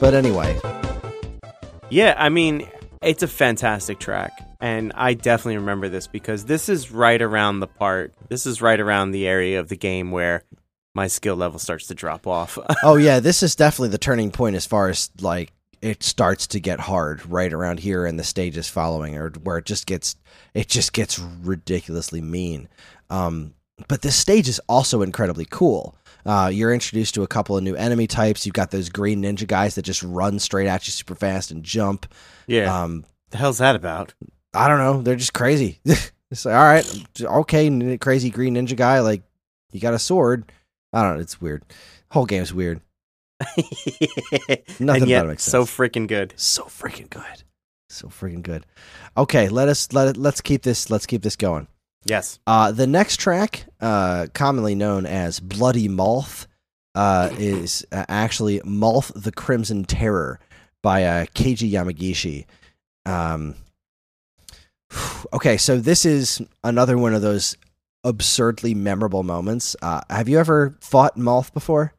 But 0.00 0.14
anyway, 0.14 0.58
Yeah, 1.90 2.14
I 2.16 2.28
mean, 2.28 2.68
it's 3.02 3.22
a 3.22 3.28
fantastic 3.28 3.98
track. 3.98 4.32
And 4.60 4.92
I 4.94 5.14
definitely 5.14 5.58
remember 5.58 5.88
this 5.88 6.06
because 6.06 6.46
this 6.46 6.68
is 6.68 6.90
right 6.90 7.20
around 7.20 7.60
the 7.60 7.66
part, 7.66 8.14
this 8.28 8.46
is 8.46 8.62
right 8.62 8.80
around 8.80 9.10
the 9.10 9.28
area 9.28 9.60
of 9.60 9.68
the 9.68 9.76
game 9.76 10.10
where 10.10 10.42
my 10.94 11.06
skill 11.06 11.36
level 11.36 11.58
starts 11.58 11.88
to 11.88 11.94
drop 11.94 12.26
off. 12.26 12.58
oh 12.82 12.96
yeah, 12.96 13.20
this 13.20 13.42
is 13.42 13.54
definitely 13.54 13.90
the 13.90 13.98
turning 13.98 14.30
point 14.30 14.56
as 14.56 14.64
far 14.64 14.88
as 14.88 15.10
like 15.20 15.52
it 15.82 16.02
starts 16.02 16.46
to 16.46 16.60
get 16.60 16.80
hard 16.80 17.26
right 17.26 17.52
around 17.52 17.80
here 17.80 18.06
and 18.06 18.18
the 18.18 18.24
stages 18.24 18.68
following 18.68 19.18
or 19.18 19.30
where 19.42 19.58
it 19.58 19.66
just 19.66 19.86
gets 19.86 20.16
it 20.54 20.68
just 20.68 20.92
gets 20.94 21.18
ridiculously 21.18 22.22
mean. 22.22 22.68
Um, 23.10 23.54
but 23.88 24.02
this 24.02 24.16
stage 24.16 24.48
is 24.48 24.60
also 24.68 25.02
incredibly 25.02 25.46
cool. 25.50 25.96
Uh, 26.26 26.50
you're 26.52 26.72
introduced 26.72 27.14
to 27.14 27.22
a 27.22 27.26
couple 27.26 27.56
of 27.56 27.62
new 27.62 27.74
enemy 27.74 28.06
types. 28.06 28.46
You've 28.46 28.54
got 28.54 28.70
those 28.70 28.88
green 28.88 29.22
ninja 29.22 29.46
guys 29.46 29.74
that 29.74 29.82
just 29.82 30.02
run 30.02 30.38
straight 30.38 30.66
at 30.66 30.86
you 30.86 30.90
super 30.92 31.14
fast 31.14 31.50
and 31.50 31.62
jump. 31.62 32.06
yeah. 32.46 32.82
Um, 32.82 33.04
the 33.30 33.38
hell's 33.38 33.58
that 33.58 33.74
about? 33.74 34.14
I 34.54 34.68
don't 34.68 34.78
know. 34.78 35.02
They're 35.02 35.16
just 35.16 35.34
crazy. 35.34 35.80
it's 35.84 36.44
like, 36.44 36.54
all 36.54 36.62
right, 36.62 37.04
okay, 37.20 37.66
n- 37.66 37.98
crazy 37.98 38.30
green 38.30 38.54
ninja 38.54 38.76
guy. 38.76 39.00
Like, 39.00 39.22
you 39.72 39.80
got 39.80 39.94
a 39.94 39.98
sword. 39.98 40.50
I 40.92 41.02
don't 41.02 41.14
know. 41.16 41.20
It's 41.20 41.40
weird. 41.40 41.64
Whole 42.12 42.26
game's 42.26 42.54
weird. 42.54 42.80
Nothing 43.58 45.02
and 45.02 45.08
yet, 45.08 45.18
about 45.18 45.26
it 45.26 45.28
makes 45.28 45.42
so 45.42 45.64
freaking 45.64 46.06
good. 46.06 46.32
So 46.36 46.64
freaking 46.64 47.10
good. 47.10 47.42
So 47.88 48.08
freaking 48.08 48.42
good. 48.42 48.64
Okay, 49.16 49.48
let 49.48 49.68
us 49.68 49.92
let 49.92 50.16
let's 50.16 50.40
keep 50.40 50.62
this 50.62 50.90
let's 50.90 51.06
keep 51.06 51.22
this 51.22 51.36
going. 51.36 51.66
Yes. 52.04 52.38
Uh, 52.46 52.70
the 52.70 52.86
next 52.86 53.18
track, 53.18 53.64
uh, 53.84 54.26
commonly 54.34 54.74
known 54.74 55.04
as 55.06 55.38
Bloody 55.40 55.88
Malth, 55.88 56.46
uh, 56.94 57.28
is 57.38 57.84
uh, 57.92 58.04
actually 58.08 58.60
Malth 58.60 59.12
the 59.20 59.32
Crimson 59.32 59.84
Terror 59.84 60.40
by 60.82 61.04
uh, 61.04 61.26
Keiji 61.34 61.70
Yamagishi. 61.70 62.46
Um, 63.06 63.54
okay, 65.32 65.56
so 65.56 65.78
this 65.78 66.04
is 66.04 66.40
another 66.62 66.96
one 66.96 67.14
of 67.14 67.22
those 67.22 67.56
absurdly 68.04 68.74
memorable 68.74 69.22
moments. 69.22 69.76
Uh, 69.82 70.00
have 70.10 70.28
you 70.28 70.38
ever 70.38 70.76
fought 70.80 71.16
Malth 71.16 71.52
before? 71.52 71.94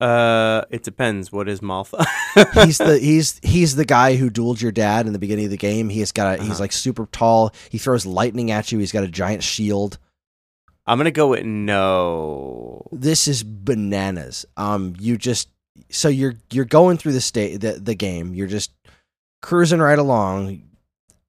Uh, 0.00 0.62
it 0.70 0.82
depends. 0.82 1.30
What 1.30 1.46
is 1.48 1.60
Malth? 1.60 1.92
he's 2.64 2.78
the 2.78 2.98
he's 2.98 3.38
he's 3.42 3.76
the 3.76 3.84
guy 3.84 4.16
who 4.16 4.30
dueled 4.30 4.62
your 4.62 4.72
dad 4.72 5.06
in 5.06 5.12
the 5.12 5.18
beginning 5.18 5.44
of 5.44 5.50
the 5.50 5.58
game. 5.58 5.90
He's 5.90 6.10
got 6.10 6.38
a 6.38 6.42
he's 6.42 6.52
Uh-huh. 6.52 6.60
like 6.60 6.72
super 6.72 7.06
tall. 7.12 7.52
He 7.68 7.76
throws 7.76 8.06
lightning 8.06 8.50
at 8.50 8.72
you. 8.72 8.78
He's 8.78 8.92
got 8.92 9.04
a 9.04 9.08
giant 9.08 9.42
shield. 9.42 9.98
I'm 10.90 10.98
gonna 10.98 11.12
go 11.12 11.28
with 11.28 11.44
no. 11.44 12.84
this 12.90 13.28
is 13.28 13.44
bananas. 13.44 14.44
Um, 14.56 14.96
you 14.98 15.16
just 15.16 15.48
so 15.88 16.08
you're 16.08 16.34
you're 16.50 16.64
going 16.64 16.96
through 16.96 17.12
the 17.12 17.20
state 17.20 17.60
the 17.60 17.74
the 17.74 17.94
game. 17.94 18.34
You're 18.34 18.48
just 18.48 18.72
cruising 19.40 19.78
right 19.78 20.00
along, 20.00 20.64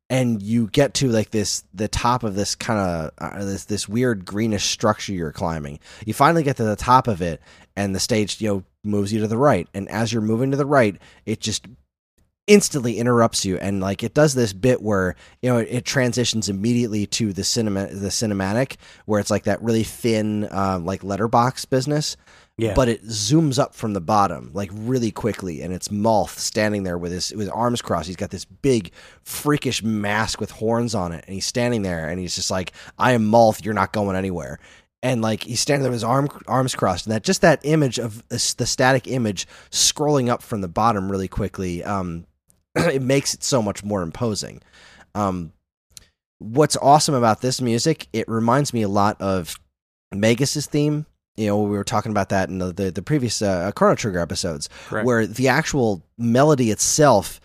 and 0.09 0.41
you 0.41 0.65
get 0.65 0.95
to 0.95 1.09
like 1.09 1.29
this 1.29 1.63
the 1.75 1.87
top 1.87 2.23
of 2.23 2.33
this 2.33 2.55
kind 2.55 2.79
of 2.79 3.11
uh, 3.19 3.45
this 3.45 3.65
this 3.65 3.87
weird 3.87 4.25
greenish 4.25 4.65
structure 4.65 5.13
you're 5.13 5.31
climbing. 5.31 5.79
You 6.07 6.15
finally 6.15 6.41
get 6.41 6.57
to 6.57 6.63
the 6.63 6.75
top 6.75 7.07
of 7.07 7.21
it, 7.21 7.39
and 7.75 7.93
the 7.93 7.99
stage 7.99 8.41
you 8.41 8.47
know 8.47 8.63
moves 8.83 9.13
you 9.13 9.19
to 9.19 9.27
the 9.27 9.37
right. 9.37 9.67
And 9.75 9.87
as 9.89 10.11
you're 10.11 10.23
moving 10.23 10.49
to 10.49 10.57
the 10.57 10.65
right, 10.65 10.99
it 11.27 11.39
just 11.39 11.67
instantly 12.51 12.97
interrupts 12.97 13.45
you. 13.45 13.57
And 13.57 13.79
like 13.79 14.03
it 14.03 14.13
does 14.13 14.33
this 14.33 14.51
bit 14.51 14.81
where 14.81 15.15
you 15.41 15.49
know 15.49 15.57
it, 15.57 15.69
it 15.71 15.85
transitions 15.85 16.49
immediately 16.49 17.05
to 17.07 17.31
the 17.31 17.43
cinema 17.43 17.87
the 17.87 18.09
cinematic 18.09 18.75
where 19.05 19.19
it's 19.21 19.31
like 19.31 19.43
that 19.43 19.61
really 19.61 19.83
thin 19.83 20.45
uh, 20.45 20.79
like 20.83 21.03
letterbox 21.03 21.65
business. 21.65 22.17
Yeah. 22.57 22.75
but 22.75 22.89
it 22.89 23.03
zooms 23.05 23.57
up 23.57 23.73
from 23.73 23.93
the 23.93 24.01
bottom 24.01 24.51
like 24.53 24.69
really 24.73 25.09
quickly. 25.09 25.61
And 25.63 25.73
it's 25.73 25.87
Malth 25.87 26.37
standing 26.37 26.83
there 26.83 26.97
with 26.97 27.11
his 27.11 27.31
with 27.31 27.39
his 27.39 27.49
arms 27.49 27.81
crossed. 27.81 28.05
He's 28.05 28.15
got 28.15 28.29
this 28.29 28.45
big 28.45 28.91
freakish 29.23 29.81
mask 29.81 30.39
with 30.39 30.51
horns 30.51 30.93
on 30.93 31.11
it. 31.11 31.23
And 31.25 31.33
he's 31.33 31.45
standing 31.45 31.81
there 31.81 32.07
and 32.07 32.19
he's 32.19 32.35
just 32.35 32.51
like 32.51 32.73
I 32.99 33.13
am 33.13 33.23
Malth 33.31 33.65
you're 33.65 33.73
not 33.73 33.93
going 33.93 34.15
anywhere. 34.15 34.59
And 35.01 35.23
like 35.23 35.43
he's 35.43 35.59
standing 35.59 35.81
there 35.81 35.89
with 35.89 36.01
his 36.01 36.03
arm 36.03 36.29
arms 36.45 36.75
crossed. 36.75 37.07
And 37.07 37.15
that 37.15 37.23
just 37.23 37.41
that 37.41 37.61
image 37.63 37.97
of 37.97 38.27
this, 38.27 38.53
the 38.53 38.67
static 38.67 39.07
image 39.07 39.47
scrolling 39.71 40.29
up 40.29 40.43
from 40.43 40.61
the 40.61 40.67
bottom 40.67 41.09
really 41.09 41.29
quickly 41.29 41.83
um 41.83 42.27
it 42.75 43.01
makes 43.01 43.33
it 43.33 43.43
so 43.43 43.61
much 43.61 43.83
more 43.83 44.01
imposing 44.01 44.61
um 45.15 45.51
what's 46.39 46.77
awesome 46.77 47.15
about 47.15 47.41
this 47.41 47.61
music 47.61 48.07
it 48.13 48.27
reminds 48.27 48.73
me 48.73 48.81
a 48.81 48.89
lot 48.89 49.19
of 49.21 49.55
Magus's 50.13 50.65
theme 50.65 51.05
you 51.35 51.47
know 51.47 51.61
we 51.61 51.77
were 51.77 51.83
talking 51.83 52.11
about 52.11 52.29
that 52.29 52.49
in 52.49 52.57
the 52.57 52.73
the, 52.73 52.91
the 52.91 53.01
previous 53.01 53.41
uh, 53.41 53.71
Chrono 53.75 53.95
Trigger 53.95 54.19
episodes 54.19 54.69
Correct. 54.87 55.05
where 55.05 55.27
the 55.27 55.47
actual 55.47 56.03
melody 56.17 56.71
itself 56.71 57.39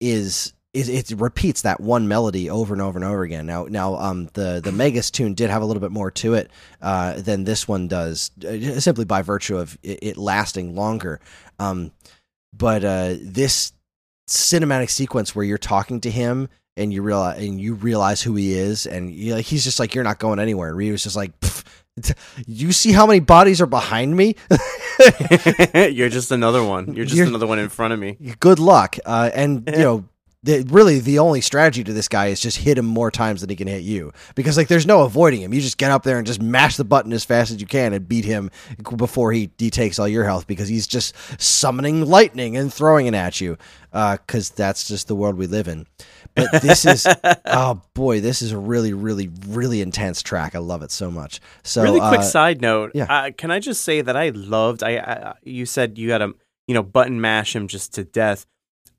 is 0.00 0.52
is 0.74 0.88
it 0.88 1.10
repeats 1.18 1.62
that 1.62 1.80
one 1.80 2.08
melody 2.08 2.50
over 2.50 2.74
and 2.74 2.82
over 2.82 2.98
and 2.98 3.04
over 3.04 3.22
again. 3.22 3.46
Now, 3.46 3.64
now, 3.64 3.96
um, 3.96 4.28
the 4.34 4.60
the 4.62 4.72
Magus 4.72 5.10
tune 5.10 5.34
did 5.34 5.50
have 5.50 5.62
a 5.62 5.64
little 5.64 5.80
bit 5.80 5.90
more 5.90 6.10
to 6.12 6.34
it 6.34 6.50
uh, 6.82 7.14
than 7.14 7.44
this 7.44 7.66
one 7.66 7.88
does, 7.88 8.30
uh, 8.44 8.78
simply 8.80 9.04
by 9.04 9.22
virtue 9.22 9.56
of 9.56 9.78
it, 9.82 9.98
it 10.02 10.16
lasting 10.16 10.74
longer. 10.74 11.20
Um, 11.58 11.92
but 12.52 12.84
uh, 12.84 13.14
this 13.20 13.72
cinematic 14.28 14.90
sequence 14.90 15.34
where 15.34 15.44
you're 15.44 15.58
talking 15.58 16.00
to 16.02 16.10
him 16.10 16.48
and 16.76 16.92
you 16.92 17.02
realize 17.02 17.42
and 17.44 17.60
you 17.60 17.74
realize 17.74 18.22
who 18.22 18.34
he 18.36 18.52
is, 18.54 18.86
and 18.86 19.10
you 19.12 19.34
like 19.34 19.44
he's 19.46 19.64
just 19.64 19.80
like 19.80 19.94
you're 19.94 20.04
not 20.04 20.18
going 20.20 20.38
anywhere. 20.38 20.68
And 20.68 20.78
Ryu's 20.78 21.02
just 21.02 21.16
like, 21.16 21.32
you 22.46 22.70
see 22.72 22.92
how 22.92 23.06
many 23.06 23.18
bodies 23.20 23.60
are 23.60 23.66
behind 23.66 24.16
me? 24.16 24.36
You're 25.74 26.08
just 26.08 26.30
another 26.30 26.62
one. 26.64 26.94
You're 26.94 27.04
just 27.04 27.16
You're- 27.16 27.28
another 27.28 27.46
one 27.46 27.58
in 27.58 27.68
front 27.68 27.92
of 27.92 27.98
me. 27.98 28.16
good 28.40 28.58
luck. 28.58 28.96
Uh, 29.04 29.30
and 29.34 29.68
you 29.68 29.78
know, 29.78 30.04
the, 30.48 30.64
really, 30.70 30.98
the 30.98 31.18
only 31.18 31.42
strategy 31.42 31.84
to 31.84 31.92
this 31.92 32.08
guy 32.08 32.28
is 32.28 32.40
just 32.40 32.56
hit 32.56 32.78
him 32.78 32.86
more 32.86 33.10
times 33.10 33.42
than 33.42 33.50
he 33.50 33.56
can 33.56 33.68
hit 33.68 33.82
you, 33.82 34.14
because 34.34 34.56
like 34.56 34.68
there's 34.68 34.86
no 34.86 35.02
avoiding 35.02 35.42
him. 35.42 35.52
You 35.52 35.60
just 35.60 35.76
get 35.76 35.90
up 35.90 36.04
there 36.04 36.16
and 36.16 36.26
just 36.26 36.40
mash 36.40 36.78
the 36.78 36.84
button 36.84 37.12
as 37.12 37.22
fast 37.22 37.50
as 37.50 37.60
you 37.60 37.66
can 37.66 37.92
and 37.92 38.08
beat 38.08 38.24
him 38.24 38.50
before 38.96 39.30
he 39.32 39.50
he 39.58 39.68
takes 39.68 39.98
all 39.98 40.08
your 40.08 40.24
health, 40.24 40.46
because 40.46 40.66
he's 40.66 40.86
just 40.86 41.14
summoning 41.38 42.06
lightning 42.06 42.56
and 42.56 42.72
throwing 42.72 43.06
it 43.06 43.12
at 43.14 43.42
you. 43.42 43.58
Because 43.92 44.48
that's 44.50 44.88
just 44.88 45.06
the 45.06 45.14
world 45.14 45.36
we 45.36 45.46
live 45.46 45.68
in. 45.68 45.86
But 46.34 46.62
this 46.62 46.86
is 46.86 47.06
oh 47.44 47.82
boy, 47.92 48.22
this 48.22 48.40
is 48.40 48.52
a 48.52 48.58
really, 48.58 48.94
really, 48.94 49.28
really 49.48 49.82
intense 49.82 50.22
track. 50.22 50.54
I 50.54 50.60
love 50.60 50.82
it 50.82 50.90
so 50.90 51.10
much. 51.10 51.40
So 51.62 51.82
really 51.82 52.00
quick 52.00 52.20
uh, 52.20 52.22
side 52.22 52.62
note. 52.62 52.92
yeah. 52.94 53.04
Uh, 53.04 53.30
can 53.36 53.50
I 53.50 53.58
just 53.58 53.84
say 53.84 54.00
that 54.00 54.16
I 54.16 54.30
loved? 54.30 54.82
I, 54.82 54.96
I 54.96 55.34
you 55.42 55.66
said 55.66 55.98
you 55.98 56.08
got 56.08 56.18
to 56.18 56.34
you 56.66 56.72
know 56.72 56.82
button 56.82 57.20
mash 57.20 57.54
him 57.54 57.68
just 57.68 57.92
to 57.94 58.04
death. 58.04 58.46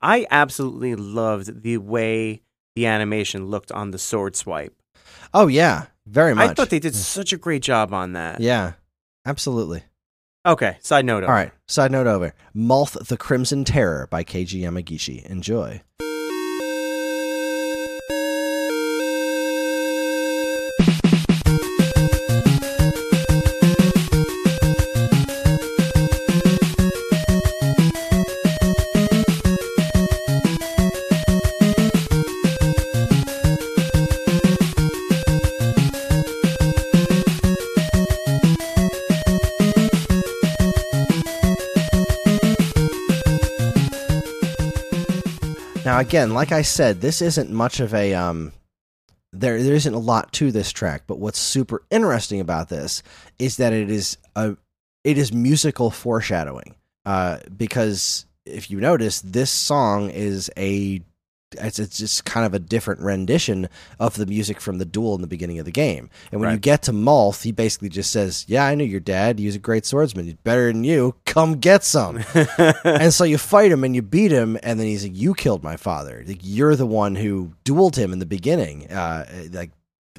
I 0.02 0.26
absolutely 0.30 0.94
loved 0.94 1.62
the 1.62 1.78
way 1.78 2.42
the 2.74 2.86
animation 2.86 3.46
looked 3.46 3.72
on 3.72 3.90
the 3.90 3.98
sword 3.98 4.36
swipe. 4.36 4.74
oh 5.34 5.46
yeah, 5.46 5.86
very 6.06 6.34
much. 6.34 6.50
I 6.50 6.54
thought 6.54 6.70
they 6.70 6.78
did 6.78 6.92
mm. 6.94 6.96
such 6.96 7.32
a 7.32 7.36
great 7.36 7.62
job 7.62 7.92
on 7.92 8.12
that. 8.14 8.40
yeah, 8.40 8.72
absolutely. 9.26 9.82
Okay. 10.46 10.78
Side 10.80 11.04
note. 11.04 11.24
All 11.24 11.30
right. 11.30 11.52
Side 11.68 11.92
note 11.92 12.06
over. 12.06 12.32
Malth 12.56 13.06
the 13.08 13.16
Crimson 13.18 13.64
Terror 13.64 14.08
by 14.10 14.24
Keiji 14.24 14.62
Yamagishi. 14.62 15.24
Enjoy. 15.26 15.82
Now, 45.90 45.98
again, 45.98 46.34
like 46.34 46.52
I 46.52 46.62
said, 46.62 47.00
this 47.00 47.20
isn't 47.20 47.50
much 47.50 47.80
of 47.80 47.92
a 47.94 48.14
um, 48.14 48.52
there 49.32 49.60
there 49.60 49.74
isn't 49.74 49.92
a 49.92 49.98
lot 49.98 50.32
to 50.34 50.52
this 50.52 50.70
track, 50.70 51.02
but 51.08 51.18
what's 51.18 51.40
super 51.40 51.82
interesting 51.90 52.38
about 52.38 52.68
this 52.68 53.02
is 53.40 53.56
that 53.56 53.72
it 53.72 53.90
is 53.90 54.16
a 54.36 54.56
it 55.02 55.18
is 55.18 55.32
musical 55.32 55.90
foreshadowing. 55.90 56.76
Uh, 57.04 57.38
because 57.56 58.24
if 58.46 58.70
you 58.70 58.80
notice, 58.80 59.20
this 59.22 59.50
song 59.50 60.10
is 60.10 60.48
a 60.56 61.02
it's, 61.58 61.78
it's 61.78 61.98
just 61.98 62.24
kind 62.24 62.46
of 62.46 62.54
a 62.54 62.58
different 62.58 63.00
rendition 63.00 63.68
of 63.98 64.14
the 64.14 64.26
music 64.26 64.60
from 64.60 64.78
the 64.78 64.84
duel 64.84 65.14
in 65.14 65.20
the 65.20 65.26
beginning 65.26 65.58
of 65.58 65.64
the 65.64 65.70
game. 65.70 66.10
And 66.30 66.40
when 66.40 66.50
you 66.50 66.58
get 66.58 66.82
to 66.82 66.92
Malth, 66.92 67.42
he 67.42 67.52
basically 67.52 67.88
just 67.88 68.10
says, 68.10 68.44
"Yeah, 68.48 68.64
I 68.64 68.74
knew 68.74 68.84
your 68.84 69.00
dad. 69.00 69.38
He's 69.38 69.56
a 69.56 69.60
great 69.60 69.86
swordsman. 69.86 70.26
He's 70.26 70.34
better 70.34 70.66
than 70.72 70.84
you. 70.84 71.16
Come 71.26 71.56
get 71.58 71.84
some." 71.84 72.22
and 72.84 73.12
so 73.12 73.24
you 73.24 73.38
fight 73.38 73.72
him 73.72 73.84
and 73.84 73.94
you 73.94 74.02
beat 74.02 74.30
him, 74.30 74.58
and 74.62 74.78
then 74.78 74.86
he's 74.86 75.04
like, 75.04 75.16
"You 75.16 75.34
killed 75.34 75.62
my 75.62 75.76
father. 75.76 76.24
Like, 76.26 76.40
you're 76.42 76.76
the 76.76 76.86
one 76.86 77.16
who 77.16 77.52
dueled 77.64 77.96
him 77.96 78.12
in 78.12 78.18
the 78.18 78.26
beginning. 78.26 78.90
Uh, 78.90 79.26
like, 79.52 79.70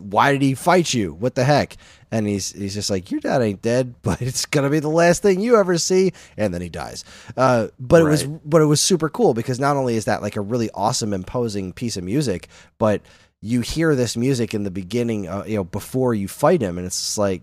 why 0.02 0.32
did 0.32 0.42
he 0.42 0.54
fight 0.54 0.94
you? 0.94 1.14
What 1.14 1.36
the 1.36 1.44
heck?" 1.44 1.78
And 2.12 2.28
he's 2.28 2.52
he's 2.52 2.74
just 2.74 2.90
like, 2.90 3.12
"Your 3.12 3.20
dad 3.20 3.42
ain't 3.42 3.62
dead, 3.62 3.96
but 4.02 4.22
it's 4.22 4.46
gonna 4.46 4.70
be 4.70 4.80
the 4.80 4.90
last 4.90 5.22
thing 5.22 5.40
you 5.40 5.58
ever 5.58 5.78
see." 5.78 6.14
And 6.38 6.54
then 6.54 6.62
he 6.62 6.70
dies. 6.70 7.04
Uh, 7.38 7.68
but 7.80 8.02
it 8.02 8.06
was 8.06 8.24
but 8.24 8.62
it 8.62 8.66
was 8.66 8.82
super 8.82 9.10
cool 9.10 9.34
because 9.34 9.60
not 9.60 9.78
only 9.78 9.96
is 9.96 10.06
that 10.06 10.22
like 10.22 10.36
a 10.36 10.42
really 10.42 10.70
awesome, 10.74 11.14
imposing 11.14 11.74
piece 11.74 11.98
of 11.98 12.04
music, 12.04 12.48
but 12.78 13.02
you 13.42 13.62
hear 13.62 13.96
this 13.96 14.16
music 14.16 14.54
in 14.54 14.64
the 14.64 14.72
beginning, 14.72 15.28
uh, 15.28 15.44
you 15.48 15.56
know, 15.56 15.64
before 15.64 16.14
you 16.14 16.28
fight 16.28 16.62
him, 16.62 16.78
and 16.78 16.86
it's 16.86 17.00
just 17.00 17.18
like 17.18 17.42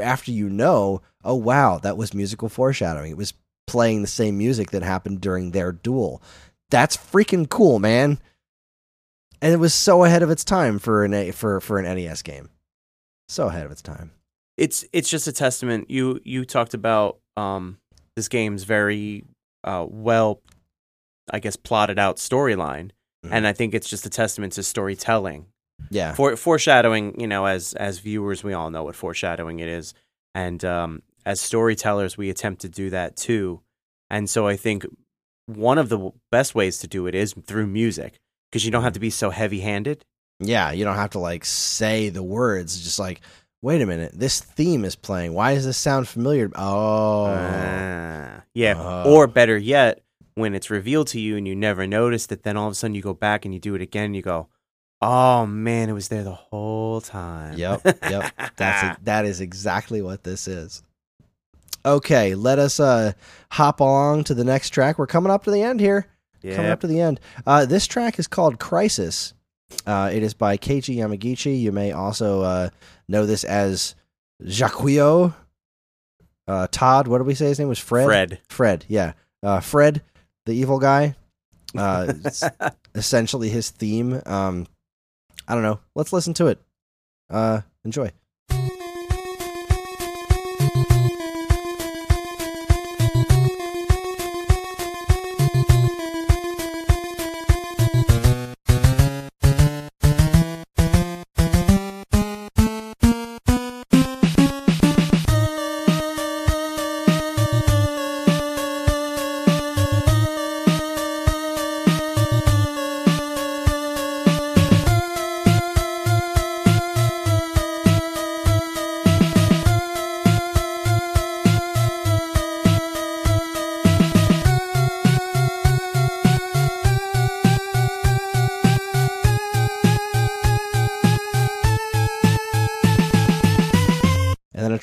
after 0.00 0.32
you 0.32 0.48
know, 0.48 1.02
oh 1.24 1.34
wow, 1.34 1.78
that 1.78 1.96
was 1.96 2.14
musical 2.14 2.48
foreshadowing. 2.48 3.10
It 3.10 3.16
was 3.16 3.34
playing 3.66 4.02
the 4.02 4.08
same 4.08 4.38
music 4.38 4.70
that 4.70 4.82
happened 4.82 5.20
during 5.20 5.50
their 5.50 5.72
duel. 5.72 6.22
That's 6.70 6.96
freaking 6.96 7.48
cool, 7.48 7.78
man. 7.78 8.18
And 9.40 9.52
it 9.52 9.58
was 9.58 9.72
so 9.74 10.04
ahead 10.04 10.22
of 10.22 10.30
its 10.30 10.44
time 10.44 10.78
for 10.78 11.04
an 11.04 11.14
A- 11.14 11.30
for 11.30 11.60
for 11.60 11.78
an 11.78 11.84
NES 11.84 12.22
game. 12.22 12.48
So 13.28 13.48
ahead 13.48 13.64
of 13.64 13.70
its 13.72 13.82
time. 13.82 14.10
it's 14.56 14.84
it's 14.92 15.08
just 15.08 15.26
a 15.28 15.32
testament. 15.32 15.88
You 15.90 16.20
you 16.24 16.44
talked 16.44 16.74
about 16.74 17.18
um 17.36 17.78
this 18.16 18.28
game's 18.28 18.64
very 18.64 19.24
uh 19.64 19.86
well, 19.88 20.40
I 21.30 21.38
guess 21.38 21.56
plotted 21.56 21.98
out 21.98 22.16
storyline, 22.16 22.90
Mhm. 23.24 23.30
and 23.32 23.46
I 23.46 23.52
think 23.52 23.74
it's 23.74 23.88
just 23.88 24.06
a 24.06 24.10
testament 24.10 24.54
to 24.54 24.62
storytelling. 24.62 25.46
Yeah. 25.90 26.12
For 26.14 26.36
foreshadowing, 26.36 27.20
you 27.20 27.28
know, 27.28 27.46
as 27.46 27.74
as 27.74 28.00
viewers, 28.00 28.42
we 28.42 28.52
all 28.52 28.70
know 28.70 28.82
what 28.84 28.96
foreshadowing 28.96 29.60
it 29.60 29.68
is, 29.68 29.94
and 30.34 30.64
um, 30.64 31.02
as 31.24 31.40
storytellers, 31.40 32.16
we 32.16 32.30
attempt 32.30 32.62
to 32.62 32.68
do 32.68 32.90
that 32.90 33.16
too. 33.16 33.60
And 34.10 34.28
so 34.28 34.48
I 34.48 34.56
think 34.56 34.84
one 35.46 35.78
of 35.78 35.88
the 35.88 36.10
best 36.32 36.54
ways 36.54 36.78
to 36.78 36.86
do 36.88 37.06
it 37.06 37.14
is 37.14 37.34
through 37.46 37.66
music 37.68 38.18
because 38.50 38.64
you 38.64 38.70
don't 38.70 38.82
have 38.82 38.94
to 38.94 39.00
be 39.00 39.10
so 39.10 39.30
heavy 39.30 39.60
handed. 39.60 40.04
Yeah, 40.40 40.70
you 40.72 40.84
don't 40.84 40.96
have 40.96 41.10
to 41.10 41.18
like 41.18 41.44
say 41.44 42.08
the 42.10 42.22
words. 42.22 42.76
It's 42.76 42.84
Just 42.84 42.98
like, 42.98 43.20
wait 43.62 43.82
a 43.82 43.86
minute, 43.86 44.12
this 44.14 44.40
theme 44.40 44.84
is 44.84 44.94
playing. 44.96 45.34
Why 45.34 45.54
does 45.54 45.64
this 45.64 45.76
sound 45.76 46.06
familiar? 46.08 46.50
Oh, 46.54 47.26
Ah, 47.28 48.42
yeah. 48.54 48.74
Oh. 48.76 49.12
Or 49.14 49.26
better 49.26 49.58
yet, 49.58 50.02
when 50.34 50.54
it's 50.54 50.70
revealed 50.70 51.08
to 51.08 51.20
you 51.20 51.36
and 51.36 51.48
you 51.48 51.56
never 51.56 51.86
noticed 51.86 52.30
it, 52.30 52.44
then 52.44 52.56
all 52.56 52.68
of 52.68 52.72
a 52.72 52.74
sudden 52.76 52.94
you 52.94 53.02
go 53.02 53.14
back 53.14 53.44
and 53.44 53.52
you 53.52 53.58
do 53.60 53.74
it 53.74 53.82
again. 53.82 54.06
And 54.06 54.16
you 54.16 54.22
go, 54.22 54.46
"Oh 55.02 55.44
man, 55.46 55.88
it 55.88 55.92
was 55.92 56.06
there 56.08 56.22
the 56.22 56.34
whole 56.34 57.00
time." 57.00 57.58
Yep, 57.58 57.80
yep. 58.08 58.32
That's 58.56 58.98
that 59.04 59.24
is 59.24 59.40
exactly 59.40 60.00
what 60.02 60.22
this 60.22 60.46
is. 60.46 60.82
Okay, 61.84 62.34
let 62.36 62.58
us 62.60 62.78
uh 62.78 63.12
hop 63.50 63.80
along 63.80 64.24
to 64.24 64.34
the 64.34 64.44
next 64.44 64.70
track. 64.70 64.98
We're 64.98 65.06
coming 65.08 65.32
up 65.32 65.44
to 65.44 65.50
the 65.50 65.62
end 65.62 65.80
here. 65.80 66.06
Coming 66.42 66.70
up 66.70 66.80
to 66.80 66.86
the 66.86 67.00
end. 67.00 67.20
Uh, 67.46 67.66
this 67.66 67.86
track 67.86 68.18
is 68.18 68.26
called 68.26 68.58
Crisis. 68.58 69.34
Uh, 69.86 70.10
it 70.12 70.22
is 70.22 70.34
by 70.34 70.56
Keiichi 70.56 70.96
Yamagichi. 70.96 71.60
You 71.60 71.72
may 71.72 71.92
also 71.92 72.42
uh, 72.42 72.70
know 73.08 73.26
this 73.26 73.44
as 73.44 73.94
Jaquio. 74.42 75.34
Uh, 76.46 76.66
Todd, 76.70 77.08
what 77.08 77.18
did 77.18 77.26
we 77.26 77.34
say 77.34 77.46
his 77.46 77.58
name 77.58 77.68
was? 77.68 77.78
Fred? 77.78 78.06
Fred. 78.06 78.40
Fred, 78.48 78.84
yeah. 78.88 79.12
Uh, 79.42 79.60
Fred, 79.60 80.02
the 80.46 80.52
evil 80.52 80.78
guy. 80.78 81.14
Uh, 81.76 82.14
essentially 82.94 83.50
his 83.50 83.70
theme. 83.70 84.22
Um, 84.24 84.66
I 85.46 85.54
don't 85.54 85.62
know. 85.62 85.80
Let's 85.94 86.12
listen 86.12 86.34
to 86.34 86.46
it. 86.46 86.58
Uh, 87.28 87.60
enjoy. 87.84 88.10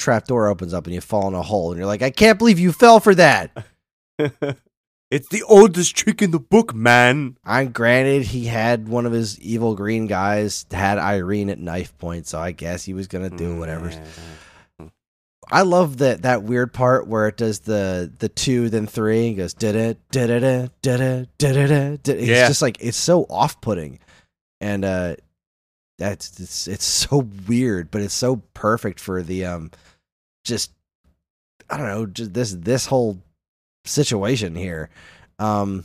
trap 0.06 0.28
door 0.28 0.48
opens 0.48 0.74
up 0.74 0.86
and 0.86 0.94
you 0.94 1.02
fall 1.02 1.28
in 1.28 1.34
a 1.34 1.42
hole 1.42 1.72
and 1.72 1.80
you're 1.80 1.88
like, 1.88 2.04
I 2.04 2.12
can't 2.12 2.38
believe 2.38 2.60
you 2.60 2.72
fell 2.72 3.00
for 3.00 3.16
that. 3.16 3.66
it's 5.10 5.28
the 5.30 5.44
oldest 5.48 5.96
trick 5.96 6.22
in 6.22 6.30
the 6.30 6.40
book, 6.40 6.76
man. 6.76 7.38
I'm 7.44 7.72
granted 7.72 8.24
he 8.24 8.46
had 8.46 8.88
one 8.88 9.08
of 9.08 9.12
his 9.12 9.40
evil 9.40 9.76
green 9.76 10.06
guys 10.06 10.68
had 10.72 11.00
Irene 11.00 11.50
at 11.50 11.60
knife 11.60 11.98
point, 11.98 12.28
so 12.28 12.40
I 12.40 12.52
guess 12.52 12.86
he 12.86 12.94
was 12.94 13.08
gonna 13.08 13.32
do 13.32 13.58
whatever. 13.58 13.90
Mm. 13.90 14.92
I 15.52 15.64
love 15.64 15.98
that 15.98 16.22
that 16.22 16.44
weird 16.44 16.72
part 16.72 17.08
where 17.08 17.28
it 17.28 17.38
does 17.38 17.62
the 17.62 18.12
the 18.20 18.30
two 18.30 18.70
then 18.70 18.88
three 18.88 19.28
and 19.28 19.38
goes 19.38 19.54
did 19.54 19.76
it 19.76 20.00
did 20.12 20.30
it 20.30 20.72
did 20.82 21.02
it 21.02 21.30
did 21.38 21.56
it 21.56 22.04
did 22.04 22.18
it's 22.18 22.28
yeah. 22.28 22.48
just 22.48 22.62
like 22.62 22.78
it's 22.80 22.98
so 22.98 23.24
off 23.30 23.60
putting. 23.60 24.00
And 24.62 24.86
uh 24.86 25.16
that's 25.98 26.40
it's 26.40 26.68
it's 26.68 26.86
so 26.86 27.28
weird, 27.48 27.90
but 27.92 28.02
it's 28.02 28.14
so 28.14 28.38
perfect 28.54 29.00
for 29.00 29.24
the 29.24 29.46
um 29.46 29.72
just 30.46 30.72
I 31.70 31.76
don't 31.78 31.88
know, 31.88 32.06
just 32.06 32.34
this 32.34 32.54
this 32.54 32.86
whole 32.86 33.20
situation 33.86 34.56
here. 34.56 34.90
Um, 35.40 35.84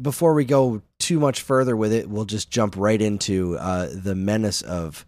before 0.00 0.34
we 0.34 0.44
go 0.44 0.80
too 0.98 1.18
much 1.20 1.40
further 1.42 1.76
with 1.76 1.92
it, 1.92 2.08
we'll 2.08 2.24
just 2.24 2.50
jump 2.50 2.74
right 2.76 3.00
into 3.00 3.56
uh 3.58 3.88
the 3.92 4.14
menace 4.14 4.62
of 4.62 5.04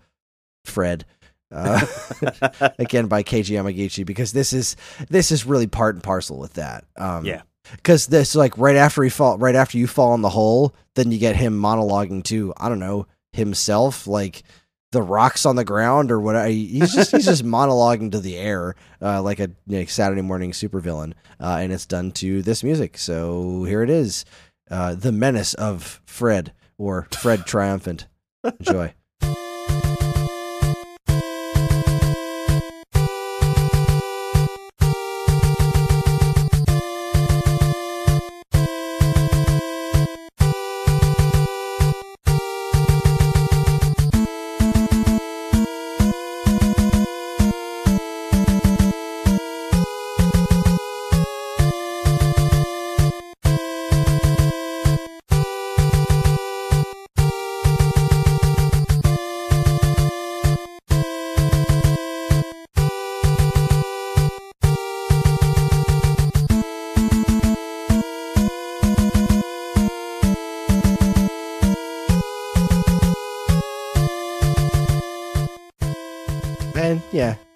Fred. 0.65 1.05
Uh, 1.53 1.85
again 2.79 3.07
by 3.09 3.25
Keiji 3.25 3.57
Yamagichi 3.57 4.07
because 4.07 4.31
this 4.31 4.53
is 4.53 4.77
this 5.09 5.33
is 5.33 5.45
really 5.45 5.67
part 5.67 5.97
and 5.97 6.05
parcel 6.05 6.39
with 6.39 6.53
that. 6.55 6.85
Um, 6.97 7.25
Yeah. 7.25 7.43
because 7.73 8.07
this 8.07 8.37
like 8.37 8.57
right 8.57 8.77
after 8.77 9.03
he 9.03 9.11
fall 9.11 9.37
right 9.37 9.57
after 9.57 9.77
you 9.77 9.89
fall 9.89 10.15
in 10.15 10.23
the 10.23 10.29
hole, 10.29 10.75
then 10.95 11.11
you 11.11 11.19
get 11.19 11.35
him 11.35 11.61
monologuing 11.61 12.23
to 12.25 12.53
I 12.57 12.69
don't 12.69 12.79
know 12.79 13.07
himself 13.33 14.07
like 14.07 14.45
the 14.93 15.03
rocks 15.03 15.47
on 15.47 15.57
the 15.57 15.65
ground 15.65 16.11
or 16.11 16.21
whatever. 16.21 16.49
He's 16.49 16.93
just 16.93 17.13
he's 17.13 17.25
just 17.25 17.45
monologuing 17.45 18.13
to 18.13 18.21
the 18.21 18.37
air 18.37 18.75
uh, 19.01 19.23
like 19.23 19.41
a 19.41 19.51
you 19.67 19.81
know, 19.81 19.85
Saturday 19.85 20.23
morning 20.23 20.53
supervillain, 20.53 21.13
uh, 21.41 21.59
and 21.61 21.73
it's 21.73 21.87
done 21.87 22.13
to 22.13 22.43
this 22.43 22.65
music. 22.65 22.99
So 22.99 23.65
here 23.65 23.83
it 23.83 23.91
is, 23.91 24.25
uh, 24.71 24.95
the 24.95 25.13
menace 25.13 25.55
of 25.55 26.01
Fred 26.07 26.53
or 26.79 27.09
Fred 27.13 27.47
Triumphant. 27.47 28.07
Enjoy. 28.59 28.95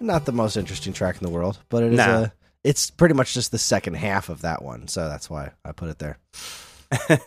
Not 0.05 0.25
the 0.25 0.31
most 0.31 0.55
interesting 0.57 0.93
track 0.93 1.15
in 1.21 1.23
the 1.25 1.31
world, 1.33 1.59
but 1.69 1.83
it 1.83 1.93
is 1.93 1.97
Nah. 1.97 2.21
a. 2.23 2.33
It's 2.63 2.89
pretty 2.89 3.13
much 3.13 3.33
just 3.33 3.51
the 3.51 3.59
second 3.59 3.93
half 3.95 4.29
of 4.29 4.41
that 4.41 4.63
one, 4.63 4.87
so 4.87 5.07
that's 5.07 5.29
why 5.29 5.51
I 5.63 5.71
put 5.71 5.89
it 5.89 5.99
there. 5.99 6.17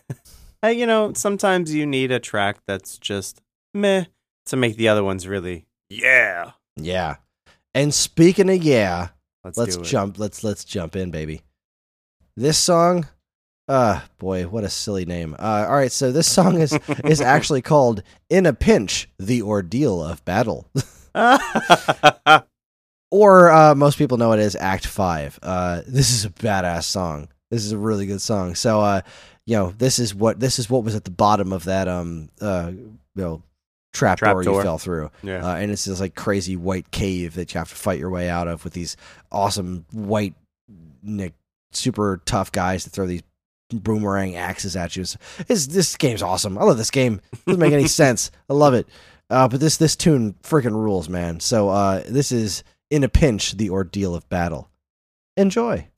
Hey, 0.61 0.73
you 0.73 0.87
know, 0.87 1.13
sometimes 1.13 1.73
you 1.73 1.87
need 1.87 2.11
a 2.11 2.19
track 2.19 2.57
that's 2.67 2.99
just 2.99 3.41
meh 3.73 4.07
to 4.47 4.57
make 4.57 4.75
the 4.77 4.89
other 4.89 5.05
ones 5.05 5.29
really 5.29 5.67
yeah. 5.89 6.51
Yeah. 6.75 7.17
And 7.75 7.95
speaking 7.95 8.51
of 8.51 8.61
yeah, 8.65 9.11
Let's, 9.45 9.57
let's 9.57 9.77
jump. 9.77 10.19
Let's 10.19 10.43
let's 10.43 10.65
jump 10.65 10.97
in, 10.97 11.13
baby. 11.13 11.43
This 12.37 12.59
song, 12.59 13.07
uh, 13.69 14.01
boy, 14.19 14.49
what 14.49 14.65
a 14.65 14.69
silly 14.69 15.05
name. 15.05 15.35
Uh, 15.39 15.67
all 15.69 15.77
right, 15.77 15.93
so 15.93 16.11
this 16.11 16.27
song 16.29 16.61
is 16.61 16.73
is 17.05 17.21
actually 17.21 17.63
called 17.63 18.03
"In 18.29 18.45
a 18.45 18.53
Pinch: 18.53 19.09
The 19.19 19.43
Ordeal 19.43 20.03
of 20.03 20.25
Battle," 20.25 20.69
or 23.11 23.51
uh, 23.51 23.75
most 23.75 23.99
people 23.99 24.19
know 24.19 24.33
it 24.33 24.41
as 24.41 24.55
Act 24.57 24.87
Five. 24.87 25.39
Uh, 25.43 25.83
this 25.87 26.11
is 26.11 26.25
a 26.25 26.31
badass 26.31 26.85
song. 26.85 27.29
This 27.51 27.65
is 27.65 27.73
a 27.73 27.79
really 27.79 28.07
good 28.07 28.21
song. 28.21 28.55
So, 28.55 28.81
uh, 28.81 29.01
you 29.47 29.57
know, 29.57 29.71
this 29.79 29.99
is 29.99 30.15
what 30.15 30.39
this 30.41 30.59
is 30.59 30.69
what 30.69 30.85
was 30.85 30.95
at 30.95 31.05
the 31.05 31.11
bottom 31.11 31.53
of 31.53 31.65
that 31.65 31.89
um 31.89 32.29
uh 32.41 32.71
you 32.73 32.99
know 33.15 33.43
trap, 33.95 34.19
door 34.35 34.43
you 34.43 34.51
fell 34.63 34.79
through. 34.79 35.11
yeah. 35.23 35.45
Uh, 35.47 35.57
and 35.57 35.71
it's 35.71 35.87
this 35.87 35.99
like 36.01 36.15
crazy 36.15 36.57
white 36.57 36.91
cave 36.91 37.35
that 37.37 37.55
you 37.55 37.59
have 37.59 37.71
to 37.71 37.75
fight 37.75 37.99
your 37.99 38.11
way 38.11 38.29
out 38.29 38.47
of 38.49 38.63
with 38.65 38.75
these 38.75 38.97
awesome 39.33 39.87
white, 39.93 40.35
Nick, 41.03 41.33
super 41.73 42.21
tough 42.27 42.53
guys 42.53 42.85
that 42.85 42.91
throw 42.91 43.07
these 43.07 43.23
boomerang 43.71 44.37
axes 44.37 44.77
at 44.77 44.95
you. 44.97 45.03
It's, 45.03 45.15
it's- 45.41 45.67
this 45.67 45.97
game's 45.97 46.23
awesome. 46.23 46.59
I 46.59 46.65
love 46.65 46.77
this 46.79 46.91
game. 46.91 47.21
It 47.33 47.45
doesn't 47.47 47.61
make 47.61 47.73
any 47.73 47.89
sense. 47.89 48.31
I 48.51 48.53
love 48.53 48.75
it. 48.75 48.87
Uh, 49.31 49.49
but 49.49 49.61
this 49.61 49.77
this 49.79 49.97
tune 49.97 50.35
freaking 50.43 50.73
rules, 50.75 51.09
man. 51.09 51.41
So 51.41 51.69
uh, 51.71 52.03
this 52.09 52.31
is 52.33 52.63
in 52.91 53.05
a 53.05 53.09
pinch, 53.09 53.53
the 53.57 53.71
ordeal 53.71 54.15
of 54.15 54.29
battle. 54.29 54.71
Enjoy. 55.37 55.89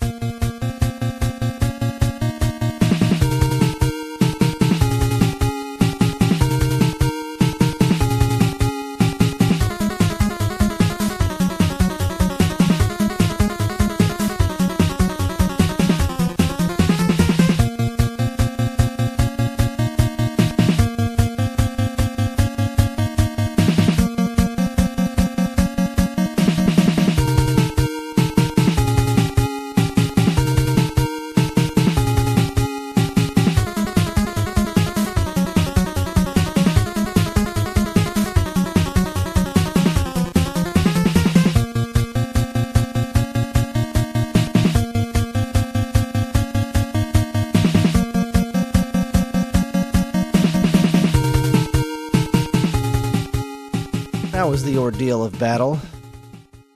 Battle. 55.40 55.80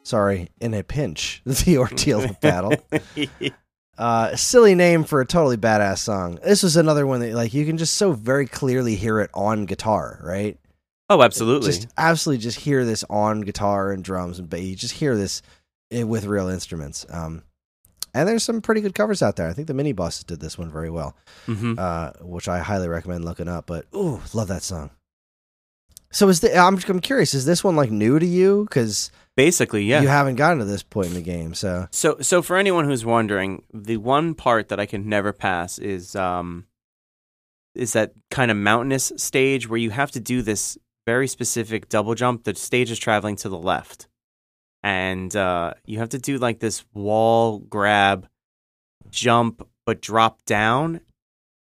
Sorry, 0.03 0.49
in 0.61 0.75
a 0.75 0.83
pinch, 0.83 1.43
the 1.47 1.79
ordeal 1.79 2.25
of 2.25 2.41
battle. 2.41 2.73
Uh, 3.97 4.35
silly 4.35 4.75
name 4.75 5.05
for 5.05 5.21
a 5.21 5.25
totally 5.25 5.57
badass 5.57 5.99
song. 5.99 6.37
This 6.43 6.65
was 6.65 6.77
another 6.77 7.07
one 7.07 7.21
that 7.21 7.33
like 7.33 7.55
you 7.55 7.65
can 7.65 7.79
just 7.79 7.95
so 7.95 8.11
very 8.11 8.45
clearly 8.45 8.97
hear 8.97 9.21
it 9.21 9.31
on 9.33 9.67
guitar, 9.67 10.19
right? 10.21 10.59
oh, 11.09 11.23
absolutely. 11.23 11.71
Just 11.71 11.87
absolutely 11.97 12.43
just 12.43 12.59
hear 12.59 12.85
this 12.85 13.05
on 13.09 13.43
guitar 13.43 13.93
and 13.93 14.03
drums 14.03 14.41
and 14.41 14.51
bass. 14.51 14.65
You 14.65 14.75
just 14.75 14.95
hear 14.95 15.17
this 15.17 15.43
eh, 15.93 16.03
with 16.03 16.25
real 16.25 16.49
instruments. 16.49 17.07
Um, 17.09 17.45
and 18.13 18.29
there's 18.29 18.43
some 18.43 18.61
pretty 18.61 18.81
good 18.81 18.97
covers 18.97 19.23
out 19.23 19.37
there. 19.37 19.49
I 19.49 19.53
think 19.53 19.69
the 19.69 19.75
mini 19.75 19.93
bosses 19.93 20.25
did 20.25 20.41
this 20.41 20.59
one 20.59 20.73
very 20.73 20.91
well, 20.91 21.17
hmm 21.47 21.75
uh, 21.79 22.11
which 22.21 22.49
I 22.49 22.59
highly 22.59 22.89
recommend 22.89 23.25
looking 23.25 23.47
up. 23.47 23.67
But 23.67 23.87
ooh, 23.95 24.21
love 24.33 24.49
that 24.49 24.65
song. 24.65 24.91
So 26.15 26.29
is 26.29 26.41
the, 26.41 26.57
I'm 26.57 26.79
I'm 26.89 27.01
curious, 27.01 27.35
is 27.35 27.45
this 27.45 27.63
one 27.63 27.77
like 27.77 27.91
new 27.91 28.19
to 28.19 28.27
you? 28.27 28.65
Because 28.65 29.11
Basically, 29.37 29.83
yeah. 29.83 30.01
you 30.01 30.09
haven't 30.09 30.37
gotten 30.37 30.61
to 30.61 30.65
this 30.65 30.85
point 30.85 31.09
in 31.09 31.15
the 31.15 31.21
game. 31.21 31.55
So 31.55 31.89
So, 31.91 32.19
so 32.21 32.41
for 32.41 32.57
anyone 32.57 32.85
who's 32.85 33.05
wondering, 33.05 33.65
the 33.73 33.97
one 33.97 34.35
part 34.35 34.69
that 34.69 34.79
I 34.79 34.87
can 34.87 35.09
never 35.09 35.33
pass 35.33 35.79
is 35.79 36.15
um, 36.15 36.67
is 37.75 37.95
that 37.95 38.13
kind 38.31 38.53
of 38.53 38.57
mountainous 38.57 39.13
stage 39.17 39.69
where 39.69 39.79
you 39.79 39.91
have 39.91 40.13
to 40.13 40.21
do 40.21 40.41
this 40.43 40.79
very 41.05 41.27
specific 41.27 41.89
double 41.89 42.15
jump. 42.15 42.45
The 42.45 42.55
stage 42.55 42.93
is 42.93 42.99
traveling 42.99 43.35
to 43.37 43.49
the 43.49 43.59
left, 43.59 44.07
and 44.85 45.35
uh, 45.35 45.75
you 45.85 45.99
have 45.99 46.11
to 46.11 46.19
do 46.19 46.39
like 46.39 46.61
this 46.61 46.85
wall 46.95 47.59
grab, 47.59 48.29
jump, 49.11 49.69
but 49.85 50.01
drop 50.01 50.45
down. 50.45 51.01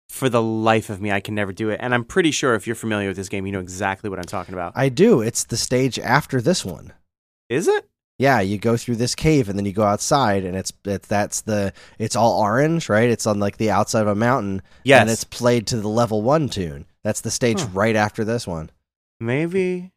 For 0.09 0.29
the 0.29 0.43
life 0.43 0.89
of 0.89 1.01
me, 1.01 1.11
I 1.11 1.21
can 1.21 1.35
never 1.35 1.53
do 1.53 1.69
it, 1.71 1.81
and 1.83 1.93
I'm 1.95 2.05
pretty 2.05 2.31
sure 2.31 2.55
if 2.55 2.67
you're 2.67 2.77
familiar 2.77 3.09
with 3.09 3.17
this 3.17 3.29
game, 3.29 3.45
you 3.45 3.53
know 3.53 3.61
exactly 3.61 4.09
what 4.09 4.19
I'm 4.19 4.25
talking 4.25 4.55
about. 4.55 4.73
I 4.77 4.89
do. 4.89 5.21
It's 5.21 5.45
the 5.45 5.57
stage 5.57 5.99
after 5.99 6.41
this 6.41 6.65
one. 6.65 6.93
Is 7.51 7.69
it? 7.69 7.87
Yeah, 8.19 8.41
you 8.41 8.57
go 8.57 8.79
through 8.79 8.97
this 8.97 9.15
cave 9.15 9.51
and 9.51 9.59
then 9.59 9.67
you 9.67 9.75
go 9.75 9.83
outside 9.83 10.45
and 10.45 10.57
it's 10.57 10.73
it, 10.87 11.03
that's 11.03 11.43
the 11.43 11.75
it's 11.99 12.17
all 12.17 12.41
orange, 12.41 12.89
right? 12.89 13.11
It's 13.11 13.27
on 13.27 13.39
like 13.41 13.59
the 13.59 13.71
outside 13.71 14.01
of 14.03 14.09
a 14.09 14.15
mountain 14.15 14.63
Yes. 14.85 15.03
and 15.03 15.11
it's 15.11 15.25
played 15.25 15.67
to 15.67 15.77
the 15.77 15.89
level 15.89 16.23
1 16.23 16.49
tune. 16.49 16.87
That's 17.05 17.21
the 17.21 17.31
stage 17.31 17.61
Huh. 17.61 17.69
right 17.75 17.95
after 17.95 18.25
this 18.25 18.47
one. 18.47 18.71
Maybe. 19.21 19.91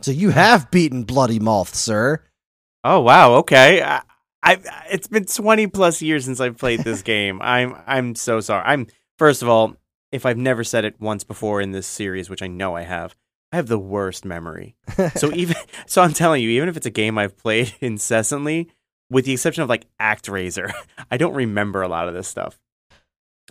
So 0.00 0.10
you 0.10 0.30
have 0.30 0.70
beaten 0.70 1.02
Bloody 1.04 1.38
Malth, 1.38 1.74
sir. 1.74 2.22
Oh 2.82 3.00
wow, 3.00 3.34
okay. 3.34 3.82
I, 3.82 4.00
I 4.42 4.58
it's 4.90 5.06
been 5.06 5.24
20 5.24 5.66
plus 5.68 6.02
years 6.02 6.24
since 6.24 6.40
I've 6.40 6.58
played 6.58 6.80
this 6.80 7.02
game. 7.14 7.40
I'm 7.42 7.76
I'm 7.86 8.14
so 8.14 8.40
sorry. 8.40 8.64
I'm 8.66 8.86
first 9.18 9.42
of 9.42 9.48
all, 9.48 9.76
if 10.10 10.26
I've 10.26 10.36
never 10.38 10.64
said 10.64 10.84
it 10.84 11.00
once 11.00 11.24
before 11.24 11.60
in 11.60 11.72
this 11.72 11.86
series, 11.86 12.28
which 12.28 12.42
I 12.42 12.46
know 12.48 12.76
I 12.76 12.82
have, 12.82 13.14
I 13.52 13.56
have 13.56 13.68
the 13.68 13.78
worst 13.78 14.24
memory. 14.24 14.74
So 15.16 15.32
even 15.34 15.56
so 15.86 16.02
I'm 16.02 16.12
telling 16.12 16.42
you, 16.42 16.50
even 16.50 16.68
if 16.68 16.76
it's 16.76 16.86
a 16.86 16.90
game 16.90 17.18
I've 17.18 17.36
played 17.36 17.74
incessantly, 17.80 18.68
with 19.10 19.24
the 19.26 19.32
exception 19.32 19.62
of 19.62 19.68
like 19.68 19.86
Act 20.00 20.26
ActRaiser, 20.26 20.72
I 21.10 21.16
don't 21.16 21.34
remember 21.34 21.82
a 21.82 21.88
lot 21.88 22.08
of 22.08 22.14
this 22.14 22.28
stuff. 22.28 22.58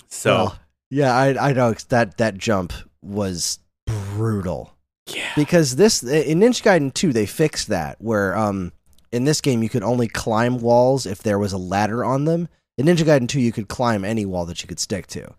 So 0.08 0.36
Well, 0.36 0.60
yeah, 0.90 1.16
I 1.16 1.50
I 1.50 1.54
know 1.54 1.74
that 1.90 2.18
that 2.18 2.38
jump 2.38 2.74
was 3.02 3.60
brutal. 3.88 4.76
yeah. 5.08 5.32
because 5.36 5.76
this 5.78 6.04
in 6.04 6.40
Ninja 6.40 6.62
Gaiden 6.64 6.94
2 6.94 7.14
they 7.14 7.26
fixed 7.26 7.68
that 7.70 7.96
where 8.00 8.36
um 8.38 8.72
in 9.12 9.26
this 9.26 9.42
game 9.42 9.62
you 9.64 9.70
could 9.70 9.84
only 9.84 10.08
climb 10.08 10.58
walls 10.60 11.06
if 11.06 11.22
there 11.24 11.40
was 11.40 11.54
a 11.54 11.58
ladder 11.58 12.04
on 12.06 12.26
them. 12.26 12.48
In 12.78 12.86
Ninja 12.86 13.06
Gaiden 13.06 13.28
2 13.28 13.40
you 13.40 13.52
could 13.52 13.68
climb 13.68 14.04
any 14.06 14.26
wall 14.26 14.46
that 14.46 14.62
you 14.62 14.68
could 14.68 14.80
stick 14.80 15.08
to. 15.08 15.34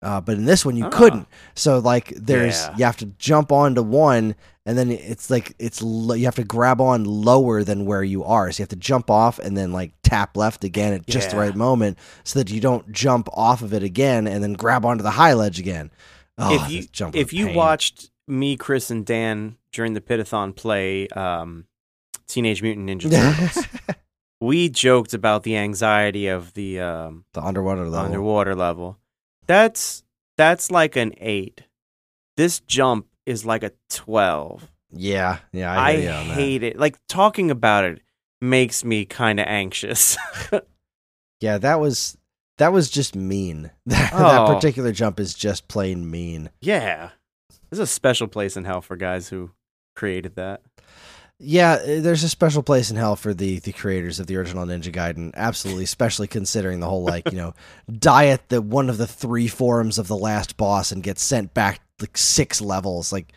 Uh, 0.00 0.20
but 0.20 0.36
in 0.36 0.44
this 0.44 0.64
one 0.64 0.76
you 0.76 0.86
Ah. 0.86 0.90
couldn't. 0.90 1.26
So 1.54 1.78
like 1.78 2.12
there's 2.16 2.60
Yeah. 2.62 2.74
you 2.76 2.84
have 2.84 2.96
to 2.98 3.06
jump 3.18 3.50
onto 3.52 3.82
one 3.82 4.34
and 4.64 4.76
then 4.78 4.90
it's 4.90 5.28
like 5.30 5.54
it's 5.58 5.82
lo- 5.82 6.14
you 6.14 6.24
have 6.26 6.36
to 6.36 6.44
grab 6.44 6.80
on 6.80 7.04
lower 7.04 7.64
than 7.64 7.84
where 7.86 8.02
you 8.04 8.22
are. 8.24 8.50
So 8.52 8.60
you 8.60 8.62
have 8.62 8.68
to 8.70 8.76
jump 8.76 9.10
off 9.10 9.38
and 9.38 9.56
then 9.56 9.72
like 9.72 9.92
tap 10.02 10.36
left 10.36 10.62
again 10.64 10.92
at 10.92 11.06
just 11.06 11.30
the 11.30 11.36
right 11.36 11.54
moment 11.56 11.98
so 12.24 12.38
that 12.38 12.50
you 12.50 12.60
don't 12.60 12.92
jump 12.92 13.28
off 13.32 13.60
of 13.62 13.72
it 13.74 13.82
again 13.82 14.26
and 14.26 14.42
then 14.42 14.52
grab 14.54 14.84
onto 14.84 15.02
the 15.02 15.12
high 15.12 15.32
ledge 15.34 15.58
again. 15.58 15.90
Oh, 16.38 16.54
if 16.54 16.70
you 16.70 17.10
if 17.14 17.32
you 17.32 17.46
pain. 17.46 17.56
watched 17.56 18.10
me, 18.28 18.56
Chris, 18.56 18.90
and 18.90 19.04
Dan 19.06 19.56
during 19.72 19.94
the 19.94 20.00
Pitathon 20.00 20.54
play 20.54 21.08
um, 21.08 21.64
Teenage 22.28 22.62
Mutant 22.62 22.88
Ninja 22.88 23.10
Turtles, 23.10 23.66
we 24.40 24.68
joked 24.68 25.14
about 25.14 25.42
the 25.42 25.56
anxiety 25.56 26.28
of 26.28 26.52
the 26.54 26.80
um, 26.80 27.24
the 27.32 27.42
underwater 27.42 27.84
level. 27.88 28.06
underwater 28.06 28.54
level. 28.54 28.98
That's 29.46 30.04
that's 30.36 30.70
like 30.70 30.94
an 30.96 31.14
eight. 31.18 31.62
This 32.36 32.60
jump 32.60 33.06
is 33.26 33.44
like 33.46 33.62
a 33.62 33.72
twelve. 33.90 34.70
Yeah, 34.92 35.38
yeah, 35.52 35.72
I, 35.72 35.76
I, 35.76 35.90
you 35.92 36.08
on 36.10 36.28
that. 36.28 36.34
hate 36.34 36.62
it. 36.62 36.78
Like 36.78 36.96
talking 37.08 37.50
about 37.50 37.84
it 37.84 38.00
makes 38.40 38.84
me 38.84 39.04
kind 39.04 39.40
of 39.40 39.46
anxious. 39.46 40.16
Yeah, 41.40 41.58
that 41.58 41.78
was 41.78 42.18
that 42.58 42.72
was 42.72 42.90
just 42.90 43.14
mean. 43.14 43.70
That, 43.86 44.12
Oh. 44.12 44.18
that 44.18 44.54
particular 44.54 44.90
jump 44.90 45.20
is 45.20 45.34
just 45.34 45.68
plain 45.68 46.10
mean. 46.10 46.50
yeah, 46.60 47.10
there's 47.70 47.78
a 47.78 47.86
special 47.86 48.26
place 48.26 48.56
in 48.56 48.64
hell 48.64 48.80
for 48.80 48.96
guys 48.96 49.28
who 49.28 49.52
created 49.94 50.34
that. 50.34 50.62
Yeah, 51.40 51.74
uh, 51.74 52.00
there's 52.00 52.24
a 52.24 52.28
special 52.28 52.64
place 52.64 52.90
in 52.90 52.96
hell 52.96 53.14
for 53.14 53.32
the 53.32 53.60
the 53.60 53.72
creators 53.72 54.18
of 54.18 54.26
the 54.26 54.36
original 54.36 54.66
Ninja 54.66 54.92
Gaiden. 54.92 55.32
Absolutely, 55.34 55.84
especially 55.84 56.26
considering 56.26 56.80
the 56.80 56.88
whole 56.88 57.04
like 57.04 57.30
you 57.30 57.38
know 57.38 57.54
die 57.98 58.26
at 58.26 58.48
the 58.48 58.60
one 58.60 58.90
of 58.90 58.98
the 58.98 59.06
three 59.06 59.46
forms 59.46 59.98
of 59.98 60.08
the 60.08 60.16
last 60.16 60.56
boss 60.56 60.90
and 60.90 61.02
get 61.02 61.18
sent 61.18 61.54
back 61.54 61.80
like 62.00 62.16
six 62.16 62.60
levels. 62.60 63.12
Like 63.12 63.32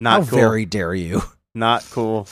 Not 0.00 0.24
how 0.24 0.30
cool. 0.30 0.38
very 0.38 0.66
dare 0.66 0.94
you? 0.94 1.22
Not 1.54 1.86
cool. 1.90 2.28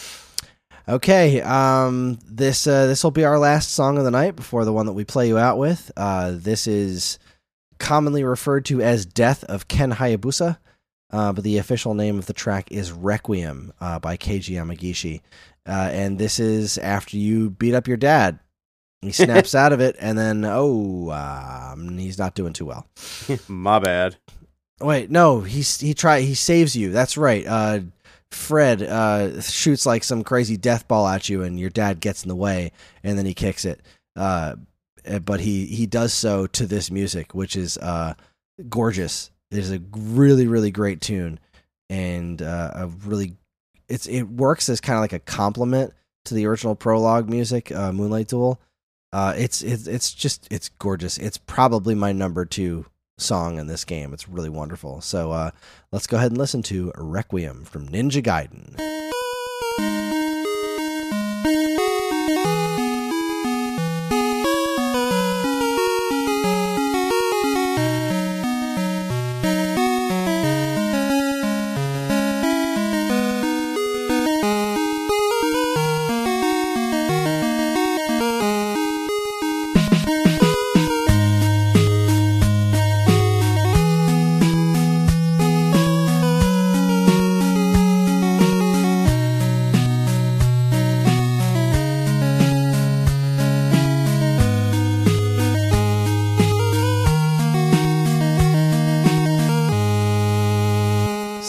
Okay, 0.89 1.41
um, 1.41 2.19
this 2.27 2.67
uh, 2.67 2.87
this 2.87 3.03
will 3.03 3.11
be 3.11 3.25
our 3.25 3.39
last 3.39 3.73
song 3.73 3.97
of 3.99 4.05
the 4.05 4.11
night 4.11 4.37
before 4.37 4.65
the 4.65 4.73
one 4.73 4.87
that 4.87 4.93
we 4.93 5.05
play 5.05 5.27
you 5.29 5.39
out 5.39 5.57
with. 5.59 5.91
Uh, 5.97 6.33
this 6.35 6.67
is 6.67 7.19
commonly 7.79 8.23
referred 8.23 8.67
to 8.67 8.83
as 8.83 9.07
"Death 9.07 9.43
of 9.45 9.67
Ken 9.67 9.93
Hayabusa," 9.95 10.59
uh, 11.11 11.33
but 11.33 11.45
the 11.45 11.59
official 11.59 11.95
name 11.95 12.19
of 12.19 12.27
the 12.27 12.33
track 12.33 12.71
is 12.73 12.93
"Requiem" 12.93 13.73
uh, 13.81 13.99
by 13.99 14.17
Keiji 14.17 14.57
Yamagishi, 14.57 15.21
uh, 15.67 15.91
and 15.93 16.19
this 16.19 16.41
is 16.41 16.79
after 16.79 17.17
you 17.17 17.51
beat 17.51 17.75
up 17.75 17.89
your 17.89 17.97
dad. 17.97 18.39
He 19.03 19.13
snaps 19.13 19.55
out 19.55 19.73
of 19.73 19.81
it, 19.81 19.97
and 19.99 20.19
then 20.19 20.45
oh, 20.45 21.11
um, 21.11 21.99
he's 21.99 22.19
not 22.19 22.35
doing 22.35 22.53
too 22.53 22.67
well. 22.67 22.87
My 23.49 23.79
bad. 23.79 24.17
Wait, 24.81 25.11
no, 25.11 25.41
he's 25.41 25.81
he 25.81 25.95
try 25.95 26.21
he 26.21 26.35
saves 26.35 26.77
you. 26.77 26.91
That's 26.91 27.17
right. 27.17 27.47
Uh, 27.47 27.81
Fred 28.31 28.83
uh, 28.83 29.41
shoots 29.41 29.87
like 29.87 30.05
some 30.05 30.25
crazy 30.25 30.57
death 30.57 30.87
ball 30.89 31.07
at 31.09 31.29
you, 31.29 31.43
and 31.43 31.59
your 31.59 31.71
dad 31.71 32.01
gets 32.01 32.23
in 32.23 32.29
the 32.29 32.37
way, 32.37 32.73
and 33.03 33.17
then 33.17 33.27
he 33.27 33.35
kicks 33.35 33.65
it. 33.65 33.81
Uh, 34.15 34.57
eh, 35.05 35.19
but 35.19 35.41
he 35.41 35.67
he 35.67 35.87
does 35.87 36.13
so 36.13 36.47
to 36.49 36.67
this 36.67 36.91
music, 36.91 37.35
which 37.35 37.57
is 37.57 37.79
uh, 37.79 38.15
gorgeous. 38.69 39.31
Is 39.51 39.71
a 39.73 39.81
really 39.93 40.47
really 40.47 40.71
great 40.71 41.01
tune, 41.01 41.39
and 41.89 42.43
uh, 42.43 42.71
a 42.75 42.87
really 42.87 43.37
it's 43.89 44.07
it 44.07 44.25
works 44.25 44.69
as 44.69 44.81
kind 44.81 44.97
of 44.97 45.03
like 45.03 45.13
a 45.13 45.19
complement 45.19 45.93
to 46.25 46.35
the 46.35 46.47
original 46.47 46.75
prologue 46.75 47.29
music, 47.29 47.71
uh, 47.73 47.93
Moonlight 47.93 48.29
Duel. 48.29 48.61
Uh, 49.13 49.35
it's 49.37 49.63
it's 49.63 49.87
it's 49.87 50.13
just 50.13 50.49
it's 50.51 50.69
gorgeous. 50.69 51.17
It's 51.19 51.39
probably 51.39 51.95
my 51.95 52.13
number 52.13 52.45
two 52.45 52.87
song 53.19 53.59
in 53.59 53.67
this 53.67 53.85
game. 53.85 54.13
It's 54.13 54.29
really 54.29 54.51
wonderful. 54.51 55.01
So 55.01 55.33
uh, 55.33 55.51
let's 55.93 56.07
go 56.07 56.17
ahead 56.17 56.33
and 56.33 56.39
listen 56.39 56.63
to 56.65 56.93
Requiem 56.97 57.65
from 57.65 57.89
Ninja 57.89 58.23
Gaiden. 58.23 58.77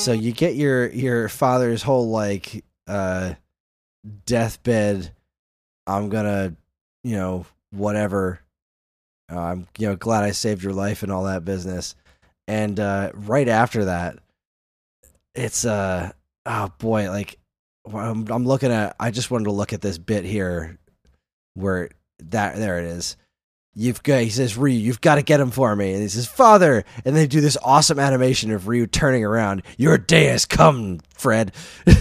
So 0.07 0.13
you 0.13 0.31
get 0.31 0.55
your 0.55 0.87
your 0.87 1.27
father's 1.27 1.83
whole 1.83 2.09
like 2.09 2.63
uh 2.87 3.33
deathbed 4.25 5.11
I'm 5.85 6.09
to, 6.09 6.55
you 7.03 7.17
know, 7.17 7.45
whatever 7.71 8.39
uh, 9.29 9.37
I'm 9.37 9.67
you 9.77 9.89
know 9.89 9.97
glad 9.97 10.23
I 10.23 10.31
saved 10.31 10.63
your 10.63 10.71
life 10.71 11.03
and 11.03 11.11
all 11.11 11.25
that 11.25 11.43
business. 11.43 11.93
And 12.47 12.79
uh 12.79 13.11
right 13.15 13.49
after 13.49 13.83
that 13.83 14.19
it's 15.35 15.65
uh 15.65 16.13
oh 16.45 16.71
boy, 16.77 17.09
like 17.11 17.37
I'm, 17.93 18.25
I'm 18.31 18.45
looking 18.45 18.71
at 18.71 18.95
I 19.01 19.11
just 19.11 19.29
wanted 19.29 19.43
to 19.43 19.51
look 19.51 19.73
at 19.73 19.81
this 19.81 19.97
bit 19.97 20.23
here 20.23 20.77
where 21.55 21.89
that 22.19 22.55
there 22.55 22.79
it 22.79 22.85
is. 22.85 23.17
You've 23.79 24.01
got 24.01 24.23
he 24.23 24.31
says 24.31 24.57
Ryu, 24.57 24.75
you've 24.75 25.01
got 25.01 25.15
to 25.15 25.21
get 25.21 25.39
him 25.39 25.51
for 25.51 25.75
me. 25.75 25.93
And 25.93 26.01
he 26.01 26.07
says, 26.07 26.25
Father, 26.25 26.83
and 27.05 27.15
they 27.15 27.27
do 27.27 27.41
this 27.41 27.57
awesome 27.63 27.99
animation 27.99 28.49
of 28.49 28.67
Ryu 28.67 28.87
turning 28.87 29.23
around. 29.23 29.61
Your 29.77 29.99
day 29.99 30.25
has 30.25 30.45
come, 30.45 30.99
Fred. 31.13 31.51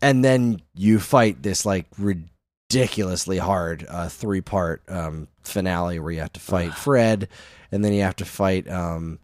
and 0.00 0.24
then 0.24 0.62
you 0.74 1.00
fight 1.00 1.42
this 1.42 1.66
like 1.66 1.86
ridiculously 1.98 3.38
hard 3.38 3.84
uh, 3.88 4.08
three 4.08 4.42
part 4.42 4.80
um, 4.86 5.26
finale 5.42 5.98
where 5.98 6.12
you 6.12 6.20
have 6.20 6.32
to 6.34 6.40
fight 6.40 6.72
Fred, 6.72 7.26
and 7.72 7.84
then 7.84 7.92
you 7.92 8.02
have 8.02 8.16
to 8.16 8.24
fight 8.24 8.70
um, 8.70 9.18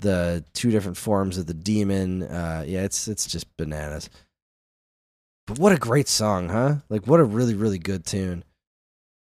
the 0.00 0.44
two 0.52 0.72
different 0.72 0.96
forms 0.96 1.38
of 1.38 1.46
the 1.46 1.54
demon. 1.54 2.24
Uh, 2.24 2.64
yeah, 2.66 2.82
it's 2.82 3.06
it's 3.06 3.24
just 3.24 3.56
bananas. 3.56 4.10
But 5.46 5.60
what 5.60 5.70
a 5.70 5.76
great 5.76 6.08
song, 6.08 6.48
huh? 6.48 6.78
Like 6.88 7.06
what 7.06 7.20
a 7.20 7.24
really 7.24 7.54
really 7.54 7.78
good 7.78 8.04
tune. 8.04 8.42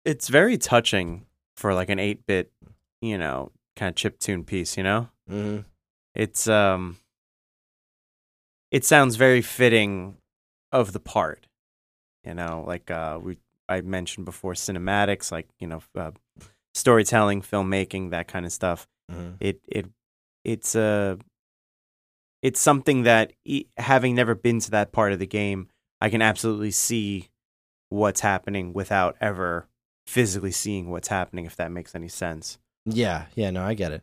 It's 0.05 0.29
very 0.29 0.59
touching 0.59 1.27
for 1.57 1.75
like 1.75 1.89
an 1.91 1.99
8-bit, 1.99 2.51
you 3.01 3.19
know, 3.19 3.51
kind 3.77 3.91
of 3.91 3.97
chip 3.97 4.19
tune 4.19 4.45
piece, 4.45 4.77
you 4.77 4.83
know? 4.83 5.09
hmm 5.29 5.61
It's 6.15 6.49
um 6.49 6.99
it 8.71 8.85
sounds 8.85 9.17
very 9.17 9.43
fitting 9.43 10.17
of 10.71 10.93
the 10.93 11.01
part. 11.01 11.47
You 12.25 12.35
know, 12.35 12.65
like 12.67 12.91
uh 12.91 13.19
we 13.23 13.39
I 13.69 13.81
mentioned 13.81 14.27
before 14.27 14.53
cinematics, 14.55 15.33
like, 15.33 15.49
you 15.59 15.67
know, 15.67 15.83
uh, 15.95 16.11
storytelling, 16.75 17.43
filmmaking, 17.43 18.11
that 18.11 18.29
kind 18.29 18.45
of 18.47 18.53
stuff. 18.53 18.87
hmm 19.11 19.33
It 19.41 19.61
it 19.67 19.87
it's 20.45 20.75
uh 20.75 21.17
it's 22.43 22.61
something 22.61 23.05
that 23.05 23.33
having 23.79 24.15
never 24.15 24.35
been 24.35 24.59
to 24.61 24.71
that 24.73 24.93
part 24.93 25.13
of 25.13 25.19
the 25.21 25.27
game, 25.27 25.69
I 26.01 26.11
can 26.11 26.23
absolutely 26.23 26.73
see 26.73 27.29
what's 27.89 28.21
happening 28.21 28.73
without 28.73 29.17
ever 29.21 29.69
physically 30.13 30.53
seeing 30.53 30.91
what's 30.91 31.09
happening 31.09 31.47
if 31.47 31.57
that 31.57 31.73
makes 31.73 31.95
any 31.95 32.09
sense. 32.09 32.59
Yeah, 32.85 33.27
yeah, 33.35 33.51
no, 33.51 33.65
I 33.65 33.75
get 33.75 33.93
it. 33.93 34.03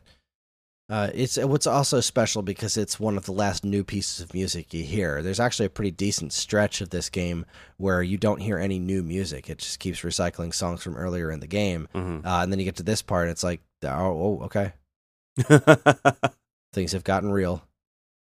Uh, 0.88 1.08
it's 1.14 1.36
what's 1.38 1.68
also 1.68 2.00
special 2.00 2.42
because 2.42 2.76
it's 2.76 2.98
one 2.98 3.16
of 3.16 3.24
the 3.24 3.30
last 3.32 3.64
new 3.64 3.84
pieces 3.84 4.20
of 4.20 4.34
music 4.34 4.74
you 4.74 4.82
hear. 4.82 5.22
There's 5.22 5.38
actually 5.38 5.66
a 5.66 5.70
pretty 5.70 5.92
decent 5.92 6.32
stretch 6.32 6.80
of 6.80 6.90
this 6.90 7.08
game 7.08 7.46
where 7.76 8.02
you 8.02 8.18
don't 8.18 8.40
hear 8.40 8.58
any 8.58 8.80
new 8.80 9.04
music. 9.04 9.48
It 9.48 9.58
just 9.58 9.78
keeps 9.78 10.00
recycling 10.00 10.52
songs 10.52 10.82
from 10.82 10.96
earlier 10.96 11.30
in 11.30 11.38
the 11.38 11.46
game, 11.46 11.86
Mhm. 11.94 12.26
uh, 12.26 12.40
and 12.42 12.50
then 12.50 12.58
you 12.58 12.64
get 12.64 12.74
to 12.76 12.82
this 12.82 13.02
part, 13.02 13.24
and 13.28 13.30
it's 13.30 13.44
like, 13.44 13.60
oh, 13.84 13.88
oh 14.40 14.42
okay, 14.46 14.72
things 16.72 16.90
have 16.92 17.04
gotten 17.04 17.30
real. 17.30 17.62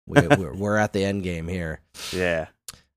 We, 0.07 0.21
we're, 0.37 0.53
we're 0.53 0.77
at 0.77 0.93
the 0.93 1.03
end 1.03 1.23
game 1.23 1.47
here. 1.49 1.81
yeah. 2.13 2.47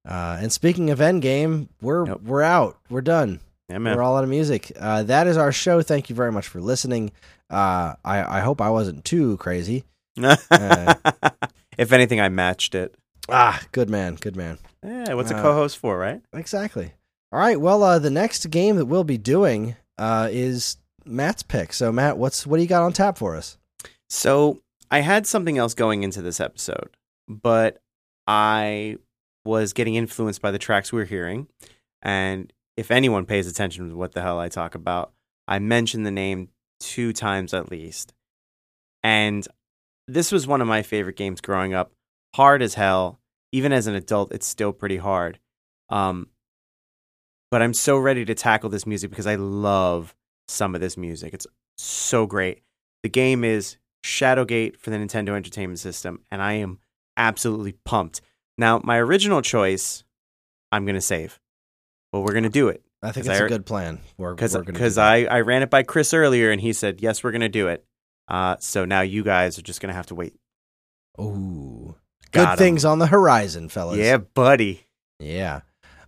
Uh, 0.09 0.39
and 0.41 0.53
speaking 0.53 0.89
of 0.91 1.01
end 1.01 1.21
game, 1.21 1.69
we're 1.83 2.07
Yep. 2.07 2.21
we're 2.23 2.43
out. 2.43 2.79
We're 2.89 3.01
done. 3.03 3.41
Yeah, 3.69 3.79
man. 3.79 3.97
We're 3.97 4.03
all 4.03 4.17
out 4.17 4.25
of 4.25 4.31
music. 4.31 4.73
Uh, 4.79 5.03
that 5.05 5.27
is 5.27 5.37
our 5.37 5.53
show. 5.53 5.83
Thank 5.83 6.09
you 6.09 6.17
very 6.17 6.33
much 6.33 6.49
for 6.49 6.61
listening. 6.61 7.13
Uh, 7.51 7.95
I 8.05 8.39
I 8.39 8.41
hope 8.41 8.61
I 8.61 8.71
wasn't 8.71 9.05
too 9.05 9.37
crazy. 9.39 9.85
Uh, 10.21 10.95
if 11.79 11.93
anything, 11.93 12.21
I 12.21 12.29
matched 12.29 12.75
it. 12.75 12.95
Ah, 13.29 13.63
good 13.73 13.91
man, 13.91 14.15
good 14.15 14.37
man. 14.37 14.59
Yeah, 14.83 15.15
what's 15.15 15.31
a 15.31 15.37
Uh, 15.37 15.43
co-host 15.43 15.77
for, 15.79 15.99
right? 15.99 16.23
Exactly. 16.33 16.93
All 17.31 17.39
right. 17.39 17.61
Well, 17.61 17.83
uh, 17.83 17.99
the 17.99 18.11
next 18.11 18.49
game 18.51 18.77
that 18.77 18.87
we'll 18.87 19.05
be 19.05 19.19
doing 19.19 19.77
uh, 19.99 20.29
is 20.31 20.79
Matt's 21.05 21.43
pick. 21.43 21.73
So, 21.75 21.93
Matt, 21.93 22.17
what's 22.17 22.47
what 22.47 22.57
do 22.57 22.63
you 22.63 22.69
got 22.69 22.83
on 22.83 22.93
tap 22.95 23.19
for 23.19 23.37
us? 23.37 23.59
So 24.09 24.63
I 24.91 25.01
had 25.01 25.27
something 25.27 25.59
else 25.59 25.75
going 25.75 26.03
into 26.03 26.23
this 26.23 26.41
episode, 26.41 26.89
but 27.29 27.83
I 28.27 28.97
was 29.45 29.75
getting 29.75 29.95
influenced 29.95 30.41
by 30.41 30.51
the 30.51 30.59
tracks 30.59 30.91
we 30.93 31.03
are 31.03 31.07
hearing. 31.07 31.49
And 32.01 32.51
if 32.79 32.93
anyone 32.93 33.27
pays 33.27 33.49
attention 33.49 33.91
to 33.91 33.97
what 33.97 34.13
the 34.13 34.23
hell 34.23 34.39
I 34.39 34.49
talk 34.49 34.77
about, 34.77 35.13
I 35.49 35.59
mention 35.59 36.05
the 36.05 36.13
name 36.13 36.51
two 36.79 37.13
times 37.13 37.53
at 37.53 37.73
least. 37.73 38.15
And 39.03 39.47
this 40.07 40.31
was 40.31 40.47
one 40.47 40.61
of 40.61 40.69
my 40.69 40.83
favorite 40.83 41.17
games 41.17 41.41
growing 41.41 41.75
up. 41.75 41.91
Hard 42.37 42.63
as 42.63 42.75
hell. 42.75 43.19
Even 43.51 43.73
as 43.73 43.89
an 43.89 43.97
adult, 43.97 44.31
it's 44.31 44.47
still 44.47 44.73
pretty 44.73 44.99
hard. 44.99 45.41
Um, 45.89 46.29
but 47.51 47.63
I'm 47.63 47.75
so 47.75 47.99
ready 47.99 48.25
to 48.25 48.35
tackle 48.37 48.71
this 48.71 48.87
music 48.87 49.11
because 49.11 49.27
I 49.27 49.35
love 49.35 50.15
some 50.47 50.77
of 50.77 50.81
this 50.81 50.97
music. 50.97 51.35
It's 51.35 51.49
so 51.77 52.27
great. 52.27 52.63
The 53.03 53.09
game 53.09 53.43
is 53.43 53.77
Shadowgate 54.05 54.77
for 54.77 54.91
the 54.91 54.99
Nintendo 54.99 55.31
Entertainment 55.31 55.81
System, 55.81 56.21
and 56.31 56.41
I 56.41 56.53
am 56.53 56.79
absolutely 57.17 57.73
pumped. 57.85 58.21
Now, 58.57 58.81
my 58.85 58.99
original 58.99 59.43
choice, 59.43 60.05
I'm 60.71 60.85
going 60.85 60.95
to 60.95 61.01
save, 61.01 61.41
but 62.13 62.21
we're 62.21 62.33
going 62.33 62.45
to 62.45 62.49
do 62.51 62.69
it 62.69 62.83
I 63.03 63.13
think 63.13 63.27
it's 63.27 63.41
I- 63.41 63.45
a 63.45 63.49
good 63.49 63.67
plan. 63.67 64.01
Because 64.17 64.55
we're 64.55 64.63
gonna 64.63 64.67
do 64.67 64.73
because 64.73 64.95
that. 64.97 65.07
I, 65.09 65.25
I 65.27 65.41
ran 65.43 65.63
it 65.63 65.71
by 65.71 65.83
Chris 65.85 66.13
earlier, 66.13 66.51
and 66.51 66.61
he 66.61 66.73
said, 66.73 67.01
yes, 67.01 67.23
we're 67.23 67.31
going 67.31 67.43
to 67.43 67.49
do 67.49 67.69
it. 67.69 67.85
Uh, 68.27 68.57
so 68.61 68.85
now 68.85 69.01
you 69.03 69.23
guys 69.23 69.59
are 69.59 69.63
just 69.63 69.81
going 69.81 69.89
to 69.89 69.95
have 69.95 70.07
to 70.07 70.15
wait. 70.15 70.35
Ooh, 71.21 71.95
Got 72.33 72.51
good 72.57 72.59
things 72.59 72.85
on 72.85 72.99
the 72.99 73.07
horizon, 73.07 73.69
fellas. 73.69 73.99
Yeah, 73.99 74.19
buddy. 74.19 74.87
Yeah. 75.19 75.61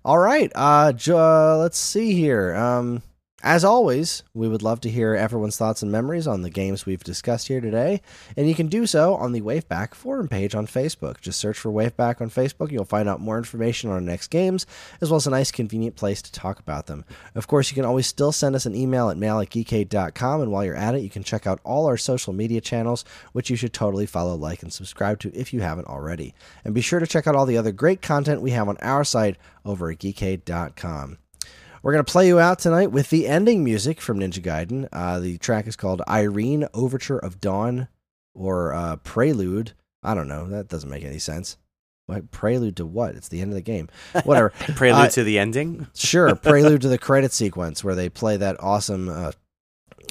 All 0.05 0.19
right. 0.19 0.51
Uh, 0.55 0.93
jo- 0.93 1.19
uh, 1.19 1.57
let's 1.59 1.79
see 1.79 2.13
here. 2.15 2.55
Um, 2.55 3.03
As 3.43 3.65
always, 3.65 4.23
we 4.35 4.49
would 4.49 4.63
love 4.63 4.83
to 4.83 4.91
hear 4.91 5.15
everyone's 5.15 5.57
thoughts 5.57 5.83
and 5.83 5.91
memories 5.91 6.27
on 6.27 6.43
the 6.43 6.51
games 6.51 6.85
we've 6.85 7.03
discussed 7.03 7.49
here 7.49 7.63
today, 7.63 8.03
and 8.37 8.47
you 8.47 8.55
can 8.55 8.67
do 8.67 8.85
so 8.87 9.15
on 9.15 9.33
the 9.33 9.41
Waveback 9.41 9.95
forum 9.95 10.29
page 10.29 10.55
on 10.55 10.67
Facebook. 10.67 11.23
Just 11.23 11.41
search 11.41 11.59
for 11.59 11.73
Waveback 11.73 12.21
on 12.21 12.29
Facebook, 12.29 12.71
you'll 12.71 12.85
find 12.85 13.09
out 13.09 13.19
more 13.19 13.39
information 13.39 13.89
on 13.89 13.95
our 13.95 14.01
next 14.03 14.29
games, 14.29 14.67
as 15.01 15.09
well 15.09 15.17
as 15.17 15.27
a 15.27 15.31
nice, 15.31 15.51
convenient 15.51 15.97
place 15.97 16.21
to 16.21 16.31
talk 16.31 16.59
about 16.59 16.87
them. 16.87 17.07
Of 17.35 17.47
course, 17.47 17.71
you 17.71 17.75
can 17.75 17.87
always 17.87 18.07
still 18.07 18.31
send 18.31 18.55
us 18.55 18.67
an 18.67 18.77
email 18.77 19.09
at 19.09 19.17
mail 19.17 19.41
at 19.41 19.49
geekade.com, 19.49 20.43
and 20.43 20.53
while 20.53 20.67
you're 20.67 20.77
at 20.77 20.95
it, 20.95 21.03
you 21.03 21.09
can 21.09 21.25
check 21.25 21.47
out 21.47 21.61
all 21.65 21.87
our 21.87 21.97
social 21.97 22.35
media 22.35 22.61
channels, 22.61 23.07
which 23.33 23.49
you 23.49 23.57
should 23.57 23.73
totally 23.73 24.05
follow, 24.05 24.35
like, 24.35 24.63
and 24.63 24.71
subscribe 24.71 25.19
to 25.21 25.33
if 25.35 25.55
you 25.55 25.63
haven't 25.63 25.89
already. 25.89 26.35
And 26.63 26.75
be 26.75 26.83
sure 26.83 27.01
to 27.01 27.07
check 27.07 27.27
out 27.27 27.35
all 27.35 27.47
the 27.47 27.57
other 27.57 27.73
great 27.73 28.03
content 28.03 28.43
we 28.43 28.51
have 28.51 28.69
on 28.69 28.77
our 28.83 29.03
site 29.03 29.39
over 29.65 29.91
at 29.91 29.99
geekade.com. 29.99 31.17
We're 31.83 31.93
going 31.93 32.05
to 32.05 32.13
play 32.13 32.27
you 32.27 32.39
out 32.39 32.59
tonight 32.59 32.91
with 32.93 33.09
the 33.11 33.27
ending 33.27 33.65
music 33.65 34.01
from 34.01 34.19
Ninja 34.21 34.43
Gaiden. 34.43 34.89
Uh, 34.93 35.19
the 35.19 35.39
track 35.39 35.67
is 35.67 35.77
called 35.77 36.03
Irene 36.07 36.67
Overture 36.75 37.19
of 37.19 37.41
Dawn 37.41 37.89
or 38.35 38.75
uh, 38.75 38.97
Prelude. 38.97 39.73
I 40.03 40.15
don't 40.15 40.29
know. 40.29 40.47
That 40.47 40.69
doesn't 40.69 40.91
make 40.91 41.05
any 41.05 41.19
sense. 41.19 41.57
Like, 42.07 42.31
prelude 42.33 42.77
to 42.79 42.87
what? 42.87 43.15
It's 43.15 43.29
the 43.29 43.41
end 43.41 43.53
of 43.53 43.55
the 43.55 43.61
game. 43.63 43.89
Whatever. 44.25 44.51
Prelude 44.75 45.07
Uh, 45.07 45.09
to 45.11 45.25
the 45.25 45.39
ending. 45.39 45.87
sure. 45.95 46.35
Prelude 46.35 46.83
to 46.83 46.89
the 46.89 46.99
credit 46.99 47.33
sequence 47.33 47.83
where 47.85 47.95
they 47.95 48.09
play 48.09 48.37
that 48.37 48.57
awesome, 48.63 49.09
uh, 49.09 49.33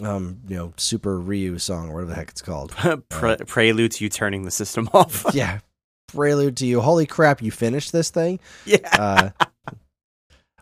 um, 0.02 0.40
you 0.48 0.56
know, 0.56 0.74
Super 0.78 1.20
Ryu 1.20 1.60
song 1.60 1.90
or 1.90 1.96
whatever 1.96 2.10
the 2.12 2.16
heck 2.16 2.30
it's 2.30 2.42
called. 2.42 2.72
Pre- 3.10 3.36
prelude 3.38 3.92
to 3.94 4.04
you 4.06 4.10
turning 4.10 4.44
the 4.44 4.52
system 4.52 4.90
off. 4.94 5.26
yeah. 5.34 5.60
Prelude 6.08 6.58
to 6.58 6.66
you. 6.66 6.82
Holy 6.82 7.06
crap, 7.06 7.42
you 7.44 7.52
finished 7.52 7.92
this 7.92 8.10
thing? 8.10 8.40
yeah. 8.66 8.78
Uh, 8.94 9.46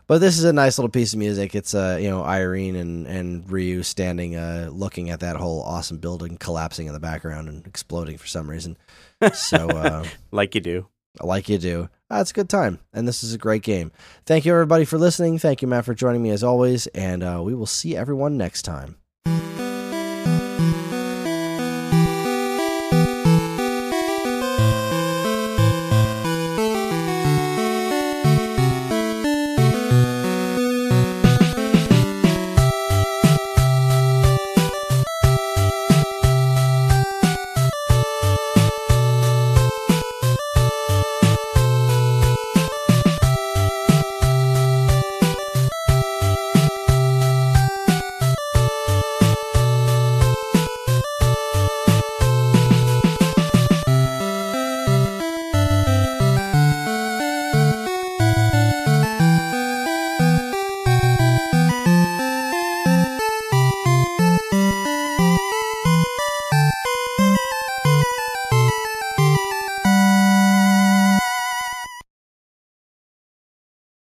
but 0.08 0.18
this 0.18 0.38
is 0.38 0.44
a 0.44 0.52
nice 0.52 0.78
little 0.78 0.88
piece 0.88 1.12
of 1.12 1.20
music. 1.20 1.54
It's 1.54 1.74
uh, 1.74 1.98
you 2.00 2.08
know 2.08 2.24
Irene 2.24 2.74
and 2.74 3.06
and 3.06 3.48
Ryu 3.48 3.84
standing, 3.84 4.34
uh, 4.34 4.70
looking 4.72 5.10
at 5.10 5.20
that 5.20 5.36
whole 5.36 5.62
awesome 5.62 5.98
building 5.98 6.36
collapsing 6.38 6.88
in 6.88 6.94
the 6.94 6.98
background 6.98 7.48
and 7.48 7.64
exploding 7.66 8.18
for 8.18 8.26
some 8.26 8.50
reason. 8.50 8.76
So, 9.32 9.68
uh, 9.68 10.04
like 10.32 10.56
you 10.56 10.60
do. 10.60 10.88
like 11.20 11.48
you 11.48 11.58
do, 11.58 11.88
uh, 12.10 12.18
it's 12.20 12.30
a 12.32 12.34
good 12.34 12.48
time, 12.48 12.80
and 12.92 13.06
this 13.06 13.22
is 13.22 13.34
a 13.34 13.38
great 13.38 13.62
game. 13.62 13.92
Thank 14.26 14.44
you 14.44 14.52
everybody 14.52 14.84
for 14.84 14.98
listening. 14.98 15.38
Thank 15.38 15.62
you 15.62 15.68
Matt 15.68 15.84
for 15.84 15.94
joining 15.94 16.22
me 16.22 16.30
as 16.30 16.42
always, 16.42 16.86
and 16.88 17.22
uh, 17.22 17.40
we 17.44 17.54
will 17.54 17.66
see 17.66 17.96
everyone 17.96 18.36
next 18.36 18.62
time. 18.62 18.96